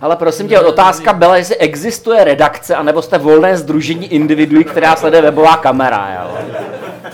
Ale 0.00 0.16
prosím 0.16 0.48
tě, 0.48 0.60
otázka 0.60 1.12
byla, 1.12 1.36
jestli 1.36 1.56
existuje 1.56 2.24
redakce, 2.24 2.74
anebo 2.76 3.02
jste 3.02 3.18
volné 3.18 3.56
združení 3.56 4.06
individuí, 4.12 4.64
která 4.64 4.96
sleduje 4.96 5.22
webová 5.22 5.56
kamera. 5.56 6.14
Jo? 6.14 6.38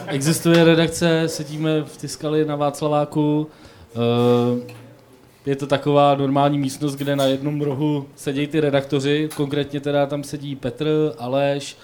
Existuje 0.06 0.64
redakce, 0.64 1.22
sedíme 1.28 1.82
v 1.82 1.96
Tiskali 1.96 2.44
na 2.44 2.56
Václaváku. 2.56 3.46
eh, 3.94 4.72
Je 5.46 5.56
to 5.56 5.66
taková 5.66 6.14
normální 6.14 6.58
místnost, 6.58 6.94
kde 6.94 7.16
na 7.16 7.24
jednom 7.24 7.60
rohu 7.60 8.06
sedí 8.16 8.46
ty 8.46 8.60
redaktoři, 8.60 9.28
konkrétně 9.36 9.80
teda 9.80 10.06
tam 10.06 10.24
sedí 10.24 10.56
Petr, 10.56 11.12
Aleš, 11.18 11.76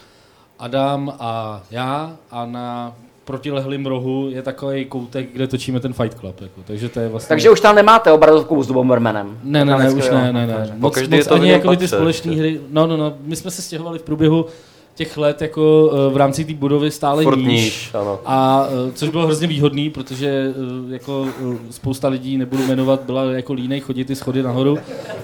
Adam 0.58 1.12
a 1.18 1.62
já 1.70 2.16
a 2.30 2.46
na 2.46 2.96
protilehlým 3.24 3.86
rohu 3.86 4.28
je 4.30 4.42
takový 4.42 4.84
koutek, 4.84 5.32
kde 5.32 5.46
točíme 5.46 5.80
ten 5.80 5.92
Fight 5.92 6.18
Club. 6.18 6.40
Jako. 6.40 6.60
Takže 6.64 6.88
to 6.88 7.00
je 7.00 7.08
vlastně... 7.08 7.28
Takže 7.28 7.50
už 7.50 7.60
tam 7.60 7.76
nemáte 7.76 8.12
obrazovku 8.12 8.62
s 8.62 8.70
Bombermanem. 8.70 9.38
Ne, 9.42 9.64
ne, 9.64 9.78
ne, 9.78 9.90
už 9.90 10.10
ne, 10.10 10.32
ne, 10.32 10.46
ne. 10.46 10.74
Moc, 10.76 11.08
moc 11.08 11.26
ani 11.26 11.50
jako 11.50 11.76
ty 11.76 11.88
společné 11.88 12.36
hry. 12.36 12.60
No, 12.70 12.86
no, 12.86 12.96
no, 12.96 13.14
my 13.20 13.36
jsme 13.36 13.50
se 13.50 13.62
stěhovali 13.62 13.98
v 13.98 14.02
průběhu 14.02 14.46
těch 14.94 15.16
let 15.16 15.42
jako 15.42 15.92
eh, 15.92 16.12
v 16.12 16.16
rámci 16.16 16.44
té 16.44 16.54
budovy 16.54 16.90
stále 16.90 17.22
Furt 17.22 17.36
níž. 17.36 17.46
níž, 17.48 17.94
ano. 17.94 18.20
A 18.24 18.66
eh, 18.88 18.92
což 18.92 19.08
bylo 19.08 19.26
hrozně 19.26 19.46
výhodný, 19.46 19.90
protože 19.90 20.26
eh, 20.28 20.92
jako 20.92 21.28
spousta 21.70 22.08
lidí, 22.08 22.38
nebudu 22.38 22.66
jmenovat, 22.66 23.00
byla 23.02 23.24
jako 23.24 23.52
línej 23.52 23.80
chodit 23.80 24.04
ty 24.04 24.16
schody 24.16 24.42
nahoru. 24.42 24.78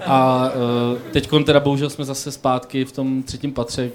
A 0.07 0.51
teď 1.13 1.29
teda 1.45 1.61
bohužel 1.61 1.91
jsme 1.91 2.05
zase 2.05 2.33
zpátky 2.33 2.85
v 2.85 2.93
tom 2.93 3.23
třetím 3.23 3.53
patře, 3.53 3.91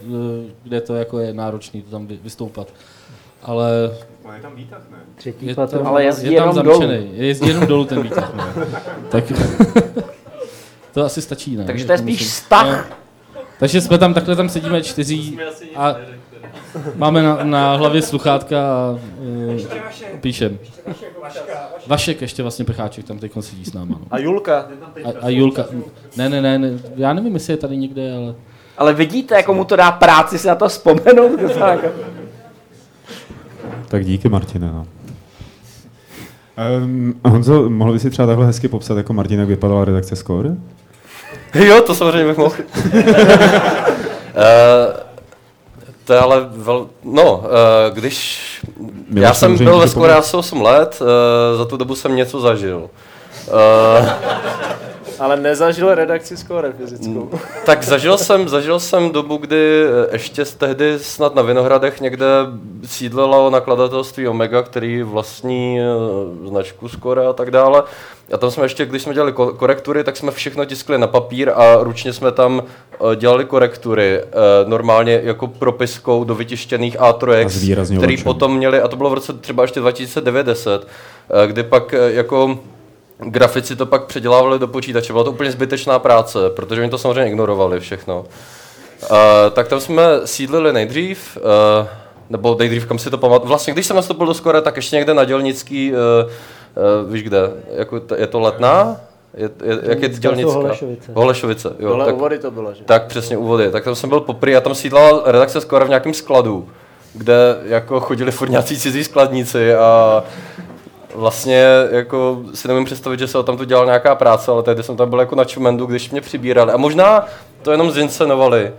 kde 0.63 0.81
to 0.81 0.95
jako 0.95 1.19
je 1.19 1.33
náročný 1.33 1.81
to 1.81 1.91
tam 1.91 2.07
vy- 2.07 2.19
vystoupat. 2.23 2.67
Ale 3.43 3.91
je 4.35 4.41
tam 4.41 4.55
výtah, 4.55 4.81
ne? 4.91 4.97
Třetí 5.15 5.45
je, 5.45 5.55
patro. 5.55 5.87
Ale 5.87 6.03
jezdí 6.03 6.31
je 6.33 6.39
tam 6.39 6.49
jenom 6.49 6.65
dolů. 6.65 6.79
zamčený. 6.79 7.09
Je 7.13 7.25
jezdí 7.27 7.47
jenom 7.47 7.67
dolů 7.67 7.85
ten 7.85 8.03
výtah. 8.03 8.33
No. 8.35 8.65
tak 9.09 9.23
to 10.93 11.05
asi 11.05 11.21
stačí, 11.21 11.55
ne? 11.55 11.65
Takže 11.65 11.85
to 11.85 11.91
je 11.91 11.97
spíš 11.97 12.21
vztah. 12.21 13.02
Takže 13.59 13.81
jsme 13.81 13.97
tam, 13.97 14.13
takhle 14.13 14.35
tam 14.35 14.49
sedíme 14.49 14.81
čtyři 14.81 15.37
a 15.75 15.95
máme 16.95 17.23
na, 17.23 17.43
na 17.43 17.75
hlavě 17.75 18.01
sluchátka 18.01 18.73
a 18.73 18.99
uh, 19.19 19.61
píšem. 20.21 20.59
Vašek 21.87 22.21
ještě 22.21 22.41
vlastně 22.41 22.65
Pecháček 22.65 23.05
tam 23.05 23.19
teď 23.19 23.31
sedí 23.39 23.65
s 23.65 23.73
náma. 23.73 23.95
No. 23.99 24.07
A 24.11 24.17
Julka. 24.19 24.67
A, 25.05 25.09
a 25.21 25.29
Julka. 25.29 25.65
Ne, 26.17 26.29
ne, 26.29 26.41
ne, 26.41 26.59
ne, 26.59 26.69
já 26.95 27.13
nevím, 27.13 27.33
jestli 27.33 27.53
je 27.53 27.57
tady 27.57 27.77
někde, 27.77 28.15
ale... 28.15 28.35
Ale 28.77 28.93
vidíte, 28.93 29.35
jako 29.35 29.53
mu 29.53 29.65
to 29.65 29.75
dá 29.75 29.91
práci 29.91 30.39
si 30.39 30.47
na 30.47 30.55
to 30.55 30.69
vzpomenout. 30.69 31.39
jako- 31.59 31.87
Tak 33.87 34.05
díky, 34.05 34.29
Martine. 34.29 34.67
No. 34.71 34.85
Um, 36.83 37.19
Honzo, 37.25 37.69
mohl 37.69 37.93
by 37.93 37.99
si 37.99 38.09
třeba 38.09 38.25
takhle 38.27 38.45
hezky 38.45 38.67
popsat, 38.67 38.97
jako 38.97 39.13
Martin, 39.13 39.39
jak 39.39 39.47
vypadala 39.49 39.85
redakce 39.85 40.15
Score? 40.15 40.49
Jo, 41.53 41.81
to 41.81 41.95
samozřejmě 41.95 42.25
bych 42.25 42.37
mohl. 42.37 42.55
Eh, 44.35 45.03
to 46.05 46.13
je 46.13 46.19
ale 46.19 46.47
vel... 46.51 46.87
No, 47.03 47.37
uh, 47.37 47.45
když... 47.93 48.41
Já 49.13 49.33
jsem 49.33 49.57
byl 49.57 49.87
ve 49.95 50.15
asi 50.15 50.37
8 50.37 50.61
let, 50.61 51.01
uh, 51.01 51.57
za 51.57 51.65
tu 51.65 51.77
dobu 51.77 51.95
jsem 51.95 52.15
něco 52.15 52.39
zažil. 52.39 52.89
Uh, 53.47 54.09
Ale 55.19 55.37
nezažil 55.37 55.95
redakci 55.95 56.37
Score 56.37 56.73
fyzickou. 56.77 57.29
tak 57.65 57.83
zažil 57.83 58.17
jsem, 58.17 58.49
zažil 58.49 58.79
jsem 58.79 59.11
dobu, 59.11 59.37
kdy 59.37 59.83
eh, 59.85 60.09
ještě 60.11 60.45
z 60.45 60.53
tehdy 60.55 60.99
snad 60.99 61.35
na 61.35 61.41
Vinohradech 61.41 62.01
někde 62.01 62.25
sídlilo 62.85 63.49
nakladatelství 63.49 64.27
Omega, 64.27 64.61
který 64.63 65.03
vlastní 65.03 65.79
eh, 65.79 65.83
značku 66.49 66.89
Score 66.89 67.25
a 67.27 67.33
tak 67.33 67.51
dále. 67.51 67.83
A 68.33 68.37
tam 68.37 68.51
jsme 68.51 68.65
ještě, 68.65 68.85
když 68.85 69.01
jsme 69.01 69.13
dělali 69.13 69.31
ko- 69.33 69.53
korektury, 69.57 70.03
tak 70.03 70.17
jsme 70.17 70.31
všechno 70.31 70.65
tiskli 70.65 70.97
na 70.97 71.07
papír 71.07 71.49
a 71.55 71.75
ručně 71.83 72.13
jsme 72.13 72.31
tam 72.31 72.63
eh, 73.11 73.15
dělali 73.15 73.45
korektury. 73.45 74.19
eh, 74.21 74.23
Normálně 74.65 75.21
jako 75.23 75.47
propiskou 75.47 76.23
do 76.23 76.35
vytištěných 76.35 77.01
A 77.01 77.11
A3, 77.13 77.47
zvýrazňovačem. 77.47 77.97
který 78.09 78.23
potom 78.23 78.57
měli, 78.57 78.81
a 78.81 78.87
to 78.87 78.95
bylo 78.95 79.09
v 79.09 79.13
roce 79.13 79.33
třeba 79.33 79.63
ještě 79.63 79.79
2090, 79.79 80.87
eh, 81.43 81.47
kdy 81.47 81.63
pak 81.63 81.91
jako 82.07 82.59
grafici 83.19 83.75
to 83.75 83.85
pak 83.85 84.05
předělávali 84.05 84.59
do 84.59 84.67
počítače. 84.67 85.13
Byla 85.13 85.23
to 85.23 85.31
úplně 85.31 85.51
zbytečná 85.51 85.99
práce, 85.99 86.49
protože 86.49 86.81
oni 86.81 86.89
to 86.89 86.97
samozřejmě 86.97 87.27
ignorovali 87.27 87.79
všechno. 87.79 88.25
Uh, 89.11 89.17
tak 89.51 89.67
tam 89.67 89.79
jsme 89.79 90.03
sídlili 90.25 90.73
nejdřív, 90.73 91.37
uh, 91.37 91.87
nebo 92.29 92.55
nejdřív, 92.59 92.85
kam 92.85 92.99
si 92.99 93.09
to 93.09 93.17
pamatuju. 93.17 93.49
Vlastně, 93.49 93.73
když 93.73 93.85
jsem 93.85 93.95
nastoupil 93.95 94.27
do 94.27 94.33
Skore, 94.33 94.61
tak 94.61 94.75
ještě 94.75 94.95
někde 94.95 95.13
na 95.13 95.23
dělnický, 95.23 95.91
uh, 95.91 95.97
uh, 95.97 97.11
víš 97.11 97.23
kde, 97.23 97.51
jako 97.75 97.99
to, 97.99 98.15
je 98.15 98.27
to 98.27 98.39
letná? 98.39 98.97
Je, 99.37 99.49
je, 99.63 99.79
jak 99.83 100.01
je 100.01 100.09
Dělnická? 100.09 100.53
Holešovice. 100.53 101.11
Holešovice, 101.13 101.75
jo. 101.79 101.89
Dole 101.89 102.05
tak, 102.05 102.15
u 102.15 102.19
vody 102.19 102.39
to 102.39 102.51
bylo, 102.51 102.73
že? 102.73 102.83
tak 102.83 103.05
přesně 103.05 103.37
u 103.37 103.45
vody. 103.45 103.71
Tak 103.71 103.83
tam 103.83 103.95
jsem 103.95 104.09
byl 104.09 104.19
poprvé 104.19 104.55
a 104.55 104.61
tam 104.61 104.75
sídlala 104.75 105.21
redakce 105.25 105.61
Skore 105.61 105.85
v 105.85 105.89
nějakém 105.89 106.13
skladu, 106.13 106.69
kde 107.13 107.57
jako 107.65 107.99
chodili 107.99 108.31
furt 108.31 108.49
nějací 108.49 108.79
cizí 108.79 109.03
skladníci 109.03 109.75
a 109.75 110.23
vlastně 111.15 111.65
jako 111.91 112.41
si 112.53 112.67
nemůžu 112.67 112.85
představit, 112.85 113.19
že 113.19 113.27
se 113.27 113.43
tam 113.43 113.57
tu 113.57 113.63
dělala 113.63 113.85
nějaká 113.85 114.15
práce, 114.15 114.51
ale 114.51 114.63
tehdy 114.63 114.83
jsem 114.83 114.97
tam 114.97 115.09
byl 115.09 115.19
jako 115.19 115.35
na 115.35 115.43
čumendu, 115.45 115.85
když 115.85 116.11
mě 116.11 116.21
přibírali. 116.21 116.71
A 116.71 116.77
možná 116.77 117.25
to 117.61 117.71
jenom 117.71 117.91
zincenovali, 117.91 118.71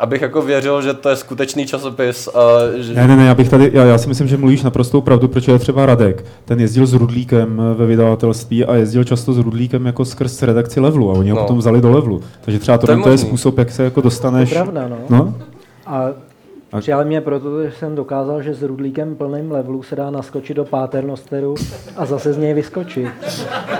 abych 0.00 0.22
jako 0.22 0.42
věřil, 0.42 0.82
že 0.82 0.94
to 0.94 1.08
je 1.08 1.16
skutečný 1.16 1.66
časopis 1.66 2.28
a 2.28 2.40
že... 2.76 2.94
Ne, 2.94 3.08
ne, 3.08 3.16
ne, 3.16 3.26
já 3.26 3.34
bych 3.34 3.48
tady, 3.48 3.70
já, 3.74 3.84
já 3.84 3.98
si 3.98 4.08
myslím, 4.08 4.28
že 4.28 4.36
mluvíš 4.36 4.62
naprostou 4.62 5.00
pravdu, 5.00 5.28
protože 5.28 5.58
třeba 5.58 5.86
Radek, 5.86 6.24
ten 6.44 6.60
jezdil 6.60 6.86
s 6.86 6.92
Rudlíkem 6.92 7.62
ve 7.76 7.86
vydavatelství 7.86 8.64
a 8.64 8.74
jezdil 8.74 9.04
často 9.04 9.32
s 9.32 9.38
Rudlíkem 9.38 9.86
jako 9.86 10.04
skrz 10.04 10.42
redakci 10.42 10.80
levelu 10.80 11.10
a 11.10 11.14
oni 11.14 11.30
ho 11.30 11.36
No. 11.36 11.42
potom 11.42 11.58
vzali 11.58 11.80
do 11.80 11.90
levelu. 11.90 12.20
Takže 12.40 12.58
třeba 12.58 12.78
To 12.78 12.86
to, 12.86 12.92
je 12.92 12.98
to 12.98 13.10
je 13.10 13.18
způsob, 13.18 13.58
jak 13.58 13.70
se 13.70 13.84
jako 13.84 14.00
dostaneš. 14.00 14.48
To 14.48 14.54
je 14.58 14.62
pravda, 14.62 14.88
no. 14.88 14.96
no? 15.08 15.34
A 15.86 16.04
přijali 16.80 17.04
mě 17.04 17.20
proto, 17.20 17.62
že 17.62 17.72
jsem 17.72 17.94
dokázal, 17.94 18.42
že 18.42 18.54
s 18.54 18.62
rudlíkem 18.62 19.16
plným 19.16 19.52
levelu 19.52 19.82
se 19.82 19.96
dá 19.96 20.10
naskočit 20.10 20.56
do 20.56 20.64
paternosteru 20.64 21.54
a 21.96 22.06
zase 22.06 22.32
z 22.32 22.38
něj 22.38 22.54
vyskočit. 22.54 23.08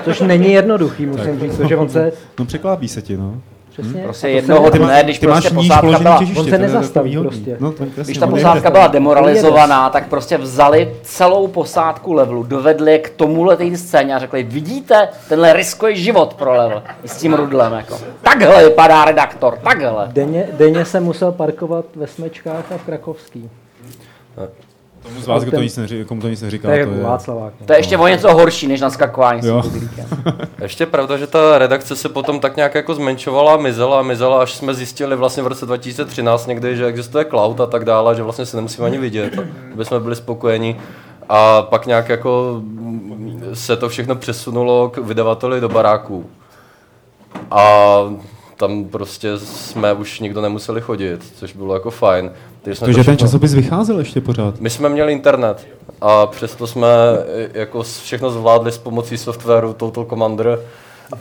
Což 0.03 0.21
není 0.21 0.51
jednoduchý, 0.51 1.05
musím 1.05 1.39
říct, 1.39 1.57
protože 1.57 1.77
on 1.77 1.89
se... 1.89 2.11
No 2.39 2.45
překlápí 2.45 2.87
se 2.87 3.01
ti, 3.01 3.17
no. 3.17 3.41
Přesně. 3.81 4.01
Prostě 4.03 4.27
a 4.27 4.29
to 4.29 4.35
jednoho 4.35 4.69
dne, 4.69 5.03
když 5.03 5.19
ty 5.19 5.27
prostě 5.27 5.49
posádka 5.49 5.99
byla- 5.99 6.17
těžiště. 6.19 6.39
On 6.41 6.49
se 6.49 6.57
nezastaví 6.57 7.17
prostě. 7.17 7.57
No, 7.59 7.71
to 7.71 7.83
je 7.83 7.89
Když 7.89 7.97
jasně, 7.97 8.19
ta 8.19 8.27
posádka 8.27 8.69
byla 8.69 8.87
demoralizovaná, 8.87 9.89
tak 9.89 10.07
prostě 10.07 10.37
vzali 10.37 10.95
celou 11.03 11.47
posádku 11.47 12.13
levelu, 12.13 12.43
dovedli 12.43 12.91
je 12.91 12.99
k 12.99 13.09
tomuhle 13.09 13.57
té 13.57 13.77
scéně 13.77 14.15
a 14.15 14.19
řekli, 14.19 14.43
vidíte, 14.43 15.09
tenhle 15.29 15.53
riskuje 15.53 15.95
život 15.95 16.33
pro 16.33 16.53
level 16.53 16.83
s 17.05 17.17
tím 17.17 17.33
rudlem. 17.33 17.73
Jako. 17.73 17.97
Takhle 18.21 18.63
vypadá 18.63 19.05
redaktor, 19.05 19.57
takhle. 19.63 20.07
Denně, 20.11 20.47
denně 20.57 20.85
jsem 20.85 21.03
musel 21.03 21.31
parkovat 21.31 21.85
ve 21.95 22.07
Smečkách 22.07 22.71
a 22.71 22.77
v 22.77 22.83
Krakovský. 22.83 23.49
Tomu 25.07 25.21
z 25.21 25.27
vás, 25.27 25.43
kdo 25.43 25.51
to 25.51 25.63
nic 25.63 25.77
neří, 25.77 26.05
komu 26.05 26.21
to 26.21 26.29
nic 26.29 26.41
neříká, 26.41 26.67
To 26.67 26.71
je 26.73 26.85
to 26.85 26.89
jako 26.89 27.01
je... 27.01 27.03
Václavák. 27.03 27.53
To 27.65 27.73
je 27.73 27.79
ještě 27.79 27.97
o 27.97 28.07
něco 28.07 28.33
horší, 28.33 28.67
než 28.67 28.81
naskakování 28.81 29.41
s 29.41 29.45
Jo. 29.45 29.63
Ještě 30.61 30.85
pravda, 30.85 31.17
že 31.17 31.27
ta 31.27 31.57
redakce 31.57 31.95
se 31.95 32.09
potom 32.09 32.39
tak 32.39 32.55
nějak 32.55 32.75
jako 32.75 32.95
zmenšovala 32.95 33.53
a 33.53 33.57
mizela 33.57 33.99
a 33.99 34.01
mizela, 34.01 34.41
až 34.41 34.53
jsme 34.53 34.73
zjistili 34.73 35.15
vlastně 35.15 35.43
v 35.43 35.47
roce 35.47 35.65
2013 35.65 36.47
někdy, 36.47 36.77
že 36.77 36.85
existuje 36.85 37.25
cloud 37.25 37.61
a 37.61 37.65
tak 37.65 37.85
dále, 37.85 38.15
že 38.15 38.23
vlastně 38.23 38.45
se 38.45 38.57
nemusíme 38.57 38.87
ani 38.87 38.97
vidět, 38.97 39.39
aby 39.73 39.85
jsme 39.85 39.99
byli 39.99 40.15
spokojeni. 40.15 40.79
A 41.29 41.61
pak 41.61 41.85
nějak 41.85 42.09
jako 42.09 42.61
se 43.53 43.77
to 43.77 43.89
všechno 43.89 44.15
přesunulo 44.15 44.89
k 44.89 44.97
vydavateli 44.97 45.61
do 45.61 45.69
baráků. 45.69 46.25
A 47.51 47.97
tam 48.57 48.85
prostě 48.85 49.39
jsme 49.39 49.93
už 49.93 50.19
nikdo 50.19 50.41
nemuseli 50.41 50.81
chodit, 50.81 51.33
což 51.35 51.53
bylo 51.53 51.73
jako 51.73 51.91
fajn. 51.91 52.31
Takže 52.61 52.77
jsme 52.77 52.87
to 52.87 52.93
ten 52.93 53.03
všechno- 53.03 53.27
časopis 53.27 53.53
vycházel 53.53 53.99
ještě 53.99 54.21
pořád. 54.21 54.59
my 54.59 54.69
jsme 54.69 54.89
měli 54.89 55.13
internet 55.13 55.67
a 56.01 56.25
přesto 56.25 56.67
jsme 56.67 56.87
e, 57.53 57.59
jako 57.59 57.83
všechno 57.83 58.31
zvládli 58.31 58.71
s 58.71 58.77
pomocí 58.77 59.17
softwaru 59.17 59.73
Total 59.73 60.05
Commander 60.05 60.59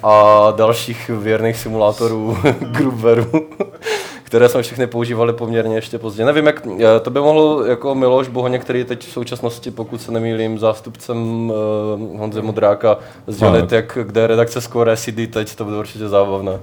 a 0.03 0.47
dalších 0.57 1.11
věrných 1.19 1.57
simulátorů 1.57 2.39
Grooveru, 2.61 3.27
které 4.23 4.49
jsme 4.49 4.63
všechny 4.63 4.87
používali 4.87 5.33
poměrně 5.33 5.75
ještě 5.75 5.99
později. 5.99 6.27
Nevím, 6.27 6.47
jak 6.47 6.67
e, 6.67 7.01
to 7.01 7.11
by 7.11 7.21
mohl 7.21 7.65
jako 7.67 7.95
Miloš 7.95 8.29
Bohoně, 8.29 8.59
který 8.59 8.85
teď 8.85 9.07
v 9.07 9.13
současnosti, 9.13 9.71
pokud 9.71 10.03
se 10.03 10.13
nemýlím, 10.13 10.59
zástupcem 10.59 11.51
uh, 11.51 12.21
Honze 12.21 12.43
Modráka, 12.43 12.99
sdělit, 13.27 13.73
jak, 13.73 13.99
kde 14.03 14.21
je 14.21 14.27
redakce 14.27 14.61
Score 14.61 14.97
CD 14.97 15.31
teď, 15.31 15.55
to 15.55 15.65
bude 15.65 15.77
určitě 15.77 16.09
zábavné. 16.09 16.59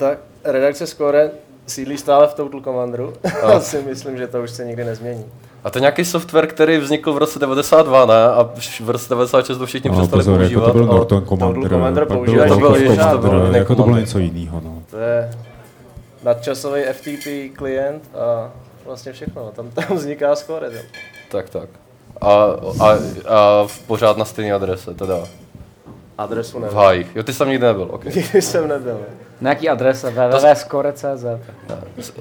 Tak 0.00 0.18
redakce 0.44 0.86
Score 0.86 1.30
sídlí 1.66 1.98
stále 1.98 2.26
v 2.28 2.34
Total 2.34 2.60
Commanderu. 2.60 3.12
A. 3.42 3.60
Si 3.60 3.82
myslím, 3.82 4.18
že 4.18 4.26
to 4.26 4.42
už 4.42 4.50
se 4.50 4.64
nikdy 4.64 4.84
nezmění. 4.84 5.24
A 5.64 5.70
to 5.70 5.78
je 5.78 5.80
nějaký 5.80 6.04
software, 6.04 6.46
který 6.46 6.78
vznikl 6.78 7.12
v 7.12 7.18
roce 7.18 7.38
92, 7.38 8.06
ne? 8.06 8.24
A 8.28 8.50
v 8.80 8.90
roce 8.90 9.08
96 9.08 9.58
to 9.58 9.66
všichni 9.66 9.90
No, 9.90 9.96
přestali 9.96 10.20
pozor, 10.20 10.38
používat. 10.38 10.60
jako 10.66 10.72
to 10.72 10.78
byl 10.78 10.90
ale- 10.90 10.98
Norton 10.98 11.24
Commander, 11.26 12.06
to 12.06 12.14
byl 12.14 12.18
Volkov 12.18 12.80
ještě 12.80 12.96
Commander, 13.02 13.32
jiný 13.44 13.56
jako 13.58 13.74
to 13.74 13.82
bylo 13.82 13.96
něco 13.96 14.18
jiného, 14.18 14.60
no. 14.64 14.82
To 14.90 14.96
je 14.98 15.30
nadčasový 16.24 16.82
FTP 16.92 17.56
klient 17.56 18.02
a 18.18 18.50
vlastně 18.86 19.12
všechno. 19.12 19.42
no. 19.44 19.50
Tam, 19.50 19.70
tam 19.70 19.96
vzniká 19.96 20.36
Score. 20.36 20.70
Tam. 20.70 20.82
Tak, 21.30 21.50
tak. 21.50 21.68
A, 22.20 22.42
a, 22.80 22.88
a 23.28 23.64
v 23.66 23.78
pořád 23.86 24.16
na 24.16 24.24
stejné 24.24 24.52
adrese, 24.52 24.94
teda. 24.94 25.18
Adresu 26.18 26.58
V 26.58 26.60
nevím. 26.60 26.76
Hájích. 26.78 27.06
Jo, 27.16 27.22
ty 27.22 27.32
jsi 27.32 27.38
tam 27.38 27.48
nikdy 27.48 27.66
nebyl, 27.66 27.88
ok. 27.90 28.04
Nikdy 28.14 28.42
jsem 28.42 28.68
nebyl. 28.68 29.00
Na 29.40 29.50
jaký 29.50 29.68
adrese? 29.68 30.10
www.score.cz 30.10 31.24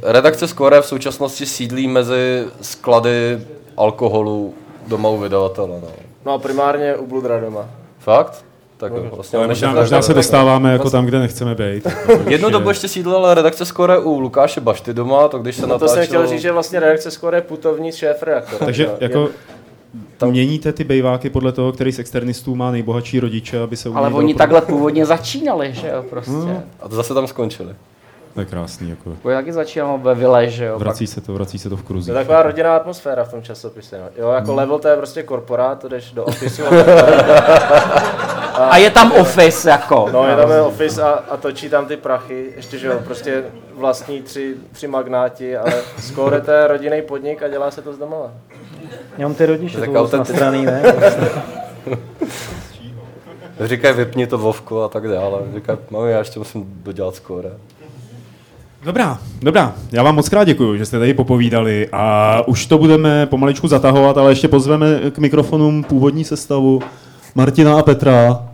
Redakce 0.03 0.47
Score 0.47 0.81
v 0.81 0.85
současnosti 0.85 1.45
sídlí 1.45 1.87
mezi 1.87 2.45
sklady 2.61 3.39
alkoholu 3.77 4.53
doma 4.87 5.09
u 5.09 5.17
vydavatele, 5.17 5.67
no. 5.67 5.87
No 6.25 6.33
a 6.33 6.37
primárně 6.37 6.95
u 6.95 7.07
Bludra 7.07 7.39
doma. 7.39 7.69
Fakt? 7.99 8.45
Tak 8.77 8.93
jo, 8.93 9.03
vlastně 9.11 9.37
Ale 9.37 9.47
možná, 9.47 9.73
možná 9.73 10.01
se 10.01 10.13
dostáváme 10.13 10.73
jako 10.73 10.89
tam, 10.89 11.05
kde 11.05 11.19
nechceme 11.19 11.55
být. 11.55 11.87
Jednu 12.27 12.49
dobu 12.49 12.69
ještě 12.69 12.87
sídlila 12.87 13.33
redakce 13.33 13.65
Score 13.65 13.99
u 13.99 14.19
Lukáše 14.19 14.61
Bašty 14.61 14.93
doma, 14.93 15.27
to 15.27 15.39
když 15.39 15.55
se 15.55 15.67
No 15.67 15.79
to 15.79 15.87
jsem 15.87 15.97
natáčelo... 15.97 16.23
chtěl 16.23 16.35
říct, 16.35 16.41
že 16.41 16.51
vlastně 16.51 16.79
redakce 16.79 17.11
Score 17.11 17.37
je 17.37 17.41
putovní 17.41 17.91
šéf 17.91 18.23
redaktor. 18.23 18.59
Takže 18.59 18.89
jako 18.99 19.29
měníte 20.25 20.73
ty 20.73 20.83
bejváky 20.83 21.29
podle 21.29 21.51
toho, 21.51 21.71
který 21.71 21.91
z 21.91 21.99
externistů 21.99 22.55
má 22.55 22.71
nejbohatší 22.71 23.19
rodiče, 23.19 23.59
aby 23.61 23.77
se 23.77 23.89
Ale 23.93 24.09
oni 24.09 24.33
takhle 24.33 24.61
původně 24.61 25.05
začínali, 25.05 25.73
že 25.73 25.87
jo, 25.87 26.03
prostě. 26.09 26.31
No. 26.31 26.63
A 26.81 26.89
to 26.89 26.95
zase 26.95 27.13
tam 27.13 27.27
skončili. 27.27 27.75
To 28.33 28.39
je 28.39 28.45
krásný. 28.45 28.89
Jako. 28.89 29.13
Bo 29.23 29.29
taky 29.29 29.53
začínalo 29.53 29.97
ve 29.97 30.15
vile, 30.15 30.49
že 30.49 30.65
jo. 30.65 30.79
Vrací 30.79 31.07
se 31.07 31.21
to, 31.21 31.33
vrací 31.33 31.59
se 31.59 31.69
to 31.69 31.77
v 31.77 31.81
To 31.81 31.87
kruzích. 31.87 32.07
je 32.07 32.13
taková 32.13 32.43
rodinná 32.43 32.75
atmosféra 32.75 33.23
v 33.23 33.31
tom 33.31 33.41
časopise. 33.43 33.99
no. 33.99 34.05
Jo, 34.23 34.29
jako 34.31 34.47
Hmm. 34.47 34.57
level 34.57 34.79
to 34.79 34.87
je 34.87 34.95
prostě 34.97 35.23
korporát, 35.23 35.79
to 35.79 35.87
jdeš 35.87 36.11
do 36.11 36.23
officeu. 36.25 36.63
A 38.59 38.77
je 38.77 38.89
tam 38.89 39.11
office, 39.11 39.69
jako. 39.69 40.09
No, 40.13 40.27
je 40.27 40.35
tam 40.35 40.51
je 40.51 40.61
office 40.61 41.03
a, 41.03 41.09
a 41.29 41.37
točí 41.37 41.69
tam 41.69 41.85
ty 41.85 41.97
prachy, 41.97 42.53
ještě, 42.55 42.77
že 42.77 42.87
jo, 42.87 42.93
prostě 43.05 43.43
vlastní 43.73 44.21
tři, 44.21 44.53
tři 44.71 44.87
magnáti, 44.87 45.57
ale 45.57 45.73
skoro 45.99 46.41
to 46.41 46.51
je 46.51 46.67
rodinný 46.67 47.01
podnik 47.01 47.43
a 47.43 47.47
dělá 47.47 47.71
se 47.71 47.81
to 47.81 47.93
z 47.93 47.97
domova. 47.97 48.31
Jenom 49.17 49.33
ty 49.35 49.45
rodiče 49.45 49.77
Tak 49.77 49.89
jsou 49.89 49.95
autentické. 49.95 50.33
nastraný, 50.33 50.65
ne? 50.65 50.81
Říkají, 53.67 53.95
vypni 53.95 54.27
to 54.27 54.37
Vovku 54.37 54.81
a 54.81 54.87
tak 54.89 55.07
dále. 55.07 55.39
Říkají, 55.55 55.79
mami, 55.89 56.11
já 56.11 56.19
ještě 56.19 56.39
musím 56.39 56.65
dodělat 56.83 57.15
skóre. 57.15 57.49
Dobrá, 58.83 59.19
dobrá. 59.41 59.73
Já 59.91 60.03
vám 60.03 60.15
moc 60.15 60.29
krát 60.29 60.43
děkuji, 60.43 60.77
že 60.77 60.85
jste 60.85 60.99
tady 60.99 61.13
popovídali 61.13 61.89
a 61.91 62.41
už 62.47 62.65
to 62.65 62.77
budeme 62.77 63.25
pomaličku 63.25 63.67
zatahovat, 63.67 64.17
ale 64.17 64.31
ještě 64.31 64.47
pozveme 64.47 64.99
k 65.11 65.17
mikrofonům 65.17 65.83
původní 65.83 66.23
sestavu 66.23 66.81
Martina 67.35 67.79
a 67.79 67.83
Petra. 67.83 68.45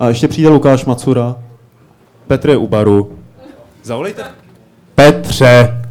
A 0.00 0.08
ještě 0.08 0.28
přijde 0.28 0.48
Lukáš 0.48 0.84
Macura. 0.84 1.36
Petr 2.26 2.50
je 2.50 2.56
u 2.56 2.66
baru. 2.68 3.18
Zavolejte. 3.82 4.24
Petře. 4.94 5.83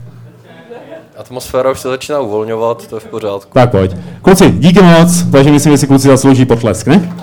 Atmosféra 1.24 1.72
už 1.72 1.80
se 1.80 1.88
začíná 1.88 2.20
uvolňovat, 2.20 2.88
to 2.88 2.96
je 2.96 3.00
v 3.00 3.06
pořádku. 3.06 3.52
Tak 3.54 3.72
pojď. 3.72 3.96
Kluci, 4.22 4.52
díky 4.52 4.82
moc, 4.82 5.24
takže 5.32 5.52
myslím, 5.52 5.74
že 5.74 5.78
si 5.78 5.88
kluci 5.88 6.08
zaslouží 6.08 6.46
potlesk, 6.46 6.88
ne? 6.88 7.14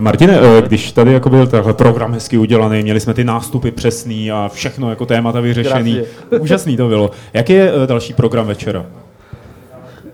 Martine, 0.00 0.38
eh, 0.40 0.62
když 0.62 0.92
tady 0.92 1.12
jako 1.12 1.30
byl 1.30 1.46
takhle 1.46 1.74
program 1.74 2.12
hezky 2.12 2.38
udělaný, 2.38 2.82
měli 2.82 3.00
jsme 3.00 3.14
ty 3.14 3.24
nástupy 3.24 3.70
přesný 3.70 4.32
a 4.32 4.50
všechno 4.52 4.90
jako 4.90 5.06
témata 5.06 5.40
vyřešený. 5.40 5.94
Grazie. 5.94 6.40
Úžasný 6.40 6.76
to 6.76 6.88
bylo. 6.88 7.10
Jaký 7.32 7.52
je 7.52 7.72
eh, 7.72 7.86
další 7.86 8.12
program 8.12 8.46
večera? 8.46 8.86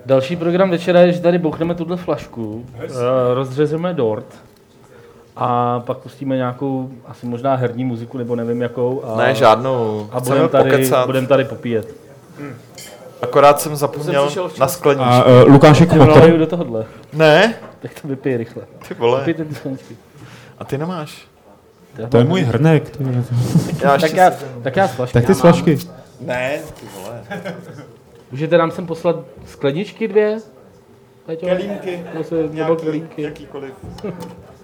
Další 0.06 0.36
program 0.36 0.70
večera 0.70 1.00
je, 1.00 1.12
že 1.12 1.20
tady 1.20 1.38
bouchneme 1.38 1.74
tuhle 1.74 1.96
flašku, 1.96 2.64
eh, 2.84 2.88
rozřezeme 3.34 3.94
dort 3.94 4.26
a 5.36 5.80
pak 5.80 5.98
pustíme 5.98 6.36
nějakou, 6.36 6.90
asi 7.06 7.26
možná 7.26 7.54
herní 7.54 7.84
muziku, 7.84 8.18
nebo 8.18 8.36
nevím 8.36 8.62
jakou. 8.62 9.02
A, 9.04 9.16
Ne, 9.16 9.34
žádnou. 9.34 10.08
A 10.12 10.20
budeme 10.20 10.48
tady, 10.48 10.90
budem 11.06 11.26
tady 11.26 11.44
popíjet. 11.44 11.94
Akorát 13.22 13.60
jsem 13.60 13.76
zapomněl 13.76 14.30
na 14.58 14.68
skleničku. 14.68 15.04
A, 15.04 15.24
eh, 15.26 15.42
Lukášek 15.42 15.88
do 16.38 16.46
tohohle. 16.46 16.84
Ne? 17.12 17.54
Tak 17.82 18.00
to 18.02 18.08
vypij 18.08 18.36
rychle. 18.36 18.62
Ty 18.88 18.94
vole. 18.94 19.18
Vypijte 19.18 19.44
ty 19.44 19.54
skleničky. 19.54 19.96
A 20.58 20.64
ty 20.64 20.78
nemáš? 20.78 21.26
To 22.08 22.16
je 22.16 22.24
můj 22.24 22.40
hrnek. 22.40 22.96
To 22.96 23.02
je... 23.02 23.24
Já 23.82 23.98
tak, 23.98 24.12
já, 24.12 24.30
tak 24.62 24.76
já 24.76 24.88
z 24.88 24.92
flašky. 24.92 25.14
Tak 25.14 25.26
ty 25.26 25.34
z 25.34 25.40
flašky. 25.40 25.78
Ne, 26.20 26.58
ty 26.80 26.86
vole. 26.96 27.20
Můžete 28.30 28.58
nám 28.58 28.70
sem 28.70 28.86
poslat 28.86 29.16
skleničky 29.46 30.08
dvě? 30.08 30.38
Nebo 31.28 31.46
Nějaký- 32.52 32.84
kelímky. 32.84 33.22
Jakýkoliv. 33.22 33.72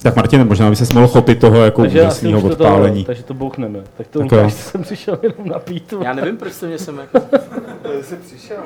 Tak 0.02 0.16
Martine, 0.16 0.44
možná 0.44 0.70
by 0.70 0.76
se 0.76 0.94
mohl 0.94 1.08
chopit 1.08 1.40
toho 1.40 1.64
jako 1.64 1.82
Takže 1.82 2.00
úžasného 2.02 2.40
odpálení. 2.40 3.02
To, 3.04 3.06
takže 3.06 3.22
to 3.22 3.34
bouchneme. 3.34 3.78
Tak 3.96 4.06
to 4.06 4.18
Tak 4.18 4.32
Lukáš 4.32 4.52
jo. 4.52 4.58
jsem 4.58 4.82
přišel 4.82 5.18
jenom 5.22 5.48
napít. 5.48 5.94
Já 6.02 6.12
nevím, 6.12 6.36
proč 6.36 6.52
jste 6.52 6.66
mě 6.66 6.78
sem 6.78 6.98
jako... 6.98 7.20
Jsi 8.02 8.16
přišel, 8.16 8.56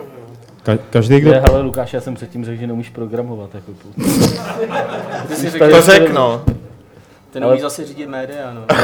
Ka- 0.67 0.79
každý, 0.91 1.21
kdo... 1.21 1.31
Ne, 1.31 1.41
hele, 1.41 1.63
Lukáš, 1.63 1.93
já 1.93 2.01
jsem 2.01 2.15
předtím 2.15 2.45
řekl, 2.45 2.61
že 2.61 2.67
neumíš 2.67 2.89
programovat. 2.89 3.51
Jako 3.55 3.73
Ty 5.29 5.35
jsi 5.35 5.51
řekl, 5.51 5.71
To 5.71 5.83
řek, 5.83 6.13
no. 6.13 6.43
Ty 7.31 7.39
Ale- 7.39 7.41
neumíš 7.41 7.63
zase 7.63 7.85
řídit 7.87 8.07
média, 8.09 8.53
no. 8.55 8.65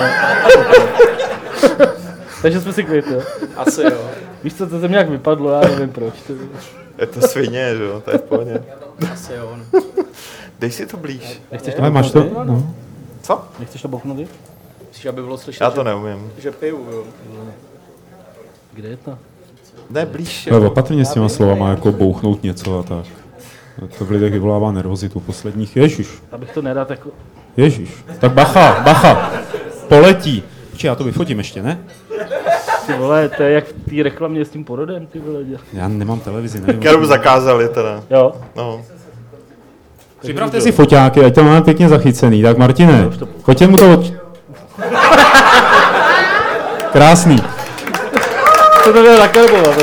Takže 2.43 2.61
jsme 2.61 2.73
si 2.73 2.85
kvit, 2.85 3.05
jo? 3.07 3.21
Asi 3.57 3.83
jo. 3.83 4.01
Víš 4.45 4.55
co, 4.55 4.67
to 4.67 4.79
ze 4.79 4.89
mě 4.89 4.97
jak 4.97 5.09
vypadlo, 5.09 5.51
já 5.51 5.61
nevím 5.61 5.89
proč. 5.89 6.15
To... 6.27 6.33
Je 6.99 7.07
to 7.07 7.21
svině, 7.29 7.77
že 7.77 7.83
jo, 7.85 8.01
to 8.01 8.11
je 8.11 8.19
v 8.19 8.23
pohodě. 8.23 8.63
Asi 9.13 9.33
jo, 9.35 9.57
no. 9.73 9.81
Dej 10.59 10.71
si 10.71 10.87
to 10.87 10.97
blíž. 10.97 11.41
Nechceš 11.53 11.75
to 11.75 11.81
Ale 11.81 11.91
máš 11.91 12.11
to? 12.11 12.25
No. 12.45 12.73
Co? 13.23 13.45
Nechceš 13.59 13.83
to 13.83 13.89
bouchnout 13.89 14.17
ty? 14.17 14.29
Myslíš, 14.89 15.07
aby 15.07 15.23
bylo 15.23 15.39
slyšet, 15.39 15.61
Já 15.65 15.71
to 15.71 15.81
že- 15.81 15.85
neumím. 15.85 16.33
Že 16.39 16.51
piju, 16.51 16.87
jo. 16.93 17.05
Kde 18.73 18.89
je 18.89 18.97
to? 18.97 19.19
Ne, 19.91 20.07
blíž. 20.07 20.49
Ale 20.53 20.67
opatrně 20.67 21.05
s 21.05 21.13
těma 21.13 21.29
slovama, 21.29 21.71
jako 21.71 21.93
bouchnout 21.93 22.43
něco 22.43 22.79
a 22.79 22.83
tak. 22.83 23.07
To 23.99 24.05
v 24.05 24.11
lidech 24.11 24.33
vyvolává 24.33 24.73
nervozitu 24.73 25.21
posledních. 25.21 25.77
Ježíš, 25.77 26.09
Abych 26.33 26.51
to 26.53 26.63
nedal 26.63 26.87
jako... 26.91 27.11
ježíš. 27.57 27.91
Tak 28.21 28.33
bacha, 28.33 28.81
bacha. 28.83 29.33
Poletí. 29.89 30.43
Či 30.77 30.87
já 30.87 30.95
to 30.95 31.05
vyfotím 31.05 31.39
ještě, 31.39 31.63
ne? 31.63 31.79
Ty 32.89 32.95
vole, 32.95 33.29
to 33.29 33.43
je 33.43 33.51
jak 33.51 33.65
v 33.65 33.91
té 33.91 34.03
reklamě 34.03 34.45
s 34.45 34.49
tím 34.49 34.65
porodem, 34.65 35.07
ty 35.07 35.19
vole. 35.19 35.41
Já 35.73 35.89
nemám 35.89 36.21
televizi, 36.21 36.61
nevím. 36.61 36.81
Kterou 36.81 37.05
zakázali 37.05 37.69
teda. 37.69 38.03
Jo. 38.11 38.33
No. 38.57 38.81
Připravte 40.21 40.61
si 40.61 40.73
foťáky, 40.73 41.25
ať 41.25 41.35
to 41.35 41.45
máme 41.45 41.63
pěkně 41.63 41.89
zachycený. 41.89 42.43
Tak 42.43 42.59
Martine, 42.59 43.11
pojďte 43.45 43.67
mu 43.67 43.77
to 43.77 43.93
od... 43.93 44.13
Krásný. 46.93 47.37
Co 48.85 48.93
to 48.93 48.99
bude 48.99 49.19
nakarbovat? 49.19 49.79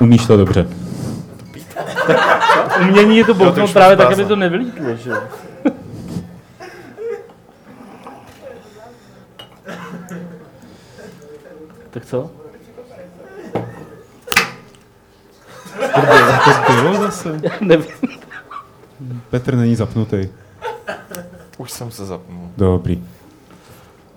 Umíš 0.00 0.26
to 0.26 0.36
dobře. 0.36 0.66
Umění 2.80 3.18
je 3.18 3.24
to 3.24 3.34
to 3.34 3.64
už 3.64 3.72
právě 3.72 3.96
tak, 3.96 4.12
aby 4.12 4.24
to 4.24 4.36
nevylítlo, 4.36 4.96
že 4.96 5.12
Tak 11.90 12.06
co? 12.06 12.30
To 16.66 16.72
bylo 16.82 16.94
zase. 16.94 17.40
Já 17.42 17.50
nevím. 17.60 17.86
Petr 19.30 19.54
není 19.54 19.76
zapnutý. 19.76 20.28
Už 21.58 21.70
jsem 21.70 21.90
se 21.90 22.06
zapnul. 22.06 22.48
Dobrý. 22.56 23.04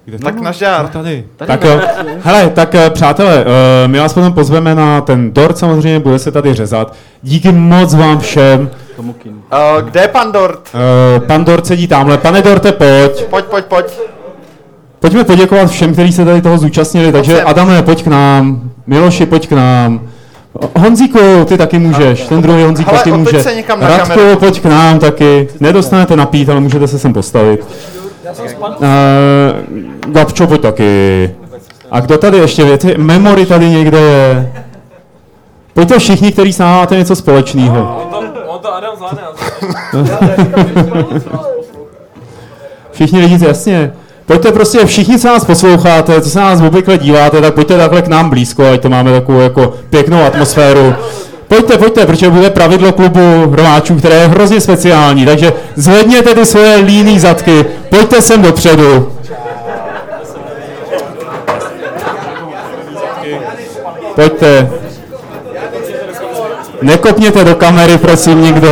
Kde 0.06 0.20
Tak 0.20 0.42
na 0.42 0.52
žár. 0.52 0.82
No 0.84 0.90
tady. 0.90 1.28
Tady 1.36 1.48
tak 1.48 1.64
jo. 1.64 1.70
žár. 1.70 2.06
Hele, 2.22 2.50
tak 2.50 2.76
eh, 2.76 2.90
přátelé, 2.90 3.46
eh, 3.46 3.88
my 3.88 4.00
vás 4.00 4.14
potom 4.14 4.34
pozveme 4.34 4.76
na 4.76 5.02
ten 5.02 5.34
dort 5.34 5.58
samozřejmě, 5.58 6.00
bude 6.00 6.20
se 6.20 6.32
tady 6.32 6.54
řezat. 6.54 6.96
Díky 7.22 7.52
moc 7.52 7.94
vám 7.96 8.20
všem. 8.20 8.70
Uh, 8.98 9.82
kde 9.82 10.02
je 10.02 10.08
pan 10.08 10.32
Dort? 10.32 10.70
Eh, 11.16 11.20
Pan 11.20 11.46
Dort 11.46 11.66
sedí 11.66 11.88
tamhle. 11.88 12.18
Pane 12.18 12.42
Dorte, 12.42 12.72
pojď. 12.72 13.26
Pojď, 13.30 13.46
pojď, 13.46 13.66
pojď. 13.66 13.86
Pojďme 15.04 15.24
poděkovat 15.24 15.70
všem, 15.70 15.94
kteří 15.94 16.12
se 16.12 16.26
tady 16.26 16.42
toho 16.42 16.58
zúčastnili. 16.58 17.12
Takže. 17.12 17.44
Adame, 17.44 17.84
pojď 17.84 18.04
k 18.04 18.08
nám. 18.08 18.62
Miloši, 18.88 19.26
pojď 19.26 19.48
k 19.48 19.52
nám. 19.52 20.02
Honzíku, 20.78 21.20
ty 21.46 21.58
taky 21.58 21.80
můžeš. 21.80 22.28
Ten 22.28 22.42
druhý 22.42 22.64
Honzík 22.64 22.88
Hele, 22.88 23.00
taky 23.00 23.12
může. 23.12 23.44
se 23.44 23.56
někam 23.56 23.80
na 23.80 23.88
Radku, 23.88 24.08
kameru. 24.08 24.40
pojď 24.40 24.62
k 24.62 24.66
nám 24.66 25.00
taky. 25.00 25.48
Nedostanete 25.60 26.16
napít, 26.16 26.50
ale 26.50 26.60
můžete 26.60 26.88
se 26.88 27.00
sem 27.00 27.14
postavit. 27.14 27.66
Uh, 28.62 28.78
Gabčo, 30.14 30.48
pojď 30.48 30.62
taky. 30.62 31.32
A 31.92 32.00
kdo 32.00 32.18
tady 32.18 32.38
ještě 32.38 32.64
věci? 32.64 32.96
Memory 32.98 33.46
tady 33.46 33.70
někde 33.70 34.00
je. 34.00 34.54
Pojďte 35.74 36.00
všichni, 36.00 36.32
kteří 36.32 36.54
s 36.54 36.58
námi 36.58 36.78
máte 36.80 36.98
něco 36.98 37.16
společného. 37.16 38.10
On 38.48 38.60
to 38.60 38.76
Adam 38.76 38.96
zvládne. 38.96 39.22
Všichni 42.92 43.20
lidi, 43.20 43.46
jasně. 43.46 43.92
Pojďte 44.26 44.52
prostě 44.52 44.86
všichni, 44.86 45.20
co 45.20 45.28
nás 45.28 45.46
posloucháte, 45.46 46.22
co 46.22 46.30
se 46.30 46.40
nás 46.40 46.62
obvykle 46.62 46.98
díváte, 46.98 47.42
tak 47.42 47.54
pojďte 47.54 47.78
takhle 47.78 48.02
k 48.02 48.08
nám 48.08 48.30
blízko, 48.30 48.66
ať 48.74 48.82
to 48.82 48.90
máme 48.90 49.12
takovou 49.12 49.40
jako 49.40 49.74
pěknou 49.90 50.24
atmosféru. 50.24 50.96
Pojďte, 51.48 51.78
pojďte, 51.78 52.06
protože 52.06 52.30
bude 52.30 52.50
pravidlo 52.50 52.92
klubu 52.92 53.52
hromáčů, 53.52 53.96
které 53.96 54.16
je 54.16 54.28
hrozně 54.28 54.62
speciální, 54.62 55.26
takže 55.26 55.54
zvedněte 55.76 56.34
ty 56.34 56.46
svoje 56.46 56.76
líný 56.76 57.20
zadky, 57.20 57.66
pojďte 57.90 58.22
sem 58.22 58.42
dopředu. 58.42 59.12
Pojďte. 64.16 64.70
Nekopněte 66.82 67.44
do 67.44 67.56
kamery, 67.56 67.98
prosím, 67.98 68.42
nikdo. 68.42 68.70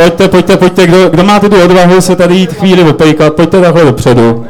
Pojďte, 0.00 0.28
pojďte, 0.28 0.56
pojďte, 0.56 0.86
kdo, 0.86 1.08
kdo 1.08 1.24
máte 1.24 1.48
tu 1.48 1.64
odvahu 1.64 2.00
se 2.00 2.16
tady 2.16 2.34
jít 2.34 2.52
chvíli 2.52 2.90
opejkat, 2.90 3.34
pojďte 3.34 3.60
takhle 3.60 3.84
dopředu. 3.84 4.46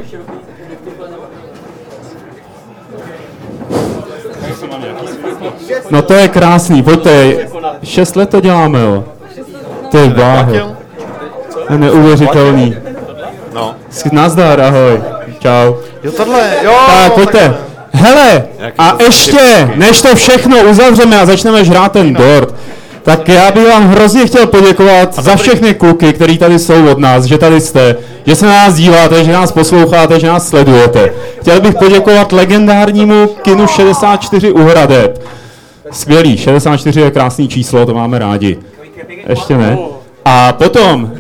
No 5.91 6.03
to 6.03 6.15
je 6.15 6.29
krásný, 6.29 6.83
pojďte, 6.83 7.37
šest 7.85 8.17
let 8.17 8.31
to 8.31 8.41
děláme, 8.41 8.81
jo. 8.81 9.05
To 9.91 9.99
je 9.99 10.09
bláho. 10.09 10.53
To 11.67 11.73
je 11.73 11.79
neuvěřitelný. 11.79 12.77
No. 13.55 13.75
Nazdar, 14.13 14.61
ahoj. 14.61 15.03
Čau. 15.39 15.75
Jo, 16.03 16.13
tohle, 16.13 16.41
jo. 16.63 16.73
Tak, 16.87 17.13
pojďte. 17.13 17.55
Hele, 17.93 18.45
a 18.79 18.97
ještě, 19.03 19.71
než 19.77 20.03
to 20.03 20.15
všechno 20.15 20.57
uzavřeme 20.71 21.21
a 21.21 21.27
začneme 21.27 21.65
žrát 21.65 21.93
ten 21.93 22.15
dort, 22.15 22.55
tak 23.03 23.29
já 23.29 23.51
bych 23.51 23.69
vám 23.69 23.89
hrozně 23.89 24.27
chtěl 24.27 24.47
poděkovat 24.47 25.15
za 25.15 25.37
všechny 25.37 25.75
kluky, 25.75 26.13
který 26.13 26.39
tady 26.39 26.59
jsou 26.59 26.91
od 26.91 26.99
nás, 26.99 27.25
že 27.25 27.39
tady 27.39 27.61
jste, 27.61 27.97
že 28.27 28.35
se 28.35 28.47
na 28.47 28.53
nás 28.53 28.75
díváte, 28.75 29.25
že 29.25 29.33
nás 29.33 29.53
posloucháte, 29.53 30.21
že 30.21 30.27
nás 30.27 30.49
sledujete. 30.49 31.13
Chtěl 31.41 31.61
bych 31.61 31.75
poděkovat 31.75 32.33
legendárnímu 32.33 33.27
kinu 33.27 33.67
64 33.67 34.53
u 34.53 34.63
Hradeb. 34.63 35.23
Skvělý, 35.91 36.37
64 36.37 37.01
je 37.01 37.11
krásný 37.11 37.49
číslo, 37.49 37.87
to 37.87 37.95
máme 37.95 38.19
rádi. 38.19 38.59
Ještě 39.29 39.57
ne. 39.57 39.79
A 40.25 40.53
potom, 40.53 41.11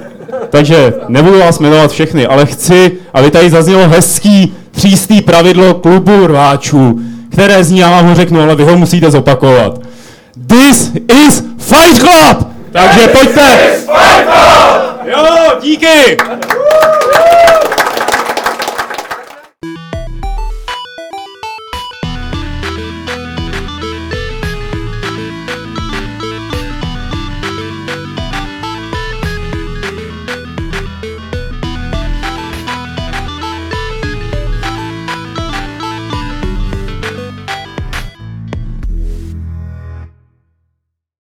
takže 0.50 0.94
nebudu 1.08 1.38
vás 1.38 1.58
jmenovat 1.58 1.90
všechny, 1.90 2.26
ale 2.26 2.46
chci, 2.46 2.92
aby 3.14 3.30
tady 3.30 3.50
zaznělo 3.50 3.88
hezký 3.88 4.54
třístý 4.70 5.22
pravidlo 5.22 5.74
klubu 5.74 6.26
rváčů, 6.26 7.00
které 7.32 7.64
zní, 7.64 7.78
já 7.78 7.90
vám 7.90 8.06
ho 8.06 8.14
řeknu, 8.14 8.40
ale 8.40 8.56
vy 8.56 8.64
ho 8.64 8.76
musíte 8.76 9.10
zopakovat. 9.10 9.80
This 10.48 10.90
is 11.08 11.42
Fight 11.58 12.00
Club! 12.00 12.52
Takže 12.72 13.08
pojďte! 13.08 13.76
Jo, 15.04 15.26
díky! 15.60 16.16